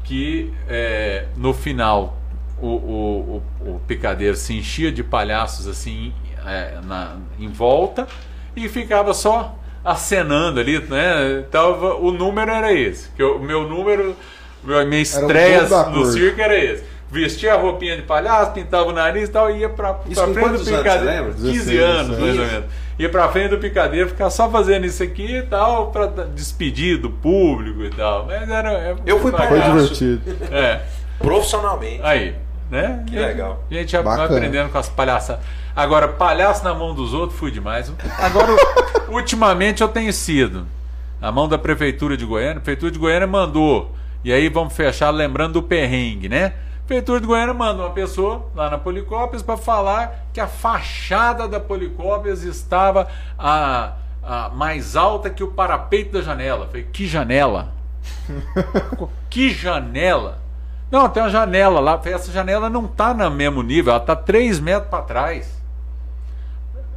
que 0.05 0.53
é, 0.69 1.27
no 1.37 1.55
final 1.55 2.19
o, 2.61 2.67
o, 2.67 3.43
o, 3.61 3.75
o 3.75 3.81
picadeiro 3.87 4.37
se 4.37 4.55
enchia 4.55 4.93
de 4.93 5.03
palhaços 5.03 5.67
assim 5.67 6.13
é, 6.45 6.81
na, 6.85 7.17
em 7.39 7.49
volta 7.49 8.07
e 8.55 8.69
ficava 8.69 9.15
só 9.15 9.57
acenando 9.85 10.61
ali, 10.61 10.79
né? 10.81 11.45
Tava, 11.51 11.95
o 11.97 12.11
número 12.13 12.51
era 12.51 12.73
esse. 12.73 13.09
Que 13.11 13.23
o 13.23 13.39
meu 13.39 13.69
número, 13.69 14.17
meu- 14.63 14.87
minha 14.87 15.01
estreia 15.03 15.63
no 15.63 15.69
cor. 15.93 16.07
circo 16.07 16.41
era 16.41 16.57
esse. 16.57 16.85
Vestia 17.11 17.53
a 17.53 17.57
roupinha 17.59 17.95
de 17.97 18.03
palhaço, 18.03 18.53
pintava 18.53 18.89
o 18.89 18.93
nariz 18.93 19.29
e 19.29 19.33
tal, 19.33 19.51
e 19.51 19.59
ia 19.59 19.69
pra, 19.69 19.93
pra 19.93 20.11
Isso 20.11 20.23
frente 20.33 20.39
do 20.41 20.47
anos, 20.55 20.63
picadeiro. 20.69 21.05
lembra? 21.05 21.33
15 21.35 21.43
16, 21.53 21.81
anos, 21.83 22.09
mais 22.09 22.21
ou 22.21 22.27
16. 22.27 22.53
menos. 22.53 22.67
Ia 22.99 23.09
pra 23.11 23.29
frente 23.29 23.51
do 23.51 23.59
picadeiro, 23.59 24.09
ficar 24.09 24.31
só 24.31 24.49
fazendo 24.51 24.87
isso 24.87 25.03
aqui 25.03 25.37
e 25.37 25.43
tal, 25.43 25.91
pra 25.91 26.07
despedir 26.07 26.97
do 26.99 27.11
público 27.11 27.83
e 27.85 27.91
tal. 27.91 28.25
Mas 28.27 28.49
era. 28.49 28.73
é- 28.73 28.97
Eu 29.05 29.21
fui 29.21 29.31
Foi 29.31 29.41
palhaço. 29.47 29.73
divertido. 29.95 30.23
É. 30.51 30.81
Profissionalmente. 31.19 32.01
Aí, 32.03 32.35
né? 32.71 33.05
Que 33.07 33.17
E 33.17 33.19
legal. 33.19 33.63
A 33.71 33.75
gente 33.75 33.93
já 33.93 34.01
vai 34.01 34.17
Bacana. 34.17 34.39
aprendendo 34.39 34.71
com 34.71 34.79
as 34.79 34.89
palhaçadas. 34.89 35.45
Agora, 35.75 36.09
palhaço 36.09 36.63
na 36.65 36.75
mão 36.75 36.95
dos 36.95 37.15
outros, 37.15 37.39
fui 37.39 37.51
demais. 37.51 37.93
Agora, 38.19 38.55
ultimamente 39.09 39.83
eu 39.83 39.89
tenho 39.89 40.13
sido. 40.13 40.67
A 41.21 41.33
mão 41.33 41.49
da 41.49 41.57
Prefeitura 41.57 42.17
de 42.17 42.27
Goiânia. 42.27 42.59
A 42.59 42.61
Prefeitura 42.61 42.91
de 42.91 42.99
Goiânia 42.99 43.27
mandou. 43.27 43.95
E 44.25 44.33
aí 44.33 44.49
vamos 44.49 44.75
fechar 44.75 45.11
lembrando 45.11 45.55
do 45.55 45.63
perrengue, 45.63 46.29
né? 46.29 46.55
A 46.85 46.87
Prefeitura 46.87 47.21
de 47.21 47.27
Goiânia 47.27 47.55
manda 47.55 47.83
uma 47.83 47.91
pessoa 47.91 48.51
lá 48.55 48.69
na 48.69 48.77
Policópias 48.77 49.43
para 49.43 49.57
falar 49.57 50.27
que 50.33 50.41
a 50.41 50.47
fachada 50.47 51.49
da 51.49 51.59
Policópias 51.59 52.43
estava 52.43 53.09
a, 53.39 53.93
a 54.23 54.49
mais 54.51 54.95
alta 54.95 55.31
que 55.31 55.43
o 55.43 55.49
parapeito 55.49 56.13
da 56.13 56.21
janela. 56.21 56.67
Falei, 56.67 56.85
que 56.93 57.07
janela? 57.07 57.73
que 59.31 59.51
janela? 59.51 60.39
Não, 60.91 61.09
tem 61.09 61.23
uma 61.23 61.31
janela 61.31 61.81
lá. 61.81 61.99
Essa 62.05 62.31
janela 62.31 62.69
não 62.69 62.87
tá 62.87 63.15
no 63.15 63.31
mesmo 63.31 63.63
nível, 63.63 63.95
ela 63.95 64.01
tá 64.01 64.15
3 64.15 64.61
metros 64.61 64.91
para 64.91 65.03
trás. 65.03 65.62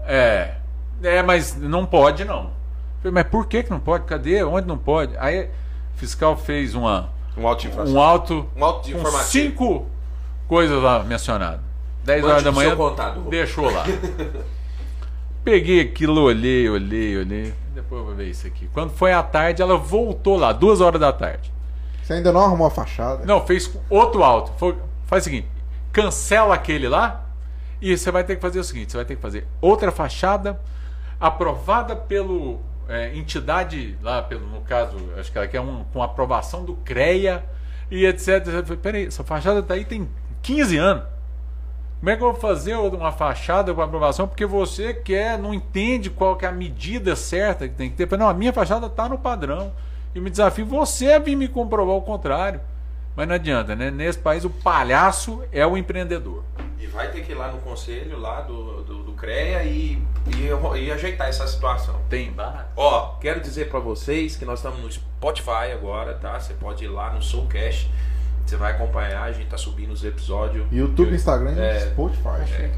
É. 0.06 0.56
É, 1.04 1.22
mas 1.22 1.56
não 1.58 1.86
pode 1.86 2.24
não. 2.26 2.52
Falei, 3.02 3.12
mas 3.14 3.28
por 3.28 3.46
que, 3.48 3.64
que 3.64 3.70
não 3.70 3.80
pode? 3.80 4.06
Cadê? 4.06 4.44
Onde 4.44 4.68
não 4.68 4.78
pode? 4.78 5.16
Aí 5.18 5.46
o 5.46 5.50
fiscal 5.98 6.36
fez 6.38 6.74
uma, 6.74 7.10
Um 7.38 7.48
auto 7.48 7.68
um 7.68 8.00
auto 8.00 8.48
Um 8.56 8.64
auto 8.64 8.86
de 8.88 8.94
com 8.96 9.06
cinco 9.20 9.86
coisas 10.48 10.82
lá 10.82 11.04
mencionadas. 11.04 11.60
10 12.04 12.22
Mande 12.22 12.32
horas 12.32 12.44
da 12.44 12.52
manhã, 12.52 12.70
seu 12.70 12.78
contador. 12.78 13.30
deixou 13.30 13.70
lá. 13.70 13.84
Peguei 15.44 15.82
aquilo, 15.82 16.22
olhei, 16.22 16.68
olhei, 16.70 17.18
olhei. 17.18 17.54
Depois 17.74 18.00
eu 18.00 18.06
vou 18.06 18.16
ver 18.16 18.30
isso 18.30 18.48
aqui. 18.48 18.68
Quando 18.74 18.92
foi 18.92 19.12
à 19.12 19.22
tarde, 19.22 19.62
ela 19.62 19.78
voltou 19.78 20.38
lá, 20.38 20.52
duas 20.52 20.82
horas 20.82 21.00
da 21.00 21.12
tarde. 21.14 21.52
Você 22.02 22.14
ainda 22.14 22.32
não 22.32 22.42
arrumou 22.42 22.68
a 22.68 22.72
fachada? 22.72 23.26
Não, 23.26 23.46
fez 23.46 23.72
outro 23.90 24.24
alto. 24.24 24.52
Foi- 24.58 24.78
faz 25.06 25.24
o 25.24 25.26
seguinte: 25.26 25.48
cancela 25.92 26.56
aquele 26.56 26.88
lá 26.88 27.25
e 27.82 27.98
você 27.98 28.12
vai 28.12 28.24
ter 28.24 28.36
que 28.36 28.42
fazer 28.42 28.60
o 28.60 28.64
seguinte: 28.64 28.92
você 28.92 28.98
vai 28.98 29.06
ter 29.06 29.16
que 29.16 29.22
fazer 29.22 29.48
outra 29.62 29.92
fachada 29.92 30.60
aprovada 31.20 31.96
pelo 31.96 32.60
é, 32.88 33.16
entidade 33.16 33.98
lá, 34.02 34.22
pelo, 34.22 34.46
no 34.48 34.62
caso, 34.62 34.98
acho 35.18 35.32
que 35.32 35.38
ela 35.38 35.48
quer 35.48 35.62
um, 35.62 35.84
com 35.92 36.02
aprovação 36.02 36.64
do 36.64 36.76
CREA 36.78 37.44
e 37.90 38.06
etc. 38.06 38.46
Peraí, 38.82 39.08
essa 39.08 39.24
fachada 39.24 39.62
tá 39.64 39.74
aí 39.74 39.86
tem 39.86 40.10
15 40.42 40.78
anos. 40.78 41.04
Como 42.00 42.10
é 42.10 42.18
que 42.18 42.24
eu 42.24 42.32
vou 42.32 42.40
fazer 42.40 42.76
uma 42.76 43.12
fachada 43.12 43.74
com 43.74 43.82
aprovação? 43.82 44.28
Porque 44.28 44.46
você 44.46 44.94
quer, 44.94 45.40
não 45.40 45.54
entende 45.54 46.10
qual 46.10 46.36
que 46.36 46.46
é 46.46 46.50
a 46.50 46.52
medida 46.52 47.16
certa 47.16 47.68
que 47.68 47.74
tem 47.74 47.90
que 47.90 47.96
ter. 47.96 48.18
Não, 48.18 48.30
a 48.30 48.34
minha 48.34 48.54
fachada 48.54 48.86
está 48.88 49.10
no 49.10 49.18
padrão. 49.18 49.74
E 50.14 50.20
me 50.20 50.30
desafio 50.30 50.66
você 50.66 51.14
a 51.14 51.20
vir 51.20 51.36
me 51.36 51.48
comprovar 51.48 51.96
o 51.96 52.02
contrário. 52.02 52.62
Mas 53.16 53.28
não 53.28 53.36
adianta, 53.36 53.76
né? 53.76 53.90
Nesse 53.92 54.20
país 54.20 54.44
o 54.44 54.50
palhaço 54.50 55.42
é 55.52 55.66
o 55.66 55.78
empreendedor. 55.78 56.44
E 56.80 56.86
vai 56.88 57.10
ter 57.12 57.22
que 57.24 57.32
ir 57.32 57.36
lá 57.36 57.50
no 57.52 57.60
conselho 57.60 58.20
lá 58.20 58.42
do, 58.42 58.84
do, 58.84 59.04
do 59.04 59.12
CREA 59.14 59.64
e, 59.64 60.02
e, 60.28 60.80
e 60.84 60.92
ajeitar 60.92 61.30
essa 61.30 61.48
situação. 61.48 61.96
Tem 62.10 62.32
bar? 62.32 62.68
Ó, 62.76 63.16
quero 63.22 63.40
dizer 63.40 63.70
pra 63.70 63.80
vocês 63.80 64.36
que 64.36 64.44
nós 64.44 64.60
estamos 64.60 64.82
no 64.82 64.92
Spotify 64.92 65.72
agora, 65.74 66.14
tá? 66.16 66.38
Você 66.40 66.54
pode 66.54 66.84
ir 66.84 66.90
lá 66.90 67.14
no 67.14 67.22
Soulcast. 67.22 67.90
Você 68.46 68.58
vai 68.58 68.74
acompanhar, 68.74 69.24
a 69.24 69.32
gente 69.32 69.48
tá 69.48 69.58
subindo 69.58 69.92
os 69.92 70.04
episódios. 70.04 70.68
YouTube, 70.72 71.16
Instagram 71.16 71.54
e 71.54 71.60
É. 71.60 71.80
Spotify. 71.80 72.70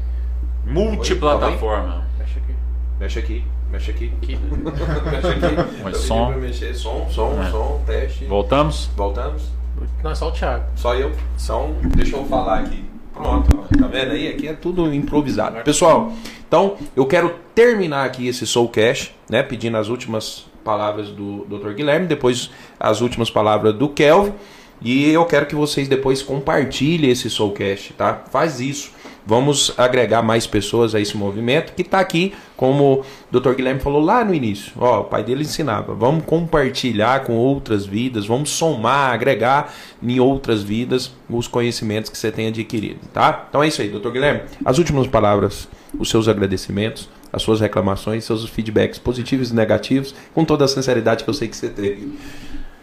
Multiplataforma. 0.64 2.06
Mexe 2.18 2.38
aqui. 2.38 2.54
Mexe 3.00 3.18
aqui. 3.18 3.44
Mexe 3.70 3.90
aqui. 3.90 4.12
Mexe 4.22 5.28
aqui. 5.28 5.80
Mas 5.82 5.94
Eu 5.94 6.00
som. 6.00 6.30
mexer. 6.34 6.74
Som, 6.74 7.08
som, 7.10 7.42
É. 7.42 7.50
som, 7.50 7.82
teste. 7.86 8.24
Voltamos? 8.26 8.86
Voltamos? 8.96 9.57
Não, 10.02 10.10
é 10.10 10.14
só 10.14 10.28
o 10.28 10.32
Thiago. 10.32 10.64
Só 10.76 10.94
eu. 10.94 11.12
Som, 11.36 11.76
deixa 11.96 12.16
eu 12.16 12.24
falar 12.24 12.60
aqui. 12.60 12.84
Pronto, 13.12 13.56
tá 13.78 13.86
vendo 13.88 14.12
aí? 14.12 14.28
Aqui 14.28 14.46
é 14.46 14.52
tudo 14.52 14.92
improvisado. 14.94 15.60
Pessoal, 15.64 16.12
então 16.46 16.76
eu 16.94 17.04
quero 17.04 17.34
terminar 17.54 18.04
aqui 18.04 18.28
esse 18.28 18.46
Soulcast, 18.46 19.14
né? 19.28 19.42
Pedindo 19.42 19.76
as 19.76 19.88
últimas 19.88 20.46
palavras 20.64 21.08
do 21.08 21.44
Dr. 21.46 21.72
Guilherme, 21.72 22.06
depois 22.06 22.50
as 22.78 23.00
últimas 23.00 23.30
palavras 23.30 23.74
do 23.74 23.88
Kelvin. 23.88 24.32
E 24.80 25.10
eu 25.10 25.24
quero 25.24 25.46
que 25.46 25.54
vocês 25.56 25.88
depois 25.88 26.22
compartilhem 26.22 27.10
esse 27.10 27.28
Soulcast, 27.28 27.92
tá? 27.94 28.22
Faz 28.30 28.60
isso. 28.60 28.92
Vamos 29.28 29.74
agregar 29.76 30.22
mais 30.22 30.46
pessoas 30.46 30.94
a 30.94 31.00
esse 31.00 31.14
movimento 31.14 31.74
que 31.74 31.82
está 31.82 32.00
aqui, 32.00 32.32
como 32.56 33.04
o 33.30 33.38
Dr. 33.38 33.52
Guilherme 33.52 33.78
falou 33.78 34.00
lá 34.00 34.24
no 34.24 34.32
início. 34.32 34.72
Ó, 34.78 35.00
o 35.00 35.04
pai 35.04 35.22
dele 35.22 35.42
ensinava. 35.42 35.94
Vamos 35.94 36.24
compartilhar 36.24 37.24
com 37.24 37.34
outras 37.34 37.84
vidas, 37.84 38.24
vamos 38.24 38.48
somar, 38.48 39.12
agregar 39.12 39.70
em 40.02 40.18
outras 40.18 40.62
vidas 40.62 41.12
os 41.28 41.46
conhecimentos 41.46 42.10
que 42.10 42.16
você 42.16 42.32
tem 42.32 42.46
adquirido, 42.46 43.00
tá? 43.12 43.44
Então 43.50 43.62
é 43.62 43.68
isso 43.68 43.82
aí, 43.82 43.90
Dr. 43.90 44.08
Guilherme. 44.08 44.40
As 44.64 44.78
últimas 44.78 45.06
palavras, 45.06 45.68
os 45.98 46.08
seus 46.08 46.26
agradecimentos, 46.26 47.10
as 47.30 47.42
suas 47.42 47.60
reclamações, 47.60 48.24
seus 48.24 48.48
feedbacks 48.48 48.98
positivos 48.98 49.50
e 49.50 49.54
negativos, 49.54 50.14
com 50.34 50.42
toda 50.42 50.64
a 50.64 50.68
sinceridade 50.68 51.22
que 51.22 51.28
eu 51.28 51.34
sei 51.34 51.48
que 51.48 51.56
você 51.56 51.68
teve. 51.68 52.14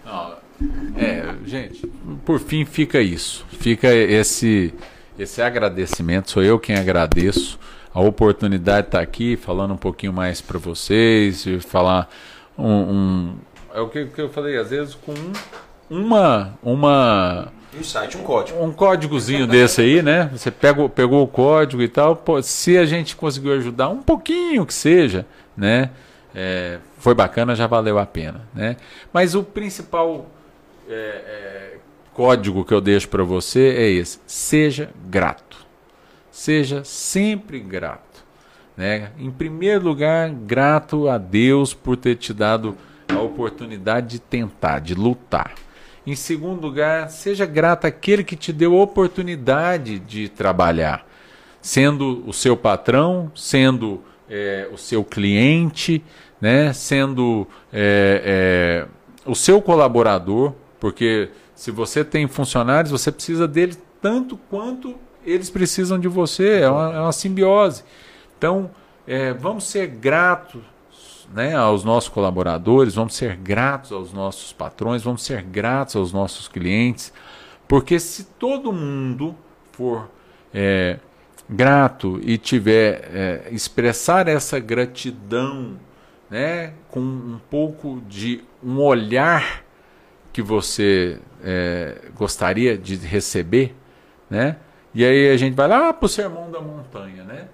Não, 0.05 0.35
É, 0.95 1.33
gente, 1.43 1.87
por 2.23 2.39
fim 2.39 2.65
fica 2.65 3.01
isso. 3.01 3.43
Fica 3.49 3.91
esse 3.91 4.71
esse 5.17 5.41
agradecimento. 5.41 6.31
Sou 6.31 6.43
eu 6.43 6.59
quem 6.59 6.75
agradeço 6.75 7.59
a 7.93 8.01
oportunidade 8.01 8.83
de 8.83 8.87
estar 8.89 8.99
aqui 9.01 9.37
falando 9.37 9.73
um 9.73 9.77
pouquinho 9.77 10.11
mais 10.13 10.41
para 10.41 10.57
vocês 10.59 11.45
e 11.45 11.59
falar 11.59 12.09
um, 12.57 12.67
um- 12.67 13.35
é 13.73 13.79
o 13.79 13.89
que, 13.89 14.05
que 14.05 14.21
eu 14.21 14.29
falei 14.29 14.57
às 14.57 14.69
vezes 14.69 14.95
com 14.95 15.11
um- 15.13 15.33
uma 15.89 16.53
uma 16.63 17.51
Um 17.77 17.83
site, 17.83 18.17
um 18.17 18.23
código. 18.23 18.63
um 18.63 18.71
códigozinho 18.71 19.45
desse 19.47 19.81
aí, 19.81 20.01
né? 20.01 20.29
Você 20.33 20.49
pegou, 20.49 20.89
pegou 20.89 21.21
o 21.23 21.27
código 21.27 21.81
e 21.81 21.87
tal. 21.89 22.15
Pô, 22.15 22.41
se 22.41 22.77
a 22.77 22.85
gente 22.85 23.15
conseguiu 23.15 23.53
ajudar 23.53 23.89
um 23.89 24.01
pouquinho 24.01 24.65
que 24.65 24.73
seja, 24.73 25.25
né? 25.55 25.89
É, 26.33 26.79
foi 26.97 27.13
bacana, 27.13 27.55
já 27.55 27.65
valeu 27.67 27.97
a 27.99 28.05
pena, 28.05 28.41
né? 28.53 28.75
Mas 29.13 29.35
o 29.35 29.43
principal 29.43 30.25
é, 30.89 30.93
é, 30.93 31.74
código 32.15 32.63
que 32.63 32.73
eu 32.73 32.79
deixo 32.79 33.09
para 33.09 33.23
você 33.23 33.75
é 33.77 33.89
esse: 33.89 34.19
seja 34.25 34.89
grato, 35.07 35.57
seja 36.31 36.83
sempre 36.83 37.59
grato, 37.59 38.23
né? 38.75 39.11
Em 39.19 39.29
primeiro 39.29 39.83
lugar, 39.83 40.29
grato 40.29 41.09
a 41.09 41.17
Deus 41.17 41.73
por 41.73 41.97
ter 41.97 42.15
te 42.15 42.33
dado 42.33 42.75
a 43.09 43.19
oportunidade 43.19 44.07
de 44.07 44.19
tentar, 44.19 44.79
de 44.79 44.95
lutar. 44.95 45.53
Em 46.07 46.15
segundo 46.15 46.61
lugar, 46.61 47.09
seja 47.09 47.45
grato 47.45 47.85
àquele 47.85 48.23
que 48.23 48.35
te 48.35 48.53
deu 48.53 48.77
a 48.77 48.81
oportunidade 48.83 49.99
de 49.99 50.29
trabalhar, 50.29 51.05
sendo 51.61 52.23
o 52.25 52.31
seu 52.31 52.55
patrão, 52.55 53.31
sendo 53.35 54.01
é, 54.29 54.69
o 54.71 54.77
seu 54.77 55.03
cliente, 55.03 56.03
né, 56.39 56.71
sendo 56.73 57.47
é, 57.73 58.85
é, 58.85 58.87
o 59.25 59.35
seu 59.35 59.61
colaborador, 59.61 60.53
porque 60.79 61.29
se 61.55 61.71
você 61.71 62.03
tem 62.03 62.27
funcionários, 62.27 62.91
você 62.91 63.11
precisa 63.11 63.47
deles 63.47 63.81
tanto 64.01 64.37
quanto 64.49 64.95
eles 65.25 65.49
precisam 65.49 65.97
de 65.97 66.07
você, 66.07 66.59
é 66.61 66.69
uma, 66.69 66.93
é 66.93 66.99
uma 66.99 67.11
simbiose. 67.11 67.83
Então, 68.37 68.69
é, 69.07 69.33
vamos 69.33 69.63
ser 69.63 69.87
gratos 69.87 70.61
né, 71.33 71.55
aos 71.55 71.83
nossos 71.83 72.09
colaboradores, 72.09 72.93
vamos 72.93 73.15
ser 73.15 73.35
gratos 73.35 73.91
aos 73.91 74.13
nossos 74.13 74.53
patrões, 74.53 75.01
vamos 75.01 75.23
ser 75.23 75.41
gratos 75.41 75.95
aos 75.95 76.13
nossos 76.13 76.47
clientes, 76.47 77.11
porque 77.67 77.99
se 77.99 78.25
todo 78.25 78.71
mundo 78.71 79.35
for 79.71 80.09
é, 80.53 80.99
grato 81.49 82.19
e 82.21 82.37
tiver 82.37 83.09
é, 83.11 83.47
expressar 83.51 84.27
essa 84.27 84.59
gratidão, 84.59 85.79
né, 86.29 86.73
com 86.89 86.99
um 86.99 87.39
pouco 87.49 88.01
de 88.07 88.43
um 88.63 88.79
olhar 88.79 89.64
que 90.35 90.41
você 90.41 91.17
é, 91.41 91.95
gostaria 92.13 92.77
de 92.77 92.97
receber, 92.97 93.73
né? 94.29 94.57
E 94.93 95.05
aí 95.05 95.29
a 95.29 95.37
gente 95.37 95.53
vai 95.53 95.65
lá 95.65 95.93
para 95.93 96.05
o 96.05 96.09
sermão 96.09 96.51
da 96.51 96.59
montanha, 96.59 97.23
né? 97.23 97.47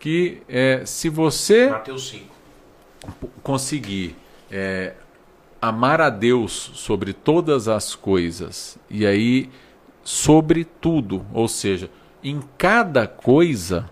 Que 0.00 0.42
é, 0.48 0.84
se 0.84 1.08
você 1.08 1.68
Mateus 1.68 2.08
5. 2.08 2.26
conseguir 3.40 4.16
é, 4.50 4.94
amar 5.62 6.00
a 6.00 6.10
Deus 6.10 6.72
sobre 6.74 7.12
todas 7.12 7.68
as 7.68 7.94
coisas, 7.94 8.76
e 8.90 9.06
aí 9.06 9.48
sobre 10.02 10.64
tudo, 10.64 11.24
ou 11.32 11.46
seja, 11.46 11.88
em 12.20 12.42
cada 12.58 13.06
coisa, 13.06 13.88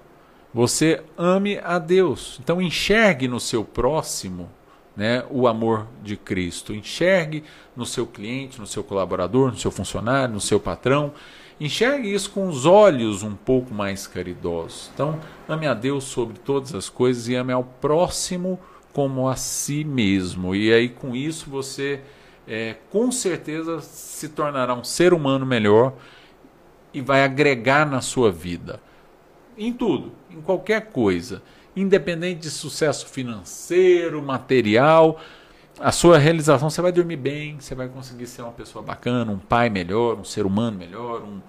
você 0.52 1.00
ame 1.16 1.60
a 1.62 1.78
Deus. 1.78 2.40
Então 2.42 2.60
enxergue 2.60 3.28
no 3.28 3.38
seu 3.38 3.64
próximo 3.64 4.50
né, 4.96 5.24
o 5.30 5.46
amor 5.46 5.86
de 6.02 6.16
Cristo. 6.16 6.74
Enxergue 6.74 7.44
no 7.76 7.86
seu 7.86 8.06
cliente, 8.06 8.60
no 8.60 8.66
seu 8.66 8.84
colaborador, 8.84 9.50
no 9.50 9.58
seu 9.58 9.70
funcionário, 9.70 10.34
no 10.34 10.40
seu 10.40 10.60
patrão. 10.60 11.12
Enxergue 11.60 12.12
isso 12.12 12.30
com 12.30 12.48
os 12.48 12.66
olhos 12.66 13.22
um 13.22 13.34
pouco 13.34 13.72
mais 13.72 14.06
caridosos. 14.06 14.90
Então, 14.92 15.18
ame 15.48 15.66
a 15.66 15.74
Deus 15.74 16.04
sobre 16.04 16.38
todas 16.38 16.74
as 16.74 16.88
coisas 16.88 17.28
e 17.28 17.34
ame 17.34 17.52
ao 17.52 17.64
próximo 17.64 18.58
como 18.92 19.28
a 19.28 19.36
si 19.36 19.84
mesmo. 19.84 20.54
E 20.54 20.72
aí, 20.72 20.88
com 20.88 21.14
isso, 21.14 21.48
você 21.48 22.00
é, 22.46 22.76
com 22.90 23.10
certeza 23.10 23.80
se 23.80 24.28
tornará 24.28 24.74
um 24.74 24.84
ser 24.84 25.12
humano 25.14 25.46
melhor 25.46 25.94
e 26.92 27.00
vai 27.00 27.24
agregar 27.24 27.86
na 27.86 28.00
sua 28.00 28.30
vida. 28.30 28.80
Em 29.56 29.72
tudo, 29.72 30.12
em 30.30 30.40
qualquer 30.40 30.86
coisa. 30.86 31.42
Independente 31.74 32.40
de 32.40 32.50
sucesso 32.50 33.06
financeiro, 33.06 34.20
material, 34.22 35.18
a 35.80 35.90
sua 35.90 36.18
realização, 36.18 36.68
você 36.68 36.82
vai 36.82 36.92
dormir 36.92 37.16
bem, 37.16 37.58
você 37.58 37.74
vai 37.74 37.88
conseguir 37.88 38.26
ser 38.26 38.42
uma 38.42 38.52
pessoa 38.52 38.84
bacana, 38.84 39.32
um 39.32 39.38
pai 39.38 39.70
melhor, 39.70 40.18
um 40.18 40.24
ser 40.24 40.44
humano 40.44 40.76
melhor, 40.78 41.22
um, 41.22 41.40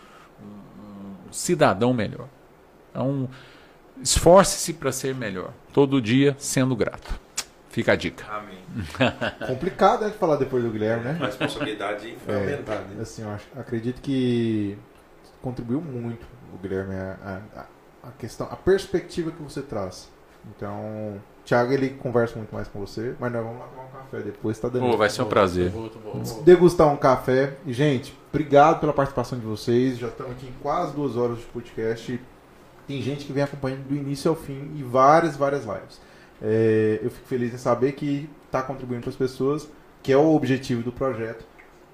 um- 0.42 1.28
um 1.30 1.34
cidadão 1.34 1.94
melhor. 1.94 2.28
Então, 2.90 3.28
esforce-se 4.02 4.74
para 4.74 4.92
ser 4.92 5.14
melhor, 5.14 5.52
todo 5.74 6.02
dia 6.02 6.36
sendo 6.40 6.76
grato. 6.76 7.20
Fica 7.70 7.94
a 7.94 7.96
dica. 7.96 8.26
Amém. 8.32 8.60
Complicado 9.48 10.04
né, 10.06 10.12
de 10.12 10.18
falar 10.18 10.36
depois 10.38 10.64
do 10.64 10.70
Guilherme, 10.70 11.06
né? 11.06 11.18
A 11.20 11.26
responsabilidade 11.26 12.16
foi 12.24 12.36
aumentada. 12.36 12.86
É, 12.98 13.02
assim, 13.02 13.24
eu 13.24 13.30
acho- 13.32 13.48
acredito 13.58 14.00
que 14.00 14.78
contribuiu 15.42 15.82
muito 15.82 16.26
o 16.54 16.58
Guilherme 16.60 16.94
a, 16.96 17.42
a- 17.56 17.66
a 18.10 18.12
questão, 18.12 18.48
a 18.52 18.56
perspectiva 18.56 19.32
que 19.32 19.42
você 19.42 19.62
traz. 19.62 20.12
Então, 20.50 20.76
o 20.80 21.22
Thiago 21.46 21.72
ele 21.72 21.90
conversa 21.90 22.36
muito 22.38 22.54
mais 22.54 22.68
com 22.68 22.80
você, 22.80 23.16
mas 23.20 23.32
nós 23.32 23.44
vamos 23.44 23.60
lá 23.60 23.68
tomar 23.68 23.84
um 23.84 23.92
café 23.92 24.20
depois, 24.20 24.60
tá 24.60 24.68
dando. 24.68 24.90
Pô, 24.90 24.98
vai 24.98 25.10
ser 25.10 25.22
um 25.22 25.28
prazer. 25.28 25.72
Degustar 26.44 26.88
um 26.88 26.98
café. 26.98 27.58
E, 27.66 27.74
gente, 27.74 28.18
obrigado 28.30 28.80
pela 28.80 28.94
participação 28.94 29.40
de 29.40 29.46
vocês. 29.46 29.98
Já 29.98 30.08
estamos 30.08 30.34
aqui 30.34 30.48
em 30.48 30.54
quase 30.62 30.94
duas 30.94 31.16
horas 31.16 31.38
de 31.38 31.46
podcast. 31.46 32.20
Tem 32.88 33.02
gente 33.02 33.26
que 33.26 33.32
vem 33.32 33.44
acompanhando 33.44 33.88
do 33.88 33.96
início 33.96 34.30
ao 34.30 34.36
fim 34.36 34.72
e 34.76 34.84
várias, 34.84 35.38
várias 35.38 35.64
lives. 35.64 36.02
É, 36.42 37.00
eu 37.02 37.10
fico 37.10 37.28
feliz 37.28 37.54
em 37.54 37.58
saber 37.58 37.94
que 37.94 38.30
está 38.46 38.62
contribuindo 38.62 39.02
para 39.02 39.10
as 39.10 39.16
pessoas, 39.16 39.70
que 40.02 40.12
é 40.12 40.18
o 40.18 40.36
objetivo 40.36 40.84
do 40.84 40.92
projeto. 40.92 41.46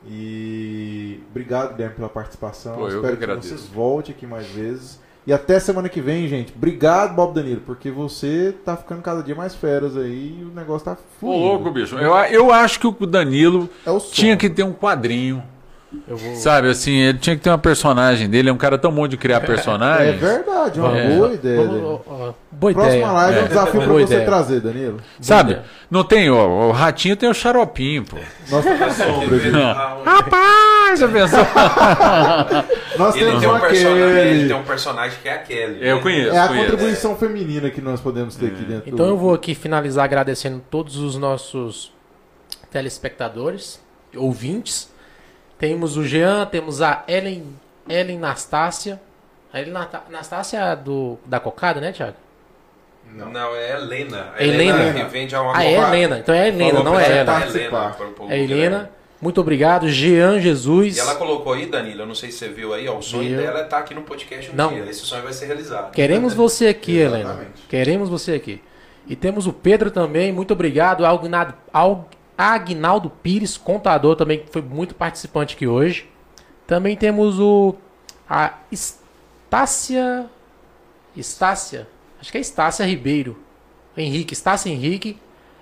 E 0.08 1.22
obrigado, 1.30 1.74
Guilherme, 1.74 1.95
pela 1.95 2.10
participação. 2.10 2.76
Pô, 2.76 2.88
eu 2.88 2.95
Espero 2.95 3.18
que 3.18 3.26
que 3.28 3.48
vocês 3.48 3.66
voltem 3.68 4.16
aqui 4.16 4.26
mais 4.26 4.48
vezes. 4.48 5.00
E 5.28 5.34
até 5.34 5.60
semana 5.60 5.90
que 5.90 6.02
vem, 6.02 6.28
gente. 6.28 6.54
Obrigado, 6.56 7.14
Bob 7.14 7.34
Danilo, 7.34 7.62
porque 7.66 7.92
você 7.92 8.56
tá 8.66 8.76
ficando 8.76 9.02
cada 9.02 9.22
dia 9.22 9.36
mais 9.36 9.54
feras 9.54 9.96
aí 9.96 10.38
e 10.40 10.44
o 10.44 10.56
negócio 10.56 10.86
tá 10.86 10.94
Ô, 10.94 10.96
fluindo. 11.20 11.40
louco, 11.40 11.72
bicho. 11.72 11.98
Eu, 11.98 12.14
eu 12.16 12.52
acho 12.52 12.80
que 12.80 12.88
o 12.88 12.92
Danilo 13.06 13.70
É 13.86 13.92
o 13.92 14.00
tinha 14.00 14.36
que 14.36 14.50
ter 14.50 14.64
um 14.64 14.74
quadrinho. 14.74 15.44
Eu 16.08 16.16
vou. 16.18 16.35
Sabe, 16.35 16.69
assim, 16.69 16.92
ele 16.98 17.18
tinha 17.18 17.35
que 17.35 17.42
ter 17.42 17.50
uma 17.50 17.58
personagem 17.58 18.30
dele. 18.30 18.48
É 18.50 18.53
um 18.53 18.58
cara 18.58 18.77
tão 18.77 18.92
bom 18.92 19.08
de 19.08 19.18
criar 19.18 19.38
É 19.38 19.40
personagens. 19.40 20.19
verdade, 20.19 20.80
é 20.80 20.84
uma 20.84 20.95
É. 20.98 21.16
boa 21.16 21.34
ideia. 21.34 21.58
Vamos- 21.68 22.01
ó, 22.08 22.34
boa 22.51 22.74
Próxima 22.74 22.95
ideia. 22.95 23.11
live 23.11 23.38
é 23.38 23.42
um 23.42 23.45
É. 23.45 23.48
desafio 23.48 23.72
pra 23.82 23.88
Boa 23.90 24.00
você 24.00 24.14
ideia. 24.14 24.26
trazer, 24.26 24.59
Danilo. 24.61 25.00
Sabe? 25.19 25.51
ideia. 25.53 25.66
Não 25.90 26.03
tem, 26.03 26.30
ó, 26.30 26.68
o 26.68 26.72
ratinho 26.72 27.16
tem 27.16 27.27
o 27.27 27.34
xaropinho, 27.34 28.06
pô. 28.06 28.18
Nós 28.51 28.64
temos 28.66 28.93
sombra, 28.93 29.40
gente. 29.40 29.56
Rapaz, 30.06 31.00
já 31.00 31.08
pensou? 31.08 31.40
Nós 32.98 33.16
Ele 33.16 33.26
temos 33.26 33.40
tem, 33.42 33.50
um 33.50 33.98
ele 33.98 34.48
tem 34.48 34.56
um 34.58 34.64
personagem 34.64 35.18
que 35.24 35.27
é 35.27 35.34
a 35.34 35.38
Kelly. 35.40 35.80
Eu 35.82 36.01
conheço. 36.01 36.35
É 36.35 36.40
a 36.40 36.48
conheço. 36.50 36.69
contribuição 36.72 37.16
feminina 37.16 37.69
que 37.72 37.82
nós 37.82 38.00
podemos 38.00 38.35
ter 38.35 38.48
aqui 38.48 38.64
dentro. 38.64 38.84
Então 38.90 39.06
do- 39.08 39.11
eu 39.14 39.18
vou 39.18 39.34
aqui 39.34 39.56
finalizar 39.56 40.06
agradecendo 40.06 40.61
todos 40.69 40.98
os 40.98 41.18
nossos 41.18 41.92
telespectadores, 42.72 43.80
ouvintes. 44.16 44.90
Temos 45.60 45.98
o 45.98 46.04
Jean, 46.04 46.46
temos 46.46 46.82
a 46.82 47.04
Ellen, 47.08 47.44
Ellen 47.88 48.18
Nastácia. 48.18 49.00
A 49.54 49.60
Ellen 49.60 49.74
Nastácia 50.10 50.58
é 50.58 50.76
do, 50.76 51.18
da 51.26 51.40
cocada, 51.40 51.80
né, 51.82 51.92
Thiago? 51.92 52.16
Não, 53.14 53.56
é 53.56 53.72
Helena. 53.76 54.30
A 54.38 54.42
É 54.44 54.48
Helena. 54.48 54.94
que 54.94 55.04
vende 55.12 55.36
a 55.36 55.42
uma 55.42 55.58
Ah, 55.58 55.66
é. 55.66 55.74
Helena. 55.74 56.20
Então 56.20 56.34
é 56.34 56.48
Helena, 56.48 56.70
Falou 56.78 56.84
não 56.86 57.00
é 57.00 57.18
ela. 57.18 57.42
povo 58.16 58.32
É 58.32 58.36
que 58.38 58.44
Helena. 58.44 58.90
Muito 59.22 59.42
obrigado. 59.42 59.90
Jean 59.90 60.40
Jesus. 60.40 60.96
E 60.96 61.00
ela 61.00 61.16
colocou 61.16 61.52
aí, 61.54 61.66
Danilo, 61.66 62.04
eu 62.04 62.06
não 62.06 62.16
sei 62.16 62.32
se 62.32 62.38
você 62.38 62.48
viu 62.50 62.74
aí, 62.74 62.88
ó, 62.88 62.98
o 62.98 63.02
sonho 63.02 63.36
dela 63.36 63.60
é 63.60 63.64
estar 63.64 63.80
aqui 63.80 63.94
no 63.94 64.04
podcast 64.04 64.50
um 64.52 64.56
Não. 64.56 64.70
dia. 64.70 64.86
Esse 64.90 65.02
sonho 65.02 65.24
vai 65.24 65.34
ser 65.34 65.48
realizado. 65.48 65.92
Queremos 65.92 66.34
você 66.36 66.68
aqui, 66.68 66.98
Helena. 66.98 67.32
Exatamente. 67.32 67.62
Queremos 67.68 68.08
você 68.10 68.34
aqui. 68.34 68.62
E 69.08 69.16
temos 69.16 69.48
o 69.48 69.52
Pedro 69.52 69.90
também. 69.92 70.32
Muito 70.32 70.54
obrigado. 70.54 71.04
Agnaldo, 71.06 71.54
Al- 71.74 72.08
Agnaldo 72.48 73.09
Pires, 73.09 73.58
contador 73.58 74.16
também, 74.16 74.40
que 74.40 74.51
foi 74.51 74.61
muito 74.61 74.95
participante 74.95 75.56
aqui 75.56 75.68
hoje. 75.68 76.09
Também 76.66 76.95
temos 76.95 77.40
o. 77.40 77.76
A 78.30 78.53
Estácia. 78.72 80.27
Estácia, 81.18 81.88
acho 82.22 82.32
que 82.32 82.38
é 82.38 82.42
Estácia 82.42 82.85
Ribeiro. 82.85 83.38
Henrique, 83.98 84.34
Estácia 84.34 84.69
Henrique. 84.69 85.18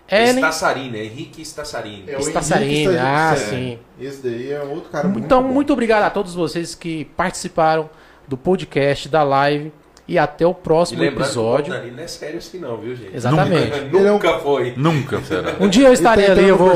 Ellen. 0.10 0.38
Stassarini, 0.38 1.00
Henrique 1.00 1.42
Stassarini. 1.42 2.12
É 2.12 3.00
ah, 3.00 3.34
É. 3.34 3.36
sim. 3.36 3.80
Esse 4.00 4.22
daí 4.24 4.52
é 4.52 4.62
outro 4.62 4.90
cara 4.90 5.08
muito 5.08 5.26
Então, 5.26 5.42
bom. 5.44 5.50
muito 5.50 5.74
obrigado 5.74 6.04
a 6.04 6.10
todos 6.10 6.34
vocês 6.34 6.76
que 6.76 7.06
participaram 7.06 7.90
do 8.28 8.38
podcast, 8.38 9.10
da 9.10 9.24
live. 9.24 9.72
E 10.08 10.18
até 10.18 10.46
o 10.48 10.52
E 10.52 10.54
próximo 10.54 11.02
lembrando 11.02 11.22
episódio. 11.26 11.74
que 11.74 11.88
o 11.90 11.92
não 11.96 12.04
é 12.04 12.08
sério 12.08 12.38
assim 12.38 12.60
não, 12.60 12.78
viu, 12.78 12.96
gente? 12.96 13.16
Exatamente. 13.16 13.82
Nunca 13.92 14.40
foi. 14.40 14.74
Nunca 14.78 15.20
será. 15.22 15.56
Um 15.60 15.68
dia 15.68 15.88
eu 15.88 15.94
estarei 15.94 16.28
ali, 16.28 16.48
eu 16.48 16.58
vou, 16.58 16.72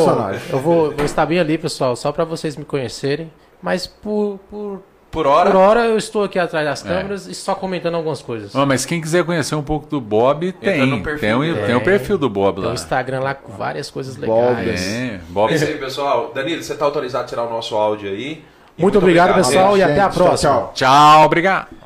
eu 0.50 0.60
vou, 0.60 0.92
vou 0.92 1.06
estar 1.06 1.26
bem 1.26 1.40
ali, 1.40 1.58
pessoal, 1.58 1.96
só 1.96 2.12
para 2.12 2.26
vocês 2.26 2.58
me 2.58 2.66
conhecerem. 2.66 3.32
Mas 3.62 3.86
por, 3.88 4.40
por, 4.50 4.82
Por 5.12 5.28
hora, 5.28 5.50
por 5.52 5.58
hora 5.60 5.86
eu 5.86 5.98
estou 5.98 6.24
aqui 6.24 6.38
atrás 6.40 6.66
É. 6.66 6.70
das 6.70 6.82
câmeras 6.84 7.28
e 7.28 7.34
só 7.36 7.54
comentando 7.56 7.96
algumas 7.96 8.22
coisas. 8.22 8.56
Ah, 8.56 8.66
mas 8.66 8.86
quem 8.86 9.00
quiser 9.00 9.24
conhecer 9.24 9.56
um 9.56 9.62
pouco 9.64 9.86
do 9.88 10.02
Bob, 10.02 10.52
tem. 10.54 10.86
no 10.86 11.02
perfil 11.02 11.20
tem, 11.42 11.52
o, 11.52 11.66
tem 11.68 11.76
o 11.76 11.82
perfil 11.82 12.18
do 12.18 12.30
Bob 12.30 12.56
Tem 12.56 12.66
lá. 12.66 12.72
o 12.72 12.74
Instagram 12.74 13.20
lá 13.22 13.34
com 13.36 13.54
várias 13.54 13.90
coisas 13.92 14.16
Bob. 14.18 14.56
legais. 14.58 14.82
É, 14.86 15.20
Bob. 15.30 15.52
é 15.52 15.56
isso 15.56 15.66
aí, 15.66 15.78
pessoal. 15.78 16.32
Danilo, 16.34 16.62
você 16.64 16.76
tá 16.76 16.84
autorizado 16.86 17.24
a 17.26 17.28
tirar 17.28 17.44
o 17.44 17.50
nosso 17.50 17.76
áudio 17.76 18.10
aí? 18.10 18.44
E 18.78 18.82
Muito, 18.82 18.98
obrigado, 18.98 19.36
pessoal, 19.36 19.76
e 19.78 19.80
Gente, 19.82 19.92
até 19.92 20.02
a 20.02 20.10
tchau, 20.10 20.24
próxima. 20.26 20.52
tchau. 20.52 20.72
Tchau, 20.74 21.26
obrigado. 21.26 21.81